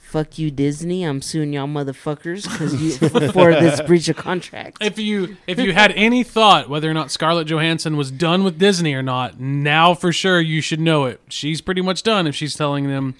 "Fuck 0.09 0.39
you, 0.39 0.49
Disney! 0.49 1.03
I'm 1.03 1.21
suing 1.21 1.53
y'all 1.53 1.67
motherfuckers 1.67 2.43
because 2.43 2.81
you 2.81 2.91
for 3.31 3.51
this 3.51 3.79
breach 3.81 4.09
of 4.09 4.17
contract." 4.17 4.77
If 4.81 4.97
you 4.97 5.37
if 5.45 5.59
you 5.59 5.73
had 5.73 5.91
any 5.91 6.23
thought 6.23 6.67
whether 6.67 6.89
or 6.89 6.93
not 6.95 7.11
Scarlett 7.11 7.47
Johansson 7.47 7.95
was 7.95 8.09
done 8.09 8.43
with 8.43 8.57
Disney 8.57 8.95
or 8.95 9.03
not, 9.03 9.39
now 9.39 9.93
for 9.93 10.11
sure 10.11 10.41
you 10.41 10.61
should 10.61 10.79
know 10.79 11.05
it. 11.05 11.21
She's 11.29 11.61
pretty 11.61 11.81
much 11.81 12.01
done 12.01 12.25
if 12.25 12.35
she's 12.35 12.55
telling 12.55 12.87
them, 12.87 13.13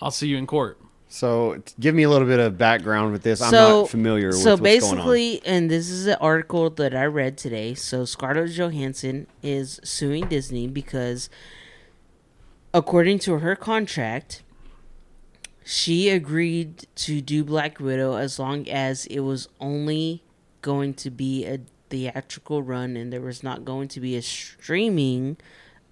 "I'll 0.00 0.10
see 0.10 0.28
you 0.28 0.38
in 0.38 0.46
court." 0.46 0.78
so 1.12 1.62
give 1.78 1.94
me 1.94 2.04
a 2.04 2.08
little 2.08 2.26
bit 2.26 2.40
of 2.40 2.56
background 2.56 3.12
with 3.12 3.22
this. 3.22 3.42
I'm 3.42 3.52
not 3.52 3.90
familiar 3.90 4.32
so 4.32 4.52
with 4.52 4.62
what's 4.62 4.80
going 4.80 4.92
on. 4.92 4.96
basically, 4.96 5.42
and 5.44 5.70
this 5.70 5.90
is 5.90 6.06
an 6.06 6.16
article 6.22 6.70
that 6.70 6.94
I 6.94 7.04
read 7.04 7.36
today. 7.36 7.74
So 7.74 8.06
Scarlett 8.06 8.52
Johansson 8.52 9.26
is 9.42 9.78
suing 9.84 10.28
Disney 10.28 10.66
because, 10.66 11.28
according 12.72 13.18
to 13.20 13.40
her 13.40 13.54
contract, 13.54 14.42
she 15.64 16.08
agreed 16.08 16.86
to 16.96 17.20
do 17.20 17.44
Black 17.44 17.78
Widow 17.78 18.16
as 18.16 18.38
long 18.38 18.68
as 18.68 19.06
it 19.06 19.20
was 19.20 19.48
only 19.60 20.22
going 20.60 20.94
to 20.94 21.10
be 21.10 21.44
a 21.44 21.60
theatrical 21.90 22.62
run 22.62 22.96
and 22.96 23.12
there 23.12 23.20
was 23.20 23.42
not 23.42 23.64
going 23.64 23.88
to 23.88 24.00
be 24.00 24.16
a 24.16 24.22
streaming 24.22 25.36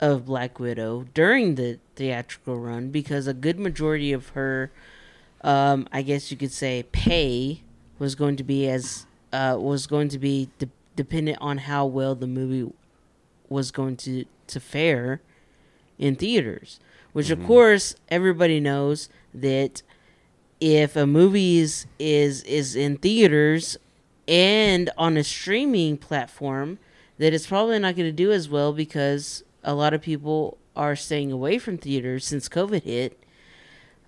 of 0.00 0.24
Black 0.24 0.58
Widow 0.58 1.06
during 1.12 1.56
the 1.56 1.78
theatrical 1.94 2.58
run 2.58 2.90
because 2.90 3.26
a 3.26 3.34
good 3.34 3.58
majority 3.58 4.12
of 4.12 4.30
her 4.30 4.70
um, 5.42 5.88
I 5.92 6.02
guess 6.02 6.30
you 6.30 6.36
could 6.36 6.52
say 6.52 6.84
pay 6.92 7.62
was 7.98 8.14
going 8.14 8.36
to 8.36 8.44
be 8.44 8.68
as 8.68 9.06
uh, 9.32 9.56
was 9.58 9.86
going 9.86 10.08
to 10.08 10.18
be 10.18 10.50
de- 10.58 10.68
dependent 10.96 11.38
on 11.40 11.58
how 11.58 11.86
well 11.86 12.14
the 12.14 12.26
movie 12.26 12.72
was 13.48 13.70
going 13.70 13.96
to 13.98 14.24
to 14.48 14.60
fare 14.60 15.20
in 15.98 16.16
theaters. 16.16 16.80
Which 17.12 17.30
of 17.30 17.44
course 17.44 17.96
everybody 18.08 18.60
knows 18.60 19.08
that 19.34 19.82
if 20.60 20.96
a 20.96 21.06
movie 21.06 21.58
is 21.58 21.86
is, 21.98 22.42
is 22.44 22.76
in 22.76 22.96
theaters 22.96 23.76
and 24.28 24.90
on 24.96 25.16
a 25.16 25.24
streaming 25.24 25.96
platform, 25.96 26.78
that 27.18 27.32
it's 27.32 27.46
probably 27.46 27.78
not 27.78 27.96
going 27.96 28.08
to 28.08 28.12
do 28.12 28.32
as 28.32 28.48
well 28.48 28.72
because 28.72 29.42
a 29.64 29.74
lot 29.74 29.94
of 29.94 30.02
people 30.02 30.58
are 30.76 30.96
staying 30.96 31.32
away 31.32 31.58
from 31.58 31.76
theaters 31.76 32.24
since 32.24 32.48
COVID 32.48 32.82
hit. 32.82 33.22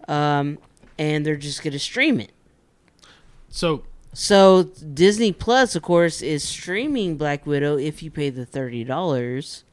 Um, 0.09 0.59
and 0.99 1.25
they're 1.25 1.37
just 1.37 1.63
going 1.63 1.73
to 1.73 1.79
stream 1.79 2.21
it. 2.21 2.33
So 3.49 3.85
So 4.13 4.65
Disney 4.95 5.33
Plus, 5.33 5.75
of 5.75 5.83
course, 5.83 6.23
is 6.23 6.43
streaming 6.43 7.17
Black 7.17 7.47
Widow 7.47 7.79
if 7.79 8.03
you 8.03 8.11
pay 8.11 8.31
the 8.31 8.45
thirty 8.45 8.85
dollars 8.85 9.65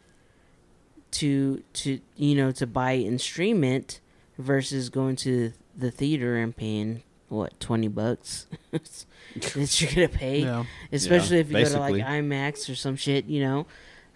to 1.12 1.64
to 1.74 2.00
you 2.16 2.36
know 2.36 2.52
to 2.52 2.68
buy 2.68 2.92
and 2.92 3.20
stream 3.20 3.64
it 3.64 4.00
versus 4.40 4.90
going 4.90 5.16
to 5.18 5.54
the 5.78 5.92
theater 5.92 6.36
and 6.38 6.56
paying 6.56 7.04
what 7.28 7.60
twenty 7.60 7.88
bucks 7.88 8.48
that 8.72 9.82
you're 9.82 9.92
gonna 9.92 10.10
pay, 10.10 10.40
yeah, 10.40 10.64
especially 10.92 11.36
Yeah, 11.38 11.42
if 11.42 11.52
you 11.52 11.64
go 11.66 11.70
to 11.70 11.80
like. 11.80 11.96
IMAX 12.04 12.68
or 12.72 12.76
some 12.76 12.96
shit, 12.96 13.26
you 13.26 13.42
know. 13.42 13.68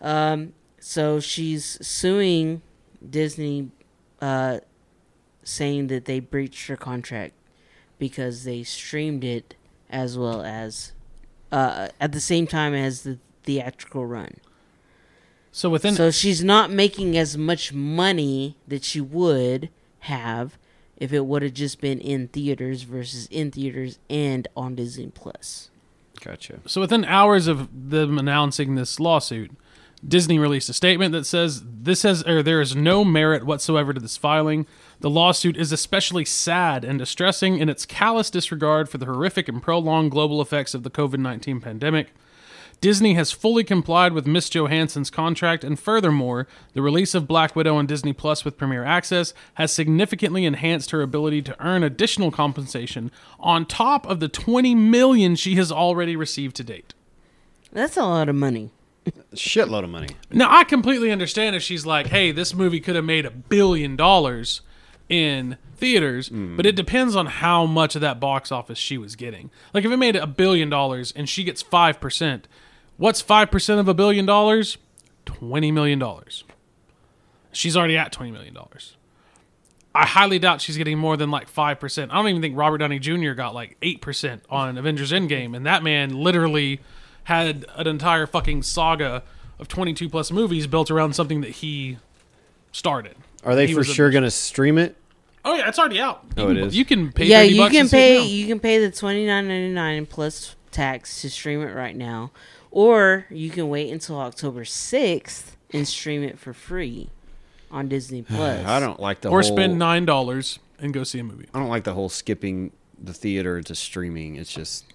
Um, 0.02 0.54
so 0.80 1.20
she's 1.20 1.78
suing 1.86 2.62
Disney, 3.08 3.70
uh, 4.22 4.60
saying 5.44 5.88
that 5.88 6.06
they 6.06 6.20
breached 6.20 6.68
her 6.68 6.76
contract 6.78 7.34
because 8.00 8.44
they 8.46 8.64
streamed 8.64 9.24
it 9.24 9.56
as 9.90 10.18
well 10.18 10.42
as 10.42 10.94
uh, 11.52 11.90
at 12.02 12.12
the 12.14 12.20
same 12.20 12.48
time 12.48 12.74
as 12.74 13.04
the 13.04 13.20
theatrical 13.44 14.06
run. 14.06 14.38
so 15.52 15.70
within 15.70 15.94
so 15.94 16.10
she's 16.10 16.44
not 16.44 16.72
making 16.72 17.16
as 17.18 17.38
much 17.38 17.72
money 17.74 18.58
that 18.68 18.84
she 18.84 19.00
would 19.00 19.70
have 20.04 20.58
if 20.98 21.12
it 21.12 21.26
would 21.26 21.42
have 21.42 21.54
just 21.54 21.82
been 21.82 22.00
in 22.00 22.28
theaters 22.28 22.84
versus 22.84 23.28
in 23.28 23.52
theaters 23.52 24.00
and 24.10 24.48
on 24.56 24.76
Disney 24.76 25.08
Plus. 25.08 25.70
Gotcha. 26.22 26.60
So 26.66 26.82
within 26.82 27.04
hours 27.06 27.48
of 27.48 27.90
them 27.90 28.18
announcing 28.18 28.76
this 28.76 29.00
lawsuit, 29.00 29.52
Disney 30.08 30.38
released 30.38 30.70
a 30.70 30.74
statement 30.74 31.14
that 31.14 31.26
says 31.26 31.64
this 31.66 32.04
has 32.04 32.24
or 32.24 32.44
there 32.44 32.62
is 32.62 32.76
no 32.76 33.04
merit 33.04 33.46
whatsoever 33.46 33.94
to 33.94 34.00
this 34.00 34.18
filing. 34.18 34.66
The 35.00 35.10
lawsuit 35.10 35.58
is 35.58 35.72
especially 35.72 36.26
sad 36.26 36.84
and 36.84 37.00
distressing 37.00 37.58
in 37.58 37.70
its 37.70 37.86
callous 37.86 38.30
disregard 38.30 38.90
for 38.90 38.98
the 38.98 39.06
horrific 39.06 39.48
and 39.48 39.62
prolonged 39.62 40.12
global 40.12 40.42
effects 40.42 40.74
of 40.74 40.84
the 40.84 40.90
COVID-19 40.90 41.62
pandemic. 41.62 42.14
Disney 42.84 43.14
has 43.14 43.32
fully 43.32 43.64
complied 43.64 44.12
with 44.12 44.28
Miss 44.28 44.50
Johansson's 44.50 45.10
contract, 45.10 45.64
and 45.64 45.80
furthermore, 45.80 46.50
the 46.74 46.82
release 46.82 47.16
of 47.16 47.30
Black 47.30 47.56
Widow 47.56 47.78
on 47.78 47.86
Disney 47.86 48.12
Plus 48.12 48.44
with 48.44 48.58
Premier 48.58 48.84
Access 48.84 49.34
has 49.54 49.72
significantly 49.72 50.44
enhanced 50.44 50.92
her 50.92 51.02
ability 51.02 51.42
to 51.44 51.66
earn 51.66 51.82
additional 51.82 52.30
compensation 52.30 53.10
on 53.40 53.66
top 53.66 54.06
of 54.06 54.20
the 54.20 54.28
20 54.28 54.76
million 54.76 55.38
she 55.38 55.56
has 55.56 55.72
already 55.72 56.18
received 56.18 56.58
to 56.58 56.64
date. 56.66 56.94
That's 57.72 57.96
a 57.96 58.04
lot 58.04 58.28
of 58.28 58.36
money. 58.36 58.72
Shitload 59.34 59.86
of 59.86 59.90
money. 59.90 60.10
Now, 60.30 60.54
I 60.54 60.66
completely 60.66 61.10
understand 61.10 61.56
if 61.56 61.64
she's 61.64 61.86
like, 61.86 62.08
hey, 62.08 62.34
this 62.34 62.54
movie 62.54 62.82
could 62.82 62.98
have 62.98 63.06
made 63.06 63.26
a 63.26 63.32
billion 63.32 63.96
dollars 63.96 64.60
in 65.08 65.58
theaters, 65.78 66.28
hmm. 66.28 66.58
but 66.58 66.66
it 66.66 66.76
depends 66.76 67.16
on 67.16 67.28
how 67.28 67.66
much 67.66 67.96
of 67.96 68.02
that 68.02 68.20
box 68.20 68.52
office 68.52 68.78
she 68.78 68.98
was 68.98 69.16
getting. 69.16 69.52
Like, 69.74 69.86
if 69.86 69.92
it 69.92 69.96
made 69.96 70.18
a 70.18 70.28
billion 70.28 70.70
dollars 70.70 71.14
and 71.16 71.30
she 71.30 71.46
gets 71.46 71.64
5%, 71.64 72.44
what's 72.98 73.22
5% 73.22 73.80
of 73.80 73.88
a 73.88 73.94
billion 73.94 74.26
dollars? 74.26 74.78
$20 75.26 75.72
million. 75.74 76.04
She's 77.52 77.78
already 77.78 77.98
at 77.98 78.12
$20 78.14 78.32
million. 78.32 78.58
I 79.96 80.06
highly 80.08 80.40
doubt 80.40 80.60
she's 80.60 80.76
getting 80.78 80.98
more 80.98 81.16
than 81.16 81.30
like 81.30 81.52
5%. 81.54 82.10
I 82.10 82.16
don't 82.16 82.28
even 82.28 82.42
think 82.42 82.58
Robert 82.58 82.80
Downey 82.80 83.00
Jr. 83.00 83.34
got 83.34 83.54
like 83.54 83.78
8% 83.82 84.42
on 84.50 84.78
Avengers 84.78 85.12
Endgame, 85.12 85.56
and 85.56 85.66
that 85.66 85.84
man 85.84 86.18
literally 86.18 86.80
had 87.26 87.66
an 87.76 87.88
entire 87.88 88.26
fucking 88.26 88.64
saga 88.64 89.24
of 89.60 89.68
22 89.68 90.10
plus 90.10 90.32
movies 90.32 90.66
built 90.68 90.90
around 90.90 91.14
something 91.14 91.42
that 91.42 91.52
he 91.52 91.98
started. 92.72 93.16
Are 93.46 93.56
they 93.56 93.68
He 93.68 93.74
for 93.74 93.84
sure 93.84 94.10
going 94.10 94.24
to 94.24 94.32
stream 94.32 94.78
it? 94.80 94.98
Oh 95.46 95.54
yeah, 95.56 95.68
it's 95.68 95.78
already 95.78 96.00
out. 96.00 96.26
Oh, 96.38 96.42
you 96.42 96.44
Oh, 96.44 96.48
can, 96.48 96.58
it 96.58 96.68
is? 96.68 96.76
You 96.78 96.86
can 96.86 97.12
pay. 97.12 97.26
yeah, 97.26 97.40
30 97.42 97.50
you 97.54 97.62
bucks 97.62 97.72
can 97.72 97.80
and 97.82 97.90
see 97.90 97.98
it 97.98 98.20
pay 98.22 98.26
you 98.28 98.48
can 98.48 98.60
pay 98.62 98.80
the 98.80 98.90
twenty 98.90 99.26
nine 99.28 99.48
ninety 99.48 99.74
nine 99.74 100.06
plus 100.06 100.56
tax 100.72 101.22
to 101.22 101.30
stream 101.30 101.62
it 101.62 101.74
right 101.74 101.96
now, 101.96 102.32
or 102.74 103.26
you 103.30 103.52
can 103.52 103.70
wait 103.70 103.92
until 103.92 104.18
October 104.20 104.66
sixth 104.66 105.56
and 105.72 105.88
stream 105.88 106.24
it 106.24 106.40
for 106.40 106.54
free 106.54 107.10
on 107.72 107.88
Disney 107.88 108.22
Plus. 108.28 108.66
I 108.66 108.80
don't 108.80 109.00
like 109.00 109.22
the 109.22 109.30
or 109.30 109.42
whole, 109.42 109.56
spend 109.56 109.78
nine 109.80 110.06
dollars 110.06 110.60
and 110.80 110.94
go 110.94 111.04
see 111.04 111.20
a 111.20 111.24
movie. 111.24 111.48
I 111.54 111.60
don't 111.60 111.70
like 111.70 111.84
the 111.84 111.94
whole 111.94 112.10
skipping 112.10 112.72
the 113.02 113.14
theater 113.14 113.62
to 113.62 113.76
streaming. 113.76 114.36
It's 114.36 114.52
just 114.52 114.86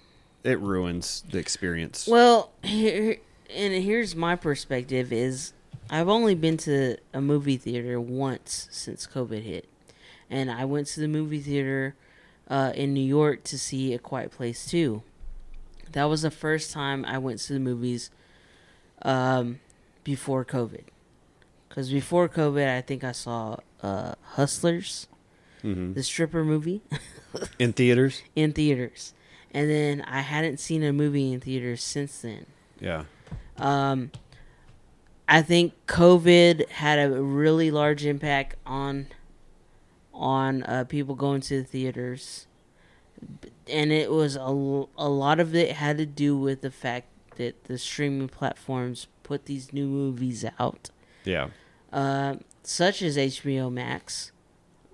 it 0.43 0.59
ruins 0.59 1.23
the 1.31 1.39
experience. 1.39 2.05
Well, 2.07 2.51
here, 2.63 3.17
and 3.53 3.73
here's 3.73 4.13
my 4.15 4.35
perspective: 4.35 5.13
is 5.13 5.53
I've 5.89 6.09
only 6.09 6.35
been 6.35 6.57
to 6.57 6.97
a 7.13 7.21
movie 7.21 7.57
theater 7.57 7.99
once 7.99 8.67
since 8.71 9.07
COVID 9.07 9.43
hit, 9.43 9.69
and 10.29 10.51
I 10.51 10.65
went 10.65 10.87
to 10.87 10.99
the 10.99 11.07
movie 11.07 11.39
theater 11.39 11.95
uh, 12.49 12.73
in 12.75 12.93
New 12.93 13.05
York 13.05 13.43
to 13.45 13.57
see 13.57 13.93
A 13.93 13.99
Quiet 13.99 14.31
Place 14.31 14.65
Two. 14.65 15.01
That 15.93 16.05
was 16.05 16.21
the 16.21 16.31
first 16.31 16.71
time 16.71 17.03
I 17.05 17.17
went 17.17 17.39
to 17.41 17.53
the 17.53 17.59
movies 17.59 18.11
um, 19.01 19.59
before 20.03 20.45
COVID. 20.45 20.83
Because 21.67 21.91
before 21.91 22.27
COVID, 22.29 22.67
I 22.77 22.81
think 22.81 23.03
I 23.03 23.11
saw 23.11 23.57
uh, 23.81 24.13
Hustlers, 24.33 25.07
Mhm. 25.63 25.93
the 25.93 26.03
stripper 26.03 26.43
movie, 26.45 26.81
In 27.59 27.73
theaters, 27.73 28.21
in 28.35 28.53
theaters. 28.53 29.13
And 29.53 29.69
then 29.69 30.01
I 30.01 30.21
hadn't 30.21 30.57
seen 30.59 30.83
a 30.83 30.93
movie 30.93 31.33
in 31.33 31.39
theaters 31.41 31.83
since 31.83 32.21
then. 32.21 32.45
yeah. 32.79 33.03
Um, 33.57 34.11
I 35.27 35.41
think 35.41 35.73
COVID 35.87 36.69
had 36.69 36.97
a 36.97 37.21
really 37.21 37.71
large 37.71 38.05
impact 38.05 38.55
on 38.65 39.07
on 40.13 40.63
uh, 40.63 40.85
people 40.85 41.13
going 41.15 41.41
to 41.41 41.59
the 41.61 41.63
theaters, 41.67 42.47
and 43.69 43.91
it 43.91 44.11
was 44.11 44.35
a, 44.35 44.41
a 44.97 45.09
lot 45.09 45.39
of 45.39 45.55
it 45.55 45.73
had 45.73 45.97
to 45.97 46.05
do 46.05 46.37
with 46.37 46.61
the 46.61 46.71
fact 46.71 47.07
that 47.37 47.65
the 47.65 47.77
streaming 47.77 48.27
platforms 48.27 49.07
put 49.23 49.45
these 49.45 49.71
new 49.71 49.87
movies 49.87 50.43
out, 50.59 50.89
Yeah. 51.23 51.49
uh, 51.93 52.35
such 52.63 53.01
as 53.01 53.15
HBO 53.17 53.71
Max. 53.71 54.31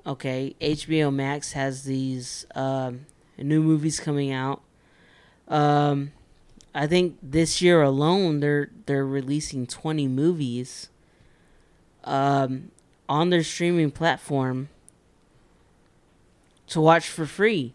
Okay, 0.06 0.56
HBO 0.62 1.12
Max 1.14 1.54
has 1.54 1.84
these 1.86 2.46
um, 2.54 3.08
new 3.38 3.62
movies 3.64 4.00
coming 4.00 4.32
out. 4.32 4.62
Um, 5.48 6.12
I 6.76 6.86
think 6.88 7.18
this 7.24 7.62
year 7.62 7.82
alone 7.82 8.40
they're 8.42 8.70
they're 8.86 9.06
releasing 9.06 9.66
20 9.66 10.08
movies 10.08 10.90
um, 12.04 12.70
on 13.10 13.30
their 13.32 13.44
streaming 13.44 13.90
platform 13.92 14.70
to 16.68 16.82
watch 16.82 17.08
for 17.08 17.26
free. 17.26 17.74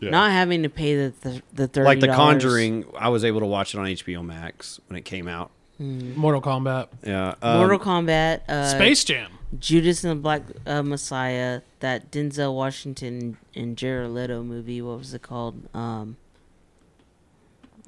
Not 0.00 0.30
having 0.32 0.62
to 0.62 0.68
pay 0.68 0.94
the 0.96 1.12
the, 1.20 1.42
the 1.52 1.68
thirty 1.68 1.86
Like 1.86 2.00
The 2.00 2.08
Conjuring, 2.08 2.84
I 2.98 3.08
was 3.08 3.24
able 3.24 3.40
to 3.40 3.46
watch 3.46 3.74
it 3.74 3.78
on 3.78 3.86
HBO 3.86 4.24
Max 4.24 4.78
when 4.88 4.96
it 4.96 5.04
came 5.04 5.26
out. 5.28 5.50
Mortal 5.80 6.42
Kombat, 6.42 6.88
Yeah. 7.04 7.34
um, 7.40 7.58
Mortal 7.58 7.78
Kombat, 7.78 8.48
uh, 8.48 8.66
Space 8.68 9.04
Jam. 9.04 9.30
Judas 9.58 10.02
and 10.04 10.10
the 10.10 10.16
Black 10.20 10.42
uh, 10.66 10.82
Messiah, 10.82 11.60
that 11.80 12.10
Denzel 12.10 12.54
Washington 12.54 13.36
and 13.54 13.76
Jared 13.76 14.10
Leto 14.10 14.42
movie. 14.42 14.82
What 14.82 14.98
was 14.98 15.14
it 15.14 15.22
called? 15.22 15.68
Um, 15.74 16.16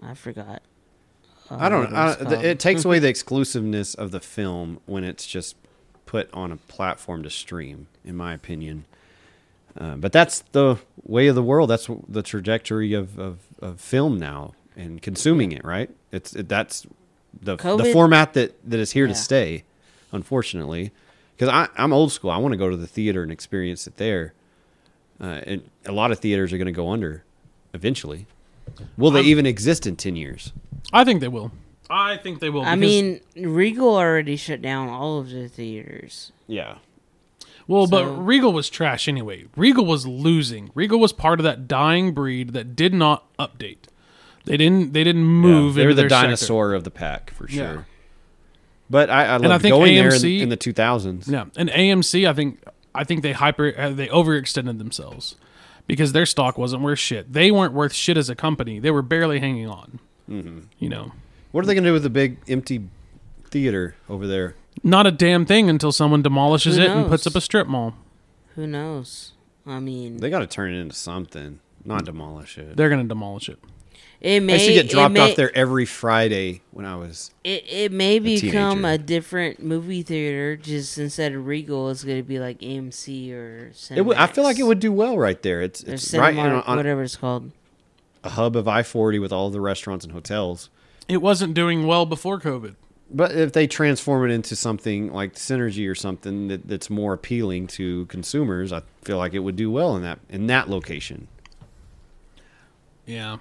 I 0.03 0.15
forgot. 0.15 0.63
Uh, 1.51 1.57
I 1.59 1.69
don't. 1.69 1.81
what 1.81 1.91
it 1.93 1.97
I, 1.97 2.07
was 2.07 2.17
th- 2.17 2.29
called. 2.31 2.45
it 2.45 2.61
takes 2.61 2.85
away 2.85 2.99
the 3.01 3.09
exclusiveness 3.09 3.95
of 3.95 4.11
the 4.13 4.21
film 4.21 4.81
when 4.87 5.05
it's 5.05 5.27
just 5.27 5.57
put 6.07 6.33
on 6.33 6.53
a 6.53 6.57
platform 6.57 7.23
to 7.25 7.31
stream, 7.31 7.89
in 8.05 8.17
my 8.17 8.33
opinion. 8.35 8.85
Uh, 9.79 9.95
but 9.97 10.13
that's 10.13 10.41
the 10.53 10.77
way 11.05 11.27
of 11.29 11.35
the 11.35 11.43
world. 11.43 11.71
That's 11.71 11.89
the 12.09 12.23
trajectory 12.23 12.93
of, 12.93 13.19
of, 13.19 13.39
of 13.61 13.81
film 13.81 14.19
now 14.19 14.53
and 14.77 15.01
consuming 15.01 15.53
it. 15.53 15.65
Right? 15.65 15.91
It's 16.13 16.35
it, 16.35 16.49
that's 16.49 16.87
the 17.43 17.57
the 17.57 17.91
format 17.93 18.35
that, 18.35 18.55
that 18.69 18.81
is 18.81 18.93
here 18.93 19.07
Yeah. 19.07 19.13
to 19.13 19.19
stay. 19.19 19.65
Unfortunately, 20.13 20.91
because 21.37 21.69
I'm 21.77 21.93
old 21.93 22.11
school. 22.11 22.31
I 22.31 22.37
want 22.39 22.53
to 22.53 22.59
go 22.59 22.69
to 22.69 22.77
the 22.77 22.89
theater 22.89 23.23
and 23.23 23.31
experience 23.31 23.87
it 23.87 23.97
there. 23.97 24.33
Uh, 25.21 25.41
and 25.47 25.63
a 25.87 25.93
lot 25.93 26.11
of 26.11 26.19
theaters 26.19 26.53
are 26.53 26.57
going 26.59 26.67
to 26.67 26.73
go 26.73 26.91
under 26.91 27.23
eventually. 27.75 28.27
Will 28.97 29.11
they 29.13 29.21
I'm- 29.21 29.29
even 29.29 29.47
exist 29.47 29.87
in 29.87 29.95
ten 29.97 30.17
years? 30.17 30.53
I 30.93 31.05
think 31.05 31.21
they 31.21 31.29
will. 31.29 31.53
I 31.89 32.17
think 32.17 32.41
they 32.41 32.51
will. 32.51 32.63
I 32.65 32.75
mean, 32.77 33.21
Regal 33.37 33.97
already 33.97 34.37
shut 34.37 34.63
down 34.63 34.89
all 34.89 35.19
of 35.21 35.31
the 35.31 35.49
theaters. 35.49 36.33
Yeah. 36.47 36.79
Well, 37.71 37.87
but 37.87 38.05
Regal 38.07 38.53
was 38.53 38.69
trash 38.69 39.07
anyway. 39.07 39.47
Regal 39.57 39.87
was 39.87 40.07
losing. 40.07 40.71
Regal 40.75 40.99
was 40.99 41.13
part 41.13 41.39
of 41.39 41.45
that 41.45 41.69
dying 41.69 42.13
breed 42.13 42.53
that 42.53 42.75
did 42.75 42.93
not 42.93 43.25
update. 43.39 43.85
They 44.45 44.57
didn't. 44.57 44.93
They 44.93 45.05
didn't 45.05 45.25
move. 45.25 45.75
they 45.75 45.87
were 45.87 45.95
the 45.95 46.03
their 46.03 46.09
sector. 46.09 46.27
dinosaur 46.27 46.75
of 46.75 46.85
the 46.85 46.91
pack 46.91 47.31
for 47.31 47.47
sure. 47.47 47.63
Yeah. 47.63 47.83
But 48.91 49.09
I, 49.09 49.37
I 49.37 49.39
think 49.59 49.73
going 49.73 49.95
there 49.95 50.09
in, 50.09 50.21
AMC 50.21 50.41
in 50.41 50.49
the 50.49 50.57
2000s. 50.57 51.31
Yeah, 51.31 51.45
and 51.57 51.69
AMC, 51.69 52.29
I 52.29 52.33
think, 52.33 52.61
I 52.93 53.05
think 53.05 53.23
they 53.23 53.31
hyper, 53.31 53.73
uh, 53.79 53.91
they 53.91 54.09
overextended 54.09 54.79
themselves 54.79 55.37
because 55.87 56.13
their 56.13 56.27
stock 56.27 56.59
wasn't 56.59 56.83
worth 56.83 56.99
shit. 56.99 57.33
They 57.33 57.53
weren't 57.53 57.73
worth 57.73 57.93
shit 57.93 58.17
as 58.17 58.29
a 58.29 58.35
company. 58.35 58.81
They 58.81 58.91
were 58.91 59.03
barely 59.03 59.39
hanging 59.39 59.69
on. 59.69 60.01
Mm-hmm. 60.29 60.59
You 60.81 60.89
know, 60.89 61.13
What 61.53 61.63
are 61.63 61.67
they 61.69 61.75
going 61.75 61.85
to 61.85 61.91
do 61.91 61.95
with 61.95 62.03
the 62.03 62.11
big 62.11 62.39
empty 62.49 62.89
theater 63.45 63.95
over 64.09 64.27
there? 64.27 64.57
Not 64.83 65.07
a 65.07 65.11
damn 65.11 65.45
thing 65.47 65.69
until 65.69 65.93
someone 65.93 66.23
demolishes 66.23 66.77
Who 66.77 66.83
it 66.83 66.91
and 66.91 67.07
puts 67.09 67.27
up 67.27 67.35
a 67.35 67.41
strip 67.41 67.67
mall. 67.67 67.95
Who 68.57 68.67
knows? 68.67 69.33
I 69.67 69.79
mean, 69.81 70.19
They 70.19 70.31
got 70.31 70.41
to 70.41 70.47
turn 70.47 70.73
it 70.75 70.79
into 70.79 70.95
something, 70.97 71.61
not 71.85 72.05
demolish 72.05 72.59
it. 72.59 72.77
They're 72.77 72.89
gonna 72.91 73.05
demolish 73.05 73.49
it. 73.49 73.59
it 74.21 74.43
may 74.43 74.55
I 74.55 74.57
used 74.57 74.67
to 74.69 74.73
get 74.75 74.85
it 74.87 74.91
dropped 74.91 75.15
may, 75.15 75.21
off 75.31 75.37
there 75.37 75.55
every 75.57 75.85
Friday 75.87 76.63
when 76.73 76.85
I 76.87 76.97
was. 76.97 77.31
It 77.45 77.65
it 77.69 77.93
may 77.93 78.19
become 78.19 78.79
teenager. 78.79 78.95
a 78.95 78.99
different 78.99 79.63
movie 79.63 80.03
theater. 80.03 80.57
Just 80.57 80.99
instead 80.99 81.35
of 81.35 81.47
Regal, 81.47 81.91
it's 81.91 82.03
going 82.05 82.17
to 82.19 82.23
be 82.27 82.39
like 82.39 82.59
AMC 82.61 83.33
or. 83.33 83.73
It 83.95 84.01
would, 84.03 84.17
I 84.17 84.27
feel 84.27 84.45
like 84.45 84.59
it 84.59 84.65
would 84.65 84.81
do 84.81 84.91
well 84.93 85.17
right 85.19 85.41
there. 85.43 85.61
It's 85.61 85.85
Or 85.85 85.93
it's 85.93 86.13
right 86.15 86.35
in, 86.35 86.41
Cinemark, 86.41 86.69
on 86.69 86.77
whatever 86.79 87.03
it's 87.03 87.17
called. 87.17 87.53
a 88.25 88.31
hub 88.31 88.57
of 88.57 88.67
I 88.67 88.83
40 88.83 89.19
with 89.19 89.33
all 89.33 89.51
the 89.51 89.61
restaurants 89.61 90.05
and 90.05 90.13
hotels. 90.13 90.69
It 91.09 91.19
wasn't 91.23 91.55
doing 91.55 91.87
well 91.87 92.07
before 92.07 92.41
COVID. 92.41 92.75
But 93.13 93.33
if 93.33 93.53
they 93.53 93.67
transform 93.67 94.31
it 94.31 94.33
into 94.33 94.55
something 94.55 95.13
like 95.13 95.35
Cinergy 95.35 95.91
or 95.91 95.95
something 95.97 96.47
that, 96.49 96.69
that's 96.69 96.89
more 96.89 97.13
appealing 97.13 97.67
to 97.69 98.07
consumers, 98.07 98.73
I 98.73 98.83
feel 99.03 99.19
like 99.19 99.35
it 99.35 99.41
would 99.41 99.57
do 99.57 99.71
well 99.71 99.97
in 99.97 100.03
that 100.03 100.21
in 100.29 100.47
that 100.47 100.69
location. 100.71 101.27
Yeah, 103.07 103.39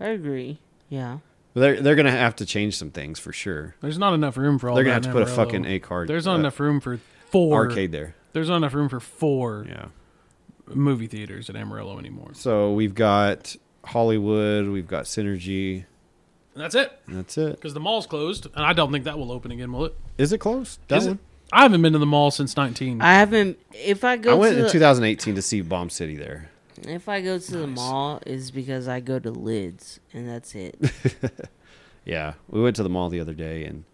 I 0.00 0.08
agree. 0.08 0.58
Yeah. 0.88 1.18
But 1.54 1.60
they're 1.60 1.80
they're 1.80 1.94
gonna 1.96 2.10
have 2.10 2.36
to 2.36 2.46
change 2.46 2.76
some 2.76 2.90
things 2.90 3.18
for 3.18 3.32
sure. 3.32 3.74
there's 3.80 3.98
not 3.98 4.14
enough 4.14 4.36
room 4.36 4.58
for 4.58 4.68
all. 4.68 4.74
They're 4.74 4.84
gonna 4.84 5.00
that 5.00 5.06
have 5.06 5.14
to 5.14 5.20
put 5.20 5.28
a 5.28 5.30
Amarillo. 5.30 5.44
fucking 5.44 5.64
A 5.66 5.78
card. 5.78 6.08
There's 6.08 6.26
not 6.26 6.36
uh, 6.36 6.40
enough 6.40 6.58
room 6.60 6.80
for 6.80 6.98
four 7.30 7.54
arcade 7.68 7.92
there. 7.92 8.14
There's 8.32 8.48
not 8.48 8.56
enough 8.56 8.74
room 8.74 8.88
for 8.88 9.00
four 9.00 9.66
Yeah. 9.68 9.86
movie 10.74 11.06
theaters 11.06 11.48
at 11.48 11.56
Amarillo 11.56 11.98
anymore. 11.98 12.30
So 12.34 12.72
we've 12.72 12.94
got 12.94 13.56
Hollywood, 13.84 14.68
we've 14.68 14.86
got 14.88 15.04
Cinergy. 15.04 15.84
And 16.58 16.64
that's 16.64 16.74
it 16.74 17.00
and 17.06 17.18
That's 17.18 17.38
it. 17.38 17.52
because 17.54 17.72
the 17.72 17.78
mall's 17.78 18.08
closed, 18.08 18.46
and 18.46 18.66
I 18.66 18.72
don't 18.72 18.90
think 18.90 19.04
that 19.04 19.16
will 19.16 19.30
open 19.30 19.52
again, 19.52 19.72
will 19.72 19.84
it? 19.84 19.96
Is 20.18 20.32
it 20.32 20.38
closed? 20.38 20.80
That 20.88 20.96
Is 20.98 21.06
it? 21.06 21.18
I 21.52 21.62
haven't 21.62 21.82
been 21.82 21.92
to 21.92 22.00
the 22.00 22.04
mall 22.06 22.32
since 22.32 22.56
19. 22.56 23.00
I 23.00 23.12
haven't. 23.14 23.60
If 23.72 24.02
I 24.02 24.16
go 24.16 24.32
I 24.32 24.34
went 24.34 24.54
to 24.54 24.58
in 24.58 24.64
the, 24.64 24.70
2018 24.72 25.36
to 25.36 25.42
see 25.42 25.60
Bomb 25.60 25.88
City 25.88 26.16
there. 26.16 26.50
if 26.82 27.08
I 27.08 27.20
go 27.20 27.38
to 27.38 27.56
the 27.58 27.68
mall, 27.68 28.20
is 28.26 28.50
because 28.50 28.88
I 28.88 28.98
go 28.98 29.20
to 29.20 29.30
Lids, 29.30 30.00
and 30.12 30.28
that's 30.28 30.56
it. 30.56 30.76
Yeah, 32.04 32.32
we 32.48 32.62
went 32.62 32.74
to 32.76 32.82
the 32.82 32.88
mall 32.88 33.10
the 33.10 33.20
other 33.20 33.34
day, 33.34 33.64
and 33.64 33.84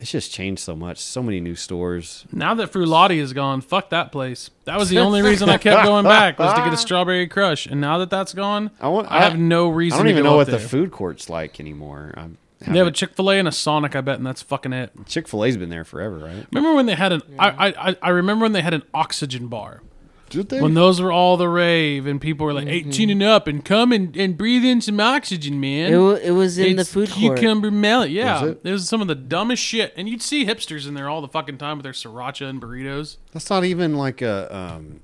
it's 0.00 0.10
just 0.10 0.32
changed 0.32 0.62
so 0.62 0.74
much. 0.74 0.98
So 0.98 1.22
many 1.22 1.40
new 1.40 1.54
stores. 1.54 2.24
now 2.32 2.54
that 2.54 2.72
Frullati 2.72 3.18
is 3.18 3.32
gone, 3.32 3.60
fuck 3.60 3.90
that 3.90 4.10
place. 4.10 4.50
That 4.64 4.78
was 4.78 4.88
the 4.88 4.98
only 4.98 5.22
reason 5.30 5.48
I 5.48 5.58
kept 5.58 5.84
going 5.84 6.04
back 6.04 6.38
was 6.38 6.52
to 6.54 6.60
get 6.64 6.72
a 6.72 6.76
strawberry 6.76 7.28
crush. 7.28 7.66
And 7.66 7.80
now 7.80 7.98
that 7.98 8.10
that's 8.10 8.32
gone, 8.32 8.70
I 8.80 8.88
want. 8.88 9.10
I 9.10 9.22
have 9.22 9.38
no 9.38 9.68
reason. 9.68 10.00
I 10.00 10.02
don't 10.02 10.10
even 10.10 10.24
know 10.24 10.36
what 10.36 10.46
there. 10.46 10.58
the 10.58 10.66
food 10.68 10.90
court's 10.90 11.28
like 11.28 11.60
anymore. 11.60 12.14
I'm, 12.16 12.38
They 12.66 12.78
have 12.78 12.86
a 12.86 12.92
Chick 12.92 13.14
Fil 13.14 13.30
A 13.30 13.38
and 13.38 13.46
a 13.48 13.52
Sonic, 13.52 13.94
I 13.94 14.00
bet, 14.00 14.16
and 14.16 14.26
that's 14.26 14.42
fucking 14.42 14.72
it. 14.72 14.90
Chick 15.06 15.28
Fil 15.28 15.44
A's 15.44 15.56
been 15.56 15.70
there 15.70 15.84
forever, 15.84 16.18
right? 16.18 16.46
Remember 16.52 16.74
when 16.74 16.86
they 16.86 16.94
had 16.94 17.12
an? 17.12 17.22
I, 17.38 17.48
I 17.68 17.90
I 17.90 17.96
I 18.02 18.08
remember 18.10 18.44
when 18.44 18.52
they 18.52 18.62
had 18.62 18.74
an 18.74 18.82
oxygen 18.94 19.48
bar. 19.48 19.82
Did 20.30 20.48
they? 20.48 20.60
When 20.62 20.74
those 20.74 21.00
were 21.00 21.12
all 21.12 21.36
the 21.36 21.48
rave, 21.48 22.06
and 22.06 22.20
people 22.20 22.46
were 22.46 22.52
like 22.54 22.66
18 22.68 23.10
and 23.10 23.22
up, 23.22 23.46
and 23.46 23.62
come 23.64 23.92
and, 23.92 24.16
and 24.16 24.38
breathe 24.38 24.64
in 24.64 24.80
some 24.80 24.98
oxygen, 25.00 25.60
man. 25.60 25.92
it, 25.92 25.98
wa- 25.98 26.10
it 26.12 26.30
was 26.30 26.56
in 26.56 26.76
the 26.76 26.80
It's 26.82 26.92
food 26.92 27.10
court. 27.10 27.38
cucumber 27.38 27.70
melon. 27.70 28.10
Yeah, 28.10 28.40
Was 28.40 28.50
it? 28.52 28.60
it? 28.64 28.70
was 28.72 28.88
some 28.88 29.02
of 29.02 29.08
the 29.08 29.14
dumbest 29.14 29.62
shit, 29.62 29.92
and 29.96 30.08
you'd 30.08 30.22
see 30.22 30.46
hipsters 30.46 30.88
in 30.88 30.94
there 30.94 31.08
all 31.08 31.20
the 31.20 31.28
fucking 31.28 31.58
time 31.58 31.76
with 31.76 31.84
their 31.84 31.92
sriracha 31.92 32.48
and 32.48 32.62
burritos. 32.62 33.16
That's 33.32 33.50
not 33.50 33.64
even 33.64 33.96
like 33.96 34.22
a 34.22 34.56
um, 34.56 35.00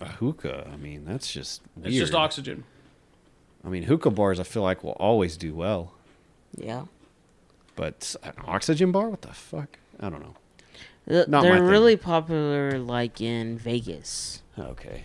a 0.00 0.08
hookah. 0.08 0.68
I 0.72 0.76
mean, 0.76 1.04
that's 1.04 1.30
just 1.30 1.62
weird. 1.76 1.88
It's 1.88 1.96
just 1.98 2.14
oxygen. 2.14 2.64
I 3.64 3.68
mean, 3.68 3.84
hookah 3.84 4.10
bars 4.10 4.40
I 4.40 4.42
feel 4.42 4.62
like 4.62 4.82
will 4.82 4.92
always 4.92 5.36
do 5.36 5.54
well, 5.54 5.92
Yeah. 6.56 6.84
but 7.76 8.14
an 8.22 8.32
oxygen 8.46 8.92
bar, 8.92 9.08
what 9.08 9.22
the 9.22 9.28
fuck? 9.32 9.78
I 10.00 10.10
don't 10.10 10.20
know. 10.20 10.34
Th- 11.08 11.28
Not 11.28 11.42
They're 11.42 11.54
thing. 11.58 11.64
really 11.64 11.96
popular, 11.96 12.78
like 12.78 13.20
in 13.20 13.58
Vegas, 13.58 14.42
Okay, 14.58 15.04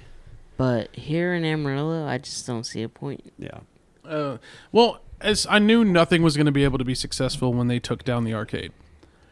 but 0.58 0.96
here 0.96 1.34
in 1.34 1.44
Amarillo, 1.44 2.06
I 2.08 2.18
just 2.18 2.46
don't 2.48 2.64
see 2.66 2.82
a 2.84 2.90
point. 2.90 3.34
yeah, 3.38 3.60
Uh, 4.06 4.38
well, 4.72 5.02
as 5.22 5.46
I 5.50 5.60
knew 5.60 5.84
nothing 5.84 6.22
was 6.24 6.36
going 6.38 6.46
to 6.46 6.52
be 6.52 6.64
able 6.64 6.78
to 6.78 6.86
be 6.86 6.96
successful 6.96 7.54
when 7.54 7.68
they 7.68 7.80
took 7.80 8.04
down 8.04 8.24
the 8.24 8.34
arcade, 8.34 8.72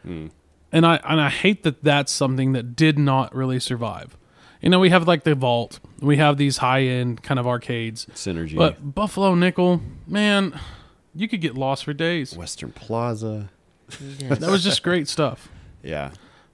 Hmm. 0.04 0.26
and 0.70 0.84
I 0.84 0.96
and 1.04 1.20
I 1.20 1.30
hate 1.30 1.62
that 1.62 1.82
that's 1.82 2.12
something 2.12 2.52
that 2.52 2.76
did 2.76 2.98
not 2.98 3.34
really 3.34 3.58
survive. 3.60 4.16
You 4.60 4.68
know, 4.70 4.80
we 4.80 4.90
have 4.90 5.06
like 5.08 5.22
the 5.24 5.34
vault, 5.36 5.78
we 6.00 6.16
have 6.18 6.36
these 6.36 6.58
high 6.58 6.82
end 6.82 7.22
kind 7.22 7.38
of 7.40 7.46
arcades, 7.46 8.06
Cinergy. 8.14 8.56
but 8.56 8.94
Buffalo 8.94 9.34
Nickel, 9.34 9.80
man, 10.06 10.58
you 11.14 11.28
could 11.28 11.40
get 11.40 11.54
lost 11.54 11.84
for 11.84 11.92
days. 11.94 12.36
Western 12.36 12.72
Plaza. 12.72 13.48
Yes. 14.18 14.38
That 14.40 14.50
was 14.50 14.62
just 14.62 14.82
great 14.82 15.08
stuff. 15.08 15.48
Yeah, 15.82 16.10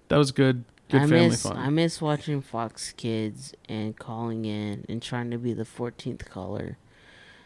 That 0.09 0.17
was 0.19 0.33
good, 0.33 0.65
good 0.91 1.03
I 1.03 1.07
family 1.07 1.29
miss 1.31 1.43
fun. 1.43 1.57
I 1.57 1.71
miss 1.71 2.01
watching 2.03 2.41
Fox 2.43 2.93
Kids 2.93 3.55
and 3.69 3.97
calling 3.99 4.45
in 4.45 4.85
and 4.89 5.01
trying 5.03 5.31
to 5.31 5.39
be 5.39 5.53
the 5.53 5.65
14th 5.65 6.27
caller 6.29 6.77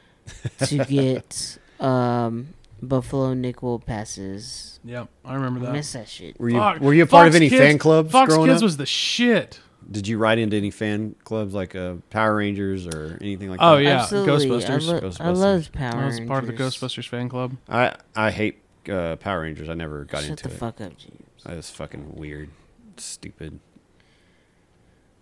to 0.66 0.84
get 0.84 1.58
um, 1.80 2.48
Buffalo 2.82 3.34
Nickel 3.34 3.78
passes. 3.78 4.80
yeah, 4.84 5.06
I 5.24 5.34
remember 5.34 5.60
that. 5.60 5.66
I 5.66 5.72
that. 5.72 5.76
miss 5.78 5.92
that 5.92 6.08
shit. 6.08 6.38
were 6.38 6.48
you 6.50 6.58
Fuck. 6.58 6.80
were 6.80 6.92
you 6.94 7.04
a 7.04 7.06
part 7.06 7.26
Fox 7.26 7.34
of 7.36 7.36
any 7.36 7.48
Kids- 7.48 7.62
fan 7.62 7.78
clubs 7.78 8.12
Fox 8.12 8.32
growing 8.34 8.50
Kids 8.50 8.60
up? 8.62 8.64
was 8.64 8.76
the 8.76 8.86
shit. 8.86 9.60
Did 9.90 10.06
you 10.06 10.18
ride 10.18 10.38
into 10.38 10.54
any 10.54 10.70
fan 10.70 11.14
clubs 11.24 11.54
like 11.54 11.74
uh, 11.74 11.94
Power 12.10 12.36
Rangers 12.36 12.86
or 12.86 13.16
anything 13.22 13.48
like 13.48 13.58
Oh, 13.62 13.70
that? 13.70 13.74
Oh 13.76 13.78
yeah. 13.78 14.02
Absolutely. 14.02 14.48
Ghostbusters. 14.48 15.18
I, 15.20 15.24
lo- 15.24 15.30
I 15.30 15.32
love 15.32 15.72
Power 15.72 16.00
Rangers. 16.00 16.18
I 16.18 16.20
was 16.22 16.28
part 16.28 16.44
of 16.44 16.48
the 16.48 16.62
Ghostbusters 16.62 17.08
fan 17.08 17.28
club. 17.30 17.56
I 17.70 17.94
I 18.14 18.30
hate 18.30 18.58
uh, 18.90 19.16
Power 19.16 19.40
Rangers. 19.42 19.70
I 19.70 19.74
never 19.74 20.04
got 20.04 20.24
into 20.24 20.34
it. 20.34 20.38
Shut 20.40 20.44
into 20.44 20.48
the 20.48 20.54
it. 20.54 20.58
fuck 20.58 20.80
up, 20.82 20.98
James. 20.98 21.22
That 21.44 21.56
was 21.56 21.70
fucking 21.70 22.16
weird, 22.16 22.50
stupid, 22.96 23.60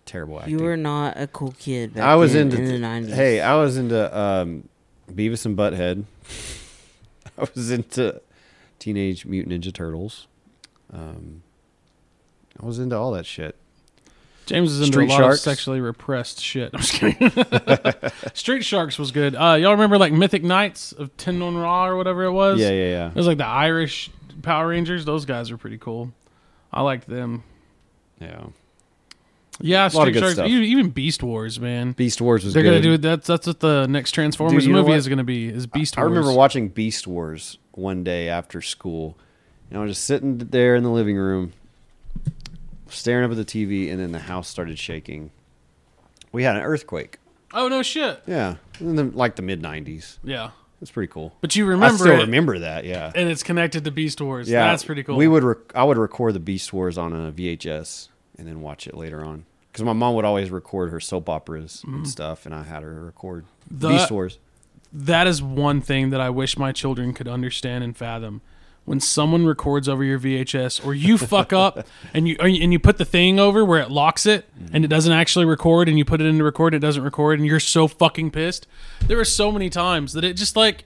terrible 0.05 0.41
You 0.47 0.59
were 0.59 0.77
not 0.77 1.19
a 1.19 1.27
cool 1.27 1.53
kid 1.59 1.93
back 1.93 2.03
I 2.03 2.15
was 2.15 2.33
then, 2.33 2.51
into 2.51 2.61
in 2.61 2.81
the 2.81 2.87
90s. 2.87 3.13
Hey, 3.13 3.41
I 3.41 3.55
was 3.55 3.77
into 3.77 4.17
um, 4.17 4.67
Beavis 5.11 5.45
and 5.45 5.57
Butthead. 5.57 6.05
I 7.37 7.47
was 7.53 7.71
into 7.71 8.19
Teenage 8.79 9.25
Mutant 9.25 9.63
Ninja 9.63 9.73
Turtles. 9.73 10.27
Um, 10.91 11.43
I 12.61 12.65
was 12.65 12.79
into 12.79 12.95
all 12.95 13.11
that 13.11 13.25
shit. 13.25 13.55
James 14.47 14.71
is 14.71 14.79
into 14.79 14.93
Street 14.93 15.09
a 15.09 15.11
lot 15.11 15.17
Sharks. 15.19 15.35
of 15.39 15.41
sexually 15.41 15.81
repressed 15.81 16.41
shit. 16.41 16.71
I'm 16.73 16.79
just 16.79 16.93
kidding. 16.93 17.31
Street 18.33 18.63
Sharks 18.63 18.97
was 18.97 19.11
good. 19.11 19.35
Uh, 19.35 19.57
y'all 19.59 19.71
remember 19.71 19.97
like 19.97 20.13
Mythic 20.13 20.41
Knights 20.41 20.93
of 20.93 21.15
Tendon 21.17 21.57
Raw 21.57 21.85
or 21.85 21.97
whatever 21.97 22.23
it 22.23 22.31
was? 22.31 22.59
Yeah, 22.59 22.69
yeah, 22.69 22.89
yeah. 22.89 23.07
It 23.09 23.15
was 23.15 23.27
like 23.27 23.37
the 23.37 23.45
Irish 23.45 24.09
Power 24.41 24.67
Rangers. 24.67 25.05
Those 25.05 25.25
guys 25.25 25.51
were 25.51 25.57
pretty 25.57 25.77
cool. 25.77 26.11
I 26.71 26.81
liked 26.81 27.07
them. 27.07 27.43
Yeah. 28.19 28.45
Yeah, 29.59 29.83
lot 29.83 29.85
of 29.87 29.91
Street 29.93 30.13
good 30.13 30.19
Sharks. 30.19 30.33
stuff. 30.35 30.47
Even, 30.47 30.89
Beast 30.91 31.23
Wars, 31.23 31.59
man. 31.59 31.93
Beast 31.93 32.21
Wars 32.21 32.45
was 32.45 32.53
They're 32.53 32.61
good. 32.61 32.69
gonna 32.69 32.81
do 32.81 32.93
it. 32.93 33.01
That's 33.01 33.25
that's 33.25 33.47
what 33.47 33.59
the 33.59 33.87
next 33.87 34.11
Transformers 34.11 34.65
Dude, 34.65 34.73
movie 34.73 34.91
is 34.91 35.07
gonna 35.07 35.23
be. 35.23 35.47
Is 35.47 35.65
Beast 35.65 35.97
I 35.97 36.01
Wars? 36.01 36.11
I 36.11 36.15
remember 36.15 36.37
watching 36.37 36.69
Beast 36.69 37.07
Wars 37.07 37.57
one 37.71 38.03
day 38.03 38.29
after 38.29 38.61
school. 38.61 39.17
And 39.69 39.79
I 39.79 39.81
was 39.81 39.91
just 39.95 40.05
sitting 40.05 40.37
there 40.37 40.75
in 40.75 40.83
the 40.83 40.91
living 40.91 41.17
room, 41.17 41.53
staring 42.87 43.25
up 43.25 43.31
at 43.31 43.37
the 43.37 43.45
TV, 43.45 43.89
and 43.91 43.99
then 43.99 44.11
the 44.11 44.19
house 44.19 44.47
started 44.47 44.77
shaking. 44.79 45.31
We 46.31 46.43
had 46.43 46.55
an 46.55 46.61
earthquake. 46.63 47.17
Oh 47.53 47.67
no 47.67 47.81
shit. 47.81 48.21
Yeah, 48.27 48.55
in 48.79 48.95
the, 48.95 49.03
like 49.05 49.35
the 49.37 49.41
mid 49.41 49.61
'90s. 49.61 50.19
Yeah, 50.23 50.51
It's 50.81 50.91
pretty 50.91 51.11
cool. 51.11 51.33
but 51.41 51.55
you 51.55 51.65
remember? 51.65 51.85
I 51.85 51.87
remember 51.89 52.03
still 52.05 52.19
it, 52.19 52.25
remember 52.25 52.59
that. 52.59 52.85
Yeah, 52.85 53.11
and 53.15 53.29
it's 53.29 53.41
connected 53.43 53.83
to 53.85 53.91
Beast 53.91 54.21
Wars. 54.21 54.49
yeah, 54.49 54.67
that's 54.69 54.83
pretty 54.83 55.03
cool. 55.03 55.15
We 55.17 55.27
would. 55.27 55.43
Rec- 55.43 55.75
I 55.75 55.83
would 55.83 55.97
record 55.97 56.33
the 56.35 56.39
Beast 56.39 56.71
Wars 56.73 56.97
on 56.97 57.13
a 57.13 57.31
VHS 57.31 58.09
and 58.37 58.47
then 58.47 58.61
watch 58.61 58.85
it 58.87 58.95
later 58.95 59.23
on. 59.23 59.45
Because 59.71 59.83
my 59.83 59.93
mom 59.93 60.13
would 60.15 60.25
always 60.25 60.49
record 60.51 60.91
her 60.91 60.99
soap 60.99 61.29
operas 61.29 61.83
and 61.85 62.07
stuff, 62.07 62.45
and 62.45 62.53
I 62.55 62.63
had 62.63 62.83
her 62.83 63.05
record 63.05 63.45
Mm-hmm. 63.73 63.79
The- 63.79 63.89
Beast 63.89 64.11
Wars. 64.11 64.37
that 64.93 65.27
is 65.27 65.41
one 65.41 65.81
thing 65.81 66.09
that 66.11 66.21
I 66.21 66.29
wish 66.29 66.57
my 66.57 66.71
children 66.71 67.13
could 67.13 67.27
understand 67.27 67.83
and 67.83 67.95
fathom. 67.97 68.41
When 68.87 68.99
someone 69.01 69.45
records 69.45 69.87
over 69.89 70.01
your 70.03 70.17
VHS, 70.17 70.83
or 70.85 70.93
you 70.95 71.17
fuck 71.33 71.51
up 71.51 71.85
and 72.13 72.25
you 72.27 72.37
and 72.39 72.71
you 72.71 72.79
put 72.79 72.97
the 72.97 73.03
thing 73.05 73.37
over 73.37 73.63
where 73.65 73.81
it 73.81 73.91
locks 73.91 74.25
it 74.25 74.45
and 74.71 74.83
it 74.85 74.87
doesn't 74.87 75.11
actually 75.11 75.43
record, 75.45 75.89
and 75.89 75.97
you 75.97 76.05
put 76.05 76.21
it 76.21 76.25
into 76.25 76.43
record, 76.43 76.73
it 76.73 76.79
doesn't 76.79 77.03
record, 77.03 77.37
and 77.37 77.45
you're 77.45 77.59
so 77.59 77.89
fucking 77.89 78.31
pissed. 78.31 78.65
There 79.05 79.19
are 79.19 79.25
so 79.25 79.51
many 79.51 79.69
times 79.69 80.13
that 80.13 80.23
it 80.23 80.35
just 80.37 80.55
like, 80.55 80.85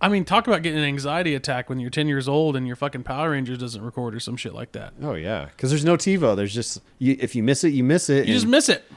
I 0.00 0.08
mean, 0.08 0.24
talk 0.24 0.46
about 0.46 0.62
getting 0.62 0.78
an 0.78 0.84
anxiety 0.86 1.34
attack 1.34 1.68
when 1.68 1.78
you're 1.78 1.90
10 1.90 2.08
years 2.08 2.26
old 2.26 2.56
and 2.56 2.66
your 2.66 2.74
fucking 2.74 3.02
Power 3.02 3.30
Rangers 3.32 3.58
doesn't 3.58 3.82
record 3.84 4.14
or 4.14 4.20
some 4.20 4.38
shit 4.38 4.54
like 4.54 4.72
that. 4.72 4.94
Oh 5.02 5.12
yeah, 5.14 5.44
because 5.54 5.68
there's 5.70 5.84
no 5.84 5.96
TiVo. 5.98 6.34
There's 6.34 6.54
just 6.54 6.80
you, 6.98 7.16
if 7.20 7.34
you 7.36 7.42
miss 7.42 7.64
it, 7.64 7.74
you 7.74 7.84
miss 7.84 8.08
it. 8.08 8.26
You 8.26 8.32
just 8.34 8.46
miss 8.46 8.70
it. 8.70 8.90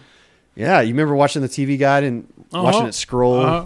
yeah, 0.56 0.80
you 0.80 0.94
remember 0.94 1.14
watching 1.14 1.42
the 1.42 1.50
TV 1.50 1.78
guide 1.78 2.06
and 2.06 2.26
watching 2.54 2.80
Uh-huh. 2.80 2.88
it 2.88 2.94
scroll, 2.94 3.42
Uh-huh. 3.42 3.66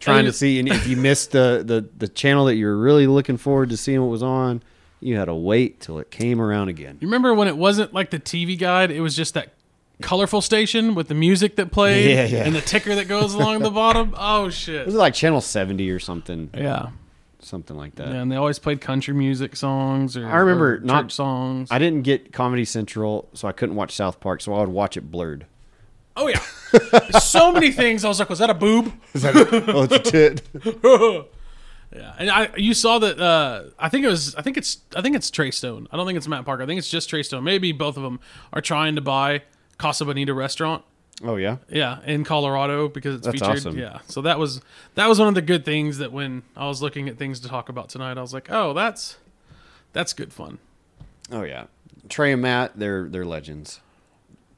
Trying 0.00 0.24
to 0.24 0.32
see. 0.32 0.58
And 0.58 0.68
if 0.68 0.86
you 0.86 0.96
missed 0.96 1.32
the, 1.32 1.62
the 1.64 1.88
the 1.96 2.08
channel 2.08 2.44
that 2.46 2.56
you 2.56 2.66
were 2.66 2.78
really 2.78 3.06
looking 3.06 3.36
forward 3.36 3.70
to 3.70 3.76
seeing 3.76 4.00
what 4.00 4.08
was 4.10 4.22
on, 4.22 4.62
you 5.00 5.16
had 5.16 5.26
to 5.26 5.34
wait 5.34 5.80
till 5.80 5.98
it 5.98 6.10
came 6.10 6.40
around 6.40 6.68
again. 6.68 6.98
You 7.00 7.08
remember 7.08 7.34
when 7.34 7.48
it 7.48 7.56
wasn't 7.56 7.92
like 7.94 8.10
the 8.10 8.18
TV 8.18 8.58
guide? 8.58 8.90
It 8.90 9.00
was 9.00 9.14
just 9.16 9.34
that 9.34 9.52
colorful 10.00 10.40
station 10.40 10.94
with 10.94 11.08
the 11.08 11.14
music 11.14 11.56
that 11.56 11.72
played 11.72 12.08
Yeah, 12.10 12.24
yeah. 12.26 12.44
and 12.44 12.54
the 12.54 12.60
ticker 12.60 12.94
that 12.94 13.08
goes 13.08 13.34
along 13.34 13.60
the 13.60 13.70
bottom. 13.70 14.14
Oh 14.18 14.48
shit! 14.50 14.86
Was 14.86 14.94
it 14.94 14.98
like 14.98 15.14
channel 15.14 15.40
seventy 15.40 15.90
or 15.90 15.98
something? 15.98 16.50
Yeah. 16.54 16.90
Something 17.40 17.76
like 17.76 17.94
that. 17.94 18.08
yeah, 18.08 18.14
and 18.14 18.32
they 18.32 18.36
always 18.36 18.58
played 18.58 18.80
country 18.80 19.14
music 19.14 19.54
songs 19.54 20.16
or 20.16 20.26
I 20.26 20.36
remember 20.38 20.74
or 20.76 20.80
not- 20.80 21.12
songs. 21.12 21.68
I 21.70 21.78
didn't 21.78 22.02
get 22.02 22.32
Comedy 22.32 22.64
Central, 22.64 23.28
so 23.32 23.46
I 23.46 23.52
couldn't 23.52 23.76
watch 23.76 23.94
South 23.94 24.18
Park, 24.18 24.40
so 24.40 24.52
I 24.54 24.58
would 24.60 24.68
watch 24.70 24.96
it 24.96 25.10
blurred. 25.10 25.46
Oh 26.18 26.28
yeah, 26.28 26.40
so 27.18 27.50
many 27.52 27.72
things. 27.72 28.04
I 28.04 28.08
was 28.08 28.18
like, 28.18 28.28
was 28.28 28.40
that 28.40 28.50
a 28.50 28.54
boob? 28.54 28.92
oh, 29.14 29.86
it's 29.90 29.94
a 29.94 29.98
tit. 29.98 30.42
Yeah, 31.90 32.12
and 32.18 32.30
I 32.30 32.50
you 32.54 32.74
saw 32.74 32.98
that. 32.98 33.18
Uh, 33.18 33.70
I 33.78 33.88
think 33.88 34.04
it 34.04 34.08
was. 34.08 34.34
I 34.34 34.42
think 34.42 34.58
it's. 34.58 34.82
I 34.94 35.00
think 35.00 35.16
it's 35.16 35.30
Trey 35.30 35.50
Stone. 35.50 35.88
I 35.90 35.96
don't 35.96 36.06
think 36.06 36.18
it's 36.18 36.28
Matt 36.28 36.44
Parker. 36.44 36.62
I 36.62 36.66
think 36.66 36.76
it's 36.76 36.90
just 36.90 37.08
Trey 37.08 37.22
Stone. 37.22 37.44
Maybe 37.44 37.72
both 37.72 37.96
of 37.96 38.02
them 38.02 38.20
are 38.52 38.60
trying 38.60 38.94
to 38.96 39.00
buy 39.00 39.40
Casa 39.78 40.04
Bonita 40.04 40.34
restaurant. 40.34 40.84
Oh 41.24 41.36
yeah. 41.36 41.56
Yeah, 41.70 42.00
in 42.04 42.24
Colorado 42.24 42.88
because 42.88 43.16
it's 43.16 43.24
That's 43.26 43.40
featured. 43.40 43.56
awesome. 43.56 43.78
Yeah, 43.78 44.00
so 44.06 44.20
that 44.20 44.38
was 44.38 44.60
that 44.96 45.08
was 45.08 45.18
one 45.18 45.28
of 45.28 45.34
the 45.34 45.40
good 45.40 45.64
things 45.64 45.96
that 45.96 46.12
when 46.12 46.42
I 46.56 46.68
was 46.68 46.82
looking 46.82 47.08
at 47.08 47.16
things 47.16 47.40
to 47.40 47.48
talk 47.48 47.70
about 47.70 47.88
tonight, 47.88 48.18
I 48.18 48.20
was 48.20 48.34
like, 48.34 48.48
oh, 48.50 48.74
that's 48.74 49.16
that's 49.94 50.12
good 50.12 50.32
fun. 50.32 50.58
Oh 51.32 51.42
yeah. 51.42 51.68
Trey 52.10 52.32
and 52.32 52.42
Matt, 52.42 52.78
they're 52.78 53.08
they're 53.08 53.24
legends. 53.24 53.80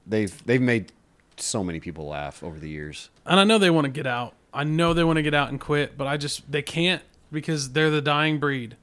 They've 0.05 0.45
they've 0.45 0.61
made 0.61 0.91
so 1.43 1.63
many 1.65 1.81
people 1.81 2.07
laugh 2.07 2.43
over 2.43 2.59
the 2.59 2.69
years. 2.69 3.11
And 3.27 3.39
I 3.41 3.45
know 3.45 3.59
they 3.59 3.71
want 3.71 3.85
to 3.87 3.91
get 3.91 4.07
out. 4.07 4.35
I 4.53 4.65
know 4.65 4.93
they 4.95 5.05
want 5.05 5.17
to 5.17 5.23
get 5.23 5.35
out 5.35 5.49
and 5.51 5.61
quit, 5.61 5.97
but 5.97 6.07
I 6.07 6.17
just 6.17 6.51
they 6.51 6.63
can't 6.63 7.03
because 7.33 7.73
they're 7.73 7.91
the 7.91 8.01
dying 8.03 8.39
breed. 8.39 8.77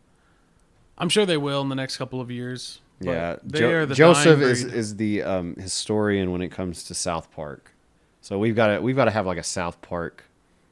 I'm 0.97 1.09
sure 1.09 1.25
they 1.25 1.37
will 1.37 1.61
in 1.61 1.69
the 1.69 1.75
next 1.75 1.97
couple 1.97 2.21
of 2.21 2.31
years. 2.31 2.79
Yeah, 2.99 3.35
they 3.43 3.59
Jo- 3.59 3.71
are 3.71 3.85
the 3.85 3.93
Joseph 3.95 4.39
dying 4.39 4.51
is 4.51 4.63
is 4.63 4.95
the 4.95 5.21
um, 5.23 5.55
historian 5.55 6.31
when 6.31 6.41
it 6.41 6.49
comes 6.49 6.83
to 6.85 6.93
South 6.93 7.31
Park. 7.31 7.73
So 8.21 8.39
we've 8.39 8.55
got 8.55 8.67
to 8.67 8.79
we've 8.81 8.95
got 8.95 9.05
to 9.05 9.11
have 9.11 9.25
like 9.27 9.37
a 9.37 9.43
South 9.43 9.81
Park 9.81 10.23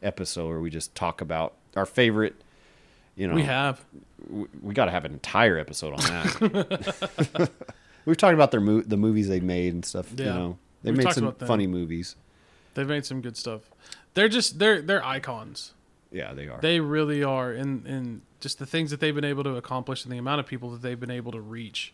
episode 0.01 0.47
where 0.49 0.59
we 0.59 0.69
just 0.69 0.95
talk 0.95 1.21
about 1.21 1.53
our 1.75 1.85
favorite. 1.85 2.35
You 3.15 3.27
know, 3.27 3.35
We 3.35 3.43
have. 3.43 3.83
we, 4.29 4.45
we 4.61 4.73
got 4.73 4.85
to 4.85 4.91
have 4.91 5.05
an 5.05 5.13
entire 5.13 5.57
episode 5.57 5.93
on 5.93 5.99
that. 5.99 7.49
We've 8.05 8.17
talked 8.17 8.33
about 8.33 8.51
their 8.51 8.59
mo- 8.61 8.81
the 8.81 8.97
movies 8.97 9.27
they've 9.29 9.41
made 9.43 9.73
and 9.73 9.85
stuff. 9.85 10.11
You 10.17 10.25
Yeah. 10.25 10.33
know, 10.33 10.57
they 10.85 10.91
We've 10.91 11.03
made 11.03 11.13
some 11.13 11.33
funny 11.33 11.67
movies. 11.67 12.15
They've 12.73 12.87
made 12.87 13.05
some 13.05 13.21
good 13.21 13.37
stuff. 13.37 13.61
They're 14.13 14.29
just 14.29 14.59
they're 14.59 14.81
they're 14.81 15.03
icons. 15.03 15.73
Yeah, 16.11 16.33
they 16.33 16.47
are. 16.47 16.59
They 16.61 16.79
really 16.79 17.23
are 17.23 17.51
and 17.51 17.85
and 17.85 18.21
just 18.39 18.59
the 18.59 18.65
things 18.65 18.91
that 18.91 18.99
they've 18.99 19.15
been 19.15 19.25
able 19.25 19.43
to 19.43 19.55
accomplish 19.55 20.03
and 20.03 20.13
the 20.13 20.17
amount 20.17 20.39
of 20.39 20.45
people 20.45 20.69
that 20.71 20.81
they've 20.81 20.99
been 20.99 21.11
able 21.11 21.31
to 21.31 21.41
reach. 21.41 21.93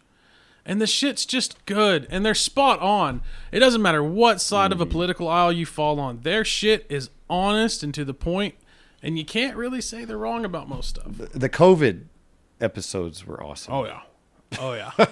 And 0.64 0.80
the 0.80 0.88
shit's 0.88 1.26
just 1.26 1.66
good 1.66 2.08
and 2.12 2.26
they're 2.26 2.36
spot 2.36 2.80
on. 2.80 3.22
It 3.52 3.60
doesn't 3.60 3.82
matter 3.82 4.04
what 4.04 4.42
side 4.42 4.72
of 4.72 4.80
a 4.80 4.84
mm-hmm. 4.84 4.92
political 4.92 5.28
aisle 5.28 5.52
you 5.52 5.66
fall 5.66 6.00
on. 6.00 6.22
Their 6.22 6.46
shit 6.46 6.86
is 6.90 7.10
honest 7.30 7.84
and 7.84 7.94
to 7.96 8.06
the 8.06 8.14
point 8.14 8.56
and 9.02 9.18
you 9.18 9.26
can't 9.26 9.56
really 9.56 9.82
say 9.82 10.06
they're 10.06 10.18
wrong 10.18 10.46
about 10.46 10.70
most 10.70 10.90
stuff. 10.90 11.08
the 11.18 11.50
COVID 11.50 12.04
episodes 12.60 13.26
were 13.26 13.44
awesome. 13.44 13.74
Oh 13.74 13.86
yeah. 13.86 14.02
Oh 14.60 14.74
yeah. 14.74 14.92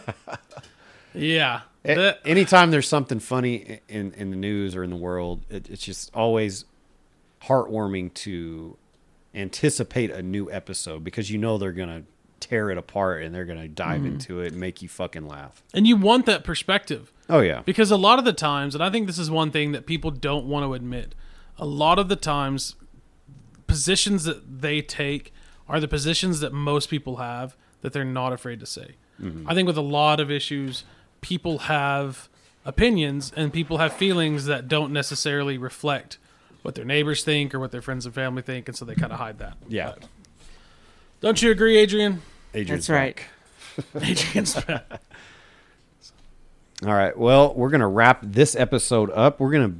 yeah. 1.21 1.61
Anytime 2.25 2.71
there's 2.71 2.87
something 2.87 3.19
funny 3.19 3.79
in 3.87 4.13
in 4.13 4.31
the 4.31 4.35
news 4.35 4.75
or 4.75 4.83
in 4.83 4.89
the 4.89 4.95
world, 4.95 5.43
it, 5.49 5.69
it's 5.69 5.83
just 5.83 6.13
always 6.13 6.65
heartwarming 7.43 8.13
to 8.13 8.77
anticipate 9.33 10.11
a 10.11 10.21
new 10.21 10.51
episode 10.51 11.03
because 11.03 11.29
you 11.29 11.37
know 11.37 11.57
they're 11.57 11.71
gonna 11.71 12.03
tear 12.39 12.69
it 12.69 12.77
apart 12.77 13.23
and 13.23 13.33
they're 13.33 13.45
gonna 13.45 13.67
dive 13.67 14.01
mm-hmm. 14.01 14.13
into 14.13 14.41
it 14.41 14.51
and 14.51 14.59
make 14.59 14.81
you 14.81 14.89
fucking 14.89 15.27
laugh. 15.27 15.63
and 15.73 15.87
you 15.87 15.95
want 15.95 16.25
that 16.25 16.43
perspective. 16.43 17.11
Oh 17.29 17.41
yeah, 17.41 17.61
Because 17.63 17.91
a 17.91 17.97
lot 17.97 18.19
of 18.19 18.25
the 18.25 18.33
times, 18.33 18.73
and 18.73 18.83
I 18.83 18.89
think 18.89 19.07
this 19.07 19.19
is 19.19 19.29
one 19.29 19.51
thing 19.51 19.71
that 19.71 19.85
people 19.85 20.09
don't 20.09 20.45
want 20.45 20.65
to 20.65 20.73
admit, 20.73 21.13
a 21.57 21.65
lot 21.65 21.99
of 21.99 22.09
the 22.09 22.15
times, 22.15 22.75
positions 23.67 24.23
that 24.23 24.61
they 24.61 24.81
take 24.81 25.31
are 25.67 25.79
the 25.79 25.87
positions 25.87 26.39
that 26.39 26.51
most 26.51 26.89
people 26.89 27.17
have 27.17 27.55
that 27.81 27.93
they're 27.93 28.03
not 28.03 28.33
afraid 28.33 28.59
to 28.59 28.65
say. 28.65 28.95
Mm-hmm. 29.21 29.47
I 29.47 29.53
think 29.53 29.67
with 29.67 29.77
a 29.77 29.81
lot 29.81 30.19
of 30.19 30.31
issues, 30.31 30.83
people 31.21 31.59
have 31.59 32.29
opinions 32.65 33.31
and 33.35 33.51
people 33.53 33.77
have 33.77 33.93
feelings 33.93 34.45
that 34.45 34.67
don't 34.67 34.91
necessarily 34.93 35.57
reflect 35.57 36.17
what 36.61 36.75
their 36.75 36.85
neighbors 36.85 37.23
think 37.23 37.53
or 37.55 37.59
what 37.59 37.71
their 37.71 37.81
friends 37.81 38.05
and 38.05 38.13
family 38.13 38.41
think, 38.41 38.67
and 38.67 38.75
so 38.77 38.83
they 38.85 38.95
kind 38.95 39.11
of 39.13 39.19
hide 39.19 39.39
that. 39.39 39.57
yeah. 39.67 39.93
Don't 41.21 41.41
you 41.41 41.51
agree, 41.51 41.77
Adrian? 41.77 42.21
Adrian's 42.53 42.87
That's 42.87 42.89
right. 42.89 43.15
back. 43.15 44.01
Adrian's 44.09 44.55
back. 44.63 45.01
All 46.85 46.93
right. 46.93 47.17
Well, 47.17 47.53
we're 47.55 47.69
gonna 47.69 47.89
wrap 47.89 48.21
this 48.23 48.55
episode 48.55 49.11
up. 49.11 49.39
We're 49.39 49.51
gonna 49.51 49.73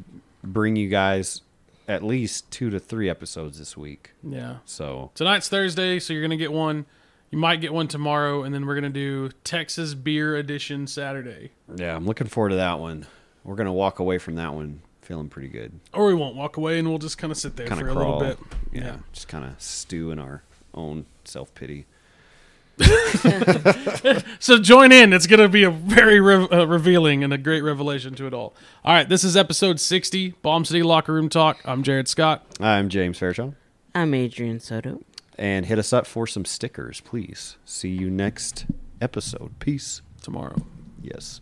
bring 0.43 0.75
you 0.75 0.89
guys 0.89 1.41
at 1.87 2.03
least 2.03 2.51
two 2.51 2.69
to 2.69 2.79
three 2.79 3.09
episodes 3.09 3.57
this 3.57 3.77
week. 3.77 4.11
Yeah. 4.21 4.57
So 4.65 5.11
Tonight's 5.15 5.47
Thursday, 5.47 5.99
so 5.99 6.11
you're 6.13 6.21
gonna 6.21 6.35
get 6.37 6.51
one. 6.51 6.85
You 7.31 7.37
might 7.37 7.61
get 7.61 7.73
one 7.73 7.87
tomorrow, 7.87 8.43
and 8.43 8.53
then 8.53 8.65
we're 8.65 8.75
gonna 8.75 8.89
do 8.89 9.29
Texas 9.43 9.93
Beer 9.93 10.35
Edition 10.35 10.87
Saturday. 10.87 11.51
yeah, 11.75 11.95
I'm 11.95 12.05
looking 12.05 12.27
forward 12.27 12.49
to 12.49 12.55
that 12.55 12.79
one. 12.79 13.05
We're 13.43 13.55
gonna 13.55 13.73
walk 13.73 13.99
away 13.99 14.17
from 14.17 14.35
that 14.35 14.53
one 14.53 14.81
feeling 15.01 15.29
pretty 15.29 15.47
good. 15.49 15.79
Or 15.93 16.07
we 16.07 16.13
won't 16.15 16.35
walk 16.35 16.57
away, 16.57 16.79
and 16.79 16.87
we'll 16.89 16.97
just 16.97 17.17
kind 17.17 17.31
of 17.31 17.37
sit 17.37 17.55
there 17.55 17.67
Kind 17.67 17.81
for 17.81 17.89
of 17.89 17.95
a 17.95 17.99
little 17.99 18.19
bit. 18.19 18.39
Yeah, 18.71 18.97
just 19.13 19.27
kind 19.27 19.45
of 19.45 19.61
stew 19.61 20.09
in 20.11 20.17
our 20.19 20.43
own 20.73 21.05
self 21.25 21.53
pity. 21.55 21.85
So 24.39 24.57
join 24.57 24.91
in. 24.93 25.11
It's 25.13 25.27
gonna 25.27 25.49
be 25.49 25.63
a 25.63 25.69
very 25.69 26.19
re- 26.21 26.47
uh, 26.49 26.65
revealing 26.65 27.23
and 27.23 27.33
a 27.33 27.37
great 27.37 27.61
revelation 27.61 28.15
to 28.15 28.25
it 28.25 28.33
all. 28.33 28.55
All 28.85 28.93
right, 28.93 29.07
this 29.07 29.23
is 29.23 29.35
episode 29.35 29.79
60, 29.79 30.29
Bomb 30.41 30.63
City 30.65 30.81
Locker 30.81 31.13
Room 31.13 31.27
Talk. 31.29 31.59
I'm 31.65 31.83
Jared 31.83 32.07
Scott. 32.07 32.45
I'm 32.59 32.87
James 32.89 33.19
Fairchild. 33.19 33.53
I'm 33.93 34.13
Adrian 34.13 34.59
Soto. 34.61 35.01
And 35.39 35.65
hit 35.65 35.79
us 35.79 35.93
up 35.93 36.05
for 36.05 36.27
some 36.27 36.43
stickers, 36.43 36.99
please. 36.99 37.55
See 37.63 37.89
you 37.89 38.09
next 38.09 38.65
episode. 38.99 39.57
Peace. 39.59 40.01
Tomorrow. 40.21 40.57
Yes. 41.01 41.39